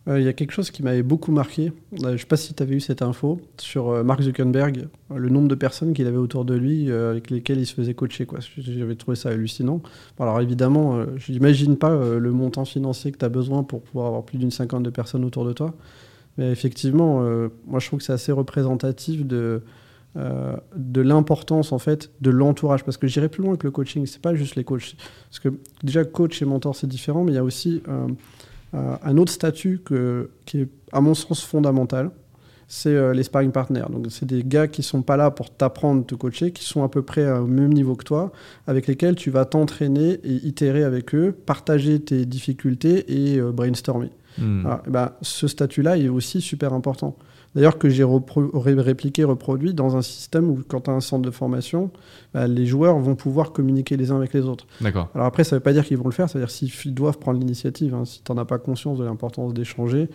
euh, 0.08 0.18
il 0.18 0.24
y 0.24 0.28
a 0.28 0.32
quelque 0.32 0.50
chose 0.50 0.70
qui 0.70 0.82
m'avait 0.82 1.02
beaucoup 1.02 1.30
marqué. 1.30 1.66
Euh, 1.92 1.98
je 2.02 2.08
ne 2.08 2.16
sais 2.16 2.26
pas 2.26 2.36
si 2.36 2.54
tu 2.54 2.62
avais 2.62 2.74
eu 2.74 2.80
cette 2.80 3.02
info 3.02 3.40
sur 3.58 3.90
euh, 3.90 4.02
Mark 4.02 4.20
Zuckerberg, 4.20 4.88
le 5.14 5.28
nombre 5.28 5.46
de 5.46 5.54
personnes 5.54 5.92
qu'il 5.92 6.06
avait 6.06 6.16
autour 6.16 6.44
de 6.44 6.54
lui 6.54 6.90
avec 6.90 7.30
lesquelles 7.30 7.60
il 7.60 7.66
se 7.66 7.74
faisait 7.74 7.94
coacher. 7.94 8.26
J'avais 8.58 8.96
trouvé 8.96 9.16
ça 9.16 9.28
hallucinant. 9.28 9.80
alors 10.18 10.40
évidemment, 10.40 11.04
je 11.16 11.32
n'imagine 11.32 11.76
pas 11.76 11.94
le 11.94 12.32
montant 12.32 12.64
financier 12.64 13.12
que 13.12 13.18
tu 13.18 13.24
as 13.24 13.28
besoin 13.28 13.62
pour 13.62 13.82
pouvoir 13.82 14.06
avoir 14.06 14.24
plus 14.24 14.38
d'une 14.38 14.50
cinquantaine 14.50 14.82
de 14.82 14.90
personnes 14.90 15.24
autour 15.24 15.44
de 15.44 15.52
toi. 15.52 15.74
Mais 16.38 16.50
effectivement, 16.50 17.20
moi 17.66 17.78
je 17.78 17.86
trouve 17.86 17.98
que 17.98 18.04
c'est 18.04 18.12
assez 18.12 18.32
représentatif 18.32 19.26
de, 19.26 19.62
euh, 20.14 20.56
de 20.76 21.00
l'importance 21.00 21.72
en 21.72 21.78
fait 21.78 22.10
de 22.20 22.28
l'entourage. 22.28 22.84
Parce 22.84 22.98
que 22.98 23.06
j'irai 23.06 23.30
plus 23.30 23.42
loin 23.42 23.56
que 23.56 23.66
le 23.66 23.70
coaching 23.70 24.04
c'est 24.04 24.20
pas 24.20 24.34
juste 24.34 24.56
les 24.56 24.64
coachs. 24.64 24.94
Parce 25.30 25.40
que 25.40 25.48
déjà 25.82 26.04
coach 26.04 26.42
et 26.42 26.44
mentor 26.44 26.76
c'est 26.76 26.86
différent 26.86 27.24
mais 27.24 27.32
il 27.32 27.36
y 27.36 27.38
a 27.38 27.44
aussi 27.44 27.82
euh, 27.88 28.08
euh, 28.74 28.96
un 29.02 29.16
autre 29.16 29.32
statut 29.32 29.80
que, 29.82 30.28
qui 30.44 30.60
est 30.60 30.68
à 30.92 31.00
mon 31.00 31.14
sens 31.14 31.42
fondamental. 31.42 32.10
C'est 32.68 33.14
les 33.14 33.22
sparring 33.22 33.52
partners. 33.52 33.84
Donc 33.90 34.06
c'est 34.10 34.24
des 34.24 34.44
gars 34.44 34.66
qui 34.66 34.82
sont 34.82 35.02
pas 35.02 35.18
là 35.18 35.30
pour 35.30 35.50
t'apprendre 35.50 36.06
te 36.06 36.14
coacher 36.14 36.52
qui 36.52 36.64
sont 36.64 36.82
à 36.82 36.88
peu 36.88 37.02
près 37.02 37.30
au 37.30 37.46
même 37.46 37.72
niveau 37.72 37.96
que 37.96 38.04
toi 38.04 38.32
avec 38.66 38.86
lesquels 38.86 39.14
tu 39.14 39.30
vas 39.30 39.44
t'entraîner 39.46 40.20
et 40.24 40.34
itérer 40.46 40.82
avec 40.84 41.14
eux 41.14 41.32
partager 41.32 42.00
tes 42.00 42.24
difficultés 42.24 43.32
et 43.32 43.40
brainstormer 43.40 44.10
hmm. 44.38 44.66
et 44.86 44.90
ben, 44.90 45.12
ce 45.20 45.48
statut 45.48 45.82
là 45.82 45.98
est 45.98 46.08
aussi 46.08 46.40
super 46.40 46.72
important 46.72 47.16
D'ailleurs, 47.54 47.78
que 47.78 47.88
j'ai 47.88 48.04
répliqué, 48.04 49.24
reproduit 49.24 49.74
dans 49.74 49.96
un 49.96 50.02
système 50.02 50.48
où, 50.48 50.60
quand 50.66 50.82
tu 50.82 50.90
as 50.90 50.94
un 50.94 51.00
centre 51.00 51.22
de 51.22 51.30
formation, 51.30 51.90
bah, 52.32 52.46
les 52.46 52.64
joueurs 52.64 52.98
vont 52.98 53.14
pouvoir 53.14 53.52
communiquer 53.52 53.96
les 53.96 54.10
uns 54.10 54.16
avec 54.16 54.32
les 54.32 54.42
autres. 54.42 54.66
D'accord. 54.80 55.10
Alors 55.14 55.26
après, 55.26 55.44
ça 55.44 55.56
ne 55.56 55.58
veut 55.58 55.62
pas 55.62 55.72
dire 55.72 55.84
qu'ils 55.84 55.98
vont 55.98 56.06
le 56.06 56.12
faire, 56.12 56.30
c'est-à-dire 56.30 56.50
s'ils 56.50 56.94
doivent 56.94 57.18
prendre 57.18 57.38
l'initiative. 57.38 57.94
Hein. 57.94 58.04
Si 58.06 58.22
tu 58.22 58.32
n'en 58.32 58.38
as 58.38 58.44
pas 58.46 58.58
conscience 58.58 58.98
de 58.98 59.04
l'importance 59.04 59.52
d'échanger, 59.52 60.08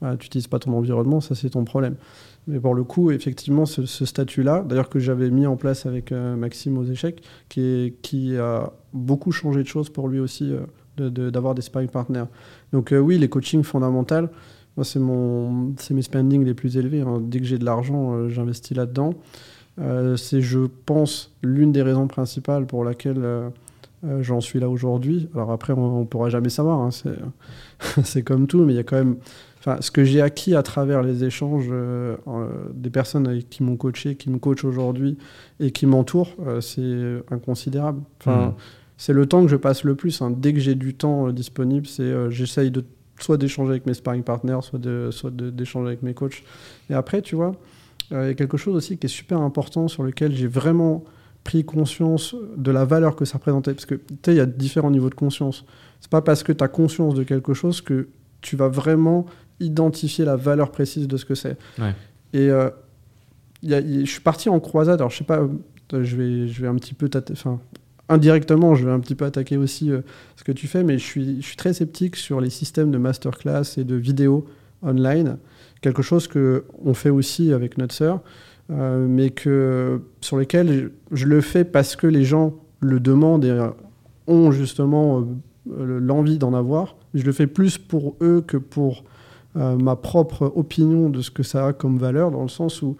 bah, 0.00 0.16
tu 0.18 0.26
n'utilises 0.26 0.46
pas 0.46 0.58
ton 0.58 0.72
environnement, 0.72 1.20
ça 1.20 1.34
c'est 1.34 1.50
ton 1.50 1.64
problème. 1.64 1.96
Mais 2.46 2.60
pour 2.60 2.74
le 2.74 2.84
coup, 2.84 3.10
effectivement, 3.10 3.64
ce, 3.64 4.04
statut-là, 4.04 4.64
d'ailleurs 4.68 4.88
que 4.88 4.98
j'avais 4.98 5.30
mis 5.30 5.46
en 5.46 5.56
place 5.56 5.86
avec 5.86 6.12
euh, 6.12 6.36
Maxime 6.36 6.76
aux 6.76 6.84
échecs, 6.84 7.22
qui, 7.48 7.94
qui, 8.02 8.36
a 8.36 8.72
beaucoup 8.92 9.32
changé 9.32 9.62
de 9.62 9.68
choses 9.68 9.88
pour 9.88 10.08
lui 10.08 10.20
aussi, 10.20 10.52
euh, 10.52 11.10
d'avoir 11.10 11.54
des 11.54 11.62
sparring 11.62 11.88
partners. 11.88 12.26
Donc 12.72 12.92
euh, 12.92 12.98
oui, 12.98 13.18
les 13.18 13.28
coachings 13.28 13.62
fondamentaux, 13.62 14.28
moi, 14.76 14.84
c'est 14.84 14.98
mon, 14.98 15.74
c'est 15.78 15.94
mes 15.94 16.02
spendings 16.02 16.44
les 16.44 16.54
plus 16.54 16.76
élevés. 16.76 17.02
Hein. 17.02 17.20
Dès 17.22 17.38
que 17.38 17.46
j'ai 17.46 17.58
de 17.58 17.64
l'argent, 17.64 18.14
euh, 18.14 18.28
j'investis 18.28 18.76
là-dedans. 18.76 19.14
Euh, 19.80 20.16
c'est, 20.16 20.40
je 20.40 20.60
pense, 20.86 21.32
l'une 21.42 21.72
des 21.72 21.82
raisons 21.82 22.08
principales 22.08 22.66
pour 22.66 22.84
laquelle 22.84 23.22
euh, 23.22 23.50
j'en 24.20 24.40
suis 24.40 24.58
là 24.58 24.68
aujourd'hui. 24.68 25.28
Alors 25.34 25.52
après, 25.52 25.72
on, 25.72 26.00
ne 26.00 26.04
pourra 26.04 26.28
jamais 26.28 26.48
savoir. 26.48 26.80
Hein. 26.80 26.90
C'est, 26.90 28.02
c'est 28.04 28.22
comme 28.22 28.48
tout, 28.48 28.64
mais 28.64 28.72
il 28.72 28.76
y 28.76 28.80
a 28.80 28.84
quand 28.84 28.96
même. 28.96 29.16
Enfin, 29.60 29.78
ce 29.80 29.90
que 29.90 30.04
j'ai 30.04 30.20
acquis 30.20 30.54
à 30.54 30.62
travers 30.62 31.02
les 31.02 31.24
échanges 31.24 31.72
des 32.74 32.90
personnes 32.90 33.42
qui 33.44 33.62
m'ont 33.62 33.78
coaché, 33.78 34.14
qui 34.14 34.28
me 34.28 34.38
coachent 34.38 34.66
aujourd'hui 34.66 35.16
et 35.58 35.70
qui 35.70 35.86
m'entourent, 35.86 36.36
c'est 36.60 37.22
inconsidérable. 37.30 38.02
Enfin, 38.20 38.48
mmh. 38.48 38.54
c'est 38.98 39.14
le 39.14 39.24
temps 39.24 39.40
que 39.40 39.48
je 39.48 39.56
passe 39.56 39.84
le 39.84 39.94
plus. 39.94 40.20
Hein. 40.20 40.34
Dès 40.36 40.52
que 40.52 40.60
j'ai 40.60 40.74
du 40.74 40.92
temps 40.92 41.30
disponible, 41.30 41.86
c'est 41.86 42.30
j'essaye 42.30 42.70
de 42.70 42.84
soit 43.18 43.36
d'échanger 43.36 43.70
avec 43.70 43.86
mes 43.86 43.94
sparring 43.94 44.22
partners, 44.22 44.60
soit 44.62 44.78
de, 44.78 45.10
soit 45.10 45.30
d'échanger 45.30 45.88
avec 45.88 46.02
mes 46.02 46.14
coachs. 46.14 46.42
Et 46.90 46.94
après, 46.94 47.22
tu 47.22 47.36
vois, 47.36 47.52
euh, 48.12 48.24
il 48.24 48.28
y 48.28 48.30
a 48.30 48.34
quelque 48.34 48.56
chose 48.56 48.74
aussi 48.74 48.98
qui 48.98 49.06
est 49.06 49.10
super 49.10 49.40
important 49.40 49.88
sur 49.88 50.02
lequel 50.02 50.34
j'ai 50.34 50.46
vraiment 50.46 51.04
pris 51.44 51.64
conscience 51.64 52.34
de 52.56 52.70
la 52.70 52.84
valeur 52.84 53.16
que 53.16 53.24
ça 53.24 53.38
représentait. 53.38 53.74
Parce 53.74 53.86
que, 53.86 53.94
tu 53.94 54.14
sais, 54.24 54.32
il 54.32 54.38
y 54.38 54.40
a 54.40 54.46
différents 54.46 54.90
niveaux 54.90 55.10
de 55.10 55.14
conscience. 55.14 55.64
C'est 56.00 56.10
pas 56.10 56.22
parce 56.22 56.42
que 56.42 56.52
tu 56.52 56.64
as 56.64 56.68
conscience 56.68 57.14
de 57.14 57.22
quelque 57.22 57.54
chose 57.54 57.80
que 57.80 58.08
tu 58.40 58.56
vas 58.56 58.68
vraiment 58.68 59.26
identifier 59.60 60.24
la 60.24 60.36
valeur 60.36 60.70
précise 60.70 61.08
de 61.08 61.16
ce 61.16 61.24
que 61.24 61.34
c'est. 61.34 61.56
Et 62.32 62.50
euh, 62.50 62.70
je 63.62 64.04
suis 64.04 64.20
parti 64.20 64.48
en 64.48 64.58
croisade. 64.60 65.00
Alors, 65.00 65.10
je 65.10 65.18
sais 65.18 65.24
pas, 65.24 65.40
euh, 65.40 65.48
je 66.04 66.16
vais, 66.16 66.48
je 66.48 66.62
vais 66.62 66.68
un 66.68 66.74
petit 66.74 66.94
peu 66.94 67.08
enfin, 67.32 67.60
indirectement, 68.08 68.74
je 68.74 68.84
vais 68.84 68.92
un 68.92 69.00
petit 69.00 69.14
peu 69.14 69.24
attaquer 69.24 69.56
aussi 69.56 69.90
euh, 69.90 70.02
ce 70.36 70.44
que 70.44 70.52
tu 70.52 70.66
fais, 70.66 70.84
mais 70.84 70.98
je 70.98 71.04
suis, 71.04 71.56
très 71.56 71.72
sceptique 71.72 72.16
sur 72.16 72.40
les 72.40 72.50
systèmes 72.50 72.90
de 72.90 72.98
masterclass 72.98 73.78
et 73.78 73.84
de 73.84 73.94
vidéos 73.94 74.44
online, 74.82 75.38
quelque 75.80 76.02
chose 76.02 76.28
que 76.28 76.64
on 76.84 76.94
fait 76.94 77.10
aussi 77.10 77.52
avec 77.52 77.78
notre 77.78 77.94
sœur, 77.94 78.20
euh, 78.70 79.06
mais 79.08 79.30
que, 79.30 80.02
sur 80.20 80.38
lesquels 80.38 80.90
je, 81.12 81.26
le 81.26 81.40
fais 81.40 81.64
parce 81.64 81.96
que 81.96 82.06
les 82.06 82.24
gens 82.24 82.54
le 82.80 83.00
demandent 83.00 83.44
et 83.44 83.68
ont 84.26 84.50
justement 84.50 85.26
euh, 85.70 85.98
l'envie 86.00 86.38
d'en 86.38 86.52
avoir. 86.52 86.96
Je 87.14 87.24
le 87.24 87.32
fais 87.32 87.46
plus 87.46 87.78
pour 87.78 88.16
eux 88.20 88.42
que 88.46 88.56
pour 88.56 89.04
ma 89.56 89.94
propre 89.94 90.52
opinion 90.56 91.08
de 91.10 91.22
ce 91.22 91.30
que 91.30 91.44
ça 91.44 91.68
a 91.68 91.72
comme 91.72 91.96
valeur, 91.96 92.32
dans 92.32 92.42
le 92.42 92.48
sens 92.48 92.82
où 92.82 92.96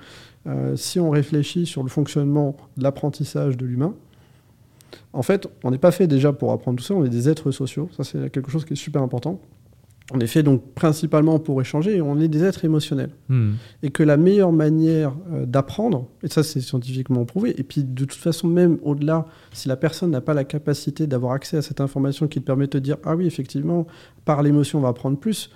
si 0.76 1.00
on 1.00 1.11
réfléchit 1.11 1.66
sur 1.66 1.82
le 1.82 1.88
fonctionnement 1.88 2.57
de 2.76 2.84
l'apprentissage 2.84 3.57
de 3.57 3.66
l'humain, 3.66 3.92
En 5.12 5.22
fait, 5.22 5.49
on 5.62 5.70
n'est 5.70 5.78
pas 5.78 5.90
fait 5.90 6.07
déjà 6.07 6.32
pour 6.32 6.53
apprendre 6.53 6.78
tout 6.78 6.84
ça, 6.84 6.95
on 6.95 7.05
est 7.05 7.11
des 7.11 7.28
êtres 7.28 7.51
sociaux. 7.51 7.88
Ça, 7.97 8.05
c'est 8.05 8.30
quelque 8.30 8.51
chose 8.51 8.64
qui 8.64 8.74
est 8.74 8.76
super 8.76 9.03
important. 9.03 9.40
On 10.12 10.20
est 10.20 10.26
fait 10.26 10.42
donc 10.42 10.74
principalement 10.74 11.38
pour 11.38 11.62
échanger 11.62 11.97
et 11.97 12.03
on 12.03 12.20
est 12.20 12.28
des 12.28 12.45
êtres 12.45 12.66
émotionnels. 12.66 13.11
Hmm. 13.28 13.53
Et 13.82 13.90
que 13.90 14.03
la 14.03 14.18
meilleure 14.18 14.53
manière 14.53 15.14
euh, 15.32 15.47
d'apprendre, 15.47 16.09
et 16.22 16.28
ça 16.28 16.42
c'est 16.42 16.61
scientifiquement 16.61 17.24
prouvé, 17.24 17.59
et 17.59 17.62
puis 17.62 17.84
de 17.84 18.05
toute 18.05 18.18
façon 18.18 18.47
même 18.47 18.78
au-delà, 18.82 19.24
si 19.53 19.66
la 19.66 19.76
personne 19.76 20.11
n'a 20.11 20.20
pas 20.20 20.34
la 20.34 20.45
capacité 20.45 21.07
d'avoir 21.07 21.32
accès 21.32 21.57
à 21.57 21.62
cette 21.62 21.80
information 21.80 22.28
qui 22.28 22.40
te 22.40 22.45
permet 22.45 22.66
de 22.66 22.72
te 22.72 22.78
dire, 22.78 22.99
ah 23.05 23.16
oui 23.16 23.26
effectivement, 23.26 23.86
par 24.26 24.42
l'émotion 24.42 24.78
on 24.80 24.82
va 24.82 24.88
apprendre 24.88 25.16
plus, 25.16 25.51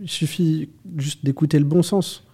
il 0.00 0.08
suffit 0.08 0.70
juste 0.96 1.24
d'écouter 1.24 1.60
le 1.60 1.64
bon 1.64 1.84
sens 1.84 2.24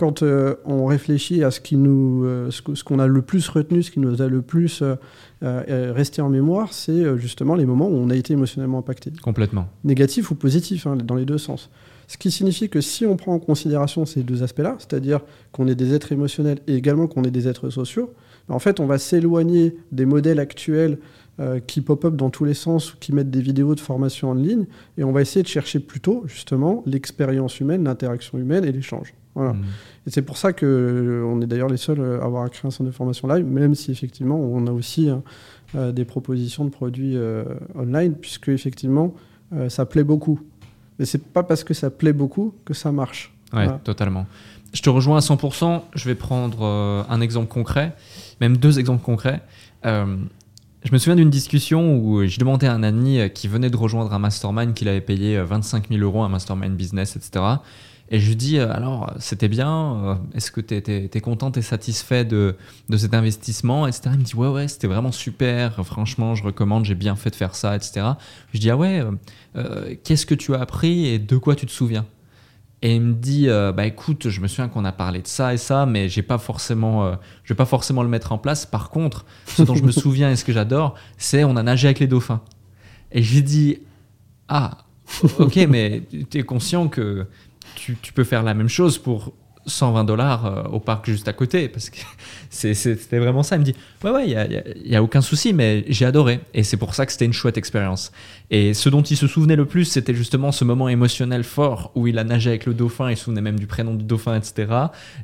quand 0.00 0.22
euh, 0.22 0.54
on 0.64 0.86
réfléchit 0.86 1.44
à 1.44 1.50
ce 1.50 1.60
qui 1.60 1.76
nous, 1.76 2.24
euh, 2.24 2.50
ce 2.50 2.82
qu'on 2.82 2.98
a 2.98 3.06
le 3.06 3.20
plus 3.20 3.46
retenu, 3.50 3.82
ce 3.82 3.90
qui 3.90 4.00
nous 4.00 4.22
a 4.22 4.28
le 4.28 4.40
plus 4.40 4.82
euh, 4.82 5.92
resté 5.92 6.22
en 6.22 6.30
mémoire, 6.30 6.72
c'est 6.72 7.18
justement 7.18 7.54
les 7.54 7.66
moments 7.66 7.86
où 7.86 7.96
on 7.96 8.08
a 8.08 8.16
été 8.16 8.32
émotionnellement 8.32 8.78
impacté. 8.78 9.12
Complètement. 9.20 9.68
Négatif 9.84 10.30
ou 10.30 10.36
positif, 10.36 10.86
hein, 10.86 10.96
dans 10.96 11.16
les 11.16 11.26
deux 11.26 11.36
sens. 11.36 11.68
Ce 12.08 12.16
qui 12.16 12.30
signifie 12.30 12.70
que 12.70 12.80
si 12.80 13.04
on 13.04 13.18
prend 13.18 13.34
en 13.34 13.38
considération 13.38 14.06
ces 14.06 14.22
deux 14.22 14.42
aspects-là, 14.42 14.76
c'est-à-dire 14.78 15.20
qu'on 15.52 15.68
est 15.68 15.74
des 15.74 15.92
êtres 15.92 16.12
émotionnels 16.12 16.60
et 16.66 16.76
également 16.76 17.06
qu'on 17.06 17.24
est 17.24 17.30
des 17.30 17.46
êtres 17.46 17.68
sociaux, 17.68 18.14
ben, 18.48 18.54
en 18.54 18.58
fait, 18.58 18.80
on 18.80 18.86
va 18.86 18.96
s'éloigner 18.96 19.76
des 19.92 20.06
modèles 20.06 20.40
actuels 20.40 20.98
qui 21.66 21.80
pop-up 21.80 22.16
dans 22.16 22.28
tous 22.28 22.44
les 22.44 22.52
sens, 22.52 22.94
qui 23.00 23.14
mettent 23.14 23.30
des 23.30 23.40
vidéos 23.40 23.74
de 23.74 23.80
formation 23.80 24.30
en 24.30 24.34
ligne, 24.34 24.66
et 24.98 25.04
on 25.04 25.12
va 25.12 25.22
essayer 25.22 25.42
de 25.42 25.48
chercher 25.48 25.80
plutôt, 25.80 26.24
justement, 26.26 26.82
l'expérience 26.84 27.60
humaine, 27.60 27.84
l'interaction 27.84 28.36
humaine 28.36 28.64
et 28.66 28.72
l'échange. 28.72 29.14
Voilà. 29.34 29.52
Hmm. 29.52 29.64
Et 30.06 30.10
c'est 30.10 30.22
pour 30.22 30.36
ça 30.36 30.52
qu'on 30.52 30.66
euh, 30.66 31.40
est 31.40 31.46
d'ailleurs 31.46 31.68
les 31.68 31.76
seuls 31.76 32.00
à 32.00 32.24
avoir 32.24 32.48
créé 32.50 32.66
un 32.66 32.70
centre 32.70 32.88
de 32.88 32.94
formation 32.94 33.28
live, 33.28 33.44
même 33.44 33.74
si 33.74 33.90
effectivement 33.90 34.36
on 34.36 34.66
a 34.66 34.72
aussi 34.72 35.08
hein, 35.08 35.22
euh, 35.74 35.92
des 35.92 36.04
propositions 36.04 36.64
de 36.64 36.70
produits 36.70 37.16
euh, 37.16 37.44
online, 37.76 38.14
puisque 38.14 38.48
effectivement 38.48 39.14
ça 39.68 39.84
plaît 39.84 40.04
beaucoup. 40.04 40.38
Mais 41.00 41.04
c'est 41.04 41.24
pas 41.24 41.42
parce 41.42 41.64
que 41.64 41.74
ça 41.74 41.90
plaît 41.90 42.12
beaucoup 42.12 42.54
que 42.64 42.72
ça 42.72 42.92
marche. 42.92 43.34
Ouais, 43.52 43.66
totalement. 43.82 44.26
Je 44.72 44.80
te 44.80 44.88
rejoins 44.88 45.16
à 45.16 45.20
100%. 45.20 45.82
Je 45.92 46.04
vais 46.04 46.14
prendre 46.14 46.62
un 46.62 47.20
exemple 47.20 47.48
concret, 47.48 47.96
même 48.40 48.58
deux 48.58 48.78
exemples 48.78 49.02
concrets. 49.02 49.42
je 49.82 50.92
me 50.92 50.98
souviens 50.98 51.16
d'une 51.16 51.30
discussion 51.30 51.96
où 51.96 52.24
je 52.24 52.38
demandais 52.38 52.68
à 52.68 52.74
un 52.74 52.84
ami 52.84 53.28
qui 53.34 53.48
venait 53.48 53.70
de 53.70 53.76
rejoindre 53.76 54.14
un 54.14 54.20
mastermind 54.20 54.72
qu'il 54.72 54.86
avait 54.86 55.00
payé 55.00 55.42
25 55.42 55.88
000 55.88 56.00
euros, 56.00 56.22
un 56.22 56.28
mastermind 56.28 56.76
business, 56.76 57.16
etc. 57.16 57.42
Et 58.12 58.18
je 58.18 58.28
lui 58.28 58.36
dis, 58.36 58.58
euh, 58.58 58.72
alors, 58.72 59.12
c'était 59.20 59.48
bien, 59.48 59.94
euh, 60.04 60.14
est-ce 60.34 60.50
que 60.50 60.60
tu 60.60 60.74
es, 60.74 61.20
content, 61.20 61.52
tu 61.52 61.60
es 61.60 61.62
satisfait 61.62 62.24
de, 62.24 62.56
de 62.88 62.96
cet 62.96 63.14
investissement, 63.14 63.86
etc. 63.86 64.10
Il 64.14 64.18
me 64.18 64.24
dit, 64.24 64.34
ouais, 64.34 64.48
ouais, 64.48 64.66
c'était 64.66 64.88
vraiment 64.88 65.12
super, 65.12 65.84
franchement, 65.86 66.34
je 66.34 66.42
recommande, 66.42 66.84
j'ai 66.84 66.96
bien 66.96 67.14
fait 67.14 67.30
de 67.30 67.36
faire 67.36 67.54
ça, 67.54 67.76
etc. 67.76 68.06
Je 68.52 68.58
dis, 68.58 68.68
ah 68.68 68.76
ouais, 68.76 69.04
euh, 69.54 69.94
qu'est-ce 70.02 70.26
que 70.26 70.34
tu 70.34 70.56
as 70.56 70.60
appris 70.60 71.06
et 71.06 71.20
de 71.20 71.36
quoi 71.36 71.54
tu 71.54 71.66
te 71.66 71.70
souviens? 71.70 72.04
Et 72.82 72.96
il 72.96 73.02
me 73.02 73.12
dit, 73.12 73.46
bah 73.46 73.84
écoute, 73.84 74.30
je 74.30 74.40
me 74.40 74.48
souviens 74.48 74.68
qu'on 74.68 74.86
a 74.86 74.92
parlé 74.92 75.20
de 75.20 75.26
ça 75.26 75.52
et 75.52 75.58
ça, 75.58 75.84
mais 75.84 76.08
j'ai 76.08 76.22
pas 76.22 76.38
forcément, 76.38 77.12
je 77.44 77.52
vais 77.52 77.56
pas 77.56 77.66
forcément 77.66 78.02
le 78.02 78.08
mettre 78.08 78.32
en 78.32 78.38
place. 78.38 78.64
Par 78.64 78.88
contre, 78.88 79.26
ce 79.44 79.62
dont 79.64 79.74
je 79.74 79.84
me 79.84 79.90
souviens 79.90 80.30
et 80.30 80.36
ce 80.36 80.46
que 80.46 80.52
j'adore, 80.54 80.94
c'est 81.18 81.44
on 81.44 81.56
a 81.56 81.62
nagé 81.62 81.88
avec 81.88 81.98
les 81.98 82.06
dauphins. 82.06 82.40
Et 83.12 83.22
j'ai 83.22 83.42
dit, 83.42 83.80
ah, 84.48 84.78
ok, 85.38 85.56
mais 85.68 86.04
tu 86.30 86.38
es 86.38 86.42
conscient 86.42 86.88
que 86.88 87.26
tu, 87.80 88.12
peux 88.12 88.24
faire 88.24 88.42
la 88.42 88.54
même 88.54 88.68
chose 88.68 88.98
pour 88.98 89.32
120 89.66 90.04
dollars 90.04 90.46
euh, 90.46 90.62
au 90.64 90.80
parc 90.80 91.06
juste 91.06 91.28
à 91.28 91.32
côté 91.32 91.68
parce 91.68 91.90
que 91.90 91.98
c'était 92.50 93.18
vraiment 93.18 93.42
ça. 93.42 93.56
Il 93.56 93.60
me 93.60 93.64
dit 93.64 93.74
Ouais, 94.02 94.10
ouais, 94.10 94.28
il 94.28 94.88
n'y 94.88 94.96
a, 94.96 95.02
aucun 95.02 95.20
souci, 95.20 95.52
mais 95.52 95.84
j'ai 95.88 96.06
adoré. 96.06 96.40
Et 96.54 96.62
c'est 96.62 96.76
pour 96.76 96.94
ça 96.94 97.06
que 97.06 97.12
c'était 97.12 97.26
une 97.26 97.32
chouette 97.32 97.58
expérience. 97.58 98.12
Et 98.50 98.74
ce 98.74 98.88
dont 98.88 99.02
il 99.02 99.16
se 99.16 99.26
souvenait 99.26 99.56
le 99.56 99.66
plus, 99.66 99.84
c'était 99.84 100.14
justement 100.14 100.52
ce 100.52 100.64
moment 100.64 100.88
émotionnel 100.88 101.44
fort 101.44 101.92
où 101.94 102.06
il 102.06 102.18
a 102.18 102.24
nagé 102.24 102.50
avec 102.50 102.66
le 102.66 102.74
dauphin, 102.74 103.10
il 103.10 103.16
se 103.16 103.24
souvenait 103.24 103.42
même 103.42 103.58
du 103.58 103.66
prénom 103.66 103.94
du 103.94 104.04
dauphin, 104.04 104.36
etc. 104.36 104.72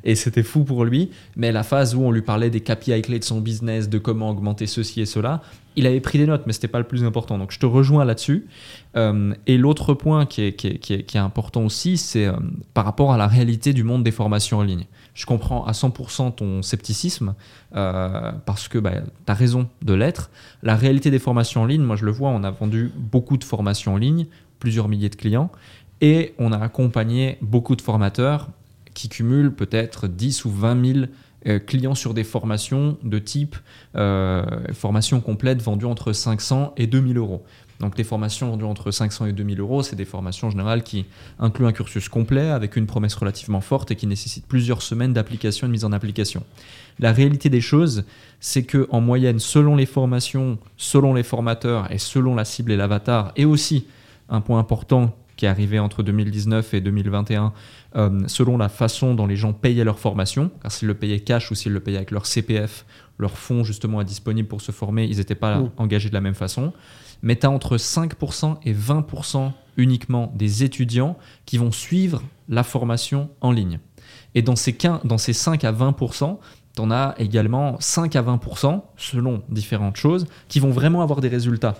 Et 0.03 0.15
c'était 0.15 0.43
fou 0.43 0.63
pour 0.63 0.85
lui. 0.85 1.11
Mais 1.35 1.51
la 1.51 1.63
phase 1.63 1.95
où 1.95 2.01
on 2.01 2.11
lui 2.11 2.21
parlait 2.21 2.49
des 2.49 2.61
KPI 2.61 3.01
clés 3.01 3.19
de 3.19 3.23
son 3.23 3.41
business, 3.41 3.89
de 3.89 3.97
comment 3.97 4.29
augmenter 4.29 4.67
ceci 4.67 5.01
et 5.01 5.05
cela, 5.05 5.41
il 5.77 5.85
avait 5.85 6.01
pris 6.01 6.17
des 6.17 6.25
notes, 6.25 6.43
mais 6.47 6.53
c'était 6.53 6.67
pas 6.67 6.79
le 6.79 6.85
plus 6.85 7.03
important. 7.03 7.37
Donc 7.37 7.51
je 7.51 7.59
te 7.59 7.65
rejoins 7.65 8.03
là-dessus. 8.03 8.47
Euh, 8.95 9.33
et 9.45 9.57
l'autre 9.57 9.93
point 9.93 10.25
qui, 10.25 10.41
est, 10.41 11.15
important 11.15 11.63
aussi, 11.63 11.97
c'est 11.97 12.25
euh, 12.25 12.33
par 12.73 12.83
rapport 12.83 13.13
à 13.13 13.17
la 13.17 13.27
réalité 13.27 13.73
du 13.73 13.83
monde 13.83 14.03
des 14.03 14.11
formations 14.11 14.26
Je 15.13 15.25
comprends 15.25 15.65
à 15.65 15.71
100% 15.71 16.35
ton 16.35 16.61
scepticisme 16.61 17.35
euh, 17.75 18.31
parce 18.45 18.67
que 18.67 18.77
bah, 18.77 18.93
tu 19.25 19.31
as 19.31 19.33
raison 19.33 19.69
de 19.81 19.93
l'être. 19.93 20.29
La 20.63 20.75
réalité 20.75 21.11
des 21.11 21.19
formations 21.19 21.61
en 21.61 21.65
ligne, 21.65 21.83
moi 21.83 21.95
je 21.95 22.05
le 22.05 22.11
vois, 22.11 22.29
on 22.29 22.43
a 22.43 22.51
vendu 22.51 22.91
beaucoup 22.95 23.37
de 23.37 23.43
formations 23.43 23.95
en 23.95 23.97
ligne, 23.97 24.27
plusieurs 24.59 24.87
milliers 24.87 25.09
de 25.09 25.15
clients, 25.15 25.51
et 26.01 26.33
on 26.37 26.51
a 26.51 26.57
accompagné 26.57 27.37
beaucoup 27.41 27.75
de 27.75 27.81
formateurs 27.81 28.49
qui 28.93 29.09
cumulent 29.09 29.53
peut-être 29.53 30.07
10 30.07 30.45
ou 30.45 30.51
20 30.51 30.85
000 30.93 31.05
euh, 31.45 31.59
clients 31.59 31.95
sur 31.95 32.13
des 32.13 32.23
formations 32.23 32.97
de 33.03 33.19
type 33.19 33.55
euh, 33.95 34.43
formation 34.73 35.21
complète 35.21 35.61
vendue 35.61 35.85
entre 35.85 36.11
500 36.11 36.73
et 36.77 36.87
2000 36.87 37.17
euros. 37.17 37.45
Donc 37.79 37.97
les 37.97 38.03
formations 38.03 38.49
vendues 38.49 38.65
entre 38.65 38.91
500 38.91 39.27
et 39.27 39.33
2000 39.33 39.59
euros, 39.59 39.83
c'est 39.83 39.95
des 39.95 40.05
formations 40.05 40.47
en 40.47 40.51
général 40.51 40.83
qui 40.83 41.05
incluent 41.39 41.67
un 41.67 41.71
cursus 41.71 42.09
complet 42.09 42.49
avec 42.49 42.75
une 42.75 42.87
promesse 42.87 43.15
relativement 43.15 43.61
forte 43.61 43.91
et 43.91 43.95
qui 43.95 44.07
nécessitent 44.07 44.47
plusieurs 44.47 44.81
semaines 44.81 45.13
d'application 45.13 45.67
et 45.67 45.69
de 45.69 45.71
mise 45.71 45.85
en 45.85 45.91
application. 45.91 46.43
La 46.99 47.11
réalité 47.11 47.49
des 47.49 47.61
choses, 47.61 48.05
c'est 48.39 48.63
que 48.63 48.87
en 48.89 49.01
moyenne, 49.01 49.39
selon 49.39 49.75
les 49.75 49.85
formations, 49.85 50.57
selon 50.77 51.13
les 51.13 51.23
formateurs 51.23 51.91
et 51.91 51.99
selon 51.99 52.35
la 52.35 52.45
cible 52.45 52.71
et 52.71 52.77
l'avatar, 52.77 53.31
et 53.35 53.45
aussi 53.45 53.85
un 54.29 54.41
point 54.41 54.59
important 54.59 55.15
qui 55.35 55.45
est 55.45 55.49
arrivé 55.49 55.77
entre 55.77 56.01
2019 56.01 56.73
et 56.73 56.81
2021, 56.81 57.53
euh, 57.95 58.21
selon 58.25 58.57
la 58.57 58.69
façon 58.69 59.13
dont 59.13 59.27
les 59.27 59.35
gens 59.35 59.53
payaient 59.53 59.83
leur 59.83 59.99
formation, 59.99 60.49
car 60.63 60.71
s'ils 60.71 60.87
le 60.87 60.95
payaient 60.95 61.19
cash 61.19 61.51
ou 61.51 61.55
s'ils 61.55 61.71
le 61.71 61.79
payaient 61.79 61.97
avec 61.97 62.11
leur 62.11 62.25
CPF, 62.25 62.85
leur 63.19 63.37
fonds 63.37 63.63
justement 63.63 64.01
est 64.01 64.05
disponible 64.05 64.47
pour 64.47 64.61
se 64.61 64.71
former, 64.71 65.05
ils 65.05 65.17
n'étaient 65.17 65.35
pas 65.35 65.59
mmh. 65.59 65.71
engagés 65.77 66.09
de 66.09 66.13
la 66.15 66.21
même 66.21 66.33
façon. 66.33 66.73
Mais 67.21 67.35
tu 67.35 67.45
as 67.45 67.51
entre 67.51 67.77
5% 67.77 68.57
et 68.63 68.73
20% 68.73 69.51
uniquement 69.77 70.31
des 70.35 70.63
étudiants 70.63 71.17
qui 71.45 71.57
vont 71.57 71.71
suivre 71.71 72.21
la 72.49 72.63
formation 72.63 73.29
en 73.41 73.51
ligne. 73.51 73.79
Et 74.35 74.41
dans 74.41 74.55
ces, 74.55 74.77
dans 75.03 75.17
ces 75.17 75.33
5 75.33 75.63
à 75.63 75.71
20%, 75.71 76.37
tu 76.75 76.81
en 76.81 76.91
as 76.91 77.15
également 77.17 77.77
5 77.79 78.15
à 78.15 78.21
20%, 78.21 78.81
selon 78.97 79.41
différentes 79.49 79.97
choses, 79.97 80.27
qui 80.47 80.59
vont 80.59 80.71
vraiment 80.71 81.01
avoir 81.01 81.21
des 81.21 81.27
résultats. 81.27 81.75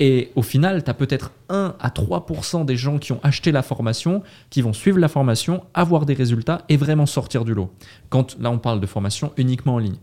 Et 0.00 0.32
au 0.34 0.42
final, 0.42 0.82
tu 0.82 0.90
as 0.90 0.94
peut-être 0.94 1.32
1 1.48 1.76
à 1.78 1.88
3% 1.90 2.64
des 2.64 2.76
gens 2.76 2.98
qui 2.98 3.12
ont 3.12 3.20
acheté 3.22 3.52
la 3.52 3.62
formation, 3.62 4.22
qui 4.50 4.62
vont 4.62 4.72
suivre 4.72 4.98
la 4.98 5.08
formation, 5.08 5.62
avoir 5.74 6.06
des 6.06 6.14
résultats 6.14 6.62
et 6.68 6.76
vraiment 6.76 7.06
sortir 7.06 7.44
du 7.44 7.54
lot. 7.54 7.70
Quand 8.08 8.36
là, 8.40 8.50
on 8.50 8.58
parle 8.58 8.80
de 8.80 8.86
formation 8.86 9.32
uniquement 9.36 9.74
en 9.74 9.78
ligne. 9.78 9.98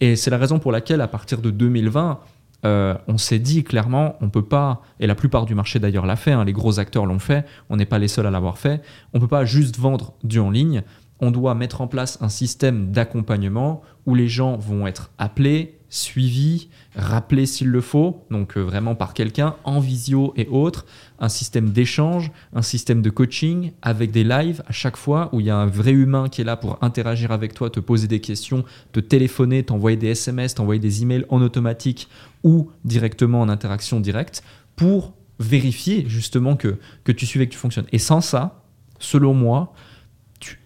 Et 0.00 0.16
c'est 0.16 0.30
la 0.30 0.38
raison 0.38 0.58
pour 0.58 0.72
laquelle, 0.72 1.00
à 1.00 1.08
partir 1.08 1.42
de 1.42 1.50
2020, 1.50 2.20
euh, 2.64 2.94
on 3.08 3.18
s'est 3.18 3.38
dit 3.38 3.64
clairement, 3.64 4.16
on 4.20 4.30
peut 4.30 4.44
pas, 4.44 4.82
et 5.00 5.06
la 5.06 5.14
plupart 5.14 5.46
du 5.46 5.54
marché 5.54 5.78
d'ailleurs 5.78 6.06
l'a 6.06 6.16
fait, 6.16 6.32
hein, 6.32 6.44
les 6.44 6.52
gros 6.52 6.78
acteurs 6.78 7.06
l'ont 7.06 7.18
fait, 7.18 7.44
on 7.70 7.76
n'est 7.76 7.86
pas 7.86 7.98
les 7.98 8.08
seuls 8.08 8.26
à 8.26 8.30
l'avoir 8.30 8.58
fait, 8.58 8.82
on 9.12 9.20
peut 9.20 9.28
pas 9.28 9.44
juste 9.44 9.78
vendre 9.78 10.14
du 10.22 10.38
en 10.38 10.50
ligne, 10.50 10.82
on 11.20 11.30
doit 11.30 11.54
mettre 11.54 11.80
en 11.80 11.86
place 11.86 12.18
un 12.20 12.28
système 12.28 12.90
d'accompagnement 12.90 13.82
où 14.06 14.14
les 14.14 14.28
gens 14.28 14.56
vont 14.56 14.86
être 14.86 15.10
appelés, 15.18 15.78
suivis, 15.88 16.68
rappelés 16.96 17.46
s'il 17.46 17.68
le 17.68 17.80
faut, 17.80 18.24
donc 18.30 18.56
euh, 18.56 18.60
vraiment 18.60 18.94
par 18.94 19.14
quelqu'un, 19.14 19.56
en 19.64 19.78
visio 19.78 20.32
et 20.36 20.48
autres, 20.48 20.86
un 21.22 21.28
système 21.28 21.70
d'échange, 21.70 22.32
un 22.52 22.62
système 22.62 23.00
de 23.00 23.08
coaching 23.08 23.72
avec 23.80 24.10
des 24.10 24.24
lives 24.24 24.62
à 24.66 24.72
chaque 24.72 24.96
fois 24.96 25.30
où 25.32 25.40
il 25.40 25.46
y 25.46 25.50
a 25.50 25.56
un 25.56 25.66
vrai 25.66 25.92
humain 25.92 26.28
qui 26.28 26.40
est 26.40 26.44
là 26.44 26.56
pour 26.56 26.78
interagir 26.82 27.30
avec 27.30 27.54
toi, 27.54 27.70
te 27.70 27.80
poser 27.80 28.08
des 28.08 28.20
questions, 28.20 28.64
te 28.90 28.98
téléphoner, 28.98 29.62
t'envoyer 29.62 29.96
des 29.96 30.08
SMS, 30.08 30.54
t'envoyer 30.54 30.80
des 30.80 31.02
emails 31.02 31.24
en 31.28 31.40
automatique 31.40 32.08
ou 32.42 32.70
directement 32.84 33.40
en 33.40 33.48
interaction 33.48 34.00
directe 34.00 34.42
pour 34.74 35.14
vérifier 35.38 36.04
justement 36.08 36.56
que, 36.56 36.78
que 37.04 37.12
tu 37.12 37.24
suivais, 37.24 37.46
que 37.46 37.52
tu 37.52 37.58
fonctionnes. 37.58 37.86
Et 37.92 37.98
sans 37.98 38.20
ça, 38.20 38.64
selon 38.98 39.32
moi, 39.32 39.72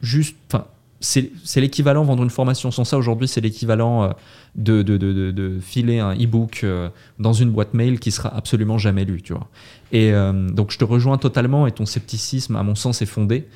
juste, 0.01 0.37
enfin, 0.51 0.67
c'est 1.07 1.61
l'équivalent 1.61 2.03
vendre 2.03 2.23
une 2.23 2.31
formation 2.31 2.71
sans 2.71 2.85
ça 2.85 2.99
aujourd'hui 2.99 3.29
c'est 3.29 3.41
l'équivalent 3.41 4.05
euh, 4.05 4.11
de, 4.57 5.59
filer 5.61 6.01
un 6.01 6.15
e-book 6.15 6.63
euh, 6.65 6.89
dans 7.19 7.33
une 7.33 7.51
boîte 7.51 7.75
mail 7.75 8.01
qui 8.01 8.11
sera 8.11 8.35
absolument 8.35 8.79
jamais 8.79 9.05
lu 9.05 9.23
tu 9.23 9.33
vois. 9.33 9.49
Et 9.93 10.13
euh, 10.13 10.49
donc 10.49 10.73
je 10.73 10.79
te 10.79 10.85
rejoins 10.85 11.19
totalement 11.19 11.67
et 11.67 11.73
ton 11.73 11.87
scepticisme 11.87 12.57
à 12.57 12.63
mon 12.63 12.75
sens 12.75 13.03
est 13.03 13.07
fondé. 13.07 13.47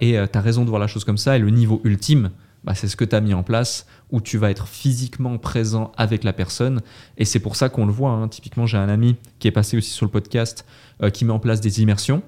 Et 0.00 0.18
tu 0.32 0.38
as 0.38 0.40
raison 0.40 0.64
de 0.64 0.70
voir 0.70 0.80
la 0.80 0.88
chose 0.88 1.04
comme 1.04 1.18
ça. 1.18 1.36
Et 1.36 1.38
le 1.38 1.50
niveau 1.50 1.80
ultime 1.84 2.30
bah, 2.64 2.74
c'est 2.74 2.88
ce 2.88 2.96
que 2.96 3.04
tu 3.04 3.14
as 3.14 3.20
mis 3.20 3.34
en 3.34 3.42
place 3.42 3.86
où 4.10 4.20
tu 4.20 4.38
vas 4.38 4.50
être 4.50 4.66
physiquement 4.66 5.38
présent 5.38 5.92
avec 5.96 6.24
la 6.24 6.32
personne. 6.32 6.80
Et 7.16 7.24
c'est 7.24 7.40
pour 7.40 7.54
ça 7.54 7.68
qu'on 7.68 7.86
le 7.86 7.92
voit 7.92 8.10
hein. 8.10 8.28
typiquement 8.28 8.66
j'ai 8.66 8.78
un 8.78 8.88
ami 8.88 9.16
qui 9.38 9.46
est 9.46 9.52
passé 9.52 9.76
aussi 9.76 9.90
sur 9.90 10.06
le 10.06 10.10
podcast 10.10 10.66
qui 11.12 11.24
met 11.24 11.32
en 11.32 11.38
place 11.38 11.60
des 11.60 11.80
immersions 11.80 12.22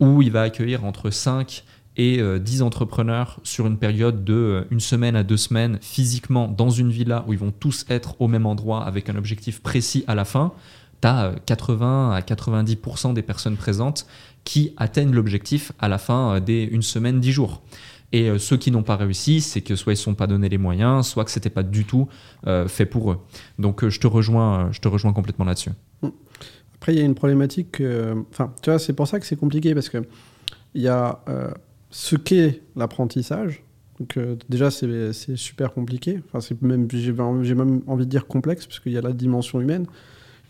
où 0.00 0.22
il 0.22 0.30
va 0.30 0.42
accueillir 0.42 0.84
entre 0.84 1.10
5 1.10 1.64
et 1.98 2.22
10 2.38 2.62
entrepreneurs 2.62 3.40
sur 3.42 3.66
une 3.66 3.76
période 3.76 4.24
de 4.24 4.66
une 4.70 4.80
semaine 4.80 5.16
à 5.16 5.24
deux 5.24 5.36
semaines 5.36 5.78
physiquement 5.82 6.48
dans 6.48 6.70
une 6.70 6.90
villa 6.90 7.24
où 7.26 7.32
ils 7.32 7.38
vont 7.38 7.50
tous 7.50 7.84
être 7.90 8.20
au 8.20 8.28
même 8.28 8.46
endroit 8.46 8.84
avec 8.84 9.10
un 9.10 9.16
objectif 9.16 9.60
précis 9.60 10.04
à 10.06 10.14
la 10.14 10.24
fin, 10.24 10.52
tu 11.02 11.08
as 11.08 11.34
80 11.46 12.12
à 12.12 12.20
90% 12.20 13.14
des 13.14 13.22
personnes 13.22 13.56
présentes 13.56 14.06
qui 14.44 14.72
atteignent 14.76 15.12
l'objectif 15.12 15.72
à 15.78 15.88
la 15.88 15.98
fin 15.98 16.40
des 16.40 16.62
une 16.62 16.82
semaine, 16.82 17.20
10 17.20 17.32
jours. 17.32 17.62
Et 18.12 18.30
euh, 18.30 18.38
ceux 18.38 18.56
qui 18.56 18.70
n'ont 18.70 18.82
pas 18.82 18.96
réussi, 18.96 19.40
c'est 19.40 19.60
que 19.60 19.76
soit 19.76 19.92
ils 19.92 19.96
ne 19.96 20.00
sont 20.00 20.14
pas 20.14 20.26
donné 20.26 20.48
les 20.48 20.58
moyens, 20.58 21.06
soit 21.06 21.24
que 21.24 21.30
c'était 21.30 21.50
pas 21.50 21.62
du 21.62 21.84
tout 21.84 22.08
euh, 22.46 22.66
fait 22.66 22.86
pour 22.86 23.12
eux. 23.12 23.18
Donc 23.58 23.84
euh, 23.84 23.90
je 23.90 24.00
te 24.00 24.06
rejoins, 24.06 24.70
je 24.72 24.80
te 24.80 24.88
rejoins 24.88 25.12
complètement 25.12 25.44
là-dessus. 25.44 25.70
Après, 26.76 26.94
il 26.94 26.98
y 26.98 27.02
a 27.02 27.04
une 27.04 27.14
problématique. 27.14 27.82
Enfin, 28.30 28.52
tu 28.62 28.70
vois, 28.70 28.78
c'est 28.78 28.92
pour 28.92 29.08
ça 29.08 29.18
que 29.18 29.26
c'est 29.26 29.36
compliqué 29.36 29.74
parce 29.74 29.88
que 29.88 29.98
il 30.74 30.82
y 30.82 30.88
a 30.88 31.18
ce 31.90 32.16
qu'est 32.16 32.62
l'apprentissage. 32.76 33.62
Donc 33.98 34.16
déjà, 34.48 34.70
c'est 34.70 35.36
super 35.36 35.72
compliqué. 35.72 36.20
Enfin, 36.26 36.40
c'est 36.40 36.60
même, 36.62 36.88
j'ai 36.90 37.12
même 37.12 37.82
envie 37.88 38.04
de 38.04 38.10
dire 38.10 38.26
complexe 38.26 38.66
parce 38.66 38.78
qu'il 38.78 38.92
y 38.92 38.98
a 38.98 39.00
la 39.00 39.12
dimension 39.12 39.60
humaine. 39.60 39.86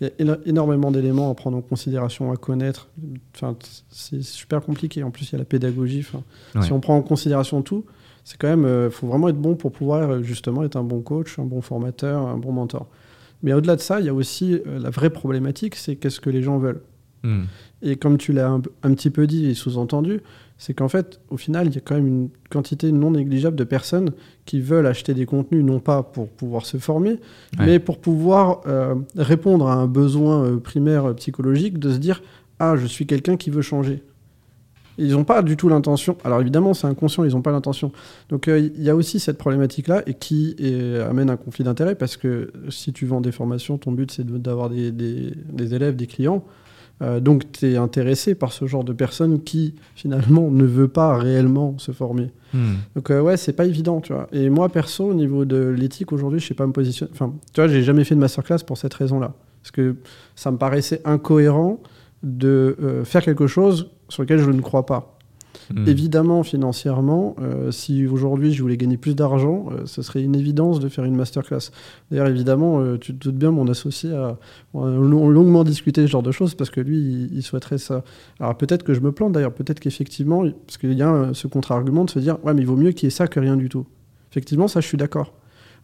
Il 0.00 0.12
y 0.20 0.30
a 0.30 0.38
énormément 0.44 0.90
d'éléments 0.90 1.30
à 1.30 1.34
prendre 1.34 1.56
en 1.56 1.60
considération, 1.62 2.30
à 2.30 2.36
connaître. 2.36 2.88
Enfin, 3.34 3.56
c'est 3.88 4.22
super 4.22 4.60
compliqué. 4.60 5.02
En 5.02 5.10
plus, 5.10 5.30
il 5.30 5.32
y 5.32 5.34
a 5.36 5.38
la 5.38 5.44
pédagogie. 5.44 6.06
Si 6.60 6.72
on 6.72 6.80
prend 6.80 6.96
en 6.96 7.02
considération 7.02 7.62
tout, 7.62 7.84
c'est 8.28 8.36
quand 8.36 8.48
même, 8.48 8.64
il 8.64 8.66
euh, 8.66 8.90
faut 8.90 9.06
vraiment 9.06 9.30
être 9.30 9.40
bon 9.40 9.56
pour 9.56 9.72
pouvoir 9.72 10.10
euh, 10.10 10.22
justement 10.22 10.62
être 10.62 10.76
un 10.76 10.82
bon 10.82 11.00
coach, 11.00 11.38
un 11.38 11.46
bon 11.46 11.62
formateur, 11.62 12.26
un 12.26 12.36
bon 12.36 12.52
mentor. 12.52 12.86
Mais 13.42 13.54
au-delà 13.54 13.74
de 13.74 13.80
ça, 13.80 14.00
il 14.00 14.06
y 14.06 14.10
a 14.10 14.12
aussi 14.12 14.60
euh, 14.66 14.78
la 14.78 14.90
vraie 14.90 15.08
problématique, 15.08 15.76
c'est 15.76 15.96
qu'est-ce 15.96 16.20
que 16.20 16.28
les 16.28 16.42
gens 16.42 16.58
veulent. 16.58 16.82
Hmm. 17.22 17.44
Et 17.80 17.96
comme 17.96 18.18
tu 18.18 18.34
l'as 18.34 18.50
un, 18.50 18.60
petit 18.60 19.08
peu 19.08 19.26
dit 19.26 19.46
et 19.46 19.54
sous-entendu, 19.54 20.20
c'est 20.58 20.74
qu'en 20.74 20.88
fait, 20.88 21.20
au 21.30 21.36
final, 21.36 21.68
il 21.68 21.74
y 21.74 21.78
a 21.78 21.80
quand 21.80 21.94
même 21.94 22.08
une 22.08 22.28
quantité 22.50 22.90
non 22.90 23.12
négligeable 23.12 23.56
de 23.56 23.62
personnes 23.62 24.10
qui 24.44 24.60
veulent 24.60 24.88
acheter 24.88 25.14
des 25.14 25.24
contenus, 25.24 25.64
non 25.64 25.78
pas 25.78 26.02
pour 26.02 26.28
pouvoir 26.28 26.66
se 26.66 26.78
former, 26.78 27.20
mais 27.58 27.78
pour 27.78 27.98
pouvoir 27.98 28.62
euh, 28.66 28.96
répondre 29.16 29.68
à 29.68 29.74
un 29.74 29.86
besoin 29.86 30.44
euh, 30.44 30.56
primaire 30.56 31.14
psychologique 31.14 31.78
de 31.78 31.92
se 31.92 31.98
dire 31.98 32.22
Ah, 32.58 32.74
je 32.76 32.86
suis 32.86 33.06
quelqu'un 33.06 33.36
qui 33.36 33.50
veut 33.50 33.62
changer. 33.62 34.02
Ils 35.00 35.12
n'ont 35.12 35.22
pas 35.22 35.42
du 35.42 35.56
tout 35.56 35.68
l'intention. 35.68 36.18
Alors 36.24 36.40
évidemment, 36.40 36.74
c'est 36.74 36.88
inconscient, 36.88 37.22
ils 37.22 37.34
n'ont 37.34 37.42
pas 37.42 37.52
l'intention. 37.52 37.92
Donc 38.28 38.48
euh, 38.48 38.58
il 38.58 38.82
y 38.82 38.90
a 38.90 38.96
aussi 38.96 39.20
cette 39.20 39.38
problématique-là 39.38 40.02
et 40.08 40.14
qui 40.14 40.56
amène 41.08 41.30
un 41.30 41.36
conflit 41.36 41.62
d'intérêt 41.62 41.94
parce 41.94 42.16
que 42.16 42.50
si 42.68 42.92
tu 42.92 43.06
vends 43.06 43.20
des 43.20 43.30
formations, 43.30 43.78
ton 43.78 43.92
but 43.92 44.10
c'est 44.10 44.26
d'avoir 44.26 44.70
des, 44.70 44.90
des, 44.90 45.74
élèves, 45.74 45.94
des 45.94 46.08
clients. 46.08 46.44
Euh, 47.00 47.20
donc 47.20 47.52
tu 47.52 47.66
es 47.66 47.76
intéressé 47.76 48.34
par 48.34 48.52
ce 48.52 48.66
genre 48.66 48.84
de 48.84 48.92
personne 48.92 49.42
qui 49.42 49.74
finalement 49.94 50.50
ne 50.50 50.64
veut 50.64 50.88
pas 50.88 51.16
réellement 51.16 51.78
se 51.78 51.92
former. 51.92 52.32
Hmm. 52.52 52.74
Donc 52.96 53.10
euh, 53.10 53.20
ouais, 53.20 53.36
c'est 53.36 53.52
pas 53.52 53.66
évident, 53.66 54.00
tu 54.00 54.12
vois. 54.12 54.28
Et 54.32 54.50
moi 54.50 54.68
perso, 54.68 55.04
au 55.04 55.14
niveau 55.14 55.44
de 55.44 55.68
l'éthique 55.68 56.12
aujourd'hui, 56.12 56.40
je 56.40 56.46
sais 56.46 56.54
pas 56.54 56.66
me 56.66 56.72
positionner. 56.72 57.12
Enfin, 57.14 57.32
tu 57.52 57.60
vois, 57.60 57.68
j'ai 57.68 57.82
jamais 57.82 58.04
fait 58.04 58.14
de 58.14 58.20
masterclass 58.20 58.58
pour 58.66 58.78
cette 58.78 58.94
raison-là, 58.94 59.32
parce 59.62 59.70
que 59.70 59.96
ça 60.34 60.50
me 60.50 60.58
paraissait 60.58 61.00
incohérent 61.04 61.80
de 62.22 62.76
euh, 62.82 63.04
faire 63.04 63.22
quelque 63.22 63.46
chose 63.46 63.90
sur 64.08 64.22
lequel 64.22 64.38
je 64.38 64.50
ne 64.50 64.60
crois 64.60 64.86
pas. 64.86 65.17
Hmm. 65.74 65.86
Évidemment, 65.86 66.42
financièrement, 66.42 67.36
euh, 67.40 67.70
si 67.70 68.06
aujourd'hui 68.06 68.52
je 68.52 68.62
voulais 68.62 68.76
gagner 68.76 68.96
plus 68.96 69.14
d'argent, 69.14 69.66
euh, 69.70 69.86
ce 69.86 70.02
serait 70.02 70.22
une 70.22 70.34
évidence 70.34 70.80
de 70.80 70.88
faire 70.88 71.04
une 71.04 71.16
masterclass. 71.16 71.70
D'ailleurs, 72.10 72.28
évidemment, 72.28 72.80
euh, 72.80 72.98
tu 72.98 73.14
te 73.14 73.24
doutes 73.24 73.36
bien, 73.36 73.50
mon 73.50 73.68
associé 73.68 74.12
a, 74.12 74.38
longuement 74.74 75.64
discuté 75.64 76.02
ce 76.02 76.06
genre 76.06 76.22
de 76.22 76.32
choses 76.32 76.54
parce 76.54 76.70
que 76.70 76.80
lui, 76.80 77.28
il, 77.32 77.42
souhaiterait 77.42 77.78
ça. 77.78 78.02
Alors 78.40 78.56
peut-être 78.56 78.82
que 78.82 78.94
je 78.94 79.00
me 79.00 79.12
plante 79.12 79.32
d'ailleurs, 79.32 79.52
peut-être 79.52 79.80
qu'effectivement, 79.80 80.44
parce 80.66 80.78
qu'il 80.78 80.92
y 80.94 81.02
a 81.02 81.30
ce 81.32 81.46
contre-argument 81.46 82.04
de 82.04 82.10
se 82.10 82.18
dire, 82.18 82.38
ouais, 82.44 82.54
mais 82.54 82.62
il 82.62 82.66
vaut 82.66 82.76
mieux 82.76 82.92
qu'il 82.92 83.06
y 83.06 83.08
ait 83.08 83.10
ça 83.10 83.26
que 83.26 83.40
rien 83.40 83.56
du 83.56 83.68
tout. 83.68 83.86
Effectivement, 84.30 84.68
ça, 84.68 84.80
je 84.80 84.86
suis 84.86 84.98
d'accord. 84.98 85.32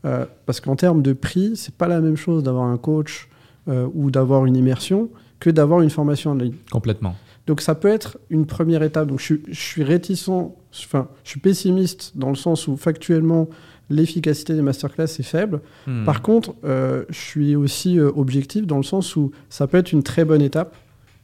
parce 0.02 0.60
qu'en 0.60 0.76
termes 0.76 1.02
de 1.02 1.14
prix, 1.14 1.56
c'est 1.56 1.74
pas 1.74 1.88
la 1.88 2.00
même 2.00 2.16
chose 2.16 2.42
d'avoir 2.42 2.64
un 2.64 2.76
coach 2.76 3.28
ou 3.66 4.10
d'avoir 4.10 4.44
une 4.44 4.56
immersion 4.56 5.08
que 5.40 5.50
d'avoir 5.50 5.80
une 5.80 5.90
formation 5.90 6.32
en 6.32 6.34
ligne. 6.34 6.54
Complètement. 6.70 7.16
Donc 7.46 7.60
ça 7.60 7.74
peut 7.74 7.88
être 7.88 8.18
une 8.30 8.46
première 8.46 8.82
étape. 8.82 9.08
Donc 9.08 9.20
je, 9.20 9.34
suis 9.52 9.82
réticent, 9.82 10.28
enfin 10.28 11.08
je 11.24 11.30
suis 11.30 11.40
pessimiste 11.40 12.12
dans 12.14 12.30
le 12.30 12.36
sens 12.36 12.68
où 12.68 12.76
factuellement 12.76 13.48
l'efficacité 13.90 14.54
des 14.54 14.62
masterclass 14.62 15.04
est 15.04 15.22
faible. 15.22 15.60
Hmm. 15.86 16.04
Par 16.04 16.22
contre, 16.22 16.54
euh, 16.64 17.04
je 17.10 17.18
suis 17.18 17.56
aussi 17.56 17.98
euh, 17.98 18.10
objectif 18.16 18.66
dans 18.66 18.78
le 18.78 18.82
sens 18.82 19.14
où 19.16 19.30
ça 19.50 19.66
peut 19.66 19.76
être 19.76 19.92
une 19.92 20.02
très 20.02 20.24
bonne 20.24 20.42
étape 20.42 20.74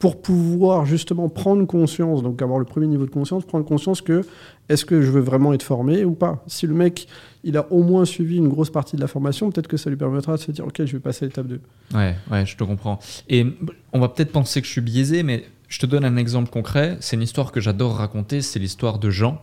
pour 0.00 0.20
pouvoir 0.22 0.86
justement 0.86 1.28
prendre 1.28 1.66
conscience, 1.66 2.22
donc 2.22 2.40
avoir 2.40 2.58
le 2.58 2.64
premier 2.64 2.86
niveau 2.86 3.04
de 3.04 3.10
conscience, 3.10 3.44
prendre 3.44 3.66
conscience 3.66 4.00
que 4.00 4.22
est-ce 4.70 4.86
que 4.86 5.02
je 5.02 5.10
veux 5.10 5.20
vraiment 5.20 5.52
être 5.52 5.62
formé 5.62 6.04
ou 6.04 6.12
pas. 6.12 6.42
Si 6.46 6.66
le 6.66 6.72
mec, 6.72 7.06
il 7.44 7.58
a 7.58 7.70
au 7.70 7.82
moins 7.82 8.06
suivi 8.06 8.38
une 8.38 8.48
grosse 8.48 8.70
partie 8.70 8.96
de 8.96 9.00
la 9.02 9.08
formation, 9.08 9.50
peut-être 9.50 9.68
que 9.68 9.76
ça 9.76 9.90
lui 9.90 9.98
permettra 9.98 10.36
de 10.36 10.40
se 10.40 10.50
dire, 10.52 10.66
ok, 10.66 10.86
je 10.86 10.92
vais 10.92 11.00
passer 11.00 11.26
à 11.26 11.28
l'étape 11.28 11.46
2. 11.46 11.60
Ouais, 11.94 12.16
ouais, 12.30 12.46
je 12.46 12.56
te 12.56 12.64
comprends. 12.64 12.98
Et 13.28 13.46
on 13.92 14.00
va 14.00 14.08
peut-être 14.08 14.32
penser 14.32 14.62
que 14.62 14.66
je 14.66 14.72
suis 14.72 14.80
biaisé, 14.80 15.22
mais 15.22 15.44
je 15.70 15.78
te 15.78 15.86
donne 15.86 16.04
un 16.04 16.16
exemple 16.16 16.50
concret. 16.50 16.98
C'est 17.00 17.14
une 17.14 17.22
histoire 17.22 17.52
que 17.52 17.60
j'adore 17.60 17.94
raconter. 17.94 18.42
C'est 18.42 18.58
l'histoire 18.58 18.98
de 18.98 19.08
Jean. 19.08 19.40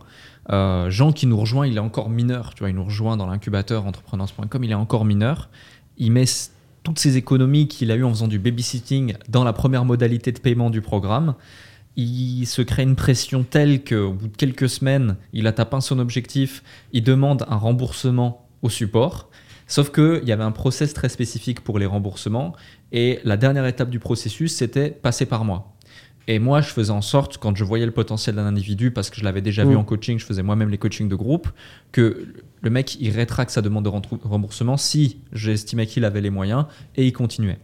Euh, 0.50 0.90
Jean 0.90 1.10
qui 1.10 1.26
nous 1.26 1.38
rejoint, 1.38 1.66
il 1.66 1.76
est 1.76 1.80
encore 1.80 2.10
mineur. 2.10 2.52
Tu 2.54 2.60
vois, 2.60 2.68
il 2.68 2.76
nous 2.76 2.84
rejoint 2.84 3.16
dans 3.16 3.26
l'incubateur 3.26 3.86
entrepreneurs.com. 3.86 4.62
Il 4.62 4.70
est 4.70 4.74
encore 4.74 5.06
mineur. 5.06 5.48
Il 5.96 6.12
met 6.12 6.26
toutes 6.82 6.98
ses 6.98 7.16
économies 7.16 7.66
qu'il 7.66 7.90
a 7.90 7.96
eues 7.96 8.04
en 8.04 8.10
faisant 8.10 8.28
du 8.28 8.38
babysitting 8.38 9.14
dans 9.30 9.42
la 9.42 9.54
première 9.54 9.86
modalité 9.86 10.30
de 10.30 10.38
paiement 10.38 10.68
du 10.68 10.82
programme. 10.82 11.34
Il 11.96 12.44
se 12.44 12.60
crée 12.60 12.82
une 12.82 12.94
pression 12.94 13.42
telle 13.42 13.82
qu'au 13.82 14.12
bout 14.12 14.28
de 14.28 14.36
quelques 14.36 14.68
semaines, 14.68 15.16
il 15.32 15.46
a 15.46 15.52
tapé 15.52 15.80
son 15.80 15.98
objectif. 15.98 16.62
Il 16.92 17.04
demande 17.04 17.46
un 17.48 17.56
remboursement 17.56 18.46
au 18.60 18.68
support. 18.68 19.30
Sauf 19.66 19.90
qu'il 19.90 20.22
y 20.24 20.32
avait 20.32 20.44
un 20.44 20.52
process 20.52 20.92
très 20.92 21.08
spécifique 21.08 21.62
pour 21.62 21.78
les 21.78 21.86
remboursements. 21.86 22.54
Et 22.92 23.18
la 23.24 23.38
dernière 23.38 23.66
étape 23.66 23.88
du 23.88 23.98
processus, 23.98 24.54
c'était 24.54 24.90
passer 24.90 25.24
par 25.24 25.46
moi. 25.46 25.74
Et 26.28 26.38
moi, 26.38 26.60
je 26.60 26.68
faisais 26.68 26.92
en 26.92 27.00
sorte, 27.00 27.38
quand 27.38 27.56
je 27.56 27.64
voyais 27.64 27.86
le 27.86 27.90
potentiel 27.90 28.36
d'un 28.36 28.44
individu, 28.44 28.90
parce 28.90 29.08
que 29.08 29.16
je 29.16 29.24
l'avais 29.24 29.40
déjà 29.40 29.64
vu 29.64 29.74
mm. 29.74 29.78
en 29.78 29.84
coaching, 29.84 30.18
je 30.18 30.26
faisais 30.26 30.42
moi-même 30.42 30.68
les 30.68 30.76
coachings 30.76 31.08
de 31.08 31.14
groupe, 31.16 31.48
que 31.90 32.28
le 32.60 32.70
mec, 32.70 32.98
il 33.00 33.10
rétracte 33.10 33.50
sa 33.50 33.62
demande 33.62 33.84
de 33.84 33.90
remboursement 34.28 34.76
si 34.76 35.20
j'estimais 35.32 35.86
qu'il 35.86 36.04
avait 36.04 36.20
les 36.20 36.28
moyens 36.28 36.66
et 36.96 37.06
il 37.06 37.14
continuait. 37.14 37.58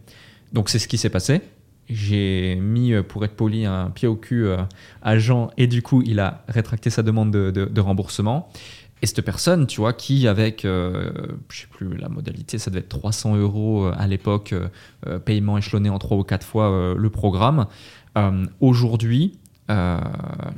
Donc 0.51 0.69
c'est 0.69 0.79
ce 0.79 0.87
qui 0.87 0.97
s'est 0.97 1.11
passé. 1.11 1.41
J'ai 1.89 2.55
mis, 2.55 2.93
euh, 2.93 3.03
pour 3.03 3.23
être 3.23 3.35
poli, 3.35 3.65
un 3.65 3.91
pied 3.91 4.07
au 4.07 4.15
cul 4.15 4.47
euh, 4.47 4.57
à 5.03 5.19
Jean 5.19 5.51
et 5.57 5.67
du 5.67 5.83
coup, 5.83 6.01
il 6.03 6.19
a 6.19 6.43
rétracté 6.47 6.89
sa 6.89 7.03
demande 7.03 7.31
de, 7.31 7.79
remboursement. 7.79 8.49
Et 9.01 9.07
cette 9.07 9.21
personne, 9.21 9.67
tu 9.67 9.81
vois, 9.81 9.93
qui 9.93 10.27
avec, 10.27 10.65
euh, 10.65 11.11
je 11.49 11.61
sais 11.61 11.67
plus 11.67 11.95
la 11.97 12.09
modalité, 12.09 12.57
ça 12.57 12.71
devait 12.71 12.79
être 12.79 12.89
300 12.89 13.35
euros 13.35 13.91
à 13.95 14.07
l'époque, 14.07 14.55
paiement 15.25 15.57
échelonné 15.57 15.89
en 15.89 15.99
3 15.99 16.17
ou 16.17 16.23
4 16.23 16.45
fois 16.45 16.95
le 16.97 17.09
programme, 17.09 17.67
euh, 18.17 18.45
aujourd'hui, 18.61 19.37
euh, 19.69 19.99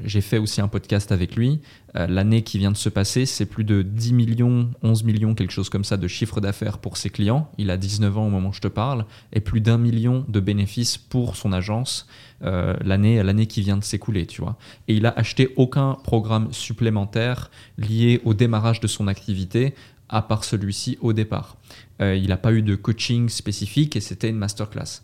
j'ai 0.03 0.21
fait 0.21 0.37
aussi 0.37 0.59
un 0.59 0.67
podcast 0.67 1.11
avec 1.11 1.35
lui. 1.35 1.61
Euh, 1.95 2.07
l'année 2.07 2.43
qui 2.43 2.57
vient 2.57 2.71
de 2.71 2.77
se 2.77 2.89
passer, 2.89 3.25
c'est 3.25 3.45
plus 3.45 3.63
de 3.63 3.81
10 3.81 4.13
millions, 4.13 4.69
11 4.83 5.03
millions, 5.03 5.33
quelque 5.33 5.51
chose 5.51 5.69
comme 5.69 5.85
ça, 5.85 5.97
de 5.97 6.07
chiffre 6.07 6.41
d'affaires 6.41 6.77
pour 6.77 6.97
ses 6.97 7.09
clients. 7.09 7.49
Il 7.57 7.71
a 7.71 7.77
19 7.77 8.17
ans 8.17 8.27
au 8.27 8.29
moment 8.29 8.49
où 8.49 8.53
je 8.53 8.61
te 8.61 8.67
parle, 8.67 9.05
et 9.31 9.39
plus 9.39 9.61
d'un 9.61 9.77
million 9.77 10.25
de 10.27 10.39
bénéfices 10.39 10.97
pour 10.97 11.35
son 11.35 11.53
agence 11.53 12.07
l'année 12.41 13.23
l'année 13.23 13.47
qui 13.47 13.61
vient 13.61 13.77
de 13.77 13.83
s'écouler, 13.83 14.27
tu 14.27 14.41
vois. 14.41 14.57
Et 14.87 14.93
il 14.93 15.07
a 15.07 15.13
acheté 15.17 15.53
aucun 15.55 15.95
programme 16.03 16.53
supplémentaire 16.53 17.49
lié 17.79 18.21
au 18.25 18.35
démarrage 18.35 18.79
de 18.79 18.85
son 18.85 19.07
activité, 19.07 19.73
à 20.07 20.21
part 20.21 20.43
celui-ci 20.43 20.99
au 21.01 21.13
départ. 21.13 21.57
il 21.99 22.27
n'a 22.27 22.37
pas 22.37 22.53
eu 22.53 22.61
de 22.61 22.75
coaching 22.75 23.27
spécifique 23.27 23.95
et 23.95 24.01
c'était 24.01 24.29
une 24.29 24.37
masterclass 24.37 25.01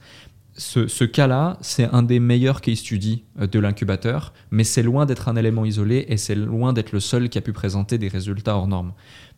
ce, 0.55 1.03
cas-là, 1.03 1.57
c'est 1.61 1.85
un 1.85 2.03
des 2.03 2.19
meilleurs 2.19 2.61
case 2.61 2.77
studies 2.77 3.23
euh, 3.39 3.47
de 3.47 3.59
l'incubateur, 3.59 4.33
mais 4.51 4.63
c'est 4.63 4.83
loin 4.83 5.05
d'être 5.05 5.27
un 5.27 5.35
élément 5.35 5.65
isolé 5.65 6.05
et 6.09 6.17
c'est 6.17 6.35
loin 6.35 6.73
d'être 6.73 6.91
le 6.91 6.99
seul 6.99 7.29
qui 7.29 7.37
a 7.37 7.41
pu 7.41 7.53
présenter 7.53 7.97
des 7.97 8.07
résultats 8.07 8.55
hors 8.55 8.67
normes. 8.67 8.93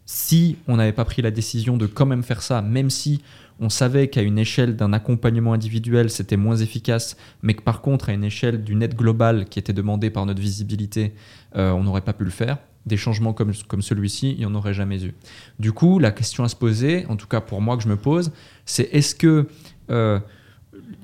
Si 0.06 0.58
on 0.68 0.76
n'avait 0.76 0.92
pas 0.92 1.06
pris 1.06 1.22
la 1.22 1.32
décision 1.32 1.78
de 1.78 1.88
quand 1.88 2.06
même 2.06 2.24
faire 2.24 2.42
ça, 2.42 2.62
même 2.62 2.90
si 2.90 3.22
on 3.60 3.70
savait 3.70 4.10
qu'à 4.10 4.22
une 4.22 4.38
échelle 4.38 4.76
d'un 4.76 4.92
accompagnement 4.92 5.54
individuel, 5.54 6.10
c'était 6.10 6.38
moins 6.38 6.58
efficace, 6.58 7.16
mais 7.42 7.54
que 7.54 7.62
par 7.62 7.82
contre, 7.82 8.10
à 8.10 8.14
une 8.14 8.26
échelle 8.26 8.64
d'une 8.64 8.84
aide 8.84 8.96
globale 8.96 9.46
qui 9.46 9.58
était 9.58 9.74
demandée 9.74 10.10
par 10.10 10.26
notre 10.26 10.42
visibilité, 10.42 11.14
euh, 11.56 11.72
on 11.72 11.84
n'aurait 11.84 12.02
pas 12.02 12.14
pu 12.14 12.26
le 12.26 12.30
faire, 12.30 12.58
des 12.86 12.98
changements 12.98 13.34
comme, 13.34 13.54
comme 13.68 13.82
celui-ci, 13.82 14.32
il 14.32 14.40
n'y 14.40 14.46
en 14.46 14.54
aurait 14.54 14.74
jamais 14.74 15.04
eu. 15.04 15.14
Du 15.60 15.72
coup, 15.72 15.98
la 15.98 16.12
question 16.12 16.44
à 16.44 16.50
se 16.50 16.56
poser, 16.58 17.06
en 17.08 17.16
tout 17.16 17.28
cas 17.28 17.40
pour 17.40 17.62
moi 17.62 17.78
que 17.78 17.84
je 17.84 17.88
me 17.88 17.96
pose, 17.96 18.34
c'est 18.66 18.90
est-ce 18.92 19.16
que... 19.16 19.48
Euh, 19.90 20.20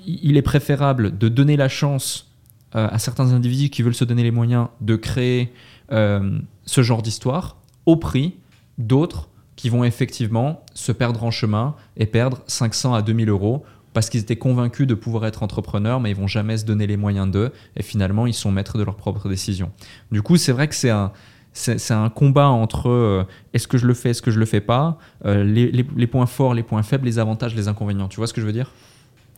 il 0.05 0.37
est 0.37 0.41
préférable 0.41 1.17
de 1.17 1.29
donner 1.29 1.57
la 1.57 1.69
chance 1.69 2.31
euh, 2.75 2.87
à 2.89 2.99
certains 2.99 3.33
individus 3.33 3.69
qui 3.69 3.81
veulent 3.81 3.93
se 3.93 4.05
donner 4.05 4.23
les 4.23 4.31
moyens 4.31 4.67
de 4.79 4.95
créer 4.95 5.51
euh, 5.91 6.39
ce 6.65 6.81
genre 6.81 7.01
d'histoire 7.01 7.57
au 7.85 7.97
prix 7.97 8.35
d'autres 8.77 9.27
qui 9.57 9.67
vont 9.67 9.83
effectivement 9.83 10.63
se 10.73 10.93
perdre 10.93 11.23
en 11.25 11.31
chemin 11.31 11.75
et 11.97 12.05
perdre 12.05 12.41
500 12.47 12.93
à 12.93 13.01
2000 13.01 13.27
euros 13.27 13.65
parce 13.91 14.09
qu'ils 14.09 14.21
étaient 14.21 14.37
convaincus 14.37 14.87
de 14.87 14.93
pouvoir 14.93 15.25
être 15.25 15.43
entrepreneurs, 15.43 15.99
mais 15.99 16.11
ils 16.11 16.15
vont 16.15 16.27
jamais 16.27 16.55
se 16.55 16.63
donner 16.63 16.87
les 16.87 16.95
moyens 16.95 17.29
d'eux, 17.29 17.51
et 17.75 17.83
finalement 17.83 18.25
ils 18.25 18.33
sont 18.33 18.49
maîtres 18.49 18.77
de 18.77 18.83
leurs 18.83 18.95
propres 18.95 19.27
décisions. 19.27 19.73
Du 20.13 20.21
coup, 20.21 20.37
c'est 20.37 20.53
vrai 20.53 20.69
que 20.69 20.75
c'est 20.75 20.89
un, 20.89 21.11
c'est 21.51 21.91
un 21.91 22.09
combat 22.09 22.47
entre 22.47 22.89
euh, 22.89 23.25
est-ce 23.53 23.67
que 23.67 23.77
je 23.77 23.85
le 23.85 23.93
fais, 23.93 24.11
est-ce 24.11 24.21
que 24.21 24.31
je 24.31 24.39
le 24.39 24.45
fais 24.45 24.61
pas, 24.61 24.97
les, 25.25 26.07
points 26.07 26.25
forts, 26.25 26.53
les 26.53 26.63
points 26.63 26.83
faibles, 26.83 27.05
les 27.05 27.19
avantages, 27.19 27.53
les 27.53 27.67
inconvénients. 27.67 28.07
Tu 28.07 28.15
vois 28.15 28.27
ce 28.27 28.33
que 28.33 28.39
je 28.39 28.45
veux 28.45 28.53
dire? 28.53 28.71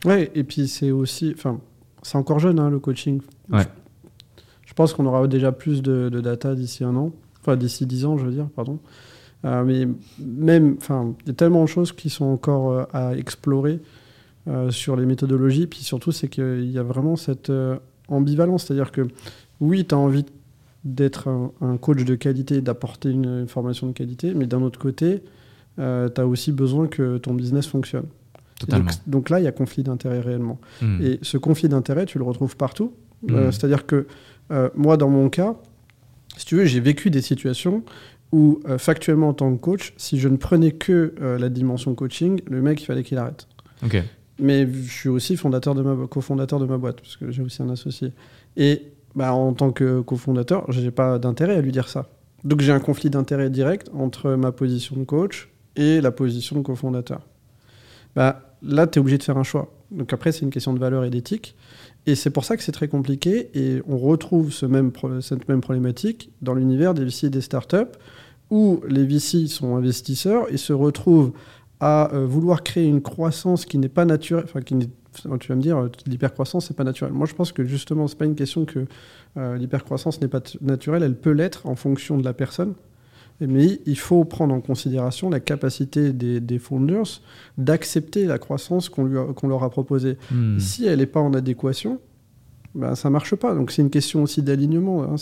Ouais, 0.04 0.30
et 0.34 0.44
puis 0.44 0.68
c'est 0.68 0.90
aussi, 0.90 1.32
enfin, 1.34 1.60
c'est 2.02 2.18
encore 2.18 2.38
jeune 2.38 2.58
hein, 2.58 2.70
le 2.70 2.78
coaching. 2.78 3.20
Ouais. 3.50 3.66
Je, 4.66 4.74
pense 4.74 4.92
qu'on 4.92 5.06
aura 5.06 5.26
déjà 5.28 5.52
plus 5.52 5.82
de, 5.82 6.08
de 6.08 6.20
data 6.20 6.54
d'ici 6.54 6.84
un 6.84 6.96
an, 6.96 7.12
enfin 7.40 7.56
d'ici 7.56 7.86
dix 7.86 8.04
ans, 8.04 8.18
je 8.18 8.26
veux 8.26 8.32
dire, 8.32 8.48
pardon. 8.54 8.78
Euh, 9.44 9.62
mais 9.64 9.86
même, 10.18 10.76
enfin, 10.78 11.14
il 11.22 11.28
y 11.28 11.30
a 11.30 11.34
tellement 11.34 11.62
de 11.62 11.68
choses 11.68 11.92
qui 11.92 12.10
sont 12.10 12.24
encore 12.24 12.88
à 12.92 13.14
explorer 13.14 13.80
sur 14.70 14.96
les 14.96 15.06
méthodologies. 15.06 15.66
Puis 15.66 15.80
surtout, 15.80 16.12
c'est 16.12 16.28
qu'il 16.28 16.70
y 16.70 16.78
a 16.78 16.82
vraiment 16.82 17.16
cette 17.16 17.50
ambivalence, 18.08 18.64
c'est-à-dire 18.64 18.92
que 18.92 19.02
oui, 19.60 19.86
tu 19.86 19.94
as 19.94 19.98
envie 19.98 20.24
d'être 20.84 21.28
un, 21.60 21.76
coach 21.78 22.04
de 22.04 22.14
qualité, 22.14 22.60
d'apporter 22.60 23.10
une, 23.10 23.46
formation 23.48 23.86
de 23.86 23.92
qualité, 23.92 24.34
mais 24.34 24.46
d'un 24.46 24.62
autre 24.62 24.78
côté, 24.78 25.22
euh, 25.78 26.08
tu 26.14 26.20
as 26.20 26.26
aussi 26.26 26.52
besoin 26.52 26.86
que 26.86 27.18
ton 27.18 27.34
business 27.34 27.66
fonctionne. 27.66 28.06
Totalement. 28.64 28.90
Donc, 29.06 29.30
là, 29.30 29.40
il 29.40 29.44
y 29.44 29.46
a 29.46 29.52
conflit 29.52 29.82
d'intérêt 29.82 30.20
réellement. 30.20 30.60
Hmm. 30.82 31.00
Et 31.02 31.18
ce 31.22 31.36
conflit 31.38 31.68
d'intérêt, 31.68 32.06
tu 32.06 32.18
le 32.18 32.24
retrouves 32.24 32.56
partout. 32.56 32.92
Euh, 33.30 33.48
hmm. 33.48 33.52
C'est-à-dire 33.52 33.86
que 33.86 34.06
euh, 34.50 34.68
moi, 34.74 34.96
dans 34.96 35.08
mon 35.08 35.28
cas, 35.28 35.56
si 36.36 36.46
tu 36.46 36.56
veux, 36.56 36.64
j'ai 36.64 36.80
vécu 36.80 37.10
des 37.10 37.22
situations 37.22 37.82
où, 38.32 38.60
factuellement, 38.78 39.28
en 39.28 39.34
tant 39.34 39.54
que 39.54 39.60
coach, 39.60 39.94
si 39.96 40.18
je 40.18 40.28
ne 40.28 40.36
prenais 40.36 40.72
que 40.72 41.14
la 41.20 41.48
dimension 41.48 41.94
coaching, 41.94 42.40
le 42.48 42.62
mec, 42.62 42.82
il 42.82 42.86
fallait 42.86 43.04
qu'il 43.04 43.16
arrête. 43.18 43.46
Ok. 43.84 44.02
Mais 44.40 44.66
je 44.66 44.90
suis 44.90 45.08
aussi 45.08 45.36
fondateur 45.36 45.76
de 45.76 45.82
ma, 45.82 46.06
cofondateur 46.08 46.58
de 46.58 46.66
ma 46.66 46.76
boîte, 46.76 47.00
parce 47.00 47.16
que 47.16 47.30
j'ai 47.30 47.42
aussi 47.42 47.62
un 47.62 47.70
associé. 47.70 48.12
Et 48.56 48.82
bah, 49.14 49.32
en 49.32 49.52
tant 49.52 49.70
que 49.70 50.00
cofondateur, 50.00 50.70
je 50.72 50.80
n'ai 50.80 50.90
pas 50.90 51.18
d'intérêt 51.18 51.56
à 51.56 51.60
lui 51.60 51.70
dire 51.70 51.88
ça. 51.88 52.08
Donc 52.42 52.60
j'ai 52.60 52.72
un 52.72 52.80
conflit 52.80 53.10
d'intérêt 53.10 53.48
direct 53.48 53.90
entre 53.94 54.32
ma 54.32 54.52
position 54.52 54.96
de 54.96 55.04
coach 55.04 55.48
et 55.76 56.00
la 56.00 56.10
position 56.10 56.56
de 56.56 56.62
cofondateur. 56.62 57.20
Bah, 58.14 58.53
là, 58.66 58.86
tu 58.86 58.98
es 58.98 59.00
obligé 59.00 59.18
de 59.18 59.22
faire 59.22 59.38
un 59.38 59.42
choix. 59.42 59.72
Donc 59.90 60.12
après, 60.12 60.32
c'est 60.32 60.40
une 60.42 60.50
question 60.50 60.72
de 60.72 60.78
valeur 60.78 61.04
et 61.04 61.10
d'éthique. 61.10 61.56
Et 62.06 62.14
c'est 62.14 62.30
pour 62.30 62.44
ça 62.44 62.56
que 62.56 62.62
c'est 62.62 62.72
très 62.72 62.88
compliqué. 62.88 63.50
Et 63.54 63.82
on 63.86 63.98
retrouve 63.98 64.52
cette 64.52 64.70
même 64.70 64.92
problématique 65.60 66.30
dans 66.42 66.54
l'univers 66.54 66.94
des 66.94 67.04
VC 67.04 67.24
et 67.24 67.30
des 67.30 67.40
startups, 67.40 67.92
où 68.50 68.80
les 68.88 69.04
VC 69.04 69.46
sont 69.46 69.76
investisseurs 69.76 70.52
et 70.52 70.56
se 70.56 70.72
retrouvent 70.72 71.32
à 71.80 72.14
euh, 72.14 72.26
vouloir 72.26 72.62
créer 72.62 72.86
une 72.86 73.02
croissance 73.02 73.64
qui 73.64 73.78
n'est 73.78 73.88
pas 73.88 74.04
naturelle, 74.04 74.44
enfin 74.44 74.60
tu 74.62 75.48
vas 75.48 75.54
me 75.54 75.62
dire, 75.62 75.88
l'hypercroissance, 76.06 76.66
c'est 76.66 76.76
pas 76.76 76.84
naturel. 76.84 77.12
Moi, 77.12 77.26
je 77.26 77.34
pense 77.34 77.52
que 77.52 77.64
justement, 77.64 78.08
c'est 78.08 78.18
pas 78.18 78.24
une 78.24 78.34
question 78.34 78.64
que 78.64 78.86
euh, 79.36 79.56
l'hypercroissance 79.56 80.20
n'est 80.20 80.28
pas 80.28 80.40
naturelle, 80.60 81.02
elle 81.02 81.16
peut 81.16 81.30
l'être 81.30 81.66
en 81.66 81.76
fonction 81.76 82.18
de 82.18 82.24
la 82.24 82.32
personne. 82.32 82.74
Mais 83.40 83.80
il 83.84 83.98
faut 83.98 84.24
prendre 84.24 84.54
en 84.54 84.60
considération 84.60 85.28
la 85.28 85.40
capacité 85.40 86.12
des, 86.12 86.40
des 86.40 86.58
founders 86.58 87.20
d'accepter 87.58 88.26
la 88.26 88.38
croissance 88.38 88.88
qu'on 88.88 89.04
leur 89.04 89.62
a 89.62 89.70
proposée. 89.70 90.18
Hmm. 90.30 90.58
Si 90.58 90.86
elle 90.86 91.00
n'est 91.00 91.06
pas 91.06 91.20
en 91.20 91.34
adéquation, 91.34 92.00
ben, 92.74 92.94
ça 92.94 93.10
marche 93.10 93.34
pas. 93.34 93.54
Donc 93.54 93.70
c'est 93.70 93.82
une 93.82 93.90
question 93.90 94.22
aussi 94.22 94.42
d'alignement. 94.42 95.02
Hein. 95.02 95.16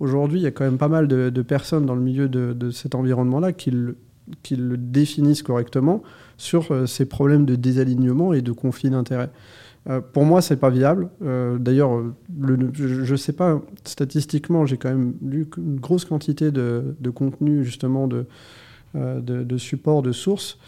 Aujourd'hui, 0.00 0.40
il 0.40 0.42
y 0.42 0.46
a 0.46 0.50
quand 0.50 0.64
même 0.64 0.78
pas 0.78 0.88
mal 0.88 1.08
de, 1.08 1.42
personnes 1.42 1.86
dans 1.86 1.94
le 1.94 2.02
milieu 2.02 2.28
de, 2.28 2.52
de 2.52 2.70
cet 2.70 2.94
environnement-là 2.94 3.52
qui 3.52 3.70
qui 4.42 4.56
le 4.56 4.76
définissent 4.76 5.42
correctement 5.42 6.02
sur 6.36 6.72
euh, 6.72 6.86
ces 6.86 7.04
problèmes 7.04 7.44
de 7.44 7.56
désalignement 7.56 8.32
et 8.32 8.42
de 8.42 8.52
conflit 8.52 8.90
d'intérêts. 8.90 9.30
Euh, 9.88 10.00
pour 10.00 10.24
moi, 10.24 10.40
c'est 10.40 10.56
pas 10.56 10.70
viable. 10.70 11.10
Euh, 11.22 11.58
d'ailleurs, 11.58 12.02
je 12.40 13.12
ne 13.12 13.16
sais 13.16 13.32
pas, 13.32 13.60
statistiquement, 13.84 14.64
j'ai 14.66 14.78
quand 14.78 14.88
même 14.88 15.14
lu 15.22 15.46
une 15.58 15.78
grosse 15.78 16.04
quantité 16.04 16.50
de, 16.50 16.94
contenu, 17.14 17.64
justement, 17.64 18.08
de, 18.08 18.26
de, 18.94 19.58
support, 19.58 20.02
de 20.02 20.12
sources. 20.12 20.58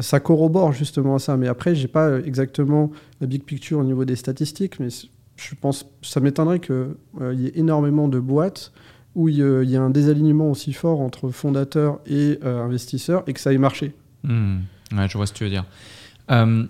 ça 0.00 0.20
corrobore 0.20 0.72
justement 0.72 1.18
ça. 1.18 1.36
Mais 1.36 1.48
après, 1.48 1.74
j'ai 1.74 1.88
pas 1.88 2.18
exactement 2.20 2.90
la 3.20 3.26
big 3.26 3.44
picture 3.44 3.78
au 3.78 3.84
niveau 3.84 4.04
des 4.04 4.16
statistiques, 4.16 4.78
mais 4.78 4.88
je 5.36 5.54
pense, 5.54 5.86
ça 6.02 6.20
m'étonnerait 6.20 6.60
qu'il 6.60 6.94
y 7.34 7.46
ait 7.46 7.52
énormément 7.54 8.08
de 8.08 8.20
boîtes 8.20 8.72
où 9.14 9.30
il 9.30 9.36
y, 9.36 9.76
a 9.76 9.80
un 9.80 9.88
désalignement 9.88 10.50
aussi 10.50 10.74
fort 10.74 11.00
entre 11.00 11.30
fondateurs 11.30 12.00
et 12.04 12.38
investisseurs 12.42 13.24
et 13.26 13.32
que 13.32 13.40
ça 13.40 13.54
ait 13.54 13.58
marché. 13.58 13.94
Ouais, 14.92 15.08
je 15.08 15.16
vois 15.16 15.26
ce 15.26 15.32
que 15.32 15.38
tu 15.38 15.44
veux 15.44 15.50
dire. 15.50 15.64
Euh, 16.30 16.64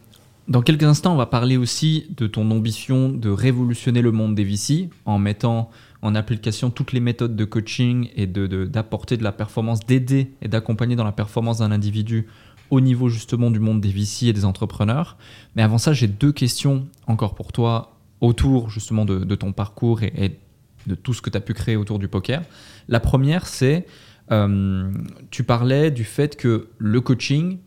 dans 0.48 0.62
quelques 0.62 0.84
instants, 0.84 1.12
on 1.12 1.16
va 1.16 1.26
parler 1.26 1.56
aussi 1.56 2.06
de 2.16 2.26
ton 2.26 2.50
ambition 2.50 3.08
de 3.08 3.30
révolutionner 3.30 4.00
le 4.00 4.12
monde 4.12 4.34
des 4.34 4.44
VC 4.44 4.90
en 5.04 5.18
mettant 5.18 5.70
en 6.02 6.14
application 6.14 6.70
toutes 6.70 6.92
les 6.92 7.00
méthodes 7.00 7.34
de 7.34 7.44
coaching 7.44 8.10
et 8.14 8.26
d'apporter 8.26 9.16
de, 9.16 9.20
de, 9.20 9.24
la 9.24 9.32
performance, 9.32 9.80
d'aider 9.80 10.32
et 10.42 10.48
d'accompagner 10.48 10.94
dans 10.94 11.04
la 11.04 11.12
performance 11.12 11.58
d'un 11.58 11.72
individu 11.72 12.26
au 12.70 12.80
niveau 12.80 13.08
justement 13.08 13.50
du 13.50 13.58
monde 13.58 13.80
des 13.80 13.90
VC 13.90 14.26
et 14.26 14.32
des 14.32 14.44
entrepreneurs. 14.44 15.16
Mais 15.54 15.62
avant 15.62 15.78
ça, 15.78 15.92
j'ai 15.92 16.08
deux 16.08 16.32
questions 16.32 16.86
encore 17.06 17.34
pour 17.34 17.52
toi 17.52 17.96
autour 18.20 18.70
justement 18.70 19.04
de, 19.04 19.34
ton 19.34 19.52
parcours 19.52 20.02
et, 20.02 20.38
de 20.86 20.94
tout 20.94 21.12
ce 21.12 21.22
que 21.22 21.30
tu 21.30 21.36
as 21.36 21.40
pu 21.40 21.54
créer 21.54 21.76
autour 21.76 21.98
du 21.98 22.08
poker. 22.08 22.42
La 22.88 23.00
première, 23.00 23.46
c'est, 23.46 23.86
euh, 24.30 24.90
tu 25.30 25.42
parlais 25.42 25.90
du 25.90 26.04
fait 26.04 26.36
que 26.36 26.68
le 26.78 27.00
coaching, 27.00 27.58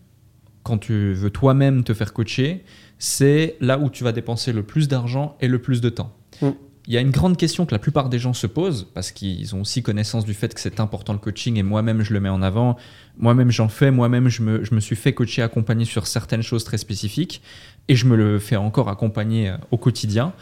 quand 0.63 0.77
tu 0.77 1.13
veux 1.13 1.29
toi-même 1.29 1.83
te 1.83 1.93
faire 1.93 2.13
coacher, 2.13 2.63
c'est 2.97 3.55
là 3.61 3.79
où 3.79 3.89
tu 3.89 4.03
vas 4.03 4.11
dépenser 4.11 4.51
le 4.51 4.63
plus 4.63 4.87
d'argent 4.87 5.37
et 5.41 5.47
le 5.47 5.59
plus 5.59 5.81
de 5.81 5.89
temps. 5.89 6.15
Mm. 6.41 6.49
Il 6.87 6.93
y 6.93 6.97
a 6.97 7.01
une 7.01 7.11
grande 7.11 7.37
question 7.37 7.67
que 7.67 7.71
la 7.71 7.77
plupart 7.77 8.09
des 8.09 8.17
gens 8.17 8.33
se 8.33 8.47
posent 8.47 8.87
parce 8.95 9.11
qu'ils 9.11 9.55
ont 9.55 9.61
aussi 9.61 9.83
connaissance 9.83 10.25
du 10.25 10.33
fait 10.33 10.51
que 10.51 10.59
c'est 10.59 10.79
important 10.79 11.13
le 11.13 11.19
coaching 11.19 11.57
et 11.57 11.61
moi-même 11.61 12.01
je 12.01 12.13
le 12.13 12.19
mets 12.19 12.29
en 12.29 12.41
avant. 12.41 12.77
Moi-même 13.17 13.51
j'en 13.51 13.69
fais, 13.69 13.91
moi-même 13.91 14.27
je 14.27 14.41
me, 14.41 14.63
je 14.63 14.73
me, 14.73 14.79
suis 14.79 14.95
fait 14.95 15.13
coacher, 15.13 15.43
accompagner 15.43 15.85
sur 15.85 16.07
certaines 16.07 16.41
choses 16.41 16.63
très 16.63 16.79
spécifiques 16.79 17.43
et 17.89 17.95
je 17.95 18.07
me 18.07 18.15
le 18.15 18.39
fais 18.39 18.55
encore 18.55 18.89
accompagner 18.89 19.49
euh, 19.49 19.57
au 19.69 19.77
quotidien. 19.77 20.33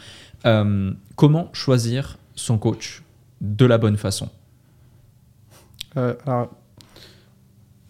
Euh, 0.46 0.92
comment 1.16 1.50
choisir 1.52 2.16
son 2.34 2.56
coach 2.56 3.02
de 3.42 3.66
la 3.66 3.76
bonne 3.76 3.98
façon? 3.98 4.30
Euh, 5.98 6.14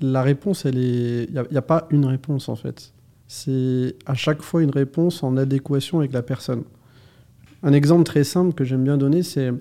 la 0.00 0.22
réponse, 0.22 0.64
elle 0.64 0.78
est. 0.78 1.24
Il 1.24 1.46
n'y 1.50 1.56
a, 1.56 1.62
pas 1.62 1.86
une 1.90 2.06
réponse 2.06 2.48
en 2.48 2.56
fait. 2.56 2.92
C'est 3.26 3.96
à 4.06 4.14
chaque 4.14 4.42
fois 4.42 4.62
une 4.62 4.70
réponse 4.70 5.22
en 5.22 5.36
adéquation 5.36 5.98
avec 5.98 6.12
la 6.12 6.22
personne. 6.22 6.62
Un 7.62 7.72
exemple 7.72 8.04
très 8.04 8.24
simple 8.24 8.54
que 8.54 8.64
j'aime 8.64 8.84
bien 8.84 8.96
donner, 8.96 9.22
c'est 9.22 9.52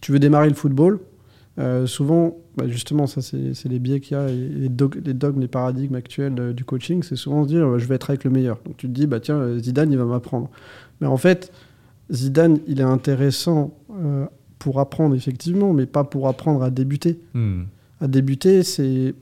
tu 0.00 0.12
veux 0.12 0.18
démarrer 0.18 0.48
le 0.48 0.54
football. 0.54 1.00
Euh, 1.58 1.86
souvent, 1.86 2.36
bah, 2.56 2.68
justement, 2.68 3.06
ça 3.06 3.20
c'est 3.20 3.68
les 3.68 3.78
biais 3.78 4.00
qu'il 4.00 4.16
y 4.16 4.20
a, 4.20 4.26
les, 4.28 4.68
dogmes, 4.68 5.40
les 5.40 5.48
paradigmes 5.48 5.94
actuels 5.94 6.54
du 6.54 6.64
coaching, 6.64 7.02
c'est 7.02 7.16
souvent 7.16 7.44
se 7.44 7.48
dire 7.48 7.68
bah, 7.68 7.78
je 7.78 7.86
vais 7.86 7.94
être 7.94 8.10
avec 8.10 8.24
le 8.24 8.30
meilleur. 8.30 8.58
Donc 8.64 8.76
tu 8.76 8.86
te 8.86 8.92
dis 8.92 9.06
bah 9.06 9.20
tiens 9.20 9.58
Zidane 9.58 9.90
il 9.90 9.98
va 9.98 10.04
m'apprendre. 10.04 10.50
Mais 11.00 11.06
en 11.06 11.16
fait, 11.16 11.52
Zidane 12.12 12.58
il 12.66 12.80
est 12.80 12.84
intéressant 12.84 13.76
euh, 13.92 14.26
pour 14.58 14.80
apprendre 14.80 15.14
effectivement, 15.14 15.72
mais 15.72 15.86
pas 15.86 16.04
pour 16.04 16.28
apprendre 16.28 16.62
à 16.62 16.70
débuter. 16.70 17.20
Hmm. 17.34 17.62
À 18.00 18.06
débuter, 18.06 18.62
c'est 18.62 19.14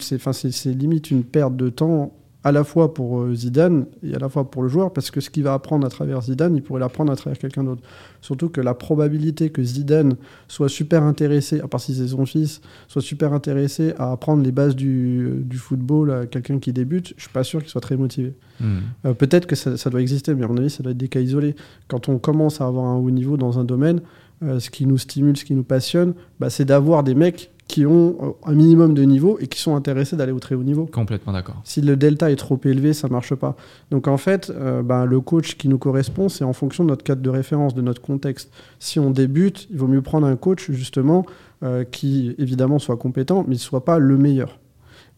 c'est 0.00 0.74
limite 0.74 1.10
une 1.10 1.24
perte 1.24 1.56
de 1.56 1.68
temps 1.68 2.12
à 2.46 2.52
la 2.52 2.62
fois 2.62 2.94
pour 2.94 3.22
euh, 3.22 3.34
Zidane 3.34 3.86
et 4.04 4.14
à 4.14 4.20
la 4.20 4.28
fois 4.28 4.48
pour 4.48 4.62
le 4.62 4.68
joueur, 4.68 4.92
parce 4.92 5.10
que 5.10 5.20
ce 5.20 5.30
qu'il 5.30 5.42
va 5.42 5.52
apprendre 5.52 5.84
à 5.84 5.90
travers 5.90 6.20
Zidane, 6.22 6.54
il 6.54 6.62
pourrait 6.62 6.78
l'apprendre 6.78 7.10
à 7.10 7.16
travers 7.16 7.36
quelqu'un 7.36 7.64
d'autre. 7.64 7.82
Surtout 8.20 8.50
que 8.50 8.60
la 8.60 8.72
probabilité 8.72 9.50
que 9.50 9.64
Zidane 9.64 10.14
soit 10.46 10.68
super 10.68 11.02
intéressé, 11.02 11.58
à 11.58 11.66
part 11.66 11.80
si 11.80 11.92
c'est 11.92 12.06
son 12.06 12.24
fils, 12.24 12.60
soit 12.86 13.02
super 13.02 13.32
intéressé 13.32 13.94
à 13.98 14.12
apprendre 14.12 14.44
les 14.44 14.52
bases 14.52 14.76
du, 14.76 15.40
du 15.40 15.56
football 15.56 16.12
à 16.12 16.26
quelqu'un 16.26 16.60
qui 16.60 16.72
débute, 16.72 17.14
je 17.16 17.22
suis 17.22 17.32
pas 17.32 17.42
sûr 17.42 17.60
qu'il 17.60 17.68
soit 17.68 17.80
très 17.80 17.96
motivé. 17.96 18.32
Hmm. 18.60 18.76
Euh, 19.06 19.12
peut-être 19.14 19.46
que 19.46 19.56
ça, 19.56 19.90
doit 19.90 20.00
exister, 20.00 20.32
mais 20.36 20.44
à 20.44 20.48
mon 20.48 20.56
avis, 20.56 20.70
ça 20.70 20.84
doit 20.84 20.92
être 20.92 20.98
des 20.98 21.08
cas 21.08 21.18
isolés. 21.18 21.56
Quand 21.88 22.08
on 22.08 22.18
commence 22.18 22.60
à 22.60 22.66
avoir 22.66 22.84
un 22.84 22.96
haut 22.96 23.10
niveau 23.10 23.36
dans 23.36 23.58
un 23.58 23.64
domaine, 23.64 24.02
euh, 24.44 24.60
ce 24.60 24.70
qui 24.70 24.86
nous 24.86 24.98
stimule, 24.98 25.36
ce 25.36 25.44
qui 25.44 25.54
nous 25.56 25.64
passionne, 25.64 26.14
bah, 26.38 26.48
c'est 26.48 26.64
d'avoir 26.64 27.02
des 27.02 27.16
mecs 27.16 27.50
qui 27.68 27.84
ont 27.84 28.16
euh, 28.22 28.50
un 28.50 28.54
minimum 28.54 28.94
de 28.94 29.02
niveau 29.02 29.38
et 29.40 29.48
qui 29.48 29.60
sont 29.60 29.74
intéressés 29.74 30.16
d'aller 30.16 30.32
au 30.32 30.38
très 30.38 30.54
haut 30.54 30.62
niveau. 30.62 30.86
Complètement 30.86 31.32
d'accord. 31.32 31.60
Si 31.64 31.80
le 31.80 31.96
delta 31.96 32.30
est 32.30 32.36
trop 32.36 32.60
élevé, 32.64 32.92
ça 32.92 33.08
marche 33.08 33.34
pas. 33.34 33.56
Donc 33.90 34.08
en 34.08 34.16
fait, 34.16 34.50
euh, 34.50 34.82
ben, 34.82 35.04
le 35.04 35.20
coach 35.20 35.56
qui 35.56 35.68
nous 35.68 35.78
correspond, 35.78 36.28
c'est 36.28 36.44
en 36.44 36.52
fonction 36.52 36.84
de 36.84 36.90
notre 36.90 37.02
cadre 37.02 37.22
de 37.22 37.30
référence, 37.30 37.74
de 37.74 37.82
notre 37.82 38.00
contexte. 38.00 38.52
Si 38.78 39.00
on 39.00 39.10
débute, 39.10 39.66
il 39.70 39.78
vaut 39.78 39.88
mieux 39.88 40.02
prendre 40.02 40.26
un 40.26 40.36
coach 40.36 40.70
justement 40.70 41.26
euh, 41.62 41.84
qui 41.84 42.34
évidemment 42.38 42.78
soit 42.78 42.96
compétent, 42.96 43.44
mais 43.48 43.54
ne 43.54 43.60
soit 43.60 43.84
pas 43.84 43.98
le 43.98 44.16
meilleur. 44.16 44.58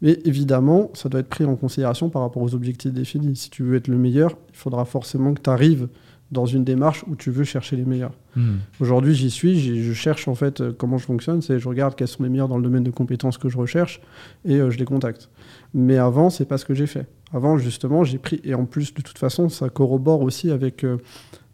Mais 0.01 0.19
évidemment, 0.25 0.91
ça 0.95 1.09
doit 1.09 1.21
être 1.21 1.29
pris 1.29 1.45
en 1.45 1.57
considération 1.57 2.09
par 2.09 2.23
rapport 2.23 2.43
aux 2.43 2.55
objectifs 2.55 2.93
définis. 2.93 3.37
Si 3.37 3.51
tu 3.51 3.65
veux 3.65 3.77
être 3.77 3.89
le 3.89 3.99
meilleur, 3.99 4.37
il 4.51 4.57
faudra 4.57 4.85
forcément 4.85 5.35
que 5.35 5.41
tu 5.41 5.51
arrives 5.51 5.89
dans 6.31 6.47
une 6.47 6.65
démarche 6.65 7.05
où 7.09 7.17
tu 7.17 7.31
veux 7.31 7.45
chercher 7.45 7.77
les 7.77 7.85
meilleurs. 7.85 8.13
Hmm. 8.37 8.57
Aujourd'hui, 8.81 9.15
j'y 9.15 9.31
suis, 9.31 9.83
je 9.83 9.93
cherche 9.93 10.29
en 10.29 10.35
fait 10.35 10.61
euh, 10.61 10.73
comment 10.77 10.99
je 10.99 11.07
fonctionne, 11.07 11.41
c'est 11.41 11.59
je 11.59 11.69
regarde 11.69 11.95
quels 11.95 12.09
sont 12.09 12.23
les 12.23 12.29
meilleurs 12.29 12.49
dans 12.49 12.59
le 12.59 12.63
domaine 12.63 12.85
de 12.85 12.91
compétences 12.91 13.39
que 13.39 13.49
je 13.49 13.57
recherche 13.57 14.01
et 14.45 14.57
euh, 14.57 14.71
je 14.71 14.79
les 14.79 14.85
contacte. 14.85 15.31
Mais 15.75 15.97
avant, 15.97 16.31
c'est 16.31 16.45
pas 16.45 16.59
ce 16.59 16.65
que 16.65 16.75
j'ai 16.75 16.87
fait. 16.87 17.07
Avant, 17.33 17.59
justement, 17.59 18.05
j'ai 18.05 18.19
pris, 18.19 18.41
et 18.45 18.55
en 18.55 18.65
plus, 18.65 18.95
de 18.95 19.03
toute 19.03 19.19
façon, 19.19 19.49
ça 19.49 19.69
corrobore 19.69 20.23
aussi 20.23 20.51
avec 20.51 20.83
euh, 20.85 20.97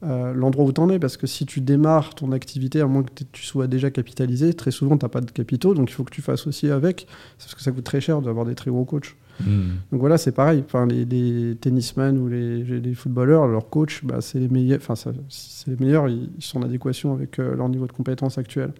euh, 0.04 0.32
l'endroit 0.32 0.64
où 0.64 0.72
tu 0.72 0.80
en 0.80 0.88
es, 0.88 0.98
parce 0.98 1.16
que 1.16 1.26
si 1.26 1.46
tu 1.46 1.60
démarres 1.60 2.14
ton 2.14 2.30
activité, 2.30 2.80
à 2.80 2.86
moins 2.86 3.02
que 3.02 3.24
tu 3.32 3.42
sois 3.42 3.66
déjà 3.66 3.90
capitalisé, 3.90 4.54
très 4.54 4.70
souvent, 4.70 4.96
tu 4.96 5.04
n'as 5.04 5.08
pas 5.08 5.20
de 5.20 5.30
capitaux, 5.30 5.74
donc 5.74 5.90
il 5.90 5.94
faut 5.94 6.04
que 6.04 6.14
tu 6.14 6.22
fasses 6.22 6.46
aussi 6.46 6.70
avec, 6.70 7.06
parce 7.38 7.54
que 7.54 7.60
ça 7.60 7.72
coûte 7.72 7.84
très 7.84 8.00
cher 8.00 8.20
d'avoir 8.22 8.46
des 8.46 8.54
très 8.54 8.70
gros 8.70 8.84
coachs. 8.84 9.16
Hmm. 9.40 9.76
Donc 9.90 10.00
voilà, 10.00 10.18
c'est 10.18 10.32
pareil. 10.32 10.64
Les, 10.88 11.04
les 11.04 11.56
tennismen 11.56 12.18
ou 12.18 12.28
les, 12.28 12.94
footballeurs, 12.94 13.46
leurs 13.46 13.68
coachs, 13.68 14.04
bah, 14.04 14.20
c'est 14.20 14.38
les 14.38 14.48
meilleurs. 14.48 14.80
Enfin, 14.80 14.94
c'est 15.28 15.70
les 15.70 15.76
meilleurs. 15.84 16.08
Ils, 16.08 16.30
sont 16.40 16.60
en 16.60 16.62
adéquation 16.62 17.12
avec 17.12 17.38
euh, 17.38 17.56
leur 17.56 17.68
niveau 17.68 17.86
de 17.86 17.92
compétence 17.92 18.38
actuel. 18.38 18.72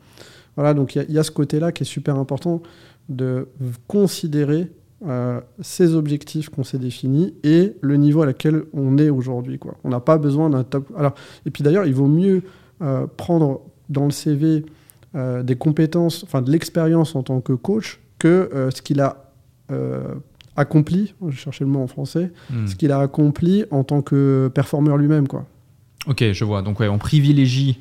Voilà, 0.57 0.75
donc 0.75 0.95
il 0.95 1.11
y, 1.11 1.19
a 1.19 1.23
ce 1.25 1.33
côté-là 1.33 1.73
qui 1.73 1.83
est 1.83 1.87
super 1.87 2.17
important 2.17 2.63
de 3.09 3.49
considérer 3.89 4.71
euh, 5.05 5.41
ces 5.61 5.95
objectifs 5.95 6.49
qu'on 6.49 6.63
s'est 6.63 6.79
définis 6.79 7.35
et 7.43 7.75
le 7.81 7.97
niveau 7.97 8.23
à 8.23 8.27
laquelle 8.27 8.63
on 8.73 8.97
est 8.99 9.11
aujourd'hui. 9.11 9.59
Quoi. 9.59 9.75
On 9.83 9.89
n'a 9.89 9.99
pas 9.99 10.17
besoin 10.17 10.51
d'un 10.51 10.63
top. 10.63 10.93
Alors, 10.97 11.15
et 11.45 11.51
puis 11.51 11.65
d'ailleurs, 11.65 11.87
il 11.87 11.95
vaut 11.95 12.07
mieux 12.07 12.43
euh, 12.83 13.07
prendre 13.17 13.63
dans 13.89 14.05
le 14.05 14.13
CV 14.13 14.65
des 15.45 15.55
compétences, 15.55 16.25
enfin 16.25 16.43
de 16.43 16.51
l'expérience 16.51 17.15
en 17.15 17.23
tant 17.23 17.41
que 17.41 17.53
coach, 17.53 18.01
que 18.19 18.69
ce 18.75 18.83
qu'il 18.83 19.01
a 19.01 19.31
accompli, 20.57 21.15
je 21.29 21.37
cherchais 21.37 21.65
le 21.65 21.71
mot 21.71 21.83
en 21.83 21.87
français, 21.87 22.33
hmm. 22.51 22.67
ce 22.67 22.75
qu'il 22.75 22.93
a 22.93 23.01
accompli 23.01 23.65
en 23.71 23.85
tant 23.85 24.03
que 24.03 24.51
performeur 24.55 24.97
lui-même. 24.97 25.29
Quoi. 25.29 25.47
Ok, 26.07 26.25
je 26.33 26.45
vois. 26.45 26.63
Donc 26.63 26.81
ouais, 26.81 26.89
on 26.89 26.99
privilégie 26.99 27.81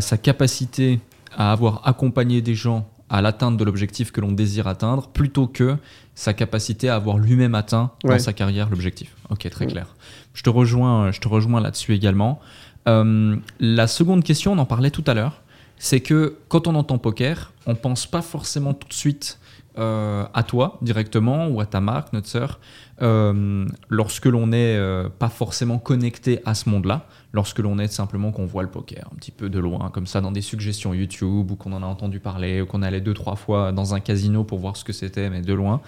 sa 0.00 0.18
capacité 0.18 1.00
à 1.34 1.52
avoir 1.52 1.88
accompagné 1.88 2.42
des 2.42 2.54
gens 2.54 2.86
à 3.10 3.20
l'atteinte 3.20 3.56
de 3.56 3.64
l'objectif 3.64 4.12
que 4.12 4.20
l'on 4.20 4.32
désire 4.32 4.68
atteindre, 4.68 5.08
plutôt 5.08 5.48
que 5.48 5.76
sa 6.14 6.32
capacité 6.32 6.88
à 6.88 6.94
avoir 6.94 7.18
lui-même 7.18 7.54
atteint 7.54 7.90
dans 8.04 8.18
sa 8.18 8.32
carrière 8.32 8.70
l'objectif. 8.70 9.16
Ok, 9.30 9.48
très 9.50 9.66
clair. 9.66 9.94
Je 10.32 10.42
te 10.42 10.50
rejoins, 10.50 11.10
je 11.10 11.20
te 11.20 11.26
rejoins 11.26 11.60
là-dessus 11.60 11.92
également. 11.92 12.40
Euh, 12.88 13.36
la 13.58 13.86
seconde 13.88 14.22
question, 14.22 14.52
on 14.52 14.58
en 14.58 14.64
parlait 14.64 14.90
tout 14.90 15.04
à 15.06 15.14
l'heure, 15.14 15.42
c'est 15.78 16.00
que 16.00 16.36
quand 16.48 16.68
on 16.68 16.74
entend 16.76 16.98
poker, 16.98 17.52
on 17.66 17.74
pense 17.74 18.06
pas 18.06 18.22
forcément 18.22 18.74
tout 18.74 18.88
de 18.88 18.94
suite 18.94 19.38
euh, 19.80 20.24
à 20.34 20.42
toi 20.42 20.78
directement 20.82 21.48
ou 21.48 21.60
à 21.60 21.66
ta 21.66 21.80
marque, 21.80 22.12
notre 22.12 22.28
sœur, 22.28 22.60
euh, 23.02 23.66
lorsque 23.88 24.26
l'on 24.26 24.48
n'est 24.48 24.78
pas 25.18 25.28
forcément 25.28 25.78
connecté 25.78 26.40
à 26.44 26.54
ce 26.54 26.68
monde-là 26.68 27.06
lorsque 27.32 27.58
l'on 27.60 27.78
est 27.78 27.88
simplement 27.88 28.32
qu'on 28.32 28.46
voit 28.46 28.62
le 28.62 28.70
poker 28.70 29.08
un 29.12 29.16
petit 29.16 29.30
peu 29.30 29.48
de 29.48 29.58
loin, 29.58 29.90
comme 29.90 30.06
ça 30.06 30.20
dans 30.20 30.32
des 30.32 30.40
suggestions 30.40 30.94
YouTube, 30.94 31.50
ou 31.50 31.56
qu'on 31.56 31.72
en 31.72 31.82
a 31.82 31.86
entendu 31.86 32.20
parler, 32.20 32.60
ou 32.60 32.66
qu'on 32.66 32.82
allait 32.82 33.00
deux, 33.00 33.14
trois 33.14 33.36
fois 33.36 33.72
dans 33.72 33.94
un 33.94 34.00
casino 34.00 34.44
pour 34.44 34.58
voir 34.58 34.76
ce 34.76 34.84
que 34.84 34.92
c'était, 34.92 35.30
mais 35.30 35.42
de 35.42 35.54
loin. 35.54 35.80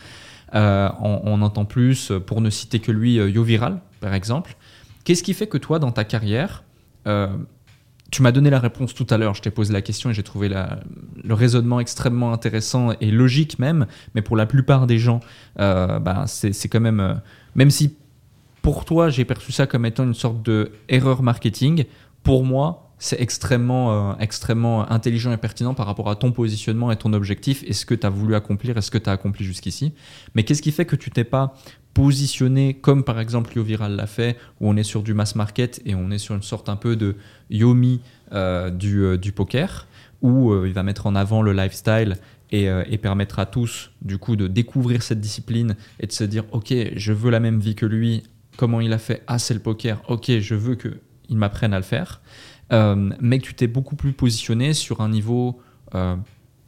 Euh, 0.55 0.91
on, 1.01 1.41
entend 1.41 1.65
plus, 1.65 2.13
pour 2.27 2.41
ne 2.41 2.51
citer 2.51 2.79
que 2.79 2.93
lui, 2.93 3.19
euh, 3.19 3.31
Yo 3.31 3.43
Viral, 3.43 3.81
par 4.01 4.15
exemple. 4.15 4.57
Qu'est-ce 5.05 5.23
qui 5.23 5.35
fait 5.35 5.47
que 5.47 5.59
toi, 5.59 5.79
dans 5.79 5.93
ta 5.93 6.05
carrière, 6.05 6.63
euh, 7.07 7.29
tu 8.13 8.23
m'as 8.23 8.31
donné 8.31 8.51
la 8.51 8.61
réponse 8.61 8.95
tout 8.95 9.07
à 9.11 9.19
l'heure, 9.19 9.35
je 9.35 9.43
t'ai 9.43 9.51
posé 9.51 9.73
la 9.73 9.83
question 9.83 10.11
et 10.11 10.15
j'ai 10.15 10.23
trouvé 10.23 10.49
le 10.49 11.35
raisonnement 11.35 11.81
extrêmement 11.81 12.33
intéressant 12.33 12.93
et 13.01 13.11
logique 13.11 13.59
même, 13.59 13.87
mais 14.15 14.23
pour 14.23 14.37
la 14.37 14.47
plupart 14.47 14.87
des 14.87 14.99
gens, 14.99 15.19
bah, 15.57 16.27
c'est 16.27 16.69
quand 16.69 16.81
même, 16.81 17.21
même 17.57 17.71
si 17.71 17.97
pour 18.63 18.85
toi, 18.85 19.11
j'ai 19.11 19.25
perçu 19.25 19.51
ça 19.51 19.67
comme 19.67 19.85
étant 19.85 20.05
une 20.05 20.15
sorte 20.15 20.43
de 20.43 20.71
marketing. 21.21 21.85
Pour 22.23 22.45
moi, 22.45 22.93
c'est 22.99 23.21
extrêmement, 23.21 24.13
euh, 24.13 24.15
extrêmement 24.21 24.89
intelligent 24.89 25.33
et 25.33 25.37
pertinent 25.37 25.75
par 25.75 25.87
rapport 25.87 26.09
à 26.09 26.15
ton 26.15 26.31
positionnement 26.31 26.93
et 26.93 26.97
ton 26.97 27.13
objectif 27.13 27.65
et 27.67 27.73
ce 27.73 27.85
que 27.85 27.97
tu 27.97 28.07
as 28.07 28.11
voulu 28.11 28.37
accomplir 28.37 28.79
et 28.79 28.81
ce 28.81 28.93
que 28.93 28.99
tu 28.99 29.11
as 29.11 29.13
accompli 29.13 29.45
jusqu'ici. 29.45 29.93
Mais 30.37 30.45
qu'est-ce 30.45 30.63
qui 30.63 30.71
fait 30.71 30.85
que 30.85 30.95
tu 30.95 31.11
t'es 31.11 31.25
pas 31.25 31.55
positionné 31.95 32.75
comme 32.75 33.05
par 33.05 33.21
exemple 33.21 33.57
YoViral 33.57 33.97
l'a 33.97 34.07
fait, 34.07 34.37
où 34.61 34.69
on 34.69 34.77
est 34.77 34.83
sur 34.83 35.03
du 35.03 35.15
mass 35.15 35.35
market 35.35 35.81
et 35.85 35.95
on 35.95 36.11
est 36.11 36.19
sur 36.19 36.35
une 36.35 36.43
sorte 36.43 36.69
un 36.69 36.77
peu 36.77 36.97
de 36.97 37.17
Yomi 37.51 38.01
euh, 38.33 38.71
du, 38.71 39.03
euh, 39.03 39.17
du, 39.19 39.33
poker, 39.33 39.87
où 40.23 40.55
il 40.65 40.73
va 40.73 40.83
mettre 40.83 41.07
en 41.07 41.15
avant 41.15 41.43
le 41.43 41.53
lifestyle 41.53 42.17
et, 42.51 42.67
et, 42.67 42.99
permettre 42.99 43.39
à 43.39 43.47
tous 43.47 43.91
du 44.03 44.19
coup 44.19 44.37
de 44.37 44.47
découvrir 44.47 45.03
cette 45.03 45.21
discipline 45.21 45.75
et 46.01 46.07
de 46.07 46.13
se 46.13 46.23
dire 46.23 46.45
ok 46.53 46.75
je 46.95 47.13
veux 47.13 47.31
la 47.31 47.41
même 47.41 47.59
vie 47.59 47.75
que 47.75 47.87
lui 47.87 48.25
comment 48.57 48.81
il 48.81 48.93
a 48.93 48.99
fait 48.99 49.23
Ah, 49.27 49.39
c'est 49.39 49.55
le 49.55 49.61
poker, 49.61 50.03
ok, 50.09 50.39
je 50.39 50.55
veux 50.55 50.75
qu'il 50.75 51.37
m'apprenne 51.37 51.75
à 51.75 51.79
le 51.79 51.85
faire. 51.85 52.21
Euh, 52.73 53.11
mais 53.21 53.39
que 53.39 53.45
tu 53.45 53.55
t'es 53.55 53.67
beaucoup 53.67 53.97
plus 53.97 54.13
positionné 54.13 54.73
sur 54.73 55.01
un 55.01 55.09
niveau 55.09 55.61
euh, 55.95 56.17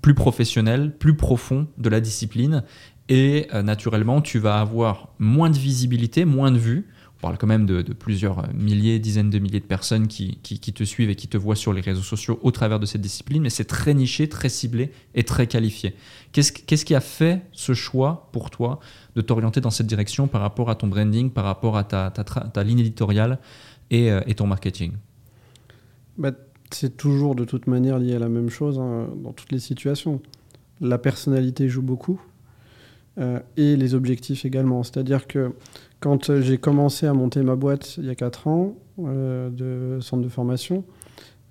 plus 0.03 0.15
professionnel, 0.15 0.95
plus 0.97 1.17
profond 1.17 1.67
de 1.79 1.89
la 1.89 2.01
discipline. 2.01 2.63
Et 3.09 3.49
euh, 3.53 3.63
naturellement, 3.63 4.21
tu 4.21 4.39
vas 4.39 4.61
avoir 4.61 5.09
moins 5.19 5.51
de 5.51 5.59
visibilité, 5.59 6.25
moins 6.25 6.51
de 6.51 6.59
vues. 6.59 6.87
On 7.19 7.21
parle 7.21 7.39
quand 7.39 7.47
même 7.47 7.65
de, 7.65 7.81
plusieurs 7.93 8.53
milliers, 8.53 8.99
dizaines 8.99 9.31
de 9.31 9.39
milliers 9.39 9.61
de 9.61 9.65
personnes 9.65 10.09
qui, 10.09 10.39
te 10.39 10.85
suivent 10.85 11.09
et 11.09 11.15
qui 11.15 11.27
te 11.27 11.39
voient 11.39 11.57
sur 11.57 11.73
les 11.73 11.81
réseaux 11.81 12.03
sociaux 12.03 12.39
au 12.43 12.51
travers 12.51 12.79
de 12.79 12.85
cette 12.85 13.01
discipline, 13.01 13.43
mais 13.43 13.51
c'est 13.51 13.65
très 13.65 13.95
niché, 13.95 14.29
très 14.29 14.51
ciblé 14.51 14.91
et 15.15 15.23
très 15.23 15.47
qualifié. 15.47 15.95
Qu'est-ce, 16.33 16.85
qui 16.85 16.95
a 16.95 17.01
fait 17.01 17.43
ce 17.53 17.73
choix 17.73 18.29
pour 18.33 18.51
toi 18.51 18.79
de 19.17 19.23
t'orienter 19.23 19.63
dans 19.63 19.71
cette 19.71 19.87
direction 19.87 20.27
par 20.27 20.43
rapport 20.43 20.69
à 20.69 20.75
ton 20.75 20.87
branding, 20.87 21.31
par 21.31 21.45
rapport 21.45 21.79
à 21.79 21.85
ta, 21.85 22.63
ligne 22.63 22.81
éditoriale 22.81 23.39
et, 23.91 24.11
euh, 24.11 24.21
ton 24.37 24.47
marketing? 24.47 24.93
Bah, 26.19 26.33
C'est 26.71 26.99
toujours 26.99 27.35
de 27.35 27.45
toute 27.45 27.69
manière 27.69 27.99
lié 27.99 28.17
à 28.17 28.19
la 28.19 28.29
même 28.29 28.51
chose 28.51 28.79
hein, 28.79 29.09
dans 29.23 29.33
toutes 29.33 29.53
les 29.53 29.61
situations. 29.61 30.21
La 30.83 30.99
personnalité 30.99 31.71
joue 31.71 31.83
beaucoup 31.83 32.21
euh, 32.21 32.34
et 33.19 33.77
les 33.77 33.95
objectifs 33.95 34.45
également. 34.45 34.83
C'est-à-dire 34.83 35.27
que 35.27 35.53
quand 36.01 36.39
j'ai 36.41 36.59
commencé 36.59 37.07
à 37.07 37.15
monter 37.15 37.41
ma 37.43 37.57
boîte 37.57 37.97
il 37.97 38.05
y 38.05 38.11
a 38.11 38.15
4 38.15 38.49
ans 38.49 38.77
euh, 38.99 39.49
de 39.49 40.01
centre 40.03 40.23
de 40.23 40.29
formation, 40.29 40.85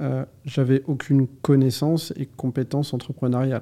euh, 0.02 0.26
j'avais 0.44 0.84
aucune 0.88 1.28
connaissance 1.28 2.14
et 2.18 2.26
compétence 2.26 2.94
entrepreneuriale. 2.94 3.62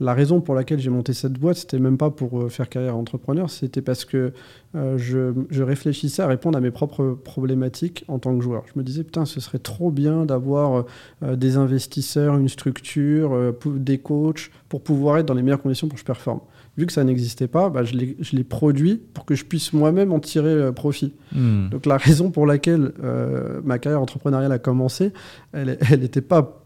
La 0.00 0.14
raison 0.14 0.40
pour 0.40 0.54
laquelle 0.54 0.78
j'ai 0.78 0.90
monté 0.90 1.12
cette 1.12 1.34
boîte, 1.34 1.56
c'était 1.56 1.80
même 1.80 1.98
pas 1.98 2.10
pour 2.10 2.40
euh, 2.40 2.48
faire 2.48 2.68
carrière 2.68 2.96
entrepreneur, 2.96 3.50
c'était 3.50 3.82
parce 3.82 4.04
que 4.04 4.32
euh, 4.74 4.96
je, 4.96 5.62
réfléchissais 5.62 6.22
à 6.22 6.28
répondre 6.28 6.56
à 6.56 6.60
mes 6.60 6.70
propres 6.70 7.18
problématiques 7.24 8.04
en 8.08 8.18
tant 8.18 8.34
que 8.36 8.42
joueur. 8.42 8.62
Je 8.72 8.78
me 8.78 8.84
disais, 8.84 9.02
putain, 9.02 9.26
ce 9.26 9.40
serait 9.40 9.58
trop 9.58 9.90
bien 9.90 10.24
d'avoir 10.24 10.86
des 11.22 11.56
investisseurs, 11.56 12.36
une 12.36 12.48
structure, 12.48 13.54
des 13.66 13.98
coachs, 13.98 14.50
pour 14.68 14.82
pouvoir 14.82 15.18
être 15.18 15.26
dans 15.26 15.34
les 15.34 15.42
meilleures 15.42 15.62
conditions 15.62 15.88
pour 15.88 15.94
que 15.94 16.00
je 16.00 16.06
performe 16.06 16.40
vu 16.78 16.86
que 16.86 16.92
ça 16.92 17.04
n'existait 17.04 17.48
pas, 17.48 17.68
bah, 17.68 17.84
je 17.84 17.96
l'ai 17.96 18.44
produit 18.44 19.00
pour 19.12 19.26
que 19.26 19.34
je 19.34 19.44
puisse 19.44 19.74
moi-même 19.74 20.10
en 20.10 20.20
tirer 20.20 20.48
euh, 20.48 20.72
profit. 20.72 21.12
Hmm. 21.32 21.68
Donc 21.68 21.84
la 21.84 21.98
raison 21.98 22.30
pour 22.30 22.46
laquelle 22.46 22.92
euh, 23.04 23.60
ma 23.62 23.78
carrière 23.78 24.00
entrepreneuriale 24.00 24.52
a 24.52 24.58
commencé, 24.58 25.12
elle 25.52 25.76
n'était 26.00 26.22
pas 26.22 26.62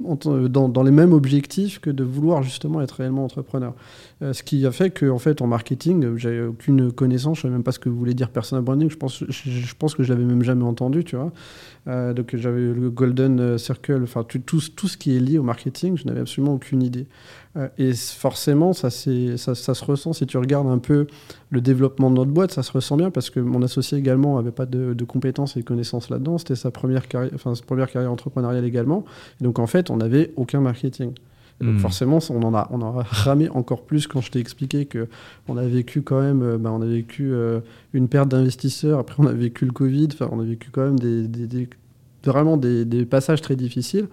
dans, 0.48 0.68
dans, 0.68 0.82
les 0.84 0.92
mêmes 0.92 1.12
objectifs 1.12 1.80
que 1.80 1.90
de 1.90 2.04
vouloir 2.04 2.44
justement 2.44 2.80
être 2.82 2.92
réellement 2.92 3.24
entrepreneur. 3.24 3.74
Euh, 4.22 4.32
ce 4.32 4.44
qui 4.44 4.64
a 4.64 4.70
fait 4.70 4.90
que 4.90 5.10
en 5.10 5.18
fait 5.18 5.42
en 5.42 5.48
marketing, 5.48 6.16
j'avais 6.16 6.42
aucune 6.42 6.92
connaissance, 6.92 7.38
je 7.38 7.42
savais 7.42 7.54
même 7.54 7.64
pas 7.64 7.72
ce 7.72 7.80
que 7.80 7.88
voulait 7.88 8.14
dire 8.14 8.30
personal 8.30 8.62
branding. 8.62 8.88
Je 8.88 8.96
pense, 8.96 9.24
je, 9.28 9.74
pense 9.74 9.96
que 9.96 10.04
je 10.04 10.12
l'avais 10.12 10.24
même 10.24 10.44
jamais 10.44 10.64
entendu, 10.64 11.02
tu 11.02 11.16
vois. 11.16 11.32
Donc 11.86 12.34
j'avais 12.34 12.60
le 12.60 12.90
golden 12.90 13.58
circle, 13.58 14.02
enfin 14.02 14.24
tout, 14.24 14.40
tout, 14.40 14.88
ce 14.88 14.96
qui 14.96 15.16
est 15.16 15.20
lié 15.20 15.38
au 15.38 15.42
marketing, 15.42 15.96
je 15.96 16.04
n'avais 16.04 16.20
absolument 16.20 16.54
aucune 16.54 16.82
idée. 16.82 17.06
Euh, 17.56 17.68
et 17.78 17.94
forcément, 17.94 18.72
ça, 18.72 18.90
ça, 18.90 19.54
ça, 19.54 19.74
se 19.74 19.84
ressent. 19.84 20.12
Si 20.12 20.26
tu 20.26 20.36
regardes 20.36 20.68
un 20.68 20.78
peu 20.78 21.06
le 21.50 21.60
développement 21.60 22.10
de 22.10 22.16
notre 22.16 22.30
boîte, 22.30 22.52
ça 22.52 22.62
se 22.62 22.72
ressent 22.72 22.96
bien 22.96 23.10
parce 23.10 23.30
que 23.30 23.40
mon 23.40 23.62
associé 23.62 23.98
également 23.98 24.36
n'avait 24.36 24.50
pas 24.50 24.66
de, 24.66 25.04
compétences 25.04 25.56
et 25.56 25.60
de 25.60 25.64
connaissances 25.64 26.10
là-dedans. 26.10 26.38
C'était 26.38 26.56
sa 26.56 26.70
première 26.70 27.08
carrière, 27.08 27.32
sa 27.40 27.64
première 27.64 27.90
carrière 27.90 28.12
entrepreneuriale 28.12 28.64
également. 28.64 29.04
Et 29.40 29.44
donc 29.44 29.58
en 29.58 29.66
fait, 29.66 29.90
on 29.90 29.96
n'avait 29.96 30.32
aucun 30.36 30.60
marketing. 30.60 31.12
Donc 31.60 31.76
hmm. 31.76 31.78
forcément, 31.78 32.18
on 32.30 32.42
en 32.42 32.54
a, 32.54 32.68
on 32.70 32.82
en 32.82 32.98
a 32.98 33.02
ramé 33.02 33.48
encore 33.48 33.82
plus 33.82 34.06
quand 34.06 34.20
je 34.20 34.30
t'ai 34.30 34.40
expliqué 34.40 34.84
que 34.84 35.08
on 35.48 35.56
a 35.56 35.64
vécu 35.64 36.02
quand 36.02 36.20
même, 36.20 36.42
euh, 36.42 36.58
bah, 36.58 36.70
on 36.70 36.82
a 36.82 36.86
vécu 36.86 37.32
euh, 37.32 37.60
une 37.94 38.08
perte 38.08 38.28
d'investisseurs. 38.28 38.98
Après, 38.98 39.16
on 39.18 39.26
a 39.26 39.32
vécu 39.32 39.64
le 39.64 39.72
Covid. 39.72 40.08
Enfin, 40.12 40.28
on 40.32 40.40
a 40.40 40.44
vécu 40.44 40.70
quand 40.70 40.84
même 40.84 40.98
des, 40.98 41.26
des, 41.26 41.68
vraiment 42.24 42.58
des, 42.58 42.84
des, 42.84 43.06
passages 43.06 43.40
très 43.40 43.56
difficiles. 43.56 44.08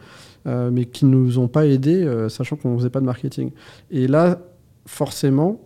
Euh, 0.45 0.71
mais 0.71 0.85
qui 0.85 1.05
ne 1.05 1.11
nous 1.11 1.39
ont 1.39 1.47
pas 1.47 1.65
aidés, 1.65 2.03
euh, 2.03 2.27
sachant 2.27 2.57
qu'on 2.57 2.73
ne 2.73 2.77
faisait 2.77 2.89
pas 2.89 2.99
de 2.99 3.05
marketing. 3.05 3.51
Et 3.91 4.07
là, 4.07 4.39
forcément, 4.85 5.61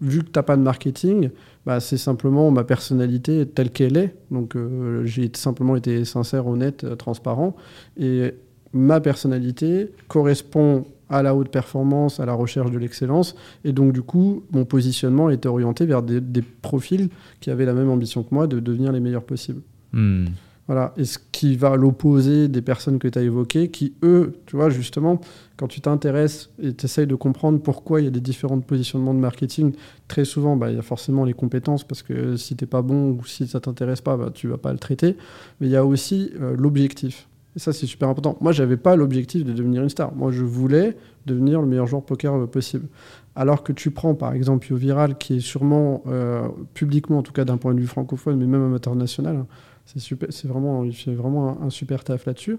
vu 0.00 0.20
que 0.20 0.26
tu 0.26 0.32
n'as 0.36 0.42
pas 0.42 0.56
de 0.56 0.62
marketing, 0.62 1.30
bah, 1.64 1.80
c'est 1.80 1.96
simplement 1.96 2.50
ma 2.52 2.62
personnalité 2.62 3.46
telle 3.46 3.70
qu'elle 3.70 3.96
est. 3.96 4.14
Donc 4.30 4.56
j'ai 5.04 5.30
simplement 5.34 5.74
été 5.76 6.04
sincère, 6.04 6.46
honnête, 6.46 6.96
transparent. 6.98 7.56
Et 7.96 8.34
ma 8.72 9.00
personnalité 9.00 9.90
correspond 10.08 10.84
à 11.08 11.22
la 11.22 11.34
haute 11.34 11.50
performance, 11.50 12.20
à 12.20 12.26
la 12.26 12.34
recherche 12.34 12.70
de 12.70 12.78
l'excellence. 12.78 13.36
Et 13.64 13.72
donc, 13.72 13.92
du 13.92 14.02
coup, 14.02 14.44
mon 14.50 14.64
positionnement 14.64 15.30
était 15.30 15.48
orienté 15.48 15.86
vers 15.86 16.02
des, 16.02 16.42
profils 16.42 17.08
qui 17.40 17.50
avaient 17.50 17.66
la 17.66 17.74
même 17.74 17.90
ambition 17.90 18.22
que 18.22 18.34
moi 18.34 18.46
de 18.46 18.60
devenir 18.60 18.92
les 18.92 19.00
meilleurs 19.00 19.24
possibles. 19.24 19.62
Hmm. 19.92 20.26
Voilà. 20.66 20.92
Et 20.96 21.04
ce 21.04 21.18
qui 21.30 21.56
va 21.56 21.72
à 21.72 21.76
l'opposé 21.76 22.48
des 22.48 22.60
personnes 22.60 22.98
que 22.98 23.06
tu 23.06 23.18
as 23.18 23.22
évoquées, 23.22 23.68
qui, 23.68 23.94
eux, 24.02 24.40
tu 24.46 24.56
vois, 24.56 24.68
justement, 24.68 25.20
quand 25.56 25.68
tu 25.68 25.80
t'intéresses 25.80 26.50
et 26.60 26.74
tu 26.74 26.86
essayes 26.86 27.06
de 27.06 27.14
comprendre 27.14 27.60
pourquoi 27.60 28.00
il 28.00 28.04
y 28.04 28.08
a 28.08 28.10
des 28.10 28.20
différents 28.20 28.58
positionnements 28.58 29.14
de 29.14 29.20
marketing, 29.20 29.74
très 30.08 30.24
souvent, 30.24 30.56
bah, 30.56 30.70
il 30.70 30.76
y 30.76 30.78
a 30.78 30.82
forcément 30.82 31.24
les 31.24 31.34
compétences, 31.34 31.84
parce 31.84 32.02
que 32.02 32.36
si 32.36 32.56
tu 32.56 32.64
n'es 32.64 32.68
pas 32.68 32.82
bon 32.82 33.12
ou 33.12 33.24
si 33.24 33.46
ça 33.46 33.60
t'intéresse 33.60 34.00
pas, 34.00 34.16
bah, 34.16 34.30
tu 34.34 34.48
vas 34.48 34.58
pas 34.58 34.72
le 34.72 34.78
traiter. 34.78 35.16
Mais 35.60 35.68
il 35.68 35.70
y 35.70 35.76
a 35.76 35.84
aussi 35.84 36.32
euh, 36.40 36.56
l'objectif. 36.58 37.28
Et 37.56 37.58
ça, 37.58 37.72
c'est 37.72 37.86
super 37.86 38.10
important. 38.10 38.36
Moi, 38.42 38.52
j'avais 38.52 38.76
pas 38.76 38.96
l'objectif 38.96 39.42
de 39.42 39.52
devenir 39.54 39.82
une 39.82 39.88
star. 39.88 40.14
Moi, 40.14 40.30
je 40.30 40.44
voulais 40.44 40.94
devenir 41.24 41.62
le 41.62 41.66
meilleur 41.66 41.86
joueur 41.86 42.04
poker 42.04 42.34
euh, 42.34 42.46
possible. 42.46 42.86
Alors 43.34 43.62
que 43.62 43.72
tu 43.72 43.90
prends, 43.90 44.14
par 44.14 44.34
exemple, 44.34 44.66
Yo 44.68 44.76
Viral, 44.76 45.16
qui 45.16 45.36
est 45.36 45.40
sûrement, 45.40 46.02
euh, 46.06 46.48
publiquement, 46.74 47.18
en 47.18 47.22
tout 47.22 47.32
cas 47.32 47.46
d'un 47.46 47.56
point 47.56 47.74
de 47.74 47.80
vue 47.80 47.86
francophone, 47.86 48.38
mais 48.38 48.46
même 48.46 48.62
amateur 48.62 48.94
national, 48.94 49.36
hein, 49.36 49.46
c'est 49.86 50.00
super, 50.00 50.28
c'est 50.30 50.48
vraiment, 50.48 50.84
il 50.84 50.94
fait 50.94 51.14
vraiment 51.14 51.58
un, 51.62 51.70
super 51.70 52.04
taf 52.04 52.26
là-dessus. 52.26 52.58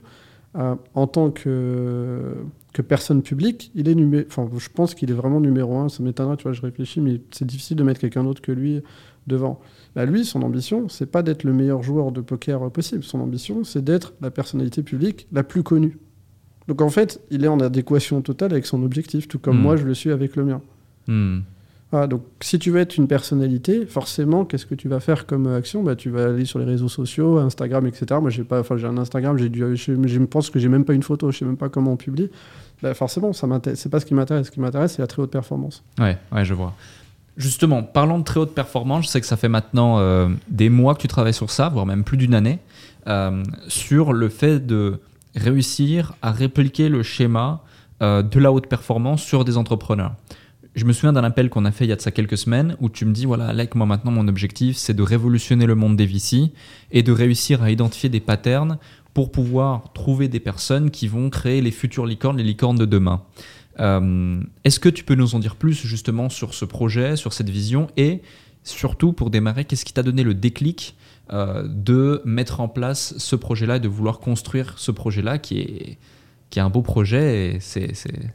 Euh, 0.56 0.76
en 0.96 1.06
tant 1.06 1.30
que, 1.30 2.34
que 2.74 2.82
personne 2.82 3.22
publique, 3.22 3.72
il 3.76 3.90
est 3.90 3.96
numéro, 3.96 4.26
enfin, 4.28 4.50
je 4.58 4.70
pense 4.70 4.96
qu'il 4.96 5.12
est 5.12 5.16
vraiment 5.16 5.40
numéro 5.40 5.78
un. 5.78 5.90
Ça 5.90 6.02
m'étonnerait, 6.02 6.38
tu 6.38 6.44
vois, 6.44 6.54
je 6.54 6.62
réfléchis, 6.62 7.02
mais 7.02 7.22
c'est 7.30 7.46
difficile 7.46 7.78
de 7.78 7.84
mettre 7.84 8.00
quelqu'un 8.00 8.24
d'autre 8.24 8.42
que 8.42 8.52
lui 8.52 8.82
devant. 9.28 9.60
Bah, 9.98 10.06
lui, 10.06 10.26
son 10.26 10.44
ambition, 10.44 10.90
c'est 10.90 11.08
pas 11.08 11.24
d'être 11.24 11.44
le 11.44 11.54
meilleur 11.54 11.82
joueur 11.82 12.12
de 12.12 12.22
poker 12.22 12.70
possible. 12.70 13.04
Son 13.04 13.20
ambition, 13.20 13.64
c'est 13.64 13.84
d'être 13.84 14.14
la 14.22 14.30
personnalité 14.30 14.84
publique 14.84 15.28
la 15.32 15.42
plus 15.42 15.64
connue. 15.64 15.98
Donc 16.68 16.84
en 16.84 16.90
fait, 16.90 17.20
il 17.32 17.44
est 17.44 17.48
en 17.48 17.60
adéquation 17.60 18.22
totale 18.22 18.52
avec 18.52 18.68
son 18.68 18.84
objectif, 18.84 19.28
tout 19.28 19.40
comme 19.40 19.58
Hmm. 19.58 19.62
moi 19.64 19.76
je 19.76 19.86
le 19.86 19.96
suis 19.96 20.12
avec 20.12 20.36
le 20.36 20.46
mien. 20.46 20.62
Hmm. 21.08 21.40
Donc 22.10 22.22
si 22.42 22.60
tu 22.60 22.70
veux 22.70 22.80
être 22.80 22.96
une 22.98 23.08
personnalité, 23.08 23.88
forcément, 23.88 24.46
qu'est-ce 24.46 24.68
que 24.68 24.76
tu 24.76 24.88
vas 24.88 25.00
faire 25.00 25.26
comme 25.26 25.48
action? 25.48 25.82
Bah, 25.82 25.96
Tu 25.96 26.12
vas 26.12 26.26
aller 26.28 26.46
sur 26.46 26.60
les 26.60 26.66
réseaux 26.66 26.90
sociaux, 26.90 27.40
Instagram, 27.40 27.88
etc. 27.88 28.06
Moi, 28.22 28.30
j'ai 28.30 28.44
pas, 28.44 28.60
enfin, 28.60 28.78
j'ai 28.78 28.86
un 28.86 29.00
Instagram, 29.00 29.36
j'ai 29.40 29.50
dû, 29.50 29.64
je, 29.76 29.94
je 30.08 30.20
pense 30.26 30.52
que 30.52 30.60
j'ai 30.60 30.70
même 30.70 30.86
pas 30.86 30.94
une 30.94 31.02
photo, 31.02 31.32
je 31.32 31.40
sais 31.40 31.46
même 31.46 31.58
pas 31.58 31.70
comment 31.70 31.94
on 31.94 31.98
publie. 31.98 32.30
Bah, 32.84 32.94
forcément, 32.94 33.34
ça 33.34 33.48
m'intéresse. 33.48 33.80
C'est 33.80 33.90
pas 33.90 34.00
ce 34.00 34.06
qui 34.06 34.14
m'intéresse. 34.14 34.46
Ce 34.46 34.52
qui 34.52 34.60
m'intéresse, 34.60 34.94
c'est 34.94 35.02
la 35.02 35.08
très 35.08 35.24
haute 35.24 35.32
performance. 35.32 35.84
Ouais, 35.98 36.18
ouais, 36.32 36.46
je 36.46 36.54
vois. 36.54 36.76
Justement, 37.38 37.84
parlant 37.84 38.18
de 38.18 38.24
très 38.24 38.40
haute 38.40 38.56
performance, 38.56 39.06
je 39.06 39.10
sais 39.10 39.22
que 39.22 39.28
ça 39.28 39.38
fait 39.38 39.48
maintenant 39.48 40.00
euh, 40.00 40.28
des 40.50 40.70
mois 40.70 40.96
que 40.96 41.02
tu 41.02 41.08
travailles 41.08 41.36
sur 41.36 41.52
ça, 41.52 41.70
voire 41.70 41.86
même 41.86 42.04
plus 42.04 42.18
d'une 42.18 42.34
année, 42.34 42.58
euh, 43.06 43.44
sur 43.68 44.12
le 44.12 44.28
fait 44.28 44.66
de 44.66 45.00
réussir 45.36 46.16
à 46.24 46.32
répliquer 46.32 46.90
le 46.90 47.04
schéma 47.04 47.62
euh, 48.02 48.24
de 48.24 48.40
la 48.40 48.52
haute 48.52 48.66
performance 48.66 49.22
sur 49.22 49.46
des 49.46 49.56
entrepreneurs. 49.56 50.16
Je 50.74 50.86
me 50.86 50.94
souviens 50.94 51.14
d'un 51.14 51.24
appel 51.24 51.50
qu'on 51.50 51.66
a 51.66 51.72
fait 51.72 51.86
il 51.86 51.90
y 51.90 51.92
a 51.92 51.96
de 51.96 52.02
ça 52.02 52.12
quelques 52.12 52.38
semaines 52.38 52.76
où 52.80 52.90
tu 52.90 53.06
me 53.06 53.12
dis 53.12 53.26
voilà, 53.26 53.48
Alec, 53.48 53.76
moi 53.76 53.88
maintenant 53.88 54.12
mon 54.12 54.28
objectif 54.28 54.78
c'est 54.78 54.94
de 54.94 55.02
révolutionner 55.02 55.66
le 55.66 55.74
monde 55.74 55.96
des 55.96 56.06
VC 56.06 56.52
et 56.92 57.02
de 57.02 57.12
réussir 57.12 57.64
à 57.64 57.72
identifier 57.72 58.10
des 58.10 58.20
patterns 58.20 58.78
pour 59.16 59.32
pouvoir 59.32 59.92
trouver 59.94 60.28
des 60.28 60.40
personnes 60.40 60.92
qui 60.92 61.08
vont 61.08 61.32
créer 61.32 61.62
les 61.62 61.72
futures 61.72 62.06
licornes, 62.06 62.38
les 62.38 62.44
licornes 62.44 62.78
de 62.78 62.86
demain. 62.86 63.24
Euh, 63.80 64.42
Est-ce 64.64 64.80
que 64.80 64.90
tu 64.90 65.04
peux 65.04 65.16
nous 65.16 65.36
en 65.36 65.40
dire 65.40 65.56
plus 65.56 65.76
justement 65.76 66.30
sur 66.30 66.54
ce 66.54 66.66
projet, 66.66 67.16
sur 67.16 67.34
cette 67.34 67.50
vision 67.50 67.88
et 67.98 68.22
surtout 68.64 69.14
pour 69.14 69.30
démarrer, 69.30 69.66
qu'est-ce 69.66 69.86
qui 69.86 69.94
t'a 69.94 70.04
donné 70.04 70.24
le 70.24 70.34
déclic 70.34 70.96
euh, 71.32 71.68
de 71.68 72.22
mettre 72.26 72.60
en 72.60 72.68
place 72.68 73.14
ce 73.18 73.36
projet-là 73.36 73.78
et 73.78 73.80
de 73.80 73.88
vouloir 73.88 74.20
construire 74.20 74.78
ce 74.78 74.92
projet-là 74.92 75.38
qui 75.38 75.60
est, 75.60 75.98
qui 76.50 76.60
est 76.60 76.62
un 76.62 76.70
beau 76.70 76.82
projet 76.82 77.56
et 77.56 77.60
c'est 77.60 77.94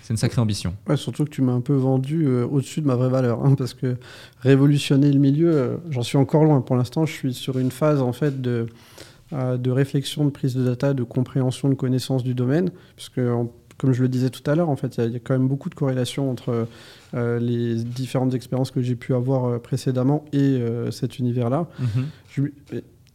une 0.09 0.17
sacrée 0.17 0.41
ambition? 0.41 0.75
Surtout 0.95 1.25
que 1.25 1.31
tu 1.31 1.43
m'as 1.43 1.53
un 1.53 1.61
peu 1.61 1.75
vendu 1.75 2.27
euh, 2.27 2.47
au-dessus 2.47 2.81
de 2.81 2.87
ma 2.87 2.95
vraie 2.95 3.11
valeur, 3.11 3.45
hein, 3.45 3.55
parce 3.57 3.75
que 3.75 3.97
révolutionner 4.41 5.11
le 5.11 5.19
milieu, 5.19 5.81
j'en 5.91 6.03
suis 6.03 6.19
encore 6.19 6.45
loin. 6.45 6.61
Pour 6.61 6.77
l'instant, 6.77 7.05
je 7.05 7.13
suis 7.13 7.35
sur 7.35 7.59
une 7.59 7.71
phase 7.71 8.01
en 8.01 8.13
fait 8.13 8.41
de, 8.41 8.67
de 9.33 9.71
réflexion, 9.71 10.25
de 10.25 10.31
prise 10.31 10.55
de 10.55 10.65
data, 10.65 10.95
de 10.95 11.03
compréhension, 11.03 11.69
de 11.69 11.75
connaissance 11.75 12.23
du 12.23 12.35
domaine, 12.35 12.71
puisque 12.97 13.21
comme 13.79 13.93
je 13.93 14.03
le 14.03 14.09
disais 14.09 14.31
tout 14.31 14.49
à 14.51 14.55
l'heure, 14.55 14.69
en 14.69 14.77
fait, 14.77 14.97
il 14.97 15.01
y 15.01 15.05
a- 15.05 15.07
il 15.07 15.13
y, 15.13 15.17
a 15.17 15.19
quand 15.19 15.35
même 15.35 15.49
beaucoup 15.49 15.69
de 15.71 15.75
corrélations 15.75 16.31
entre 16.31 16.67
euh, 17.15 17.39
les 17.39 17.77
différentes 17.83 18.35
expériences 18.35 18.71
que 18.71 18.81
j'ai 18.83 18.95
pu 18.95 19.15
avoir 19.15 19.45
euh, 19.47 19.59
précédemment 19.59 20.25
et 20.33 20.39
euh, 20.39 20.91
cet 20.91 21.19
univers-là. 21.19 21.67
Je- 22.31 22.43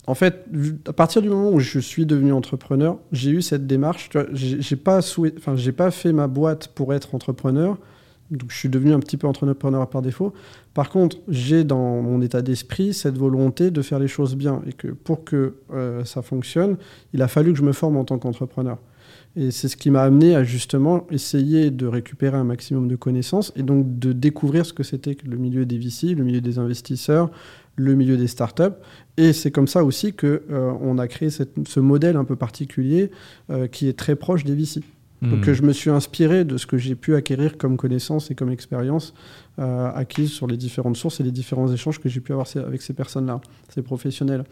en 0.09 0.15
fait, 0.15 0.45
à 0.88 0.93
partir 0.93 1.21
du 1.21 1.27
moment 1.29 1.49
où 1.51 1.59
je 1.59 1.79
suis 1.79 2.05
devenu 2.05 2.31
entrepreneur, 2.31 2.97
j'ai 3.11 3.31
eu 3.31 3.41
cette 3.41 3.67
démarche. 3.67 4.09
J'ai 4.34 4.61
j'ai 4.61 4.75
pas 4.77 5.01
souhait- 5.01 5.34
enfin, 5.38 5.55
j'ai 5.57 5.73
pas 5.73 5.91
fait 5.91 6.13
ma 6.13 6.27
boîte 6.27 6.69
pour 6.69 6.93
être 6.93 7.13
entrepreneur. 7.13 7.77
Donc, 8.31 8.51
je 8.51 8.57
suis 8.57 8.69
devenu 8.69 8.93
un 8.93 8.99
petit 8.99 9.15
peu 9.17 9.25
entrepreneur 9.27 9.89
par 9.89 10.01
défaut. 10.01 10.34
Par 10.73 10.89
contre, 10.89 11.17
j'ai 11.29 11.63
dans 11.63 12.01
mon 12.01 12.21
état 12.21 12.41
d'esprit 12.41 12.93
cette 12.93 13.17
volonté 13.17 13.71
de 13.71 13.81
faire 13.81 13.99
les 13.99 14.07
choses 14.09 14.35
bien 14.35 14.61
et 14.67 14.73
que 14.73 14.88
pour 14.89 15.23
que 15.23 15.55
euh, 15.73 16.03
ça 16.05 16.21
fonctionne, 16.21 16.77
il 17.13 17.21
a 17.21 17.27
fallu 17.27 17.51
que 17.53 17.57
je 17.59 17.63
me 17.63 17.71
forme 17.73 17.95
en 17.97 18.03
tant 18.05 18.17
qu'entrepreneur. 18.17 18.77
Et 19.36 19.52
c'est 19.52 19.68
ce 19.68 19.78
qui 19.78 19.91
m'a 19.91 20.02
amené 20.02 20.36
à 20.36 20.44
justement 20.44 21.06
essayer 21.12 21.70
de 21.70 21.86
récupérer 21.86 22.38
un 22.38 22.44
maximum 22.44 22.88
de 22.88 22.95
connaissances 22.95 23.54
et 23.56 23.64
donc 23.64 23.99
de 23.99 24.14
découvrir 24.14 24.66
ce 24.66 24.74
que 24.74 24.84
c'était 24.84 25.16
que 25.16 25.28
le 25.28 25.38
milieu 25.38 25.66
des 25.66 25.78
VC, 25.78 26.16
le 26.16 26.24
milieu 26.24 26.41
des 26.41 26.58
investisseurs, 26.58 27.30
le 27.76 27.94
milieu 27.94 28.18
des 28.18 28.28
startups. 28.28 28.76
Et 29.18 29.34
c'est 29.34 29.52
comme 29.52 29.68
ça 29.68 29.84
aussi 29.84 30.14
que 30.14 30.44
euh, 30.49 30.98
a 30.98 31.08
créé 31.08 31.30
ce 31.30 31.80
modèle 31.80 32.16
un 32.16 32.26
peu 32.26 32.36
particulier 32.36 33.12
euh, 33.49 33.68
qui 33.68 33.88
est 33.88 33.98
très 33.98 34.16
proche 34.16 34.44
des 34.44 34.56
VC. 34.56 34.82
Donc 35.22 35.48
Hmm. 35.48 35.53
je 35.53 35.64
me 35.64 35.73
suis 35.73 35.89
inspiré 35.89 36.45
de 36.45 36.57
ce 36.57 36.68
que 36.68 36.77
j'ai 36.77 36.94
pu 36.94 37.15
acquérir 37.15 37.57
comme 37.57 37.76
connaissances 37.76 38.30
et 38.30 38.35
comme 38.35 38.52
expérience 38.52 39.15
euh, 39.57 39.91
acquise 39.95 40.31
sur 40.31 40.45
les 40.45 40.57
différentes 40.57 40.95
sources 40.95 41.19
et 41.19 41.23
les 41.23 41.31
différents 41.31 41.72
échanges 41.72 41.99
que 41.99 42.07
j'ai 42.07 42.19
pu 42.19 42.34
avoir 42.34 42.45
avec 42.56 42.84
ces 42.84 42.94
personnes-là, 42.94 43.41
ces 43.69 43.81
professionnels. 43.81 44.44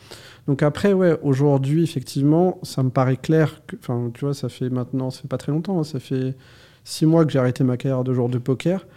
Donc 0.48 0.64
après, 0.64 0.94
ouais, 0.94 1.20
aujourd'hui, 1.22 1.84
effectivement, 1.84 2.58
ça 2.64 2.82
me 2.82 2.90
paraît 2.90 3.18
clair. 3.18 3.62
Enfin, 3.80 4.10
tu 4.12 4.26
vois, 4.26 4.34
ça 4.34 4.50
fait 4.50 4.72
maintenant, 4.72 5.12
ça 5.12 5.22
fait 5.22 5.28
pas 5.28 5.38
très 5.38 5.52
longtemps, 5.52 5.80
hein, 5.80 5.84
ça 5.84 6.00
fait 6.00 6.36
six 6.84 7.06
mois 7.06 7.26
que 7.26 7.32
j'ai 7.32 7.40
arrêté 7.40 7.64
ma 7.64 7.78
carrière 7.78 8.04
de 8.04 8.14
joueur 8.14 8.30
de 8.30 8.40
poker. 8.40 8.88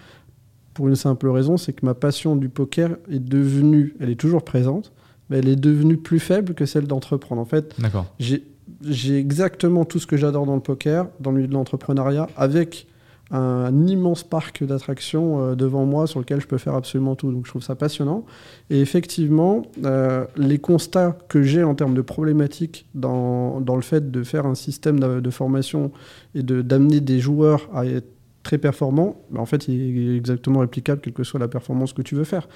Pour 0.73 0.89
une 0.89 0.97
simple 0.97 1.29
raison, 1.29 1.59
c'est 1.59 1.75
que 1.75 1.85
ma 1.85 1.95
passion 1.95 2.35
du 2.35 2.49
poker 2.49 2.97
est 3.11 3.19
devenue, 3.19 3.95
elle 4.01 4.09
est 4.09 4.21
toujours 4.21 4.43
présente, 4.43 4.93
mais 5.29 5.39
elle 5.39 5.49
est 5.49 5.57
devenue 5.57 5.99
plus 5.99 6.21
faible 6.21 6.55
que 6.55 6.65
celle 6.65 6.87
d'entreprendre. 6.87 7.43
En 7.43 7.45
fait, 7.45 7.75
j'ai 8.19 8.45
j'ai 8.83 9.19
exactement 9.19 9.85
tout 9.85 9.99
ce 9.99 10.07
que 10.07 10.17
j'adore 10.17 10.47
dans 10.47 10.55
le 10.55 10.61
poker, 10.61 11.09
dans 11.21 11.31
le 11.31 11.37
milieu 11.37 11.49
de 11.49 11.55
l'entrepreneuriat, 11.55 12.29
avec 12.37 12.87
un 13.31 13.87
immense 13.87 14.23
parc 14.23 14.65
d'attractions 14.65 15.43
euh, 15.43 15.55
devant 15.55 15.85
moi 15.85 16.07
sur 16.07 16.19
lequel 16.21 16.41
je 16.41 16.47
peux 16.47 16.59
faire 16.59 16.75
absolument 16.75 17.15
tout. 17.15 17.31
Donc 17.31 17.45
je 17.45 17.51
trouve 17.51 17.63
ça 17.63 17.75
passionnant. 17.75 18.25
Et 18.71 18.81
effectivement, 18.81 19.63
euh, 19.85 20.25
les 20.37 20.59
constats 20.59 21.19
que 21.29 21.43
j'ai 21.43 21.63
en 21.63 21.75
termes 21.75 21.95
de 21.95 22.01
problématiques 22.01 22.87
dans, 22.95 23.61
dans 23.61 23.77
le 23.77 23.83
fait 23.83 24.11
de 24.11 24.23
faire 24.23 24.47
un 24.47 24.55
système 24.55 24.99
de, 24.99 25.31
formation 25.31 25.93
et 26.35 26.43
d'amener 26.43 27.01
des 27.01 27.21
joueurs 27.21 27.69
à 27.75 27.85
être 27.85 28.09
très 28.43 28.57
performants, 28.57 29.21
ben, 29.31 29.41
en 29.41 29.47
fait, 29.47 29.69
il 29.69 30.11
est 30.11 30.17
exactement 30.17 30.61
réplicable, 30.61 31.03
quelle 31.03 31.13
que 31.13 31.25
soit 31.25 31.39
la 31.39 31.49
performance 31.49 31.93
que 31.93 32.01
tu 32.01 32.15
veux 32.15 32.25
faire. 32.25 32.49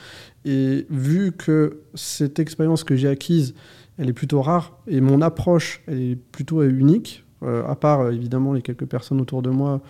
Et 0.46 0.86
vu 0.88 1.32
que 1.32 1.80
cette 1.94 2.38
expérience 2.38 2.82
que 2.82 2.96
j'ai 2.96 3.08
acquise, 3.08 3.54
elle 3.98 4.08
est 4.08 4.14
plutôt 4.14 4.42
rare 4.42 4.78
et 4.86 5.00
mon 5.00 5.20
approche, 5.20 5.82
est 5.88 6.16
plutôt 6.16 6.60
euh, 6.60 6.70
unique, 6.70 7.24
euh, 7.42 7.66
à 7.66 7.74
part 7.74 8.00
euh, 8.00 8.12
évidemment 8.12 8.52
les 8.52 8.62
quelques 8.62 8.86
personnes 8.86 9.20
autour 9.20 9.42
de 9.42 9.50
moi 9.50 9.80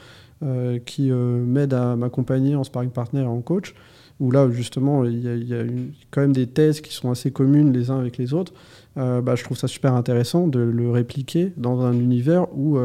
qui 0.86 1.12
m'aident 1.12 1.74
à 1.74 1.94
m'accompagner 1.94 2.56
en 2.56 2.64
sparring 2.64 2.90
partner 2.90 3.20
et 3.20 3.26
en 3.26 3.40
coach, 3.42 3.76
où 4.18 4.32
là 4.32 4.50
justement 4.50 5.04
il 5.04 5.20
y 5.20 5.54
a, 5.54 5.62
quand 6.10 6.20
même 6.20 6.32
des 6.32 6.48
thèses 6.48 6.80
qui 6.80 6.92
sont 6.92 7.12
assez 7.12 7.30
communes 7.30 7.72
les 7.72 7.90
uns 7.90 8.00
avec 8.00 8.16
les 8.16 8.34
autres. 8.34 8.52
Bah, 8.96 9.36
je 9.36 9.44
trouve 9.44 9.56
ça 9.56 9.68
super 9.68 9.94
intéressant 9.94 10.48
de 10.48 10.58
le 10.58 10.90
répliquer 10.90 11.52
dans 11.56 11.82
un 11.82 11.92
univers 11.92 12.52
où 12.58 12.76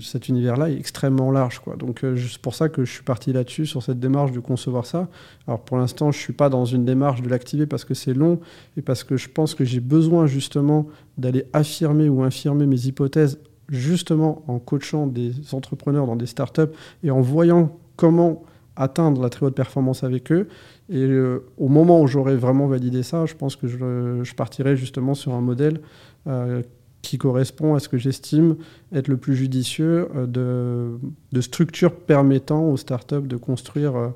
cet 0.00 0.28
univers-là 0.28 0.70
est 0.70 0.76
extrêmement 0.76 1.30
large. 1.30 1.58
Quoi. 1.60 1.76
Donc 1.76 2.04
euh, 2.04 2.16
c'est 2.16 2.40
pour 2.40 2.54
ça 2.54 2.68
que 2.68 2.84
je 2.84 2.92
suis 2.92 3.02
parti 3.02 3.32
là-dessus, 3.32 3.66
sur 3.66 3.82
cette 3.82 4.00
démarche 4.00 4.32
de 4.32 4.40
concevoir 4.40 4.86
ça. 4.86 5.08
Alors 5.46 5.60
pour 5.60 5.76
l'instant, 5.76 6.10
je 6.10 6.18
ne 6.18 6.22
suis 6.22 6.32
pas 6.32 6.48
dans 6.48 6.64
une 6.64 6.84
démarche 6.84 7.22
de 7.22 7.28
l'activer 7.28 7.66
parce 7.66 7.84
que 7.84 7.94
c'est 7.94 8.14
long 8.14 8.40
et 8.76 8.82
parce 8.82 9.04
que 9.04 9.16
je 9.16 9.28
pense 9.28 9.54
que 9.54 9.64
j'ai 9.64 9.80
besoin 9.80 10.26
justement 10.26 10.86
d'aller 11.16 11.44
affirmer 11.52 12.08
ou 12.08 12.22
infirmer 12.22 12.66
mes 12.66 12.86
hypothèses 12.86 13.38
justement 13.68 14.42
en 14.46 14.58
coachant 14.58 15.06
des 15.06 15.32
entrepreneurs 15.52 16.06
dans 16.06 16.16
des 16.16 16.26
startups 16.26 16.72
et 17.02 17.10
en 17.10 17.20
voyant 17.20 17.76
comment 17.96 18.42
atteindre 18.76 19.20
la 19.20 19.28
très 19.28 19.44
haute 19.44 19.56
performance 19.56 20.04
avec 20.04 20.30
eux. 20.32 20.48
Et 20.88 21.02
euh, 21.02 21.44
au 21.58 21.68
moment 21.68 22.00
où 22.00 22.06
j'aurai 22.06 22.36
vraiment 22.36 22.68
validé 22.68 23.02
ça, 23.02 23.26
je 23.26 23.34
pense 23.34 23.56
que 23.56 23.66
je, 23.66 24.22
je 24.22 24.34
partirai 24.34 24.76
justement 24.76 25.14
sur 25.14 25.34
un 25.34 25.40
modèle 25.40 25.80
euh, 26.26 26.62
qui 27.02 27.16
correspond 27.18 27.74
à 27.74 27.80
ce 27.80 27.88
que 27.88 27.96
j'estime 27.98 28.56
être 28.92 29.08
le 29.08 29.16
plus 29.16 29.36
judicieux 29.36 30.08
euh, 30.16 30.26
de, 30.26 30.98
de 31.32 31.40
structures 31.40 31.94
permettant 31.94 32.64
aux 32.70 32.76
startups 32.76 33.22
de 33.26 33.36
construire 33.36 33.96
euh, 33.96 34.08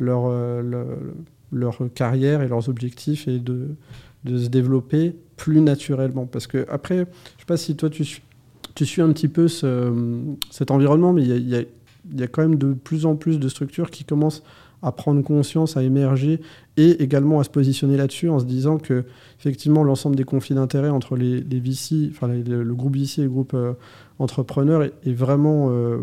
leur, 0.00 0.24
euh, 0.26 0.60
le- 0.62 1.14
leur 1.52 1.78
carrière 1.94 2.42
et 2.42 2.48
leurs 2.48 2.68
objectifs 2.68 3.28
et 3.28 3.38
de, 3.38 3.68
de 4.24 4.38
se 4.38 4.48
développer 4.48 5.14
plus 5.36 5.60
naturellement. 5.60 6.26
Parce 6.26 6.46
que 6.48 6.66
après, 6.68 6.96
je 6.96 7.00
ne 7.02 7.04
sais 7.38 7.46
pas 7.46 7.56
si 7.56 7.76
toi 7.76 7.90
tu 7.90 8.04
tu 8.74 8.86
suis 8.86 9.02
un 9.02 9.12
petit 9.12 9.28
peu 9.28 9.46
ce- 9.46 9.92
cet 10.50 10.72
environnement, 10.72 11.12
mais 11.12 11.22
il 11.22 11.48
y 11.48 11.54
a, 11.54 11.60
y 11.60 11.66
y 12.16 12.22
a 12.22 12.26
quand 12.26 12.42
même 12.42 12.56
de 12.56 12.72
plus 12.72 13.06
en 13.06 13.14
plus 13.14 13.38
de 13.38 13.48
structures 13.48 13.90
qui 13.90 14.02
commencent 14.04 14.42
à 14.84 14.92
prendre 14.92 15.22
conscience, 15.22 15.76
à 15.76 15.82
émerger 15.82 16.40
et 16.76 17.02
également 17.02 17.40
à 17.40 17.44
se 17.44 17.50
positionner 17.50 17.96
là-dessus 17.96 18.28
en 18.28 18.38
se 18.38 18.44
disant 18.44 18.78
que 18.78 19.04
effectivement 19.40 19.82
l'ensemble 19.82 20.14
des 20.14 20.24
conflits 20.24 20.54
d'intérêts 20.54 20.90
entre 20.90 21.16
les, 21.16 21.40
les 21.40 21.58
VC, 21.58 22.10
enfin 22.10 22.28
le, 22.28 22.74
groupe 22.74 22.96
VC 22.96 23.20
et 23.20 23.24
le 23.24 23.30
groupe 23.30 23.54
euh, 23.54 23.72
entrepreneur 24.18 24.82
est, 24.82 25.12
vraiment 25.12 25.68
euh, 25.70 26.02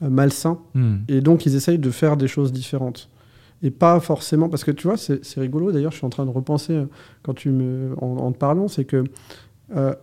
malsain. 0.00 0.58
Hmm. 0.74 0.96
Et 1.08 1.20
donc 1.20 1.44
ils 1.44 1.54
essayent 1.54 1.78
de 1.78 1.90
faire 1.90 2.16
des 2.16 2.28
choses 2.28 2.52
différentes. 2.52 3.10
Et 3.62 3.70
pas 3.70 4.00
forcément, 4.00 4.48
parce 4.48 4.64
que 4.64 4.70
tu 4.70 4.86
vois, 4.86 4.96
c'est 4.96 5.20
rigolo 5.36 5.70
d'ailleurs, 5.70 5.92
je 5.92 5.98
suis 5.98 6.06
en 6.06 6.10
train 6.10 6.24
de 6.24 6.30
repenser 6.30 6.72
euh, 6.72 6.86
quand 7.22 7.34
tu 7.34 7.50
me, 7.50 7.94
en, 7.98 8.32
te 8.32 8.38
parlant, 8.38 8.68
c'est 8.68 8.86
que 8.86 9.04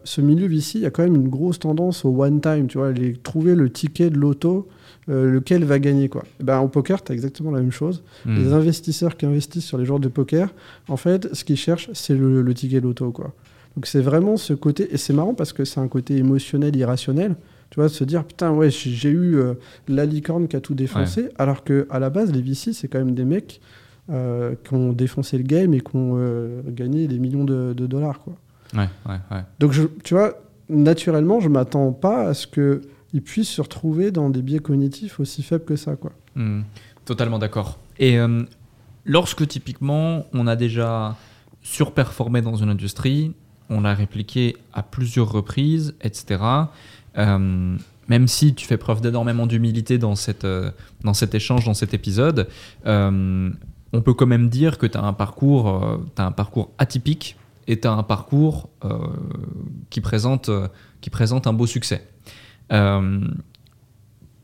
ce 0.04 0.22
milieu 0.22 0.48
VC, 0.48 0.76
il 0.76 0.82
y 0.82 0.86
a 0.86 0.92
quand 0.92 1.04
même 1.04 1.16
une 1.16 1.30
grosse 1.30 1.60
tendance 1.60 2.06
au 2.06 2.10
one 2.10 2.42
time, 2.42 2.68
tu 2.68 2.78
vois, 2.78 2.92
les, 2.92 3.14
trouver 3.14 3.56
le 3.56 3.70
ticket 3.70 4.10
de 4.10 4.18
l'auto 4.18 4.68
euh, 5.10 5.32
lequel 5.32 5.64
va 5.64 5.80
gagner 5.80 6.10
quoi. 6.10 6.26
Et 6.42 6.44
ben, 6.44 6.60
au 6.60 6.68
poker, 6.68 7.02
tu 7.02 7.14
as 7.14 7.16
exactement 7.16 7.50
la 7.52 7.62
même 7.62 7.72
chose. 7.72 8.04
Hmm. 8.26 8.36
Les 8.36 8.52
investisseurs 8.52 9.16
qui 9.16 9.26
investissent 9.26 9.64
sur 9.64 9.78
les 9.78 9.86
joueurs 9.86 10.02
de 10.02 10.10
poker, 10.10 10.54
en 10.90 10.98
fait, 10.98 11.34
ce 11.34 11.46
qu'ils 11.46 11.56
cherchent, 11.56 11.90
c'est 11.94 12.14
le, 12.14 12.54
ticket 12.54 12.82
loto 12.82 13.12
quoi. 13.12 13.34
Donc 13.78 13.86
c'est 13.86 14.02
vraiment 14.02 14.36
ce 14.36 14.52
côté, 14.52 14.94
et 14.94 14.98
c'est 14.98 15.14
marrant 15.14 15.34
parce 15.34 15.54
que 15.54 15.64
c'est 15.64 15.80
un 15.80 15.88
côté 15.88 16.18
émotionnel, 16.18 16.76
irrationnel. 16.76 17.36
Tu 17.70 17.80
vois, 17.80 17.86
de 17.86 17.94
se 17.94 18.04
dire 18.04 18.26
putain 18.26 18.52
ouais 18.52 18.70
j'ai 18.70 19.10
eu 19.10 19.38
euh, 19.38 19.54
la 19.88 20.06
licorne 20.06 20.50
qui 20.50 20.58
a 20.58 20.62
tout 20.62 20.74
défoncé, 20.74 21.30
alors 21.38 21.64
que 21.64 21.88
à 21.90 22.00
la 22.00 22.10
base 22.10 22.32
les 22.34 22.42
VC 22.42 22.74
c'est 22.74 22.90
quand 22.90 23.00
même 23.00 23.16
des 23.16 23.26
mecs 23.26 23.62
euh, 24.10 24.56
qui 24.64 24.74
ont 24.74 24.92
défoncé 24.92 25.38
le 25.38 25.44
game 25.44 25.74
et 25.74 25.80
qui 25.80 25.96
ont 25.96 26.18
gagné 26.68 27.08
des 27.08 27.20
millions 27.20 27.46
de, 27.46 27.74
dollars 27.74 28.20
quoi. 28.20 28.36
Ouais, 28.74 28.90
ouais, 29.08 29.20
ouais. 29.32 29.44
Donc 29.60 29.72
je, 29.72 29.84
tu 30.04 30.14
vois, 30.14 30.34
naturellement 30.70 31.40
je 31.40 31.50
m'attends 31.50 31.92
pas 31.92 32.28
à 32.28 32.34
ce 32.34 32.48
que 32.48 32.82
ils 33.14 33.22
puissent 33.22 33.50
se 33.50 33.62
retrouver 33.62 34.12
dans 34.12 34.30
des 34.30 34.42
biais 34.42 34.60
cognitifs 34.60 35.20
aussi 35.20 35.44
faibles 35.44 35.66
que 35.66 35.76
ça. 35.76 35.96
Quoi. 35.96 36.12
Hmm. 36.36 36.62
totalement 37.06 37.40
d'accord. 37.40 37.80
Et 38.00 38.20
euh, 38.20 38.44
lorsque 39.06 39.48
typiquement 39.48 40.26
on 40.34 40.48
a 40.48 40.56
déjà 40.56 41.16
surperformé 41.62 42.42
dans 42.42 42.56
une 42.56 42.70
industrie, 42.70 43.34
on 43.70 43.82
l'a 43.82 43.94
répliqué 43.94 44.56
à 44.74 44.84
plusieurs 44.84 45.32
reprises, 45.32 45.96
etc. 46.02 46.42
Euh, 47.18 47.78
même 48.08 48.28
si 48.28 48.54
tu 48.54 48.66
fais 48.66 48.78
preuve 48.78 49.02
d'énormément 49.02 49.48
d'humilité 49.48 49.98
dans, 49.98 50.16
cette, 50.16 50.46
euh, 50.46 50.72
dans 51.04 51.14
cet 51.14 51.36
échange, 51.36 51.66
dans 51.66 51.74
cet 51.74 51.94
épisode, 51.94 52.48
on 52.86 54.02
peut 54.02 54.14
quand 54.14 54.28
même 54.28 54.50
dire 54.50 54.78
que 54.78 54.86
tu 54.86 54.98
as, 54.98 55.04
un 55.04 55.14
parcours, 55.14 56.00
as 56.18 56.26
un 56.26 56.32
parcours 56.32 56.72
atypique 56.78 57.38
et 57.68 57.80
tu 57.80 57.88
as 57.88 57.92
un 57.92 58.04
parcours 58.04 58.70
qui, 59.90 60.02
présente, 60.02 60.50
qui 61.02 61.10
présente 61.10 61.48
un 61.48 61.54
beau 61.54 61.68
succès. 61.68 62.08
Euh, 62.72 63.22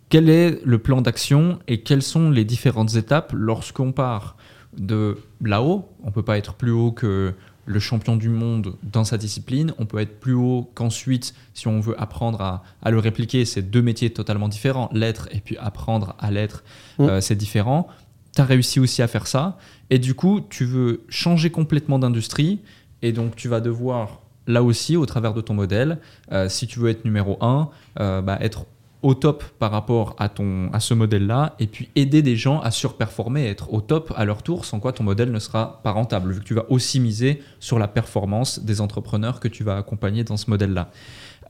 quel 0.10 0.30
est 0.30 0.64
le 0.64 0.78
plan 0.78 1.02
d'action 1.02 1.60
et 1.68 1.82
quelles 1.82 2.04
sont 2.04 2.30
les 2.30 2.46
différentes 2.46 2.96
étapes 2.96 3.34
lorsqu'on 3.36 3.92
part 3.92 4.38
de 4.78 5.18
là-haut? 5.42 5.90
On 6.04 6.08
ne 6.08 6.12
peut 6.12 6.24
pas 6.24 6.38
être 6.38 6.54
plus 6.54 6.72
haut 6.72 6.92
que 6.92 7.34
le 7.66 7.80
champion 7.80 8.18
du 8.18 8.30
monde 8.30 8.76
dans 8.84 9.06
sa 9.06 9.18
discipline. 9.18 9.74
On 9.80 9.86
peut 9.86 10.00
être 10.00 10.20
plus 10.20 10.34
haut 10.34 10.70
qu'ensuite, 10.76 11.34
si 11.54 11.68
on 11.68 11.80
veut 11.80 12.00
apprendre 12.00 12.42
à, 12.42 12.92
le 12.92 13.00
répliquer, 13.00 13.46
c'est 13.46 13.64
deux 13.64 13.82
métiers 13.82 14.12
totalement 14.12 14.50
différents. 14.50 14.90
L'être 14.94 15.30
et 15.32 15.40
puis 15.40 15.58
apprendre 15.58 16.16
à 16.20 16.30
l'être, 16.30 16.64
mmh. 17.00 17.04
euh, 17.04 17.22
c'est 17.22 17.36
différent. 17.36 17.88
Tu 18.36 18.42
as 18.42 18.46
réussi 18.46 18.80
aussi 18.80 19.02
à 19.02 19.08
faire 19.08 19.28
ça. 19.28 19.58
Et 19.90 19.98
du 19.98 20.14
coup, 20.14 20.42
tu 20.42 20.66
veux 20.66 21.06
changer 21.10 21.50
complètement 21.50 22.00
d'industrie. 22.00 22.60
Et 23.04 23.12
donc, 23.12 23.36
tu 23.36 23.48
vas 23.50 23.60
devoir 23.60 24.22
là 24.48 24.64
aussi, 24.64 24.98
au 24.98 25.06
travers 25.06 25.34
de 25.34 25.42
ton 25.42 25.54
modèle, 25.54 26.00
euh, 26.32 26.50
si 26.50 26.66
tu 26.66 26.80
veux 26.80 26.90
être 26.90 27.06
numéro 27.06 27.38
1, 27.42 27.70
euh, 28.00 28.22
bah, 28.22 28.38
être 28.42 28.66
au 29.02 29.14
top 29.14 29.44
par 29.60 29.72
rapport 29.72 30.16
à, 30.18 30.30
ton, 30.30 30.72
à 30.72 30.80
ce 30.80 30.94
modèle-là, 30.94 31.56
et 31.60 31.68
puis 31.68 31.90
aider 31.96 32.22
des 32.22 32.38
gens 32.38 32.62
à 32.62 32.72
surperformer, 32.72 33.46
être 33.46 33.74
au 33.74 33.82
top 33.82 34.14
à 34.16 34.24
leur 34.24 34.42
tour, 34.42 34.64
sans 34.64 34.80
quoi 34.80 34.94
ton 34.94 35.04
modèle 35.04 35.32
ne 35.32 35.40
sera 35.40 35.82
pas 35.84 35.92
rentable, 35.92 36.32
vu 36.32 36.40
que 36.40 36.46
tu 36.46 36.54
vas 36.54 36.66
aussi 36.70 37.02
miser 37.02 37.44
sur 37.60 37.78
la 37.78 37.90
performance 37.90 38.60
des 38.64 38.80
entrepreneurs 38.80 39.42
que 39.42 39.50
tu 39.50 39.66
vas 39.66 39.76
accompagner 39.76 40.24
dans 40.24 40.38
ce 40.38 40.50
modèle-là. 40.50 40.90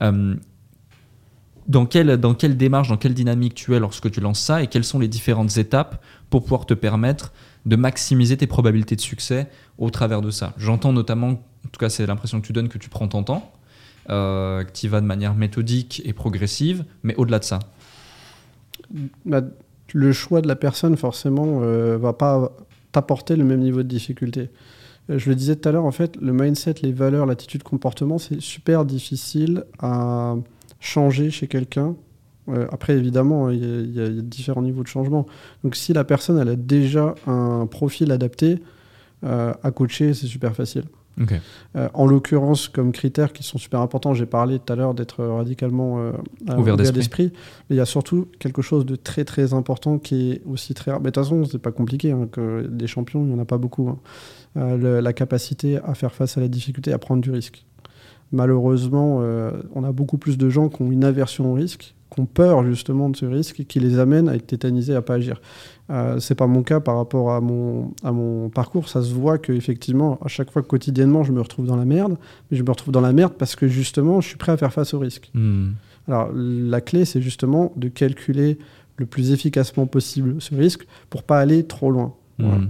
Euh, 0.02 0.34
dans 1.68 1.86
quelle, 1.86 2.16
dans 2.16 2.34
quelle 2.34 2.56
démarche, 2.56 2.88
dans 2.88 2.96
quelle 2.96 3.14
dynamique 3.14 3.54
tu 3.54 3.74
es 3.74 3.78
lorsque 3.78 4.10
tu 4.10 4.20
lances 4.20 4.40
ça, 4.40 4.60
et 4.62 4.66
quelles 4.66 4.84
sont 4.84 4.98
les 4.98 5.08
différentes 5.08 5.56
étapes 5.56 6.02
pour 6.30 6.42
pouvoir 6.42 6.66
te 6.66 6.74
permettre 6.74 7.32
de 7.66 7.76
maximiser 7.76 8.36
tes 8.36 8.46
probabilités 8.46 8.96
de 8.96 9.00
succès 9.00 9.48
au 9.78 9.90
travers 9.90 10.22
de 10.22 10.30
ça. 10.30 10.52
J'entends 10.56 10.92
notamment, 10.92 11.28
en 11.28 11.68
tout 11.72 11.78
cas 11.78 11.88
c'est 11.88 12.06
l'impression 12.06 12.40
que 12.40 12.46
tu 12.46 12.52
donnes, 12.52 12.68
que 12.68 12.78
tu 12.78 12.88
prends 12.88 13.08
ton 13.08 13.22
temps, 13.22 13.52
euh, 14.10 14.64
que 14.64 14.72
tu 14.72 14.86
y 14.86 14.88
vas 14.88 15.00
de 15.00 15.06
manière 15.06 15.34
méthodique 15.34 16.02
et 16.04 16.12
progressive, 16.12 16.84
mais 17.02 17.14
au-delà 17.16 17.38
de 17.38 17.44
ça. 17.44 17.60
Bah, 19.24 19.40
le 19.92 20.12
choix 20.12 20.40
de 20.40 20.48
la 20.48 20.56
personne, 20.56 20.96
forcément, 20.96 21.60
euh, 21.62 21.96
va 21.96 22.12
pas 22.12 22.52
t'apporter 22.92 23.36
le 23.36 23.44
même 23.44 23.60
niveau 23.60 23.82
de 23.82 23.88
difficulté. 23.88 24.50
Euh, 25.10 25.18
je 25.18 25.28
le 25.28 25.34
disais 25.34 25.56
tout 25.56 25.68
à 25.68 25.72
l'heure, 25.72 25.84
en 25.84 25.92
fait, 25.92 26.16
le 26.20 26.32
mindset, 26.32 26.74
les 26.82 26.92
valeurs, 26.92 27.26
l'attitude, 27.26 27.62
comportement, 27.62 28.18
c'est 28.18 28.40
super 28.40 28.84
difficile 28.84 29.64
à 29.78 30.36
changer 30.80 31.30
chez 31.30 31.46
quelqu'un 31.46 31.96
après, 32.70 32.94
évidemment, 32.94 33.50
il 33.50 33.94
y, 33.94 34.00
a 34.00 34.08
différents 34.08 34.62
niveaux 34.62 34.82
de 34.82 34.88
changement. 34.88 35.26
Donc, 35.62 35.76
si 35.76 35.92
la 35.92 36.04
personne 36.04 36.38
elle 36.38 36.48
a 36.48 36.56
déjà 36.56 37.14
un 37.26 37.66
profil 37.66 38.12
adapté 38.12 38.58
euh, 39.24 39.52
à 39.62 39.70
coacher, 39.70 40.14
c'est 40.14 40.26
super 40.26 40.54
facile. 40.54 40.84
Euh, 41.76 41.88
en 41.94 42.06
l'occurrence, 42.06 42.66
comme 42.66 42.90
critères 42.90 43.32
qui 43.32 43.44
sont 43.44 43.56
super 43.56 43.80
importants, 43.80 44.14
j'ai 44.14 44.26
parlé 44.26 44.58
tout 44.58 44.72
à 44.72 44.76
l'heure 44.76 44.94
d'être 44.94 45.24
radicalement 45.24 46.00
euh, 46.00 46.12
ouvert 46.56 46.76
d'esprit. 46.76 47.30
Mais 47.70 47.76
il 47.76 47.78
y 47.78 47.80
a 47.80 47.86
surtout 47.86 48.26
quelque 48.40 48.62
chose 48.62 48.84
de 48.84 48.96
très 48.96 49.24
très 49.24 49.54
important 49.54 49.98
qui 49.98 50.32
est 50.32 50.42
aussi 50.44 50.74
très 50.74 50.90
rare. 50.90 51.00
Mais 51.00 51.10
de 51.10 51.14
toute 51.14 51.22
façon, 51.22 51.44
c'est 51.44 51.58
pas 51.58 51.70
compliqué. 51.70 52.10
Hein, 52.10 52.28
que 52.30 52.66
des 52.66 52.88
champions, 52.88 53.22
il 53.22 53.28
n'y 53.28 53.34
en 53.34 53.38
a 53.38 53.44
pas 53.44 53.58
beaucoup. 53.58 53.88
Hein. 53.88 53.98
la 54.76 55.12
capacité 55.12 55.78
à 55.78 55.94
faire 55.94 56.12
face 56.14 56.36
à 56.36 56.40
la 56.40 56.48
difficulté, 56.48 56.92
à 56.92 56.98
prendre 56.98 57.22
du 57.22 57.30
risque. 57.30 57.64
Malheureusement, 58.32 59.22
on 59.74 59.84
a 59.84 59.92
beaucoup 59.92 60.18
plus 60.18 60.36
de 60.36 60.50
gens 60.50 60.68
qui 60.68 60.82
ont 60.82 60.90
une 60.90 61.04
aversion 61.04 61.52
au 61.52 61.54
risque 61.54 61.94
qui 62.14 62.20
ont 62.20 62.26
peur 62.26 62.64
justement 62.64 63.08
de 63.08 63.16
ce 63.16 63.26
risque 63.26 63.60
et 63.60 63.64
qui 63.64 63.80
les 63.80 63.98
amène 63.98 64.28
à 64.28 64.36
être 64.36 64.46
tétanisés, 64.46 64.94
à 64.94 65.02
pas 65.02 65.14
agir. 65.14 65.40
Euh, 65.90 66.20
c'est 66.20 66.36
pas 66.36 66.46
mon 66.46 66.62
cas 66.62 66.78
par 66.78 66.96
rapport 66.96 67.32
à 67.32 67.40
mon, 67.40 67.92
à 68.04 68.12
mon 68.12 68.48
parcours. 68.50 68.88
Ça 68.88 69.02
se 69.02 69.12
voit 69.12 69.38
que 69.38 69.52
effectivement, 69.52 70.18
à 70.24 70.28
chaque 70.28 70.50
fois 70.50 70.62
quotidiennement, 70.62 71.24
je 71.24 71.32
me 71.32 71.40
retrouve 71.40 71.66
dans 71.66 71.76
la 71.76 71.84
merde, 71.84 72.16
mais 72.50 72.56
je 72.56 72.62
me 72.62 72.70
retrouve 72.70 72.92
dans 72.92 73.00
la 73.00 73.12
merde 73.12 73.34
parce 73.36 73.56
que 73.56 73.66
justement, 73.66 74.20
je 74.20 74.28
suis 74.28 74.36
prêt 74.36 74.52
à 74.52 74.56
faire 74.56 74.72
face 74.72 74.94
au 74.94 75.00
risque. 75.00 75.30
Hmm. 75.34 75.70
Alors 76.06 76.30
la 76.32 76.80
clé, 76.80 77.04
c'est 77.04 77.20
justement 77.20 77.72
de 77.76 77.88
calculer 77.88 78.58
le 78.96 79.06
plus 79.06 79.32
efficacement 79.32 79.86
possible 79.86 80.36
ce 80.38 80.54
risque 80.54 80.86
pour 81.10 81.24
pas 81.24 81.40
aller 81.40 81.64
trop 81.64 81.90
loin. 81.90 82.14
Hmm. 82.38 82.66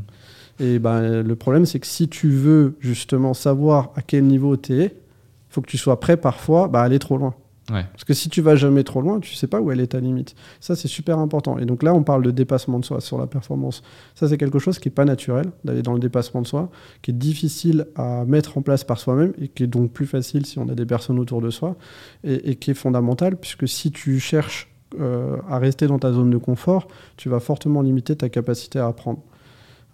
Et 0.59 0.79
ben, 0.79 1.23
le 1.23 1.37
problème, 1.37 1.67
c'est 1.67 1.81
que 1.81 1.87
si 1.87 2.09
tu 2.09 2.31
veux 2.31 2.77
justement 2.81 3.35
savoir 3.35 3.93
à 3.95 4.03
quel 4.03 4.25
niveau 4.25 4.57
tu 4.57 4.81
es, 4.81 4.87
il 4.87 5.51
faut 5.51 5.61
que 5.61 5.71
tu 5.71 5.79
sois 5.79 6.01
prêt 6.01 6.17
parfois 6.17 6.69
bah, 6.69 6.81
à 6.81 6.85
aller 6.85 6.99
trop 6.99 7.19
loin. 7.19 7.35
Parce 7.67 8.05
que 8.05 8.13
si 8.13 8.29
tu 8.29 8.43
vas 8.43 8.57
jamais 8.57 8.85
trop 8.85 9.01
loin, 9.01 9.21
tu 9.21 9.35
sais 9.35 9.47
pas 9.47 9.61
où 9.61 9.71
elle 9.71 9.81
est 9.81 9.89
ta 9.89 10.01
limite. 10.01 10.35
Ça, 10.61 10.77
c'est 10.77 10.89
super 10.89 11.19
important. 11.19 11.59
Et 11.59 11.65
donc 11.65 11.83
là, 11.83 11.95
on 11.95 12.03
parle 12.03 12.23
de 12.23 12.31
dépassement 12.31 12.79
de 12.79 12.85
soi 12.85 13.01
sur 13.01 13.19
la 13.19 13.27
performance. 13.27 13.83
Ça, 14.15 14.29
c'est 14.29 14.37
quelque 14.37 14.59
chose 14.59 14.79
qui 14.79 14.89
est 14.89 14.93
pas 14.93 15.05
naturel 15.05 15.47
d'aller 15.65 15.83
dans 15.83 15.95
le 15.95 16.01
dépassement 16.01 16.43
de 16.43 16.47
soi, 16.47 16.71
qui 17.03 17.11
est 17.11 17.15
difficile 17.15 17.87
à 17.97 18.25
mettre 18.27 18.59
en 18.59 18.63
place 18.63 18.85
par 18.85 18.99
soi-même 18.99 19.33
et 19.41 19.49
qui 19.49 19.63
est 19.63 19.69
donc 19.69 19.93
plus 19.93 20.07
facile 20.07 20.45
si 20.45 20.59
on 20.59 20.69
a 20.69 20.75
des 20.75 20.87
personnes 20.87 21.19
autour 21.19 21.41
de 21.41 21.51
soi 21.51 21.77
et, 22.23 22.57
qui 22.57 22.71
est 22.71 22.75
fondamental 22.75 23.37
puisque 23.37 23.67
si 23.67 23.91
tu 23.91 24.19
cherches 24.21 24.71
euh, 25.01 25.37
à 25.49 25.59
rester 25.59 25.87
dans 25.87 25.99
ta 25.99 26.13
zone 26.13 26.31
de 26.31 26.37
confort, 26.37 26.89
tu 27.17 27.29
vas 27.29 27.41
fortement 27.41 27.83
limiter 27.83 28.15
ta 28.15 28.29
capacité 28.29 28.79
à 28.79 28.87
apprendre. 28.87 29.23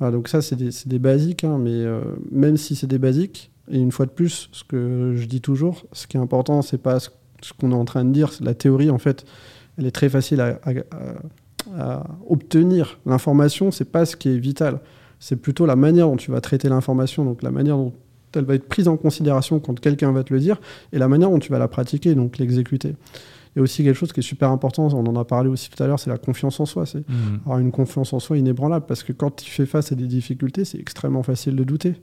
donc 0.01 0.29
ça, 0.29 0.43
c'est 0.43 0.57
des, 0.57 0.71
des, 0.87 0.99
basiques, 0.99 1.45
hein, 1.45 1.59
mais 1.59 1.71
euh, 1.71 2.03
même 2.31 2.57
si 2.57 2.75
c'est 2.75 2.87
des 2.87 2.99
basiques, 2.99 3.51
et 3.71 3.79
une 3.79 3.93
fois 3.93 4.07
de 4.07 4.11
plus, 4.11 4.49
ce 4.53 4.65
que 4.65 5.15
je 5.17 5.27
dis 5.27 5.41
toujours, 5.41 5.87
ce 5.93 6.07
qui 6.07 6.17
est 6.17 6.21
important, 6.21 6.61
c'est 6.61 6.79
pas 6.79 6.99
ce 6.99 7.09
ce 7.43 7.53
qu'on 7.53 7.73
est 7.73 7.75
en 7.75 7.85
train 7.85 8.05
de 8.05 8.11
dire, 8.11 8.31
la 8.41 8.55
théorie, 8.55 8.91
en 8.91 8.99
fait, 8.99 9.25
elle 9.79 9.87
est 9.87 9.91
très 9.91 10.09
facile 10.09 10.41
à, 10.41 10.59
obtenir. 12.29 12.99
L'information, 13.07 13.71
c'est 13.71 13.85
pas 13.85 14.05
ce 14.05 14.17
qui 14.17 14.29
est 14.29 14.39
vital. 14.39 14.81
C'est 15.19 15.37
plutôt 15.37 15.67
la 15.67 15.77
manière 15.77 16.09
dont 16.09 16.17
tu 16.17 16.31
vas 16.31 16.41
traiter 16.41 16.69
l'information, 16.69 17.25
donc 17.25 17.43
la 17.43 17.51
manière 17.51 17.77
dont 17.77 17.93
elle 18.35 18.45
va 18.45 18.55
être 18.55 18.69
prise 18.69 18.89
en 18.89 18.97
considération 18.97 19.61
quand 19.61 19.79
quelqu'un 19.79 20.13
va 20.13 20.25
te 20.25 20.33
le 20.33 20.41
dire, 20.41 20.61
et 20.93 20.99
la 20.99 21.09
manière 21.09 21.31
dont 21.31 21.39
tu 21.39 21.51
vas 21.51 21.59
la 21.59 21.69
pratiquer, 21.69 22.15
donc 22.15 22.39
l'exécuter. 22.39 22.95
Il 23.55 23.59
y 23.59 23.61
a 23.61 23.63
aussi 23.63 23.83
quelque 23.83 23.97
chose 23.97 24.13
qui 24.13 24.21
est 24.21 24.25
super 24.25 24.51
important, 24.51 24.89
on 24.93 25.07
en 25.07 25.17
a 25.17 25.25
parlé 25.25 25.49
aussi 25.49 25.71
tout 25.71 25.83
à 25.83 25.87
l'heure, 25.87 25.99
c'est 25.99 26.11
la 26.11 26.19
confiance 26.19 26.61
en 26.61 26.67
soi. 26.67 26.87
C'est 26.87 27.01
mmh. 27.01 27.41
avoir 27.45 27.59
une 27.59 27.73
confiance 27.73 28.13
en 28.13 28.21
soi 28.21 28.39
inébranlable, 28.39 28.87
parce 28.87 29.03
que 29.03 29.13
quand 29.13 29.37
tu 29.37 29.51
fais 29.51 29.67
face 29.67 29.93
à 29.93 29.97
des 29.97 30.07
difficultés, 30.07 30.65
c'est 30.65 30.79
extrêmement 30.79 31.23
facile 31.23 31.57
de 31.57 31.65
douter. 31.65 31.95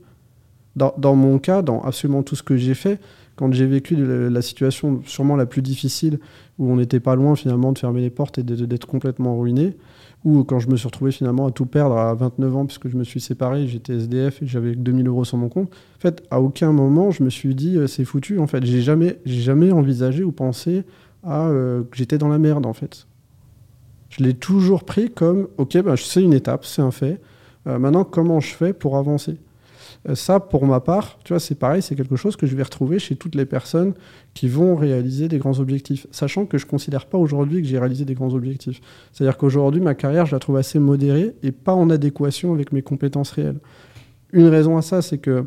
Dans, 0.76 0.94
dans, 0.98 1.16
mon 1.16 1.38
cas, 1.38 1.62
dans 1.62 1.80
absolument 1.80 2.22
tout 2.22 2.36
ce 2.36 2.42
que 2.42 2.56
j'ai 2.56 2.74
fait, 2.74 3.00
quand 3.38 3.52
j'ai 3.52 3.66
vécu 3.66 3.96
la 3.96 4.42
situation 4.42 5.00
sûrement 5.06 5.36
la 5.36 5.46
plus 5.46 5.62
difficile, 5.62 6.18
où 6.58 6.68
on 6.72 6.76
n'était 6.76 6.98
pas 6.98 7.14
loin 7.14 7.36
finalement 7.36 7.70
de 7.70 7.78
fermer 7.78 8.00
les 8.00 8.10
portes 8.10 8.38
et 8.38 8.42
d'être 8.42 8.86
complètement 8.86 9.38
ruiné, 9.38 9.76
ou 10.24 10.42
quand 10.42 10.58
je 10.58 10.68
me 10.68 10.76
suis 10.76 10.88
retrouvé 10.88 11.12
finalement 11.12 11.46
à 11.46 11.52
tout 11.52 11.64
perdre 11.64 11.96
à 11.96 12.12
29 12.14 12.56
ans 12.56 12.66
puisque 12.66 12.88
je 12.88 12.96
me 12.96 13.04
suis 13.04 13.20
séparé, 13.20 13.68
j'étais 13.68 13.94
SDF 13.94 14.42
et 14.42 14.46
j'avais 14.46 14.74
2000 14.74 15.06
euros 15.06 15.24
sur 15.24 15.38
mon 15.38 15.48
compte. 15.48 15.70
En 15.70 16.00
fait, 16.00 16.24
à 16.32 16.40
aucun 16.40 16.72
moment 16.72 17.12
je 17.12 17.22
me 17.22 17.30
suis 17.30 17.54
dit 17.54 17.76
euh, 17.76 17.86
c'est 17.86 18.04
foutu. 18.04 18.40
En 18.40 18.48
fait, 18.48 18.66
j'ai 18.66 18.82
jamais, 18.82 19.20
jamais 19.24 19.70
envisagé 19.70 20.24
ou 20.24 20.32
pensé 20.32 20.82
à 21.22 21.46
euh, 21.46 21.84
que 21.84 21.96
j'étais 21.96 22.18
dans 22.18 22.28
la 22.28 22.38
merde 22.38 22.66
en 22.66 22.72
fait. 22.72 23.06
Je 24.08 24.24
l'ai 24.24 24.34
toujours 24.34 24.82
pris 24.82 25.10
comme, 25.10 25.46
ok, 25.58 25.80
ben, 25.82 25.94
c'est 25.96 26.22
une 26.22 26.32
étape, 26.32 26.64
c'est 26.64 26.82
un 26.82 26.90
fait. 26.90 27.20
Euh, 27.68 27.78
maintenant, 27.78 28.02
comment 28.02 28.40
je 28.40 28.52
fais 28.52 28.72
pour 28.72 28.96
avancer? 28.96 29.36
Ça, 30.14 30.40
pour 30.40 30.64
ma 30.64 30.80
part, 30.80 31.18
tu 31.24 31.32
vois, 31.32 31.40
c'est 31.40 31.56
pareil, 31.56 31.82
c'est 31.82 31.94
quelque 31.94 32.16
chose 32.16 32.36
que 32.36 32.46
je 32.46 32.56
vais 32.56 32.62
retrouver 32.62 32.98
chez 32.98 33.16
toutes 33.16 33.34
les 33.34 33.44
personnes 33.44 33.94
qui 34.32 34.48
vont 34.48 34.76
réaliser 34.76 35.28
des 35.28 35.38
grands 35.38 35.58
objectifs, 35.58 36.06
sachant 36.12 36.46
que 36.46 36.56
je 36.56 36.64
ne 36.64 36.70
considère 36.70 37.06
pas 37.06 37.18
aujourd'hui 37.18 37.60
que 37.62 37.68
j'ai 37.68 37.78
réalisé 37.78 38.04
des 38.04 38.14
grands 38.14 38.32
objectifs. 38.32 38.80
C'est-à-dire 39.12 39.36
qu'aujourd'hui, 39.36 39.80
ma 39.80 39.94
carrière, 39.94 40.24
je 40.24 40.34
la 40.34 40.38
trouve 40.38 40.56
assez 40.56 40.78
modérée 40.78 41.34
et 41.42 41.52
pas 41.52 41.74
en 41.74 41.90
adéquation 41.90 42.54
avec 42.54 42.72
mes 42.72 42.82
compétences 42.82 43.32
réelles. 43.32 43.58
Une 44.32 44.46
raison 44.46 44.76
à 44.76 44.82
ça, 44.82 45.02
c'est 45.02 45.18
que 45.18 45.44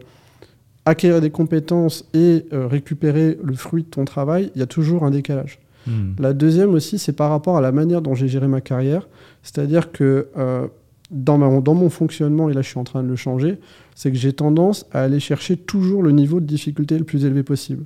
acquérir 0.86 1.22
des 1.22 1.30
compétences 1.30 2.08
et 2.14 2.46
euh, 2.54 2.68
récupérer 2.68 3.38
le 3.44 3.54
fruit 3.54 3.84
de 3.84 3.90
ton 3.90 4.06
travail, 4.06 4.52
il 4.56 4.60
y 4.60 4.64
a 4.64 4.68
toujours 4.68 5.04
un 5.04 5.12
décalage. 5.12 5.60
Hmm. 5.88 6.14
La 6.20 6.34
deuxième 6.34 6.74
aussi, 6.74 7.00
c'est 7.00 7.14
par 7.14 7.30
rapport 7.30 7.58
à 7.58 7.62
la 7.62 7.72
manière 7.72 8.02
dont 8.02 8.16
j'ai 8.16 8.28
géré 8.28 8.48
ma 8.48 8.62
carrière. 8.62 9.08
C'est-à-dire 9.44 9.92
que 9.92 10.28
euh, 10.38 10.68
dans, 11.12 11.38
mon 11.38 11.90
fonctionnement, 11.90 12.50
et 12.50 12.54
là 12.54 12.62
je 12.62 12.70
suis 12.70 12.80
en 12.80 12.84
train 12.84 13.04
de 13.04 13.08
le 13.08 13.16
changer, 13.16 13.60
c'est 13.96 14.12
que 14.12 14.18
j'ai 14.18 14.34
tendance 14.34 14.86
à 14.92 15.04
aller 15.04 15.20
chercher 15.20 15.58
toujours 15.58 16.02
le 16.02 16.12
niveau 16.12 16.40
de 16.40 16.46
difficulté 16.46 16.98
le 16.98 17.04
plus 17.04 17.26
élevé 17.26 17.44
possible. 17.44 17.86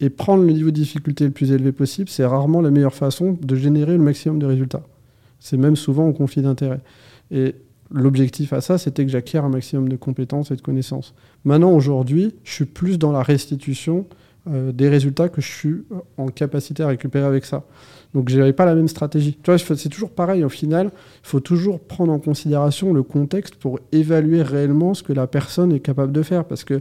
Et 0.00 0.08
prendre 0.08 0.44
le 0.44 0.52
niveau 0.52 0.70
de 0.70 0.76
difficulté 0.76 1.24
le 1.24 1.30
plus 1.30 1.52
élevé 1.52 1.72
possible, 1.72 2.08
c'est 2.08 2.24
rarement 2.24 2.62
la 2.62 2.70
meilleure 2.70 2.94
façon 2.94 3.36
de 3.40 3.54
générer 3.56 3.92
le 3.92 4.02
maximum 4.02 4.38
de 4.38 4.46
résultats. 4.46 4.82
C'est 5.40 5.56
même 5.56 5.76
souvent 5.76 6.06
au 6.06 6.12
conflit 6.12 6.42
d'intérêts. 6.42 6.80
Et 7.30 7.54
l'objectif 7.90 8.52
à 8.52 8.60
ça, 8.60 8.78
c'était 8.78 9.04
que 9.04 9.10
j'acquière 9.10 9.44
un 9.44 9.50
maximum 9.50 9.88
de 9.88 9.96
compétences 9.96 10.50
et 10.50 10.56
de 10.56 10.62
connaissances. 10.62 11.14
Maintenant, 11.44 11.72
aujourd'hui, 11.72 12.34
je 12.44 12.52
suis 12.52 12.64
plus 12.64 12.98
dans 12.98 13.12
la 13.12 13.22
restitution 13.22 14.06
euh, 14.48 14.72
des 14.72 14.88
résultats 14.88 15.28
que 15.28 15.42
je 15.42 15.50
suis 15.50 15.82
en 16.16 16.28
capacité 16.28 16.82
à 16.82 16.86
récupérer 16.86 17.26
avec 17.26 17.44
ça. 17.44 17.64
Donc, 18.14 18.28
je 18.28 18.38
n'avais 18.38 18.52
pas 18.52 18.64
la 18.64 18.74
même 18.74 18.88
stratégie. 18.88 19.38
Tu 19.42 19.50
vois, 19.50 19.58
c'est 19.58 19.88
toujours 19.88 20.10
pareil. 20.10 20.42
Au 20.44 20.48
final, 20.48 20.90
il 20.92 21.28
faut 21.28 21.40
toujours 21.40 21.80
prendre 21.80 22.12
en 22.12 22.18
considération 22.18 22.92
le 22.92 23.02
contexte 23.02 23.54
pour 23.54 23.78
évaluer 23.92 24.42
réellement 24.42 24.94
ce 24.94 25.02
que 25.02 25.12
la 25.12 25.26
personne 25.26 25.72
est 25.72 25.80
capable 25.80 26.12
de 26.12 26.22
faire. 26.22 26.44
Parce 26.44 26.64
que 26.64 26.80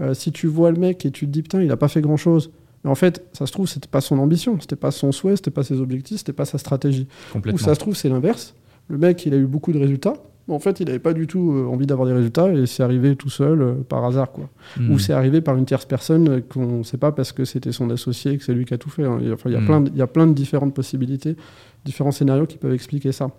euh, 0.00 0.14
si 0.14 0.32
tu 0.32 0.46
vois 0.46 0.70
le 0.70 0.78
mec 0.78 1.04
et 1.04 1.10
tu 1.10 1.26
te 1.26 1.30
dis, 1.30 1.42
putain, 1.42 1.60
il 1.60 1.68
n'a 1.68 1.76
pas 1.76 1.88
fait 1.88 2.00
grand-chose, 2.00 2.50
mais 2.84 2.90
en 2.90 2.94
fait, 2.94 3.22
ça 3.32 3.46
se 3.46 3.52
trouve, 3.52 3.68
c'était 3.68 3.88
pas 3.88 4.00
son 4.00 4.18
ambition, 4.18 4.58
c'était 4.60 4.76
pas 4.76 4.90
son 4.90 5.12
souhait, 5.12 5.36
c'était 5.36 5.50
pas 5.50 5.62
ses 5.62 5.80
objectifs, 5.80 6.18
c'était 6.18 6.32
pas 6.32 6.46
sa 6.46 6.58
stratégie. 6.58 7.06
Ou 7.34 7.58
ça 7.58 7.74
se 7.74 7.80
trouve, 7.80 7.94
c'est 7.94 8.08
l'inverse. 8.08 8.54
Le 8.88 8.98
mec, 8.98 9.24
il 9.26 9.34
a 9.34 9.36
eu 9.36 9.46
beaucoup 9.46 9.72
de 9.72 9.78
résultats, 9.78 10.14
en 10.50 10.58
fait, 10.58 10.80
il 10.80 10.86
n'avait 10.86 10.98
pas 10.98 11.12
du 11.12 11.26
tout 11.26 11.52
euh, 11.52 11.66
envie 11.66 11.86
d'avoir 11.86 12.06
des 12.06 12.14
résultats 12.14 12.52
et 12.52 12.66
c'est 12.66 12.82
arrivé 12.82 13.16
tout 13.16 13.30
seul 13.30 13.62
euh, 13.62 13.74
par 13.88 14.04
hasard. 14.04 14.32
Quoi. 14.32 14.48
Hmm. 14.76 14.92
Ou 14.92 14.98
c'est 14.98 15.12
arrivé 15.12 15.40
par 15.40 15.56
une 15.56 15.64
tierce 15.64 15.84
personne 15.84 16.28
euh, 16.28 16.40
qu'on 16.40 16.78
ne 16.78 16.82
sait 16.82 16.98
pas 16.98 17.12
parce 17.12 17.32
que 17.32 17.44
c'était 17.44 17.72
son 17.72 17.90
associé 17.90 18.32
et 18.32 18.38
que 18.38 18.44
c'est 18.44 18.54
lui 18.54 18.64
qui 18.64 18.74
a 18.74 18.78
tout 18.78 18.90
fait. 18.90 19.04
Hein. 19.04 19.18
Il, 19.20 19.28
y 19.28 19.32
a, 19.32 19.60
plein 19.60 19.80
de, 19.80 19.90
il 19.90 19.96
y 19.96 20.02
a 20.02 20.06
plein 20.06 20.26
de 20.26 20.32
différentes 20.32 20.74
possibilités, 20.74 21.36
différents 21.84 22.12
scénarios 22.12 22.46
qui 22.46 22.58
peuvent 22.58 22.74
expliquer 22.74 23.12
ça. 23.12 23.30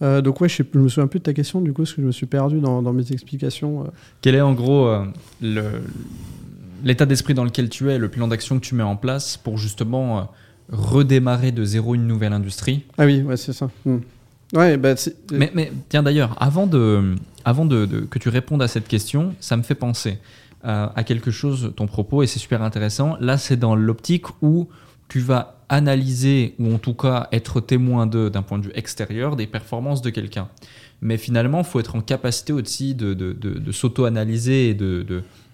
donc 0.00 0.40
ouais, 0.40 0.48
je, 0.48 0.62
ne 0.74 0.80
me 0.80 0.88
souviens 0.88 1.08
plus 1.08 1.18
de 1.18 1.24
ta 1.24 1.32
question 1.32 1.60
du 1.60 1.72
coup, 1.72 1.82
parce 1.82 1.94
que 1.94 2.02
je 2.02 2.06
me 2.06 2.12
suis 2.12 2.26
perdu 2.26 2.60
dans, 2.60 2.92
mes 2.92 3.12
explications. 3.12 3.86
Quel 4.20 4.34
est 4.34 4.40
en 4.40 4.52
gros 4.54 4.88
l'état 6.84 7.06
d'esprit 7.06 7.34
dans 7.34 7.44
lequel 7.44 7.68
tu 7.68 7.90
es, 7.90 7.98
le 7.98 8.08
plan 8.08 8.28
d'action 8.28 8.58
que 8.58 8.64
tu 8.64 8.74
mets 8.74 8.82
en 8.82 8.96
place 8.96 9.36
pour 9.36 9.58
justement 9.58 10.30
redémarrer 10.70 11.52
de 11.52 11.64
zéro 11.64 11.94
une 11.94 12.06
nouvelle 12.06 12.32
industrie? 12.32 12.84
Ah 12.98 13.06
oui, 13.06 13.22
ouais, 13.22 13.36
c'est 13.36 13.52
ça. 13.52 13.70
Hmm. 13.84 13.98
Ouais, 14.52 14.76
bah, 14.76 14.94
mais, 15.32 15.50
mais, 15.54 15.72
tiens 15.88 16.02
d'ailleurs, 16.02 16.36
avant, 16.40 16.66
de, 16.66 17.14
avant 17.44 17.64
de, 17.64 17.86
que 18.08 18.18
tu 18.18 18.28
répondes 18.28 18.62
à 18.62 18.68
cette 18.68 18.86
question, 18.86 19.34
ça 19.40 19.56
me 19.56 19.62
fait 19.62 19.74
penser 19.74 20.18
euh, 20.64 20.86
à 20.94 21.04
quelque 21.04 21.30
chose, 21.30 21.72
ton 21.76 21.86
propos, 21.86 22.22
et 22.22 22.26
c'est 22.26 22.38
super 22.38 22.62
intéressant. 22.62 23.16
Là, 23.20 23.38
c'est 23.38 23.56
dans 23.56 23.74
l'optique 23.74 24.26
où 24.42 24.68
tu 25.08 25.20
vas 25.20 25.58
analyser, 25.68 26.54
ou 26.58 26.72
en 26.74 26.78
tout 26.78 26.94
cas 26.94 27.28
être 27.32 27.60
témoin 27.60 28.06
de, 28.06 28.28
d'un 28.28 28.42
point 28.42 28.58
de 28.58 28.66
vue 28.66 28.72
extérieur, 28.74 29.34
des 29.36 29.46
performances 29.46 30.02
de 30.02 30.10
quelqu'un. 30.10 30.48
Mais 31.02 31.18
finalement, 31.18 31.58
il 31.58 31.64
faut 31.64 31.80
être 31.80 31.96
en 31.96 32.00
capacité 32.00 32.52
aussi 32.52 32.94
de, 32.94 33.14
de, 33.14 33.32
de 33.32 33.72
s'auto-analyser 33.72 34.70
et 34.70 34.74
de, 34.74 35.04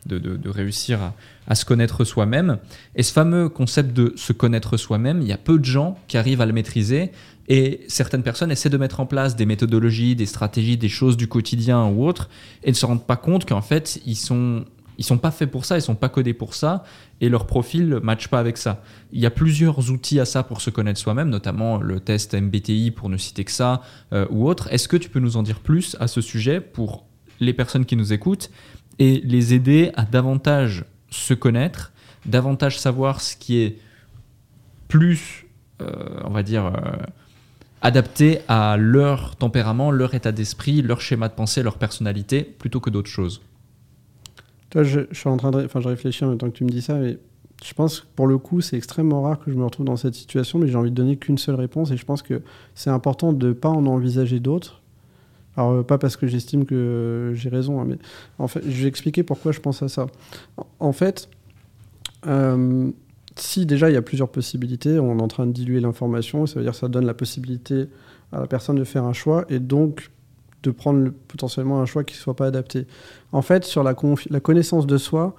de, 0.06 0.48
réussir 0.48 1.01
à, 1.02 1.14
à, 1.47 1.55
se 1.55 1.64
connaître 1.64 2.05
soi-même. 2.05 2.59
Et 2.97 3.02
ce 3.02 3.12
fameux 3.12 3.48
concept 3.48 3.93
de 3.93 4.12
se 4.16 4.32
connaître 4.32 4.77
soi-même, 4.77 5.20
il 5.23 5.28
y 5.28 5.32
a 5.32 5.39
peu 5.39 5.59
de 5.59 5.64
gens 5.64 5.98
qui 6.09 6.16
arrivent 6.16 6.40
à 6.40 6.47
le 6.47 6.52
maîtriser. 6.52 7.12
Et 7.48 7.81
certaines 7.89 8.23
personnes 8.23 8.51
essaient 8.51 8.70
de 8.70 8.77
mettre 8.77 9.01
en 9.01 9.06
place 9.06 9.36
des 9.36 9.47
méthodologies, 9.47 10.14
des 10.14 10.27
stratégies, 10.27 10.77
des 10.77 10.89
choses 10.89 11.16
du 11.16 11.28
quotidien 11.28 11.86
ou 11.86 12.06
autres, 12.06 12.31
et 12.62 12.70
ne 12.70 12.77
se 12.77 12.86
rendent 12.86 13.06
pas 13.06 13.16
compte 13.16 13.47
qu'en 13.47 13.62
fait, 13.62 14.01
ils 14.06 14.16
sont 14.16 14.64
ils 14.98 15.05
sont 15.05 15.19
pas 15.19 15.31
faits 15.31 15.51
pour 15.51 15.64
ça, 15.64 15.77
ils 15.77 15.82
sont 15.82 15.94
pas 15.94 16.09
codés 16.09 16.35
pour 16.35 16.55
ça, 16.55 16.85
et 17.20 17.28
leur 17.28 17.47
profil 17.47 17.89
ne 17.89 17.98
matche 17.98 18.28
pas 18.28 18.39
avec 18.39 18.56
ça. 18.56 18.82
Il 19.12 19.20
y 19.20 19.27
a 19.27 19.31
plusieurs 19.31 19.90
outils 19.90 20.20
à 20.20 20.24
ça 20.24 20.43
pour 20.43 20.60
se 20.60 20.70
connaître 20.70 21.01
soi-même, 21.01 21.28
notamment 21.28 21.78
le 21.78 22.01
test 22.01 22.35
MBTI 22.35 22.90
pour 22.90 23.09
ne 23.09 23.16
citer 23.16 23.44
que 23.44 23.51
ça 23.51 23.82
euh, 24.12 24.27
ou 24.31 24.48
autre. 24.48 24.73
Est-ce 24.73 24.89
que 24.89 24.97
tu 24.97 25.09
peux 25.09 25.20
nous 25.20 25.36
en 25.36 25.43
dire 25.43 25.60
plus 25.60 25.97
à 25.98 26.06
ce 26.06 26.20
sujet 26.20 26.60
pour 26.60 27.06
les 27.40 27.52
personnes 27.52 27.85
qui 27.85 27.97
nous 27.97 28.12
écoutent 28.12 28.51
et 28.98 29.20
les 29.24 29.55
aider 29.55 29.90
à 29.97 30.05
davantage 30.05 30.85
se 31.13 31.35
connaître, 31.35 31.93
davantage 32.27 32.79
savoir 32.79 33.21
ce 33.21 33.37
qui 33.37 33.59
est 33.59 33.79
plus, 34.89 35.47
euh, 35.81 36.21
on 36.25 36.31
va 36.31 36.43
dire, 36.43 36.67
euh, 36.67 36.71
adapté 37.83 38.41
à 38.49 38.77
leur 38.77 39.37
tempérament, 39.37 39.91
leur 39.91 40.15
état 40.15 40.33
d'esprit, 40.33 40.83
leur 40.83 41.01
schéma 41.01 41.29
de 41.29 41.35
pensée, 41.35 41.63
leur 41.63 41.77
personnalité, 41.77 42.43
plutôt 42.43 42.81
que 42.81 42.91
d'autres 42.91 43.11
choses. 43.11 43.43
Toi, 44.71 44.85
je, 44.85 45.01
suis 45.13 45.29
en 45.29 45.37
train 45.37 45.51
de, 45.51 45.65
enfin, 45.65 45.81
je 45.81 45.89
réfléchis 45.89 46.25
en 46.25 46.29
même 46.29 46.39
temps 46.39 46.51
que 46.51 46.57
tu 46.57 46.65
me 46.65 46.71
dis 46.71 46.83
ça, 46.83 46.95
mais 46.95 47.19
je 47.65 47.75
pense 47.75 48.01
que 48.01 48.07
pour 48.17 48.27
le 48.27 48.39
coup, 48.39 48.61
c'est 48.61 48.77
extrêmement 48.77 49.23
rare 49.23 49.39
que 49.39 49.51
je 49.51 49.57
me 49.57 49.65
retrouve 49.65 49.87
dans 49.87 49.97
cette 49.97 50.15
situation, 50.15 50.59
mais 50.59 50.69
j'ai 50.69 50.77
envie 50.77 50.91
de 50.91 50.97
donner 50.97 51.17
qu'une 51.17 51.39
seule 51.39 51.57
réponse, 51.57 51.91
et 51.91 51.97
je 51.97 52.05
pense 52.05 52.23
que 52.23 52.43
c'est 52.75 52.91
important 52.91 53.33
de 53.33 53.49
ne 53.49 53.53
pas 53.53 53.69
en 53.69 53.87
envisager 53.87 54.41
d'autres. 54.41 54.82
Alors, 55.57 55.73
euh, 55.73 55.83
pas 55.83 55.99
parce 55.99 56.16
que 56.16 56.27
j'estime 56.27 56.65
que 56.65 57.33
j'ai 57.35 57.49
raison, 57.49 57.81
hein, 57.81 57.85
mais 57.87 57.99
en 58.39 58.49
fait, 58.49 58.62
je 58.65 58.83
vais 58.83 58.89
expliquer 58.89 59.23
pourquoi 59.23 59.53
je 59.53 59.61
pense 59.61 59.83
à 59.83 59.89
ça. 59.89 60.07
En 60.81 60.93
fait, 60.93 61.29
euh, 62.27 62.91
si 63.37 63.66
déjà 63.66 63.91
il 63.91 63.95
y 63.95 63.97
a 63.97 64.03
plusieurs 64.03 64.29
possibilités, 64.29 64.99
on 64.99 65.19
est 65.19 65.23
en 65.23 65.29
train 65.29 65.47
de 65.47 65.53
diluer 65.53 65.81
l'information, 65.81 66.47
ça 66.47 66.57
veut 66.57 66.65
dire 66.65 66.73
que 66.73 66.79
ça 66.79 66.89
donne 66.89 67.07
la 67.07 67.15
possibilité 67.15 67.87
à 68.33 68.41
la 68.41 68.47
personne 68.47 68.77
de 68.77 68.85
faire 68.85 69.05
un 69.05 69.12
choix 69.12 69.45
et 69.49 69.59
donc 69.59 70.11
de 70.62 70.70
prendre 70.70 71.11
potentiellement 71.29 71.81
un 71.81 71.87
choix 71.87 72.05
qui 72.05 72.15
ne 72.15 72.20
soit 72.20 72.37
pas 72.37 72.47
adapté. 72.47 72.87
En 73.33 73.43
fait, 73.43 73.65
sur 73.65 73.83
la, 73.83 73.95
la 74.31 74.41
connaissance 74.41 74.87
de 74.87 74.97
soi, 74.97 75.35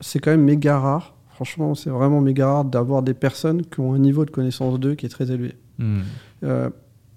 c'est 0.00 0.18
quand 0.18 0.30
même 0.30 0.44
méga 0.44 0.78
rare. 0.78 1.14
Franchement, 1.28 1.74
c'est 1.74 1.90
vraiment 1.90 2.20
méga 2.20 2.46
rare 2.46 2.64
d'avoir 2.64 3.02
des 3.02 3.12
personnes 3.12 3.62
qui 3.62 3.80
ont 3.80 3.92
un 3.92 3.98
niveau 3.98 4.24
de 4.24 4.30
connaissance 4.30 4.80
d'eux 4.80 4.94
qui 4.94 5.06
est 5.06 5.10
très 5.10 5.30
élevé. 5.30 5.54
Hmm. 5.78 6.00
Euh, 6.44 6.70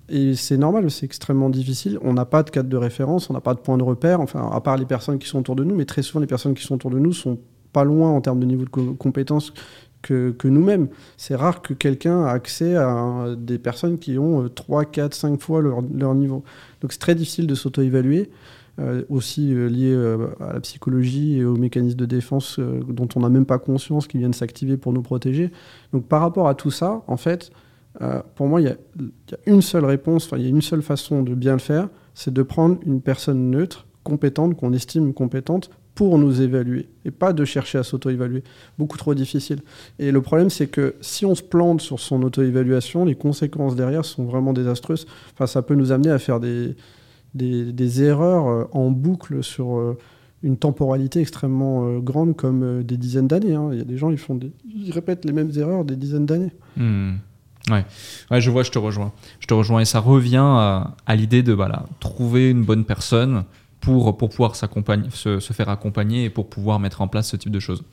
et 0.10 0.36
c'est 0.36 0.58
normal, 0.58 0.90
c'est 0.92 1.06
extrêmement 1.06 1.50
difficile. 1.50 2.00
On 2.02 2.14
n'a 2.14 2.26
pas 2.26 2.44
de 2.44 2.50
cadre 2.50 2.70
de 2.70 2.78
référence, 2.78 3.30
on 3.30 3.34
n'a 3.34 3.42
pas 3.42 3.54
de 3.54 3.60
point 3.60 3.78
de 3.78 3.84
repère, 3.84 4.22
enfin, 4.22 4.50
à 4.52 4.62
part 4.62 4.78
les 4.78 4.86
personnes 4.86 5.20
qui 5.20 5.28
sont 5.28 5.40
autour 5.40 5.56
de 5.56 5.64
nous, 5.64 5.76
mais 5.76 5.86
très 5.86 6.02
souvent, 6.02 6.20
les 6.20 6.28
personnes 6.28 6.54
qui 6.54 6.64
sont 6.64 6.76
autour 6.76 6.92
de 6.92 7.00
nous 7.00 7.14
sont 7.14 7.40
pas 7.72 7.84
loin 7.84 8.10
en 8.10 8.22
termes 8.22 8.40
de 8.40 8.46
niveau 8.46 8.66
de 8.66 8.92
compétences 8.94 9.54
que, 10.02 10.48
nous-mêmes. 10.48 10.88
C'est 11.18 11.36
rare 11.36 11.62
que 11.62 11.74
quelqu'un 11.74 12.24
a 12.24 12.32
accès 12.32 12.76
à 12.76 13.36
des 13.38 13.60
personnes 13.60 14.00
qui 14.00 14.18
ont 14.18 14.48
3, 14.50 14.86
4, 14.86 15.14
5 15.14 15.42
fois 15.42 15.62
leur, 15.62 16.16
niveau. 16.16 16.44
Donc 16.82 16.92
c'est 16.92 17.00
très 17.00 17.16
difficile 17.16 17.48
de 17.48 17.56
s'auto-évaluer, 17.56 18.30
euh, 18.80 19.04
aussi 19.10 19.54
euh, 19.54 19.68
lié 19.68 19.92
euh, 19.92 20.28
à 20.40 20.54
la 20.54 20.60
psychologie 20.62 21.40
et 21.40 21.46
aux 21.46 21.58
mécanismes 21.58 21.98
de 21.98 22.06
défense 22.06 22.60
dont 22.60 23.10
on 23.16 23.20
n'a 23.20 23.30
même 23.30 23.46
pas 23.46 23.60
conscience 23.60 24.08
qu'ils 24.08 24.22
viennent 24.22 24.34
s'activer 24.34 24.78
pour 24.78 24.94
nous 24.94 25.02
protéger. 25.02 25.52
Donc 25.92 26.08
par 26.08 26.22
rapport 26.22 26.48
à 26.48 26.56
tout 26.56 26.72
ça, 26.72 27.04
en 27.08 27.18
fait, 27.18 27.52
pour 28.36 28.48
moi, 28.48 28.62
il 28.62 28.68
y, 28.68 28.70
a 28.70 28.78
une 29.46 29.62
seule 29.62 29.86
réponse, 29.86 30.30
il 30.36 30.44
y 30.44 30.46
a 30.46 30.50
une 30.50 30.62
seule 30.62 30.82
façon 30.82 31.22
de 31.22 31.36
bien 31.36 31.54
le 31.54 31.60
faire, 31.60 31.90
c'est 32.14 32.34
de 32.34 32.44
prendre 32.44 32.80
une 32.86 33.02
personne 33.02 33.50
neutre, 33.50 33.86
compétente, 34.04 34.56
qu'on 34.56 34.74
estime 34.74 35.14
compétente, 35.14 35.70
pour 36.00 36.18
nous 36.18 36.42
évaluer 36.42 36.88
et 37.04 37.12
pas 37.12 37.34
de 37.34 37.44
chercher 37.44 37.78
à 37.78 37.84
s'auto-évaluer. 37.84 38.42
Beaucoup 38.78 38.98
trop 38.98 39.14
difficile. 39.14 39.60
Et 40.00 40.14
le 40.14 40.22
problème, 40.22 40.50
c'est 40.50 40.68
que 40.68 40.96
si 41.02 41.26
on 41.26 41.36
se 41.36 41.44
plante 41.44 41.82
sur 41.82 42.00
son 42.00 42.24
auto-évaluation, 42.24 43.04
les 43.04 43.16
conséquences 43.16 43.76
derrière 43.76 44.06
sont 44.06 44.24
vraiment 44.24 44.54
désastreuses. 44.54 45.08
Enfin, 45.34 45.46
ça 45.46 45.62
peut 45.62 45.76
nous 45.76 45.92
amener 45.92 46.10
à 46.10 46.18
faire 46.18 46.40
des, 46.40 46.78
des, 47.34 48.02
erreurs 48.02 48.48
euh, 48.48 48.64
en 48.72 48.92
boucle 48.92 49.44
sur 49.44 49.78
euh, 49.78 49.98
une 50.42 50.56
temporalité 50.56 51.20
extrêmement 51.20 51.86
euh, 51.86 52.00
grande 52.00 52.38
comme 52.38 52.82
des 52.82 52.96
dizaines 52.96 53.28
d'années. 53.28 53.56
Hein. 53.56 53.68
Il 53.74 53.80
y 53.80 53.82
a 53.82 53.86
des 53.86 53.98
gens, 53.98 54.10
ils, 54.10 54.18
font 54.18 54.40
ils 54.74 54.92
répètent 54.92 55.26
les 55.26 55.34
mêmes 55.34 55.52
erreurs 55.58 55.84
des 55.84 55.98
dizaines 55.98 56.26
d'années. 56.26 56.54
Hmm. 56.78 57.16
Ouais. 57.70 57.86
ouais, 58.32 58.42
je 58.42 58.50
vois, 58.50 58.64
je 58.64 58.72
te 58.72 58.80
rejoins. 58.80 59.12
Je 59.40 59.48
te 59.48 59.54
rejoins 59.54 59.82
et 59.82 59.86
ça 59.86 60.00
revient 60.00 60.38
à, 60.38 61.16
l'idée 61.16 61.44
de 61.44 61.54
voilà, 61.54 61.84
trouver 62.00 62.50
une 62.50 62.64
bonne 62.64 62.86
personne 62.86 63.44
pour, 63.80 64.18
pour 64.18 64.30
pouvoir 64.30 64.56
se, 64.56 65.40
se, 65.40 65.54
faire 65.54 65.70
accompagner 65.70 66.26
et 66.26 66.30
pour 66.30 66.50
pouvoir 66.50 66.80
mettre 66.80 67.02
en 67.02 67.08
place 67.08 67.30
ce 67.30 67.38
type 67.38 67.52
de 67.52 67.60
choses. 67.60 67.84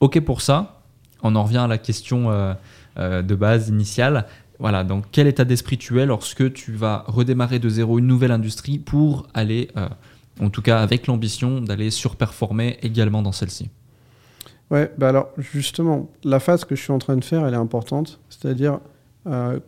Ok 0.00 0.20
pour 0.20 0.42
ça, 0.42 0.80
on 1.22 1.36
en 1.36 1.44
revient 1.44 1.58
à 1.58 1.66
la 1.66 1.78
question 1.78 2.30
euh, 2.30 2.54
euh, 2.98 3.22
de 3.22 3.34
base 3.34 3.68
initiale. 3.68 4.26
Voilà, 4.58 4.84
donc 4.84 5.04
quel 5.10 5.26
état 5.26 5.44
d'esprit 5.44 5.78
tu 5.78 6.00
es 6.00 6.06
lorsque 6.06 6.52
tu 6.52 6.72
vas 6.72 7.04
redémarrer 7.06 7.58
de 7.58 7.68
zéro 7.68 7.98
une 7.98 8.06
nouvelle 8.06 8.32
industrie 8.32 8.78
pour 8.78 9.26
aller, 9.32 9.70
euh, 9.76 9.88
en 10.40 10.50
tout 10.50 10.62
cas 10.62 10.80
avec 10.80 11.06
l'ambition 11.06 11.60
d'aller 11.60 11.90
surperformer 11.90 12.78
également 12.82 13.22
dans 13.22 13.32
celle-ci? 13.32 13.70
Ouais, 14.70 14.92
bah 14.98 15.08
alors 15.08 15.30
justement, 15.36 16.08
la 16.22 16.38
phase 16.38 16.64
que 16.64 16.76
je 16.76 16.82
suis 16.82 16.92
en 16.92 16.98
train 16.98 17.16
de 17.16 17.24
faire, 17.24 17.44
elle 17.46 17.54
est 17.54 17.58
importante. 17.58 18.20
C'est-à-dire, 18.28 18.78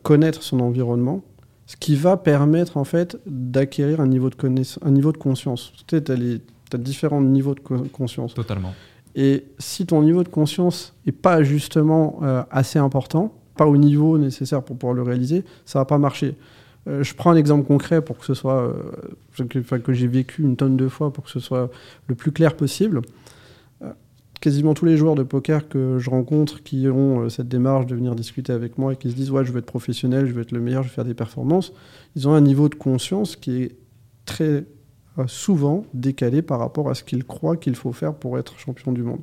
connaître 0.02 0.42
son 0.42 0.60
environnement, 0.60 1.22
ce 1.66 1.76
qui 1.76 1.96
va 1.96 2.16
permettre 2.16 2.76
en 2.76 2.84
fait 2.84 3.18
d'acquérir 3.26 4.00
un 4.00 4.06
niveau 4.06 4.28
de 4.28 4.36
un 4.84 4.90
niveau 4.90 5.12
de 5.12 5.16
conscience. 5.16 5.72
Tu 5.86 5.96
sais, 5.96 6.10
as, 6.10 6.78
différents 6.78 7.20
niveaux 7.20 7.54
de 7.54 7.60
conscience. 7.60 8.34
Totalement. 8.34 8.74
Et 9.14 9.44
si 9.58 9.84
ton 9.86 10.02
niveau 10.02 10.22
de 10.22 10.28
conscience 10.28 10.94
est 11.06 11.12
pas 11.12 11.42
justement 11.42 12.20
euh, 12.22 12.42
assez 12.50 12.78
important, 12.78 13.34
pas 13.56 13.66
au 13.66 13.76
niveau 13.76 14.16
nécessaire 14.16 14.62
pour 14.62 14.76
pouvoir 14.76 14.94
le 14.94 15.02
réaliser, 15.02 15.44
ça 15.66 15.78
va 15.78 15.84
pas 15.84 15.98
marcher. 15.98 16.34
Euh, 16.88 17.02
je 17.02 17.14
prends 17.14 17.30
un 17.30 17.36
exemple 17.36 17.66
concret 17.66 18.02
pour 18.02 18.18
que 18.18 18.24
ce 18.24 18.34
soit 18.34 18.74
que, 19.36 19.58
que 19.58 19.92
j'ai 19.92 20.08
vécu 20.08 20.42
une 20.42 20.56
tonne 20.56 20.76
de 20.76 20.88
fois 20.88 21.12
pour 21.12 21.24
que 21.24 21.30
ce 21.30 21.40
soit 21.40 21.70
le 22.08 22.14
plus 22.14 22.32
clair 22.32 22.56
possible 22.56 23.02
quasiment 24.42 24.74
tous 24.74 24.84
les 24.84 24.96
joueurs 24.96 25.14
de 25.14 25.22
poker 25.22 25.68
que 25.68 25.98
je 26.00 26.10
rencontre 26.10 26.64
qui 26.64 26.88
ont 26.88 27.20
euh, 27.20 27.28
cette 27.28 27.48
démarche 27.48 27.86
de 27.86 27.94
venir 27.94 28.16
discuter 28.16 28.52
avec 28.52 28.76
moi 28.76 28.92
et 28.92 28.96
qui 28.96 29.08
se 29.08 29.14
disent 29.14 29.30
ouais 29.30 29.44
je 29.44 29.52
veux 29.52 29.60
être 29.60 29.66
professionnel, 29.66 30.26
je 30.26 30.32
veux 30.32 30.42
être 30.42 30.50
le 30.50 30.60
meilleur, 30.60 30.82
je 30.82 30.88
veux 30.88 30.94
faire 30.94 31.04
des 31.04 31.14
performances, 31.14 31.72
ils 32.16 32.26
ont 32.26 32.34
un 32.34 32.40
niveau 32.40 32.68
de 32.68 32.74
conscience 32.74 33.36
qui 33.36 33.62
est 33.62 33.76
très 34.26 34.64
euh, 35.18 35.26
souvent 35.28 35.86
décalé 35.94 36.42
par 36.42 36.58
rapport 36.58 36.90
à 36.90 36.94
ce 36.94 37.04
qu'ils 37.04 37.24
croient 37.24 37.56
qu'il 37.56 37.76
faut 37.76 37.92
faire 37.92 38.14
pour 38.14 38.36
être 38.36 38.58
champion 38.58 38.90
du 38.90 39.02
monde. 39.02 39.20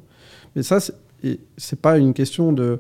Mais 0.56 0.64
ça, 0.64 0.80
c'est 0.80 1.82
pas 1.82 1.98
une 1.98 2.14
question 2.14 2.54
de 2.54 2.80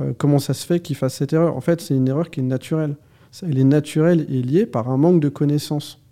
euh, 0.00 0.12
comment 0.18 0.40
ça 0.40 0.54
se 0.54 0.66
fait 0.66 0.80
qu'ils 0.80 0.96
fassent 0.96 1.14
cette 1.14 1.32
erreur. 1.32 1.56
En 1.56 1.60
fait, 1.60 1.80
c'est 1.80 1.94
une 1.94 2.08
erreur 2.08 2.30
qui 2.30 2.40
est 2.40 2.42
naturelle. 2.42 2.96
Elle 3.42 3.58
est 3.58 3.64
naturelle 3.64 4.26
et 4.28 4.42
liée 4.42 4.66
par 4.66 4.90
un 4.90 4.96
manque 4.96 5.20
de 5.20 5.28
connaissances 5.28 6.02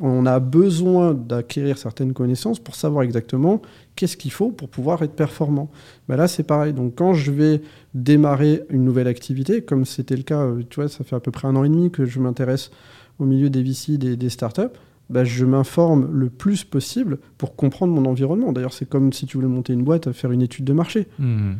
on 0.00 0.24
a 0.26 0.40
besoin 0.40 1.14
d'acquérir 1.14 1.76
certaines 1.76 2.12
connaissances 2.12 2.58
pour 2.58 2.74
savoir 2.74 3.02
exactement 3.02 3.60
qu'est-ce 3.94 4.16
qu'il 4.16 4.32
faut 4.32 4.50
pour 4.50 4.68
pouvoir 4.68 5.02
être 5.02 5.14
performant. 5.14 5.70
Ben 6.08 6.16
là, 6.16 6.28
c'est 6.28 6.44
pareil. 6.44 6.72
Donc, 6.72 6.94
quand 6.96 7.12
je 7.14 7.30
vais 7.30 7.60
démarrer 7.94 8.62
une 8.70 8.84
nouvelle 8.84 9.08
activité, 9.08 9.62
comme 9.62 9.84
c'était 9.84 10.16
le 10.16 10.22
cas, 10.22 10.46
tu 10.70 10.80
vois, 10.80 10.88
ça 10.88 11.04
fait 11.04 11.16
à 11.16 11.20
peu 11.20 11.30
près 11.30 11.46
un 11.46 11.56
an 11.56 11.64
et 11.64 11.68
demi 11.68 11.90
que 11.90 12.06
je 12.06 12.20
m'intéresse 12.20 12.70
au 13.18 13.24
milieu 13.24 13.50
des 13.50 13.62
VC, 13.62 13.98
des, 13.98 14.16
des 14.16 14.30
startups, 14.30 14.62
ben 15.10 15.24
je 15.24 15.44
m'informe 15.44 16.08
le 16.10 16.30
plus 16.30 16.64
possible 16.64 17.18
pour 17.36 17.54
comprendre 17.54 17.92
mon 17.92 18.08
environnement. 18.08 18.52
D'ailleurs, 18.52 18.72
c'est 18.72 18.88
comme 18.88 19.12
si 19.12 19.26
tu 19.26 19.36
voulais 19.36 19.48
monter 19.48 19.74
une 19.74 19.84
boîte, 19.84 20.10
faire 20.12 20.32
une 20.32 20.42
étude 20.42 20.64
de 20.64 20.72
marché. 20.72 21.06
Mmh. 21.18 21.52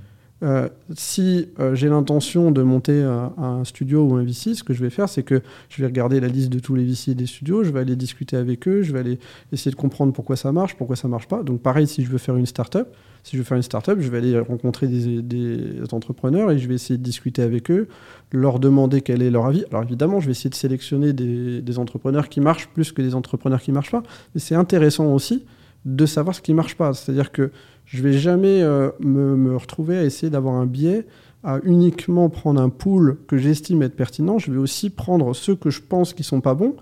Euh, 0.42 0.68
si 0.96 1.48
euh, 1.60 1.74
j'ai 1.74 1.88
l'intention 1.88 2.50
de 2.50 2.62
monter 2.62 3.02
un, 3.02 3.64
studio 3.64 4.04
ou 4.04 4.14
un 4.14 4.24
VC, 4.24 4.54
ce 4.54 4.64
que 4.64 4.74
je 4.74 4.82
vais 4.82 4.90
faire, 4.90 5.08
c'est 5.08 5.22
que 5.22 5.40
je 5.68 5.80
vais 5.80 5.86
regarder 5.86 6.20
la 6.20 6.28
liste 6.28 6.48
de 6.48 6.58
tous 6.58 6.74
les 6.74 6.84
VC 6.84 7.14
des 7.14 7.26
studios, 7.26 7.62
je 7.62 7.70
vais 7.70 7.80
aller 7.80 7.94
discuter 7.94 8.36
avec 8.36 8.66
eux, 8.66 8.82
je 8.82 8.92
vais 8.92 8.98
aller 8.98 9.18
essayer 9.52 9.70
de 9.70 9.76
comprendre 9.76 10.12
pourquoi 10.12 10.36
ça 10.36 10.50
marche, 10.50 10.74
pourquoi 10.74 10.96
ça 10.96 11.06
marche 11.06 11.28
pas. 11.28 11.42
Donc 11.42 11.60
pareil, 11.60 11.86
si 11.86 12.04
je 12.04 12.10
veux 12.10 12.18
faire 12.18 12.36
une 12.36 12.46
startup, 12.46 12.88
si 13.22 13.36
je 13.36 13.42
veux 13.42 13.44
faire 13.44 13.56
une 13.56 13.62
startup, 13.62 14.00
je 14.00 14.08
vais 14.10 14.18
aller 14.18 14.38
rencontrer 14.40 14.88
des, 14.88 15.92
entrepreneurs 15.92 16.50
et 16.50 16.58
je 16.58 16.66
vais 16.66 16.74
essayer 16.74 16.98
de 16.98 17.04
discuter 17.04 17.42
avec 17.42 17.70
eux, 17.70 17.86
leur 18.32 18.58
demander 18.58 19.00
quel 19.00 19.22
est 19.22 19.30
leur 19.30 19.46
avis. 19.46 19.64
Alors 19.70 19.84
évidemment, 19.84 20.18
je 20.18 20.26
vais 20.26 20.32
essayer 20.32 20.50
de 20.50 20.54
sélectionner 20.56 21.12
des, 21.12 21.62
des 21.62 21.78
entrepreneurs 21.78 22.28
qui 22.28 22.40
marchent 22.40 22.68
plus 22.68 22.90
que 22.90 23.02
des 23.02 23.14
entrepreneurs 23.14 23.60
qui 23.60 23.70
marchent 23.70 23.92
pas. 23.92 24.02
Mais 24.34 24.40
c'est 24.40 24.56
intéressant 24.56 25.12
aussi 25.12 25.44
de 25.84 26.06
savoir 26.06 26.34
ce 26.34 26.40
qui 26.40 26.54
marche 26.54 26.76
pas. 26.76 26.94
C'est-à-dire 26.94 27.32
que 27.32 27.50
je 27.92 28.02
vais 28.02 28.14
jamais 28.14 28.62
euh, 28.62 28.90
me, 29.00 29.54
retrouver 29.56 29.98
à 29.98 30.04
essayer 30.04 30.30
d'avoir 30.30 30.54
un 30.54 30.64
biais, 30.64 31.06
à 31.44 31.58
uniquement 31.62 32.30
prendre 32.30 32.60
un 32.60 32.70
pool 32.70 33.18
que 33.26 33.36
j'estime 33.36 33.82
être 33.82 33.96
pertinent. 33.96 34.38
Je 34.38 34.50
vais 34.50 34.58
aussi 34.58 34.88
prendre 34.88 35.34
ceux 35.34 35.54
que 35.54 35.68
je 35.68 35.82
pense 35.82 36.14
qui 36.14 36.22
sont 36.22 36.40
pas 36.40 36.54
bons 36.54 36.74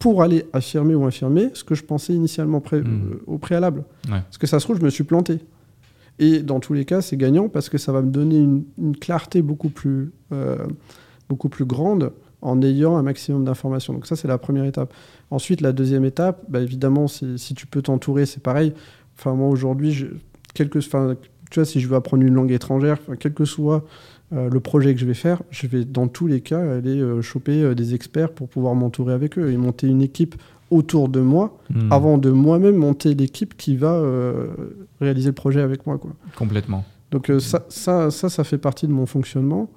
pour 0.00 0.22
aller 0.22 0.46
affirmer 0.52 0.96
ou 0.96 1.04
infirmer 1.04 1.50
ce 1.54 1.62
que 1.62 1.76
je 1.76 1.84
pensais 1.84 2.12
initialement 2.12 2.58
hmm. 2.58 2.74
euh, 2.74 3.22
au 3.26 3.38
préalable. 3.38 3.84
Parce 4.08 4.38
que 4.38 4.48
ça 4.48 4.58
se 4.58 4.64
trouve, 4.64 4.78
je 4.78 4.84
me 4.84 4.90
suis 4.90 5.04
planté. 5.04 5.38
Et 6.18 6.40
dans 6.40 6.58
tous 6.58 6.72
les 6.72 6.84
cas, 6.84 7.02
c'est 7.02 7.16
gagnant 7.16 7.48
parce 7.48 7.68
que 7.68 7.78
ça 7.78 7.92
va 7.92 8.02
me 8.02 8.10
donner 8.10 8.38
une, 8.38 8.96
clarté 8.96 9.42
beaucoup 9.42 9.68
plus, 9.68 10.10
euh, 10.32 10.66
beaucoup 11.28 11.48
plus 11.48 11.66
grande 11.66 12.12
en 12.42 12.60
ayant 12.62 12.96
un 12.96 13.02
maximum 13.04 13.44
d'informations. 13.44 13.92
Donc 13.92 14.06
ça, 14.06 14.16
c'est 14.16 14.26
la 14.26 14.38
première 14.38 14.64
étape. 14.64 14.92
Ensuite, 15.30 15.60
la 15.60 15.72
deuxième 15.72 16.04
étape, 16.04 16.42
bah, 16.48 16.60
évidemment, 16.60 17.06
si 17.06 17.54
tu 17.54 17.68
peux 17.68 17.82
t'entourer, 17.82 18.26
c'est 18.26 18.42
pareil. 18.42 18.72
Enfin, 19.16 19.34
moi, 19.34 19.48
aujourd'hui, 19.48 20.08
quelque, 20.58 20.78
enfin, 20.78 21.16
tu 21.50 21.60
vois, 21.60 21.64
si 21.64 21.80
je 21.80 21.88
veux 21.88 21.96
apprendre 21.96 22.22
une 22.22 22.34
langue 22.34 22.52
étrangère, 22.52 22.98
quel 23.18 23.32
que 23.32 23.44
soit 23.44 23.84
euh, 24.32 24.50
le 24.50 24.60
projet 24.60 24.92
que 24.94 25.00
je 25.00 25.06
vais 25.06 25.14
faire, 25.14 25.42
je 25.50 25.66
vais 25.66 25.84
dans 25.84 26.08
tous 26.08 26.26
les 26.26 26.40
cas 26.40 26.60
aller 26.60 27.00
euh, 27.00 27.22
choper 27.22 27.62
euh, 27.62 27.74
des 27.74 27.94
experts 27.94 28.32
pour 28.32 28.48
pouvoir 28.48 28.74
m'entourer 28.74 29.14
avec 29.14 29.38
eux 29.38 29.50
et 29.50 29.56
monter 29.56 29.86
une 29.86 30.02
équipe 30.02 30.34
autour 30.70 31.08
de 31.08 31.20
moi 31.20 31.56
hmm. 31.70 31.90
avant 31.90 32.18
de 32.18 32.30
moi-même 32.30 32.76
monter 32.76 33.14
l'équipe 33.14 33.56
qui 33.56 33.76
va 33.76 34.02
réaliser 35.00 35.30
le 35.30 35.34
projet 35.34 35.62
avec 35.62 35.86
moi. 35.86 35.96
Quoi. 35.96 36.10
Complètement. 36.36 36.84
Donc 37.10 37.32
ça, 37.38 37.64
ça, 37.70 38.10
ça, 38.10 38.28
ça 38.28 38.44
fait 38.44 38.58
partie 38.58 38.86
de 38.86 38.92
mon 38.92 39.06
fonctionnement 39.06 39.70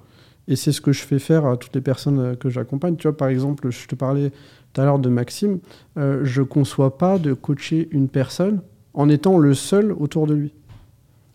et 0.48 0.54
c'est 0.54 0.70
ce 0.70 0.82
que 0.82 0.92
je 0.92 1.00
fais 1.02 1.18
faire 1.18 1.46
à 1.46 1.56
toutes 1.56 1.74
les 1.74 1.80
personnes 1.80 2.36
que 2.36 2.50
j'accompagne. 2.50 2.96
Tu 2.96 3.08
vois, 3.08 3.16
par 3.16 3.28
exemple, 3.28 3.70
je 3.70 3.86
te 3.86 3.94
parlais 3.94 4.32
tout 4.74 4.80
à 4.82 4.84
l'heure 4.84 4.98
de 4.98 5.08
Maxime, 5.08 5.60
je 5.96 6.42
conçois 6.42 6.98
pas 6.98 7.18
de 7.18 7.32
coacher 7.32 7.88
une 7.90 8.10
personne 8.10 8.60
en 8.92 9.08
étant 9.08 9.38
le 9.38 9.54
seul 9.54 9.92
autour 9.92 10.26
de 10.26 10.34
lui. 10.34 10.52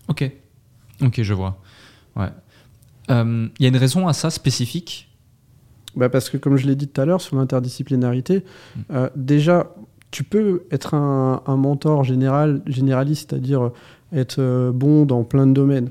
Ok, 0.08 0.30
ok, 1.02 1.22
je 1.22 1.34
vois. 1.34 1.60
Ouais. 2.16 2.30
Il 3.10 3.14
euh, 3.14 3.48
y 3.60 3.66
a 3.66 3.70
une 3.70 3.78
raison 3.78 4.08
à 4.08 4.14
ça 4.14 4.30
spécifique? 4.30 5.10
Bah 5.96 6.10
Parce 6.10 6.30
que, 6.30 6.38
comme 6.38 6.58
je 6.58 6.68
l'ai 6.68 6.76
dit 6.76 6.88
tout 6.88 7.02
à 7.02 7.06
l'heure, 7.06 7.22
sur 7.22 7.38
l'interdisciplinarité, 7.38 8.44
mm. 8.76 8.82
euh, 8.92 9.10
déjà, 9.16 9.74
tu 10.12 10.24
peux 10.24 10.64
être 10.72 10.94
un, 10.94 11.42
mentor 11.48 12.04
général, 12.04 12.62
généraliste, 12.68 13.30
c'est-à-dire 13.30 13.72
être 14.14 14.40
euh, 14.40 14.72
bon 14.72 15.06
dans 15.06 15.24
plein 15.24 15.48
de 15.48 15.54
domaines. 15.54 15.90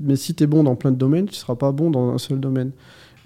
Mais 0.00 0.16
si 0.16 0.34
tu 0.34 0.44
es 0.44 0.46
bon 0.46 0.64
dans 0.64 0.74
plein 0.74 0.90
de 0.90 0.96
domaines, 0.96 1.26
tu 1.26 1.34
ne 1.34 1.36
seras 1.36 1.54
pas 1.54 1.70
bon 1.70 1.90
dans 1.90 2.10
un 2.10 2.18
seul 2.18 2.40
domaine. 2.40 2.72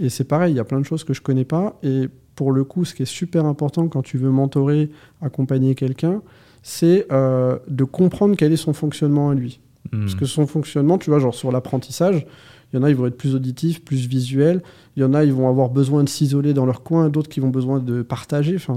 Et 0.00 0.10
c'est 0.10 0.24
pareil, 0.24 0.52
il 0.52 0.56
y 0.56 0.60
a 0.60 0.64
plein 0.64 0.80
de 0.80 0.84
choses 0.84 1.02
que 1.02 1.14
je 1.14 1.20
ne 1.20 1.24
connais 1.24 1.46
pas. 1.46 1.78
Et 1.82 2.08
pour 2.34 2.52
le 2.52 2.62
coup, 2.62 2.84
ce 2.84 2.94
qui 2.94 3.02
est 3.02 3.06
super 3.06 3.46
important 3.46 3.88
quand 3.88 4.02
tu 4.02 4.18
veux 4.18 4.30
mentorer, 4.30 4.90
accompagner 5.22 5.74
quelqu'un, 5.74 6.20
c'est 6.62 7.08
de 7.10 7.84
comprendre 7.84 8.36
quel 8.36 8.52
est 8.52 8.56
son 8.56 8.74
fonctionnement 8.74 9.30
à 9.30 9.34
lui. 9.34 9.60
Parce 9.90 10.14
hmm. 10.14 10.18
que 10.18 10.26
son 10.26 10.46
fonctionnement, 10.46 10.98
tu 10.98 11.10
vois, 11.10 11.18
genre 11.18 11.34
sur 11.34 11.52
l'apprentissage, 11.52 12.26
il 12.72 12.76
y 12.76 12.78
en 12.78 12.82
a, 12.82 12.90
ils 12.90 12.96
vont 12.96 13.06
être 13.06 13.16
plus 13.16 13.34
auditifs, 13.34 13.82
plus 13.82 14.06
visuels. 14.06 14.62
Il 14.96 15.00
y 15.00 15.04
en 15.04 15.14
a, 15.14 15.24
ils 15.24 15.32
vont 15.32 15.48
avoir 15.48 15.70
besoin 15.70 16.04
de 16.04 16.08
s'isoler 16.08 16.52
dans 16.52 16.66
leur 16.66 16.82
coin. 16.82 17.08
D'autres 17.08 17.30
qui 17.30 17.40
vont 17.40 17.48
besoin 17.48 17.78
de 17.78 18.02
partager. 18.02 18.56
Enfin, 18.56 18.76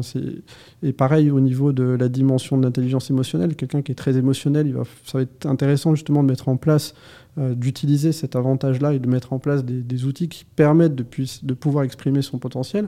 et 0.81 0.93
pareil 0.93 1.29
au 1.29 1.41
niveau 1.41 1.73
de 1.73 1.83
la 1.83 2.07
dimension 2.07 2.57
de 2.57 2.63
l'intelligence 2.63 3.09
émotionnelle. 3.09 3.55
Quelqu'un 3.55 3.81
qui 3.81 3.91
est 3.91 3.95
très 3.95 4.15
émotionnel, 4.15 4.67
il 4.67 4.73
va... 4.73 4.83
ça 5.05 5.17
va 5.17 5.23
être 5.23 5.45
intéressant 5.45 5.93
justement 5.93 6.23
de 6.23 6.29
mettre 6.29 6.47
en 6.47 6.55
place, 6.55 6.93
euh, 7.37 7.53
d'utiliser 7.53 8.13
cet 8.13 8.37
avantage-là 8.37 8.93
et 8.93 8.99
de 8.99 9.07
mettre 9.09 9.33
en 9.33 9.39
place 9.39 9.65
des, 9.65 10.05
outils 10.05 10.29
qui 10.29 10.45
permettent 10.45 10.95
de, 10.95 11.05
de, 11.43 11.53
pouvoir 11.53 11.83
exprimer 11.83 12.21
son 12.21 12.37
potentiel. 12.37 12.87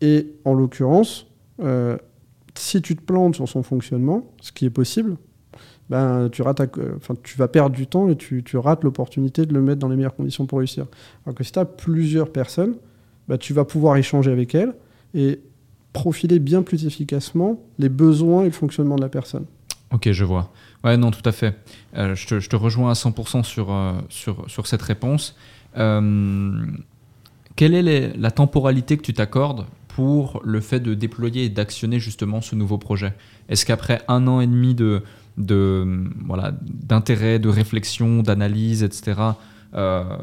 Et 0.00 0.32
en 0.44 0.54
l'occurrence, 0.54 1.28
euh, 1.62 1.96
si 2.56 2.82
tu 2.82 2.96
te 2.96 3.02
plantes 3.02 3.36
sur 3.36 3.48
son 3.48 3.62
fonctionnement, 3.62 4.32
ce 4.40 4.50
qui 4.50 4.64
est 4.64 4.70
possible, 4.70 5.16
ben, 5.90 6.28
tu, 6.30 6.42
rates 6.42 6.60
enfin, 6.96 7.14
tu 7.22 7.36
vas 7.38 7.48
perdre 7.48 7.76
du 7.76 7.86
temps 7.86 8.08
et 8.08 8.16
tu, 8.16 8.42
tu 8.42 8.56
rates 8.56 8.84
l'opportunité 8.84 9.46
de 9.46 9.52
le 9.52 9.60
mettre 9.60 9.80
dans 9.80 9.88
les 9.88 9.96
meilleures 9.96 10.16
conditions 10.16 10.46
pour 10.46 10.58
réussir. 10.58 10.86
Alors 11.26 11.34
que 11.34 11.44
si 11.44 11.52
tu 11.52 11.58
as 11.58 11.64
plusieurs 11.64 12.30
personnes, 12.30 12.76
ben, 13.28 13.38
tu 13.38 13.52
vas 13.52 13.64
pouvoir 13.64 13.96
échanger 13.96 14.30
avec 14.30 14.54
elles 14.54 14.74
et 15.14 15.40
profiler 15.92 16.38
bien 16.38 16.62
plus 16.62 16.86
efficacement 16.86 17.60
les 17.78 17.88
besoins 17.88 18.42
et 18.42 18.46
le 18.46 18.50
fonctionnement 18.50 18.96
de 18.96 19.02
la 19.02 19.08
personne. 19.08 19.46
Ok, 19.92 20.10
je 20.10 20.24
vois. 20.24 20.50
Ouais, 20.82 20.96
non, 20.96 21.10
tout 21.10 21.26
à 21.26 21.32
fait. 21.32 21.56
Euh, 21.96 22.14
je, 22.14 22.26
te, 22.26 22.40
je, 22.40 22.48
te, 22.48 22.56
rejoins 22.56 22.90
à 22.90 22.94
100% 22.94 23.44
sur, 23.44 23.72
euh, 23.72 23.92
sur, 24.08 24.50
sur, 24.50 24.66
cette 24.66 24.82
réponse. 24.82 25.36
Euh, 25.76 26.66
quelle 27.54 27.74
est 27.74 28.16
la 28.16 28.30
temporalité 28.30 28.96
que 28.96 29.02
tu 29.02 29.14
t'accordes 29.14 29.66
pour 29.86 30.40
le 30.44 30.60
fait 30.60 30.80
de 30.80 30.94
déployer 30.94 31.44
et 31.44 31.48
d'actionner 31.48 32.00
justement 32.00 32.40
ce 32.40 32.56
nouveau 32.56 32.76
projet? 32.76 33.14
Est-ce 33.48 33.64
qu'après 33.64 34.02
un 34.08 34.26
an 34.26 34.40
et 34.40 34.48
demi 34.48 34.74
de, 34.74 35.02
de 35.36 36.06
voilà 36.26 36.52
d'intérêt, 36.62 37.38
de 37.38 37.48
réflexion, 37.48 38.22
d'analyse, 38.22 38.82
etc. 38.82 39.20
Euh, 39.74 40.16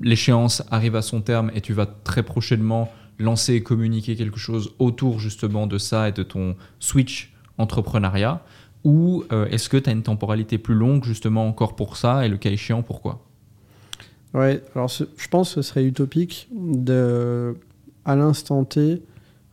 l'échéance 0.00 0.62
arrive 0.70 0.96
à 0.96 1.02
son 1.02 1.20
terme 1.20 1.50
et 1.54 1.60
tu 1.60 1.72
vas 1.72 1.86
très 1.86 2.22
prochainement 2.22 2.92
lancer 3.18 3.54
et 3.54 3.62
communiquer 3.62 4.16
quelque 4.16 4.38
chose 4.38 4.74
autour 4.78 5.18
justement 5.20 5.66
de 5.66 5.78
ça 5.78 6.08
et 6.08 6.12
de 6.12 6.22
ton 6.22 6.56
switch 6.80 7.34
entrepreneuriat. 7.58 8.42
Ou 8.84 9.24
euh, 9.32 9.46
est-ce 9.46 9.68
que 9.68 9.76
tu 9.76 9.90
as 9.90 9.92
une 9.92 10.02
temporalité 10.02 10.58
plus 10.58 10.74
longue 10.74 11.02
justement 11.04 11.46
encore 11.48 11.74
pour 11.74 11.96
ça 11.96 12.24
et 12.24 12.28
le 12.28 12.36
cas 12.36 12.50
échéant 12.50 12.82
pourquoi? 12.82 13.24
Ouais, 14.34 14.62
alors 14.74 14.88
je 14.88 15.28
pense 15.28 15.54
que 15.54 15.62
ce 15.62 15.68
serait 15.68 15.84
utopique 15.84 16.48
de, 16.52 17.56
à 18.04 18.16
l'instant 18.16 18.64
T 18.64 19.02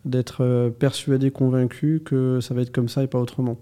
d'être 0.05 0.43
euh, 0.43 0.69
persuadé, 0.69 1.31
convaincu 1.31 2.01
que 2.03 2.41
ça 2.41 2.53
va 2.53 2.61
être 2.61 2.72
comme 2.72 2.89
ça 2.89 3.01
et 3.01 3.07
pas 3.07 3.19
autrement 3.19 3.57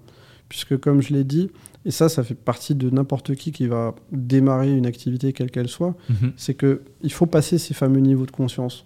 puisque 0.52 0.78
comme 0.78 1.02
je 1.02 1.14
l'ai 1.14 1.24
dit, 1.24 1.50
et 1.86 1.92
ça, 1.92 2.10
ça 2.10 2.26
fait 2.26 2.36
partie 2.36 2.76
de 2.76 2.90
n'importe 2.90 3.36
qui 3.36 3.54
qui 3.54 3.68
va 3.68 3.96
démarrer 4.12 4.70
une 4.76 4.86
activité 4.86 5.32
quelle 5.32 5.50
qu'elle 5.50 5.70
soit, 5.70 5.96
mhm. 6.10 6.34
c'est 6.36 6.56
que 6.56 6.82
il 7.04 7.12
faut 7.14 7.26
passer 7.26 7.58
ces 7.58 7.74
fameux 7.74 8.02
niveaux 8.02 8.26
de 8.26 8.32
conscience. 8.32 8.86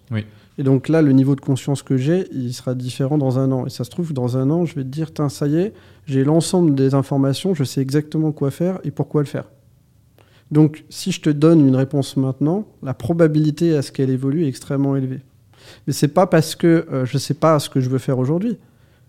Et 0.60 0.64
donc 0.64 0.90
là, 0.90 1.02
le 1.02 1.12
niveau 1.12 1.36
de 1.36 1.42
conscience 1.42 1.82
que 1.82 1.98
j'ai, 1.98 2.28
il 2.32 2.54
sera 2.54 2.76
différent 2.76 3.18
dans 3.18 3.40
un 3.40 3.52
an. 3.52 3.66
Et 3.66 3.72
ça 3.72 3.84
se 3.84 3.90
trouve, 3.90 4.14
dans 4.14 4.38
un 4.38 4.52
an, 4.52 4.66
je 4.66 4.76
vais 4.76 4.84
te 4.84 4.90
dire, 4.90 5.10
ça 5.28 5.48
y 5.48 5.56
est, 5.56 5.74
j'ai 6.06 6.24
l'ensemble 6.24 6.76
des 6.76 6.94
informations, 6.94 7.56
je 7.56 7.64
sais 7.64 7.82
exactement 7.82 8.32
quoi 8.32 8.52
faire 8.52 8.78
et 8.84 8.92
pourquoi 8.92 9.24
le 9.24 9.28
faire. 9.28 9.46
Donc, 10.52 10.86
si 10.90 11.12
je 11.12 11.20
te 11.20 11.32
donne 11.32 11.68
une 11.68 11.76
réponse 11.76 12.16
maintenant, 12.16 12.68
la 12.84 12.94
probabilité 12.94 13.76
à 13.76 13.82
ce 13.82 13.92
qu'elle 13.92 14.12
évolue 14.12 14.46
est 14.46 14.48
extrêmement 14.48 14.96
élevée. 14.96 15.22
Mais 15.88 15.94
c'est 15.94 16.10
pas 16.10 16.28
parce 16.28 16.54
que 16.54 16.86
euh, 16.94 17.06
je 17.08 17.18
sais 17.18 17.34
pas 17.34 17.58
ce 17.60 17.72
que 17.72 17.80
je 17.80 17.90
veux 17.90 17.98
faire 17.98 18.20
aujourd'hui. 18.20 18.60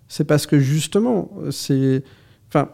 C'est 0.08 0.24
parce 0.24 0.46
que 0.46 0.58
justement, 0.58 1.30
c'est, 1.50 2.02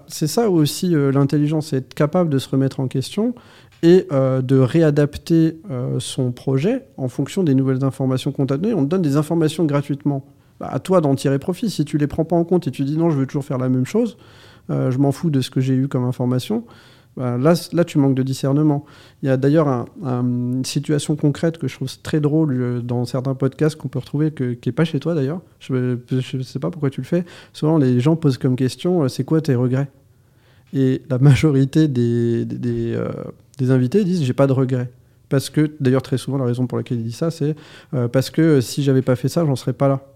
c'est 0.07 0.27
ça 0.27 0.51
aussi 0.51 0.95
euh, 0.95 1.11
l'intelligence, 1.11 1.69
c'est 1.69 1.77
être 1.79 1.95
capable 1.95 2.31
de 2.31 2.39
se 2.39 2.49
remettre 2.49 2.81
en 2.81 2.89
question 2.89 3.35
et 3.83 4.07
euh, 4.13 4.43
de 4.43 4.59
réadapter 4.59 5.57
son 5.99 6.31
projet 6.31 6.87
en 6.97 7.09
fonction 7.09 7.43
des 7.43 7.55
nouvelles 7.55 7.85
informations 7.85 8.31
qu'on 8.31 8.47
t'a 8.47 8.57
données. 8.57 8.75
On 8.75 8.85
te 8.85 8.91
donne 8.91 9.03
des 9.03 9.17
informations 9.17 9.65
gratuitement. 9.65 10.25
Bah, 10.61 10.69
à 10.71 10.79
toi 10.79 11.01
d'en 11.01 11.15
tirer 11.17 11.41
profit. 11.41 11.71
Si 11.71 11.85
tu 11.85 11.99
les 11.99 12.07
prends 12.07 12.25
pas 12.25 12.37
en 12.37 12.45
compte 12.45 12.69
et 12.69 12.71
tu 12.71 12.85
dis 12.85 12.97
non, 12.97 13.11
je 13.11 13.17
veux 13.17 13.27
toujours 13.27 13.45
faire 13.45 13.59
la 13.59 13.69
même 13.69 13.87
chose, 13.87 14.17
je 14.69 14.97
m'en 14.99 15.11
fous 15.11 15.31
de 15.31 15.41
ce 15.41 15.51
que 15.51 15.61
j'ai 15.61 15.75
eu 15.75 15.89
comme 15.89 16.05
information 16.05 16.65
là, 17.17 17.55
là, 17.73 17.85
tu 17.85 17.99
manques 17.99 18.15
de 18.15 18.23
discernement. 18.23 18.85
Il 19.23 19.29
y 19.29 19.31
a 19.31 19.37
d'ailleurs 19.37 19.87
une 20.03 20.65
situation 20.65 21.17
concrète 21.17 21.59
que 21.59 21.69
je 21.69 21.77
trouve 21.77 21.89
très 22.03 22.21
drôle 22.21 22.61
euh, 22.61 22.81
dans 22.81 23.05
certains 23.05 23.35
podcasts 23.35 23.77
qu'on 23.77 23.89
peut 23.89 23.99
retrouver, 23.99 24.31
que, 24.31 24.55
qui 24.55 24.69
n'est 24.69 24.73
pas 24.73 24.85
chez 24.85 24.99
toi 24.99 25.15
d'ailleurs. 25.15 25.41
Je 25.61 25.99
ne 26.37 26.43
sais 26.43 26.59
pas 26.59 26.71
pourquoi 26.71 26.91
tu 26.91 27.01
le 27.01 27.07
fais. 27.07 27.25
Souvent, 27.53 27.79
les 27.79 28.01
gens 28.01 28.17
posent 28.17 28.39
comme 28.39 28.57
question 28.57 29.03
euh, 29.03 29.09
c'est 29.09 29.25
quoi 29.25 29.41
tes 29.41 29.55
regrets? 29.55 29.91
Et 30.73 31.03
la 31.11 31.19
majorité 31.19 31.87
euh, 31.97 32.45
des 33.59 33.71
invités 33.71 34.05
disent 34.05 34.25
j'ai 34.25 34.33
pas 34.33 34.47
de 34.47 34.53
regrets. 34.53 34.91
Parce 35.29 35.49
que, 35.49 35.71
d'ailleurs, 35.81 36.03
très 36.03 36.19
souvent, 36.19 36.37
la 36.37 36.45
raison 36.45 36.67
pour 36.67 36.77
laquelle 36.77 36.99
ils 36.99 37.05
disent 37.05 37.17
ça, 37.17 37.31
c'est 37.31 37.57
parce 38.13 38.29
que 38.29 38.61
si 38.61 38.83
j'avais 38.83 39.01
pas 39.01 39.17
fait 39.17 39.29
ça, 39.29 39.47
j'en 39.47 39.57
serais 39.57 39.73
pas 39.73 39.89
là. 39.89 40.12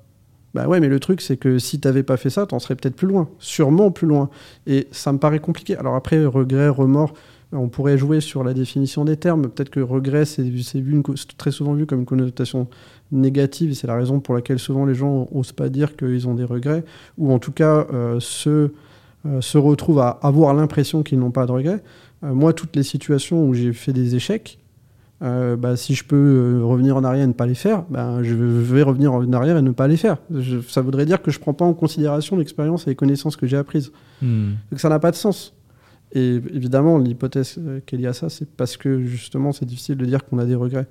Bah 0.56 0.66
ouais, 0.68 0.80
mais 0.80 0.88
le 0.88 0.98
truc, 1.00 1.20
c'est 1.20 1.36
que 1.36 1.58
si 1.58 1.80
t'avais 1.80 2.02
pas 2.02 2.16
fait 2.16 2.30
ça, 2.30 2.46
t'en 2.46 2.58
serais 2.58 2.76
peut-être 2.76 2.96
plus 2.96 3.06
loin. 3.06 3.28
Sûrement 3.38 3.90
plus 3.90 4.06
loin. 4.06 4.30
Et 4.66 4.88
ça 4.90 5.12
me 5.12 5.18
paraît 5.18 5.38
compliqué. 5.38 5.76
Alors 5.76 5.96
après, 5.96 6.24
regret, 6.24 6.70
remords, 6.70 7.12
on 7.52 7.68
pourrait 7.68 7.98
jouer 7.98 8.22
sur 8.22 8.42
la 8.42 8.54
définition 8.54 9.04
des 9.04 9.18
termes. 9.18 9.50
Peut-être 9.50 9.68
que 9.68 9.80
regret, 9.80 10.24
c'est 10.24 10.50
très 11.36 11.50
souvent 11.50 11.74
vu 11.74 11.84
comme 11.84 12.00
une 12.00 12.06
connotation 12.06 12.68
négative, 13.12 13.72
et 13.72 13.74
c'est 13.74 13.86
la 13.86 13.96
raison 13.96 14.18
pour 14.18 14.34
laquelle 14.34 14.58
souvent 14.58 14.86
les 14.86 14.94
gens 14.94 15.28
n'osent 15.30 15.52
pas 15.52 15.68
dire 15.68 15.94
qu'ils 15.94 16.26
ont 16.26 16.34
des 16.34 16.44
regrets, 16.44 16.84
ou 17.18 17.34
en 17.34 17.38
tout 17.38 17.52
cas 17.52 17.86
euh, 17.92 18.18
se, 18.18 18.70
euh, 19.26 19.42
se 19.42 19.58
retrouvent 19.58 20.00
à 20.00 20.08
avoir 20.22 20.54
l'impression 20.54 21.02
qu'ils 21.02 21.18
n'ont 21.18 21.32
pas 21.32 21.44
de 21.44 21.52
regrets. 21.52 21.82
Euh, 22.24 22.32
moi, 22.32 22.54
toutes 22.54 22.74
les 22.76 22.82
situations 22.82 23.46
où 23.46 23.52
j'ai 23.52 23.74
fait 23.74 23.92
des 23.92 24.14
échecs, 24.14 24.58
euh, 25.22 25.56
bah, 25.56 25.76
si 25.76 25.94
je 25.94 26.04
peux 26.04 26.16
euh, 26.16 26.64
revenir 26.64 26.96
en 26.96 27.04
arrière 27.04 27.24
et 27.24 27.26
ne 27.26 27.32
pas 27.32 27.46
les 27.46 27.54
faire, 27.54 27.84
bah, 27.88 28.22
je 28.22 28.34
vais 28.34 28.82
revenir 28.82 29.14
en 29.14 29.32
arrière 29.32 29.56
et 29.56 29.62
ne 29.62 29.70
pas 29.70 29.88
les 29.88 29.96
faire. 29.96 30.18
ça 30.68 30.82
voudrait 30.82 31.06
dire 31.06 31.22
que 31.22 31.30
je 31.30 31.38
ne 31.38 31.42
prends 31.42 31.54
pas 31.54 31.64
en 31.64 31.72
considération 31.72 32.36
l'expérience 32.36 32.86
et 32.86 32.90
les 32.90 32.96
connaissances 32.96 33.36
que 33.36 33.46
j'ai 33.46 33.56
apprises. 33.56 33.92
Hmm. 34.20 34.52
Donc 34.70 34.80
ça 34.80 34.88
n'a 34.88 34.98
pas 34.98 35.10
de 35.10 35.16
sens. 35.16 35.54
Et 36.12 36.34
évidemment, 36.34 36.98
l'hypothèse 36.98 37.56
euh, 37.58 37.80
qu'il 37.80 38.00
y 38.00 38.06
a 38.06 38.12
ça, 38.12 38.28
c'est 38.28 38.48
parce 38.48 38.76
que 38.76 39.04
justement, 39.04 39.52
c'est 39.52 39.64
difficile 39.64 39.96
de 39.96 40.04
dire 40.04 40.24
qu'on 40.24 40.38
a 40.38 40.44
des 40.44 40.54
regrets 40.54 40.86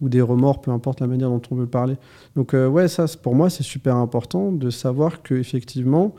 ou 0.00 0.08
des 0.08 0.22
remords, 0.22 0.60
peu 0.62 0.70
importe 0.70 1.00
la 1.00 1.06
manière 1.06 1.28
dont 1.28 1.42
on 1.50 1.54
veut 1.54 1.66
parler. 1.66 1.96
Donc 2.34 2.52
ouais, 2.52 2.86
ça, 2.86 3.06
pour 3.22 3.34
moi, 3.34 3.48
c'est 3.48 3.62
super 3.62 3.96
important 3.96 4.52
de 4.52 4.68
savoir 4.68 5.22
qu'effectivement, 5.22 6.14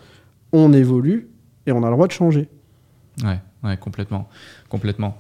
on 0.51 0.73
évolue 0.73 1.29
et 1.67 1.71
on 1.71 1.83
a 1.83 1.89
le 1.89 1.93
droit 1.93 2.07
de 2.07 2.11
changer. 2.11 2.49
Ouais, 3.23 3.39
ouais, 3.63 3.77
complètement, 3.77 4.29
complètement 4.67 5.15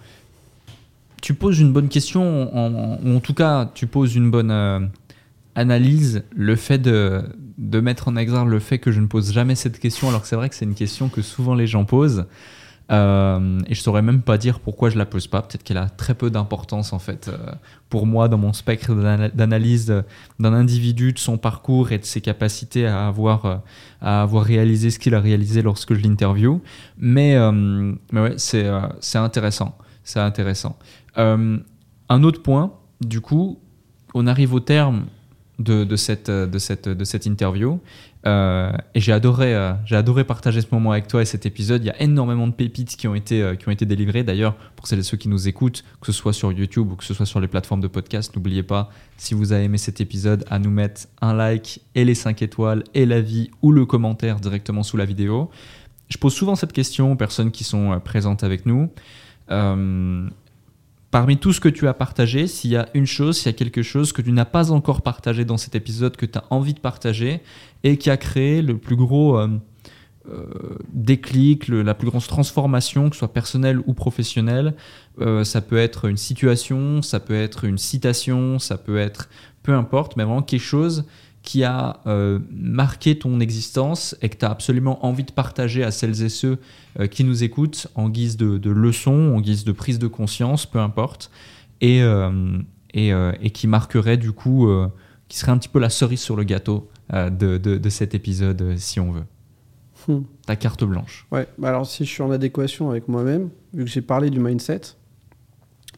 tu 1.21 1.33
poses 1.33 1.59
une 1.59 1.73
bonne 1.73 1.89
question, 1.89 2.53
ou 3.03 3.15
en 3.15 3.19
tout 3.19 3.33
cas, 3.33 3.69
tu 3.73 3.87
poses 3.87 4.15
une 4.15 4.29
bonne 4.29 4.51
euh, 4.51 4.79
analyse. 5.55 6.23
Le 6.35 6.55
fait 6.55 6.77
de, 6.77 7.23
de, 7.57 7.79
mettre 7.79 8.07
en 8.07 8.15
exergue 8.15 8.49
le 8.49 8.59
fait 8.59 8.79
que 8.79 8.91
je 8.91 8.99
ne 8.99 9.07
pose 9.07 9.31
jamais 9.31 9.55
cette 9.55 9.79
question, 9.79 10.09
alors 10.09 10.21
que 10.21 10.27
c'est 10.27 10.35
vrai 10.35 10.49
que 10.49 10.55
c'est 10.55 10.65
une 10.65 10.75
question 10.75 11.09
que 11.09 11.21
souvent 11.21 11.55
les 11.55 11.67
gens 11.67 11.85
posent. 11.85 12.25
Euh, 12.89 13.59
et 13.67 13.75
je 13.75 13.81
saurais 13.81 14.01
même 14.01 14.21
pas 14.21 14.37
dire 14.37 14.61
pourquoi 14.61 14.89
je 14.89 14.97
la 14.97 15.05
pose 15.05 15.27
pas. 15.27 15.41
Peut-être 15.41 15.63
qu'elle 15.63 15.77
a 15.77 15.89
très 15.89 16.13
peu 16.13 16.29
d'importance 16.29 16.93
en 16.93 16.99
fait 16.99 17.27
euh, 17.27 17.37
pour 17.89 18.05
moi 18.05 18.29
dans 18.29 18.37
mon 18.37 18.53
spectre 18.53 18.95
d'analyse 19.33 19.93
d'un 20.39 20.53
individu, 20.53 21.11
de 21.11 21.19
son 21.19 21.37
parcours 21.37 21.91
et 21.91 21.97
de 21.97 22.05
ses 22.05 22.21
capacités 22.21 22.87
à 22.87 23.07
avoir, 23.07 23.63
à 23.99 24.21
avoir 24.21 24.45
réalisé 24.45 24.89
ce 24.89 24.99
qu'il 24.99 25.15
a 25.15 25.19
réalisé 25.19 25.61
lorsque 25.61 25.95
je 25.95 26.01
l'interview. 26.01 26.61
Mais, 26.97 27.35
mais 28.13 28.21
ouais, 28.21 28.35
c'est 28.37 28.67
intéressant. 29.15 29.77
C'est 30.07 30.21
intéressant. 30.21 30.77
Euh, 31.17 31.57
un 32.09 32.23
autre 32.23 32.41
point, 32.41 32.73
du 33.01 33.21
coup, 33.21 33.59
on 34.13 34.27
arrive 34.27 34.53
au 34.53 34.59
terme 34.59 35.05
de, 35.59 35.95
cette, 35.95 36.29
interview. 37.25 37.79
Euh, 38.25 38.71
et 38.93 38.99
j'ai 38.99 39.11
adoré, 39.11 39.55
euh, 39.55 39.73
j'ai 39.85 39.95
adoré 39.95 40.23
partager 40.23 40.61
ce 40.61 40.67
moment 40.71 40.91
avec 40.91 41.07
toi 41.07 41.21
et 41.21 41.25
cet 41.25 41.45
épisode. 41.45 41.83
Il 41.83 41.87
y 41.87 41.89
a 41.89 42.01
énormément 42.01 42.47
de 42.47 42.53
pépites 42.53 42.95
qui 42.95 43.07
ont 43.07 43.15
été, 43.15 43.53
été 43.67 43.85
délivrées. 43.85 44.23
D'ailleurs, 44.23 44.55
pour 44.75 44.87
celles 44.87 44.99
et 44.99 45.03
ceux 45.03 45.17
qui 45.17 45.29
nous 45.29 45.47
écoutent, 45.47 45.83
que 45.99 46.11
ce 46.11 46.11
soit 46.11 46.33
sur 46.33 46.51
YouTube 46.51 46.91
ou 46.91 46.95
que 46.95 47.03
ce 47.03 47.13
soit 47.13 47.25
sur 47.25 47.39
les 47.39 47.47
plateformes 47.47 47.81
de 47.81 47.87
podcast, 47.87 48.35
n'oubliez 48.35 48.63
pas, 48.63 48.91
si 49.17 49.33
vous 49.33 49.51
avez 49.51 49.65
aimé 49.65 49.77
cet 49.77 49.99
épisode, 50.01 50.45
à 50.49 50.59
nous 50.59 50.71
mettre 50.71 51.07
un 51.21 51.33
like 51.33 51.81
et 51.95 52.05
les 52.05 52.15
5 52.15 52.41
étoiles 52.41 52.83
et 52.93 53.05
l'avis 53.05 53.49
ou 53.61 53.71
le 53.71 53.85
commentaire 53.85 54.39
directement 54.39 54.83
sous 54.83 54.97
la 54.97 55.05
vidéo. 55.05 55.49
Je 56.09 56.17
pose 56.17 56.33
souvent 56.33 56.55
cette 56.55 56.73
question 56.73 57.11
aux 57.11 57.15
personnes 57.15 57.51
qui 57.51 57.63
sont 57.63 57.99
présentes 57.99 58.43
avec 58.43 58.65
nous. 58.65 58.89
Parmi 61.09 61.37
tout 61.37 61.53
ce 61.53 61.61
que 61.61 61.69
tu 61.69 61.87
as 61.87 61.93
partagé, 61.93 62.47
s'il 62.47 62.71
y 62.71 62.75
a 62.75 62.89
une 62.93 63.05
chose, 63.05 63.37
s'il 63.37 63.45
y 63.45 63.49
a 63.49 63.57
quelque 63.57 63.81
chose 63.81 64.11
que 64.11 64.21
tu 64.21 64.31
n'as 64.33 64.45
pas 64.45 64.71
encore 64.71 65.01
partagé 65.01 65.45
dans 65.45 65.57
cet 65.57 65.73
épisode, 65.73 66.17
que 66.17 66.25
tu 66.25 66.37
as 66.37 66.43
envie 66.49 66.73
de 66.73 66.79
partager 66.79 67.41
et 67.83 67.97
qui 67.97 68.09
a 68.09 68.17
créé 68.17 68.61
le 68.61 68.77
plus 68.77 68.97
gros 68.97 69.37
euh, 69.37 69.47
euh, 70.29 70.45
déclic, 70.91 71.69
la 71.69 71.93
plus 71.93 72.09
grosse 72.09 72.27
transformation, 72.27 73.09
que 73.09 73.15
ce 73.15 73.19
soit 73.19 73.31
personnelle 73.31 73.79
ou 73.85 73.93
professionnelle, 73.93 74.75
euh, 75.21 75.45
ça 75.45 75.61
peut 75.61 75.77
être 75.77 76.05
une 76.05 76.17
situation, 76.17 77.01
ça 77.01 77.21
peut 77.21 77.35
être 77.35 77.63
une 77.63 77.77
citation, 77.77 78.59
ça 78.59 78.77
peut 78.77 78.97
être 78.97 79.29
peu 79.63 79.73
importe, 79.73 80.17
mais 80.17 80.25
vraiment 80.25 80.41
quelque 80.41 80.59
chose 80.59 81.05
qui 81.47 81.63
a 81.63 82.01
euh, 82.07 82.39
marqué 82.51 83.17
ton 83.17 83.39
existence 83.39 84.17
et 84.21 84.27
que 84.27 84.35
tu 84.35 84.43
as 84.43 84.49
absolument 84.49 85.05
envie 85.05 85.23
de 85.23 85.31
partager 85.31 85.81
à 85.81 85.91
celles 85.91 86.21
et 86.21 86.27
ceux 86.27 86.59
euh, 86.99 87.07
qui 87.07 87.23
nous 87.23 87.41
écoutent 87.41 87.87
en 87.95 88.09
guise 88.09 88.35
de, 88.35 88.57
de, 88.57 88.69
leçon, 88.69 89.33
en 89.33 89.39
guise 89.39 89.63
de 89.63 89.71
prise 89.71 89.97
de 89.97 90.07
conscience, 90.07 90.65
peu 90.65 90.79
importe, 90.79 91.31
et, 91.79 92.01
euh, 92.01 92.59
et, 92.93 93.49
qui 93.51 93.65
marquerait 93.65 94.17
du 94.17 94.33
coup, 94.33 94.69
qui 95.29 95.37
serait 95.37 95.53
un 95.53 95.57
petit 95.57 95.69
peu 95.69 95.79
la 95.79 95.89
cerise 95.89 96.19
sur 96.19 96.35
le 96.35 96.43
gâteau 96.43 96.89
de, 97.13 97.57
de, 97.57 97.89
cet 97.89 98.13
épisode, 98.13 98.75
si 98.75 98.99
on 98.99 99.11
veut. 99.13 99.23
Hmm. 100.09 100.23
Ta 100.45 100.57
carte 100.57 100.83
blanche. 100.83 101.27
Ouais, 101.31 101.47
bah 101.57 101.69
alors 101.69 101.87
si 101.87 102.03
je 102.03 102.09
suis 102.09 102.23
en 102.23 102.31
adéquation 102.31 102.89
avec 102.89 103.07
moi-même, 103.07 103.51
vu 103.73 103.85
que 103.85 103.89
j'ai 103.89 104.01
parlé 104.01 104.29
du 104.29 104.41
mindset, 104.41 104.96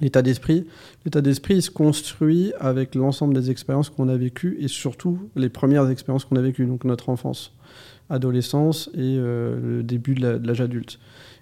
L'état 0.02 0.22
d'esprit, 0.22 0.66
l'état 1.06 1.22
se 1.34 1.70
construit 1.70 2.54
avec 2.60 2.96
l'ensemble 2.96 3.34
des 3.34 3.52
expériences 3.52 3.90
qu'on 3.90 4.08
a 4.08 4.16
vécues 4.16 4.58
et 4.60 4.68
surtout 4.68 5.20
les 5.36 5.50
premières 5.50 5.90
expériences 5.90 6.26
qu'on 6.26 6.38
a 6.38 6.42
vécues, 6.42 6.66
donc 6.66 6.86
notre 6.86 7.10
enfance, 7.10 7.54
adolescence 8.10 8.90
et 8.94 9.18
euh, 9.18 9.78
le 9.78 9.84
début 9.84 10.16
de 10.16 10.40
l'âge 10.46 10.62
adulte. 10.62 11.00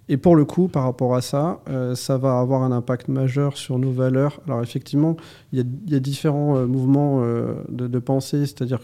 Et 0.10 0.18
pour 0.18 0.36
le 0.36 0.46
coup, 0.46 0.70
par 0.70 0.84
rapport 0.84 1.16
à 1.16 1.22
ça, 1.22 1.62
euh, 1.70 1.94
ça 1.94 2.18
va 2.18 2.40
avoir 2.40 2.64
un 2.64 2.72
impact 2.72 3.10
majeur 3.10 3.58
sur 3.58 3.78
nos 3.78 3.92
valeurs. 3.92 4.40
Alors 4.48 4.62
effectivement, 4.62 5.18
il 5.52 5.66
y, 5.88 5.96
a 5.96 6.00
différents 6.00 6.58
euh, 6.58 6.66
mouvements 6.66 7.22
euh, 7.24 7.56
de, 7.68 8.00
pensée, 8.00 8.46
c'est-à-dire, 8.46 8.80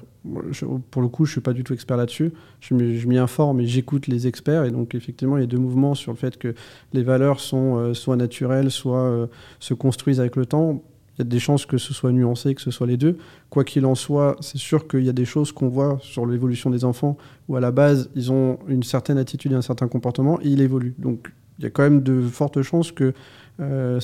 pour 0.92 1.02
le 1.02 1.08
coup, 1.08 1.26
je 1.26 1.32
ne 1.32 1.34
suis 1.34 1.42
pas 1.42 1.54
du 1.54 1.64
tout 1.64 1.74
expert 1.74 1.96
là-dessus, 1.96 2.34
je 2.60 2.74
m'y 2.74 3.18
informe 3.18 3.62
et 3.62 3.66
j'écoute 3.66 4.08
les 4.08 4.28
experts. 4.28 4.66
Et 4.66 4.72
donc 4.72 4.96
effectivement, 4.96 5.38
il 5.38 5.42
y 5.42 5.44
a 5.44 5.48
deux 5.48 5.58
mouvements 5.58 5.96
sur 5.96 6.12
le 6.12 6.18
fait 6.18 6.38
que 6.38 6.56
les 6.92 7.04
valeurs 7.04 7.40
sont 7.40 7.94
soit 7.94 8.18
naturelles, 8.18 8.70
soit 8.70 9.30
se 9.60 9.74
construisent 9.74 10.20
avec 10.20 10.36
le 10.36 10.46
temps 10.46 10.84
il 11.16 11.20
y 11.20 11.22
a 11.22 11.26
des 11.26 11.40
chances 11.40 11.66
que 11.66 11.78
ce 11.78 11.94
soit 11.94 12.12
nuancé, 12.12 12.56
que 12.56 12.62
ce 12.62 12.72
soit 12.72 12.88
les 12.88 12.98
deux. 12.98 13.18
Quoi 13.50 13.64
qu'il 13.64 13.86
en 13.86 13.96
soit, 13.96 14.36
c'est 14.40 14.58
sûr 14.58 14.88
qu'il 14.88 15.04
y 15.04 15.10
a 15.10 15.14
des 15.14 15.26
choses 15.26 15.52
qu'on 15.52 15.68
voit 15.68 16.00
sur 16.02 16.26
l'évolution 16.26 16.70
des 16.70 16.86
enfants 16.86 17.18
où 17.48 17.56
à 17.56 17.60
la 17.60 17.72
base, 17.72 18.10
ils 18.16 18.32
ont 18.32 18.58
une 18.68 18.84
certaine 18.84 19.18
attitude 19.18 19.52
et 19.52 19.56
un 19.56 19.62
certain 19.62 19.88
comportement 19.88 20.40
et 20.42 20.48
ils 20.48 20.62
évoluent. 20.62 20.96
Donc 20.98 21.32
il 21.60 21.66
y 21.66 21.68
a 21.68 21.70
quand 21.70 21.84
même 21.84 22.02
de 22.02 22.22
fortes 22.22 22.62
chances 22.64 22.92
que 22.92 23.14
euh, 23.60 24.00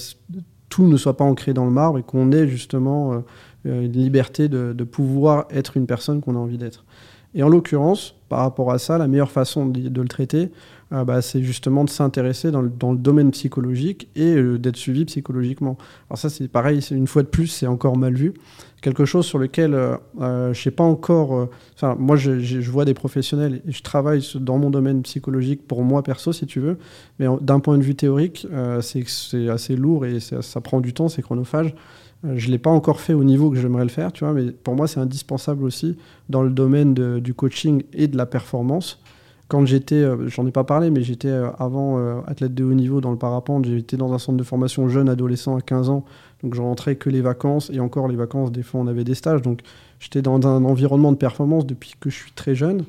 tout 0.69 0.85
ne 0.85 0.97
soit 0.97 1.17
pas 1.17 1.25
ancré 1.25 1.53
dans 1.53 1.65
le 1.65 1.71
marbre 1.71 1.97
et 1.97 2.03
qu'on 2.03 2.31
ait 2.31 2.47
justement 2.47 3.23
euh, 3.65 3.85
une 3.85 3.91
liberté 3.91 4.47
de, 4.47 4.83
pouvoir 4.83 5.47
être 5.49 5.77
une 5.77 5.87
personne 5.87 6.21
qu'on 6.21 6.35
a 6.35 6.39
envie 6.39 6.59
d'être. 6.59 6.85
Et 7.33 7.41
en 7.41 7.49
l'occurrence, 7.49 8.15
par 8.27 8.39
rapport 8.39 8.71
à 8.71 8.77
ça, 8.77 8.97
la 8.97 9.07
meilleure 9.07 9.31
façon 9.31 9.65
de 9.65 10.01
le 10.01 10.07
traiter, 10.07 10.51
ah 10.91 11.05
bah, 11.05 11.21
c'est 11.21 11.43
justement 11.43 11.83
de 11.83 11.89
s'intéresser 11.89 12.49
dans 12.49 12.63
dans 12.63 12.91
le, 12.91 12.97
domaine 12.97 13.29
psychologique 13.29 14.09
et 14.15 14.33
euh, 14.33 14.57
d'être 14.57 14.75
suivi 14.75 15.05
psychologiquement. 15.05 15.77
Alors 16.09 16.17
ça, 16.17 16.29
c'est 16.29 16.47
pareil, 16.47 16.79
une 16.91 17.05
fois 17.05 17.21
de 17.21 17.27
plus, 17.27 17.47
c'est 17.47 17.67
encore 17.67 17.95
mal 17.95 18.15
vu. 18.15 18.33
Quelque 18.81 19.05
chose 19.05 19.25
sur 19.25 19.37
lequel 19.37 19.75
euh, 19.75 19.97
euh 20.19 20.53
je 20.53 20.61
sais 20.61 20.71
pas 20.71 20.83
encore... 20.83 21.47
Enfin, 21.75 21.95
moi, 21.99 22.15
je, 22.15 22.39
je, 22.39 22.71
vois 22.71 22.85
des 22.85 22.95
professionnels 22.95 23.61
et 23.67 23.71
je 23.71 23.83
travaille 23.83 24.25
dans 24.35 24.57
mon 24.57 24.71
domaine 24.71 25.03
psychologique 25.03 25.67
pour 25.67 25.83
moi 25.83 26.01
perso, 26.01 26.33
si 26.33 26.47
tu 26.47 26.59
veux. 26.59 26.79
Mais 27.19 27.27
d'un 27.41 27.59
point 27.59 27.77
de 27.77 27.83
vue 27.83 27.95
théorique, 27.95 28.47
c'est 28.81 29.49
assez 29.49 29.75
lourd 29.75 30.05
et 30.05 30.19
ça 30.19 30.61
prend 30.61 30.81
du 30.81 30.93
temps, 30.93 31.07
c'est 31.07 31.21
chronophage. 31.21 31.75
Je 32.23 32.47
ne 32.47 32.51
l'ai 32.51 32.57
pas 32.57 32.69
encore 32.69 32.99
fait 32.99 33.13
au 33.13 33.23
niveau 33.23 33.49
que 33.49 33.57
j'aimerais 33.57 33.83
le 33.83 33.89
faire, 33.89 34.11
tu 34.11 34.25
vois, 34.25 34.33
mais 34.33 34.51
pour 34.51 34.75
moi, 34.75 34.87
c'est 34.87 34.99
indispensable 34.99 35.63
aussi 35.63 35.97
dans 36.27 36.41
le 36.41 36.49
domaine 36.49 36.93
du 36.93 37.33
coaching 37.33 37.83
et 37.93 38.07
de 38.07 38.17
la 38.17 38.25
performance 38.25 39.01
quand 39.49 39.65
j'étais, 39.65 39.95
euh, 39.95 40.29
j'en 40.29 40.45
ai 40.47 40.51
pas 40.51 40.63
parlé, 40.63 40.91
mais 40.91 41.01
j'étais 41.01 41.27
euh, 41.27 41.49
avant 41.57 41.97
euh, 41.97 42.21
athlète 42.27 42.53
de 42.53 42.63
haut 42.63 42.75
niveau 42.75 43.01
dans 43.01 43.09
le 43.11 43.17
parapente, 43.17 43.65
j'étais 43.65 43.97
dans 43.97 44.13
un 44.13 44.19
centre 44.19 44.37
de 44.37 44.43
formation 44.43 44.87
jeune 44.87 45.09
adolescent 45.09 45.57
à 45.57 45.61
15 45.61 45.89
ans, 45.89 46.05
donc 46.43 46.53
je 46.53 46.61
rentrais 46.61 46.95
que 46.95 47.09
les 47.09 47.21
vacances, 47.21 47.71
et 47.73 47.79
encore 47.79 48.07
les 48.07 48.15
vacances, 48.15 48.51
des 48.51 48.61
fois 48.61 48.79
on 48.79 48.87
avait 48.87 49.03
des 49.03 49.15
stages, 49.15 49.41
donc 49.41 49.61
j'étais 49.99 50.21
dans 50.21 50.47
un 50.47 50.63
environnement 50.63 51.11
de 51.11 51.17
performance 51.17 51.65
depuis 51.65 51.95
que 51.99 52.11
je 52.11 52.15
suis 52.15 52.31
très 52.31 52.53
jeune. 52.53 52.85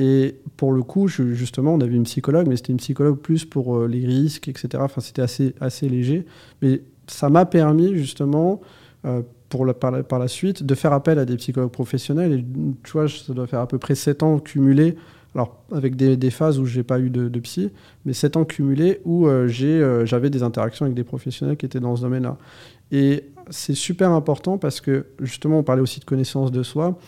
Et 0.00 0.36
pour 0.56 0.72
le 0.72 0.84
coup, 0.84 1.08
justement, 1.08 1.74
on 1.74 1.80
avait 1.80 1.96
une 1.96 2.04
psychologue, 2.04 2.46
mais 2.46 2.56
c'était 2.56 2.70
une 2.70 2.78
psychologue 2.78 3.18
plus 3.18 3.44
pour 3.44 3.84
les 3.88 4.06
risques, 4.06 4.46
etc. 4.46 4.68
Enfin, 4.78 5.00
c'était 5.00 5.22
assez, 5.22 5.56
assez 5.60 5.88
léger. 5.88 6.24
Mais 6.62 6.82
ça 7.08 7.30
m'a 7.30 7.44
permis, 7.46 7.96
justement, 7.96 8.60
pour 9.48 9.66
la, 9.66 9.74
par, 9.74 9.90
la, 9.90 10.28
suite, 10.28 10.62
de 10.62 10.74
faire 10.76 10.92
appel 10.92 11.18
à 11.18 11.24
des 11.24 11.36
psychologues 11.36 11.72
professionnels. 11.72 12.32
Et 12.32 12.44
tu 12.84 12.92
vois, 12.92 13.08
ça 13.08 13.34
doit 13.34 13.48
faire 13.48 13.58
à 13.58 13.66
peu 13.66 13.78
près 13.78 13.96
7 13.96 14.22
ans 14.22 14.38
cumulés 14.38 14.94
alors 15.38 15.62
avec 15.72 15.94
des, 15.94 16.30
phases 16.30 16.58
où 16.58 16.66
j'ai 16.66 16.82
pas 16.82 16.98
eu 16.98 17.10
de, 17.10 17.38
psy, 17.38 17.70
mais 18.04 18.12
sept 18.12 18.36
ans 18.36 18.44
cumulés 18.44 19.00
où 19.04 19.28
euh, 19.28 19.48
euh, 19.62 20.04
j'avais 20.04 20.30
des 20.30 20.42
interactions 20.42 20.84
avec 20.84 20.96
des 20.96 21.04
professionnels 21.04 21.56
qui 21.56 21.64
étaient 21.64 21.78
dans 21.78 21.94
ce 21.94 22.02
domaine-là. 22.02 22.36
Et 22.90 23.24
c'est 23.48 23.74
super 23.74 24.10
important 24.10 24.58
parce 24.58 24.80
que 24.80 25.06
justement, 25.20 25.60
on 25.60 25.62
parlait 25.62 25.80
aussi 25.80 26.00
de 26.00 26.04
connaissance 26.04 26.50
de 26.50 26.64
soi. 26.64 26.98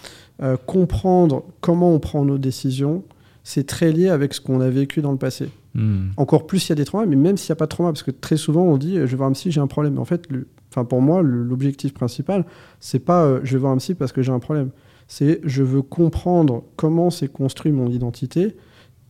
Euh, 0.43 0.57
comprendre 0.57 1.43
comment 1.61 1.93
on 1.93 1.98
prend 1.98 2.24
nos 2.24 2.39
décisions, 2.39 3.02
c'est 3.43 3.66
très 3.66 3.90
lié 3.90 4.11
avec 4.11 4.32
ce 4.32 4.40
qu'on 4.40 4.61
a 4.61 4.70
vécu 4.70 5.02
dans 5.02 5.12
le 5.12 5.19
passé. 5.19 5.51
Hmm. 5.74 6.11
Encore 6.16 6.47
plus 6.47 6.61
s'il 6.61 6.70
y 6.70 6.73
a 6.73 6.77
des 6.77 6.85
traumas, 6.85 7.07
mais 7.07 7.16
même 7.16 7.36
s'il 7.36 7.51
n'y 7.51 7.55
a 7.55 7.57
pas 7.57 7.66
de 7.66 7.70
trauma, 7.70 7.90
parce 7.90 8.05
que 8.05 8.12
très 8.12 8.36
souvent 8.36 8.62
on 8.62 8.77
dit 8.77 8.94
je 8.94 9.07
vais 9.07 9.16
voir 9.16 9.28
un 9.28 9.32
psy, 9.32 9.51
j'ai 9.51 9.61
un 9.61 9.66
problème. 9.66 9.94
Mais 9.94 10.01
en 10.01 10.05
fait, 10.05 10.28
enfin 10.70 10.85
pour 10.85 11.02
moi, 11.02 11.20
l'objectif 11.20 11.93
principal, 11.94 12.44
c'est 12.78 13.01
pas 13.01 13.40
je 13.43 13.52
vais 13.55 13.59
voir 13.59 13.73
un 13.73 13.78
psy 13.78 13.94
parce 13.94 14.12
que 14.12 14.23
j'ai 14.23 14.32
un 14.32 14.39
problème 14.39 14.70
c'est 15.11 15.41
je 15.43 15.65
veux 15.65 15.82
comprendre 15.82 16.62
comment 16.77 17.11
s'est 17.11 17.27
construit 17.27 17.73
mon 17.73 17.91
identité, 17.91 18.57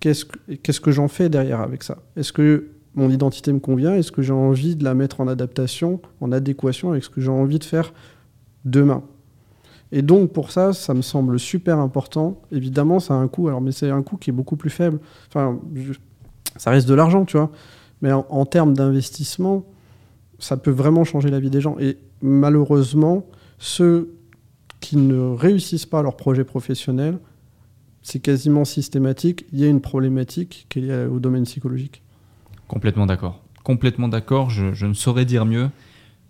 qu'est-ce 0.00 0.24
que, 0.80 0.90
j'en 0.90 1.08
fais 1.08 1.28
derrière 1.28 1.60
avec 1.60 1.82
ça? 1.82 1.98
Est-ce 2.16 2.32
que 2.32 2.70
mon 2.94 3.10
identité 3.10 3.52
me 3.52 3.58
convient? 3.58 3.94
Est-ce 3.94 4.10
que 4.10 4.22
j'ai 4.22 4.32
envie 4.32 4.76
de 4.76 4.82
la 4.82 4.94
mettre 4.94 5.20
en 5.20 5.28
adaptation, 5.28 6.00
en 6.22 6.32
adéquation 6.32 6.92
avec 6.92 7.04
ce 7.04 7.10
que 7.10 7.20
j'ai 7.20 7.28
envie 7.28 7.58
de 7.58 7.64
faire 7.64 7.92
demain? 8.64 9.02
Et 9.92 10.00
donc 10.00 10.32
pour 10.32 10.52
ça, 10.52 10.72
ça 10.72 10.94
me 10.94 11.02
semble 11.02 11.38
super 11.38 11.78
important. 11.78 12.40
Évidemment, 12.50 12.98
ça 12.98 13.12
a 13.12 13.18
un 13.18 13.28
coût, 13.28 13.48
alors 13.48 13.60
mais 13.60 13.70
c'est 13.70 13.90
un 13.90 14.02
coût 14.02 14.16
qui 14.16 14.30
est 14.30 14.32
beaucoup 14.32 14.56
plus 14.56 14.70
faible. 14.70 15.00
Enfin, 15.28 15.60
ça 16.56 16.70
reste 16.70 16.88
de 16.88 16.94
l'argent, 16.94 17.26
tu 17.26 17.36
vois. 17.36 17.50
Mais 18.00 18.10
en, 18.10 18.24
en 18.30 18.46
termes 18.46 18.72
d'investissement, 18.72 19.66
ça 20.38 20.56
peut 20.56 20.70
vraiment 20.70 21.04
changer 21.04 21.28
la 21.28 21.40
vie 21.40 21.50
des 21.50 21.60
gens. 21.60 21.76
Et 21.78 21.98
malheureusement, 22.22 23.26
ceux 23.58 24.14
qui 24.80 24.96
ne 24.96 25.34
réussissent 25.34 25.86
pas 25.86 26.02
leur 26.02 26.16
projet 26.16 26.44
professionnel, 26.44 27.18
c'est 28.02 28.20
quasiment 28.20 28.64
systématique. 28.64 29.44
Il 29.52 29.60
y 29.60 29.64
a 29.64 29.68
une 29.68 29.80
problématique 29.80 30.66
qui 30.68 30.78
est 30.78 30.82
liée 30.82 31.06
au 31.06 31.20
domaine 31.20 31.44
psychologique. 31.44 32.02
Complètement 32.66 33.06
d'accord. 33.06 33.42
Complètement 33.62 34.08
d'accord. 34.08 34.50
Je, 34.50 34.86
ne 34.86 34.94
saurais 34.94 35.24
dire 35.24 35.44
mieux. 35.44 35.68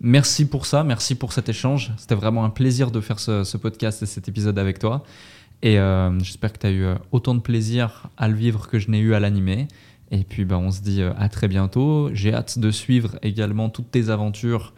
Merci 0.01 0.47
pour 0.47 0.65
ça. 0.65 0.83
Merci 0.83 1.15
pour 1.15 1.33
cet 1.33 1.49
échange. 1.49 1.93
C'était 1.97 2.15
vraiment 2.15 2.43
un 2.43 2.49
plaisir 2.49 2.91
de 2.91 2.99
faire 2.99 3.19
ce, 3.19 3.57
podcast 3.57 4.03
et 4.03 4.05
cet 4.05 4.27
épisode 4.27 4.59
avec 4.59 4.79
toi. 4.79 5.03
Et 5.61 5.79
euh, 5.79 6.17
j'espère 6.19 6.51
que 6.51 6.57
tu 6.57 6.67
as 6.67 6.71
eu 6.71 6.83
euh, 6.83 6.95
autant 7.11 7.35
de 7.35 7.39
plaisir 7.39 8.07
à 8.17 8.27
le 8.27 8.33
vivre 8.33 8.67
que 8.67 8.79
je 8.79 8.89
n'ai 8.89 8.99
eu 8.99 9.13
à 9.13 9.19
l'animer. 9.19 9.67
Et 10.09 10.23
puis, 10.23 10.43
bah, 10.43 10.57
on 10.57 10.71
se 10.71 10.81
dit 10.81 11.01
euh, 11.01 11.13
à 11.17 11.29
très 11.29 11.47
bientôt. 11.47 12.09
J'ai 12.13 12.33
hâte 12.33 12.59
de 12.59 12.71
suivre 12.71 13.17
également 13.21 13.69
toutes 13.69 13.91
tes 13.91 14.09
aventures 14.09 14.73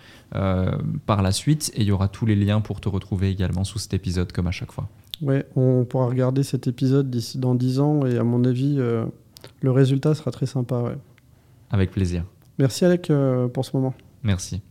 par 1.06 1.22
la 1.22 1.32
suite. 1.32 1.72
Et 1.76 1.82
il 1.82 1.88
y 1.88 1.92
aura 1.92 2.08
tous 2.08 2.26
les 2.26 2.36
liens 2.36 2.62
pour 2.62 2.82
te 2.82 2.90
retrouver 2.90 3.30
également 3.30 3.64
sous 3.64 3.80
cet 3.80 3.94
épisode, 3.94 4.32
comme 4.32 4.48
à 4.48 4.52
chaque 4.52 4.72
fois. 4.72 4.90
Ouais, 5.22 5.46
on 5.56 5.86
pourra 5.86 6.08
regarder 6.08 6.42
cet 6.42 6.66
épisode 6.66 7.12
d'ici 7.12 7.38
dans 7.38 7.54
10 7.54 7.80
ans. 7.80 8.06
Et 8.06 8.18
à 8.18 8.24
mon 8.24 8.44
avis, 8.44 8.78
euh, 8.80 9.06
le 9.62 9.72
résultat 9.72 10.16
sera 10.16 10.32
très 10.32 10.48
sympa. 10.48 10.80
Ouais. 10.80 10.98
Avec 11.70 11.92
plaisir. 11.92 12.26
Merci 12.58 12.86
Alec 12.86 13.12
pour 13.54 13.64
ce 13.64 13.78
moment. 13.78 13.94
Merci. 14.24 14.64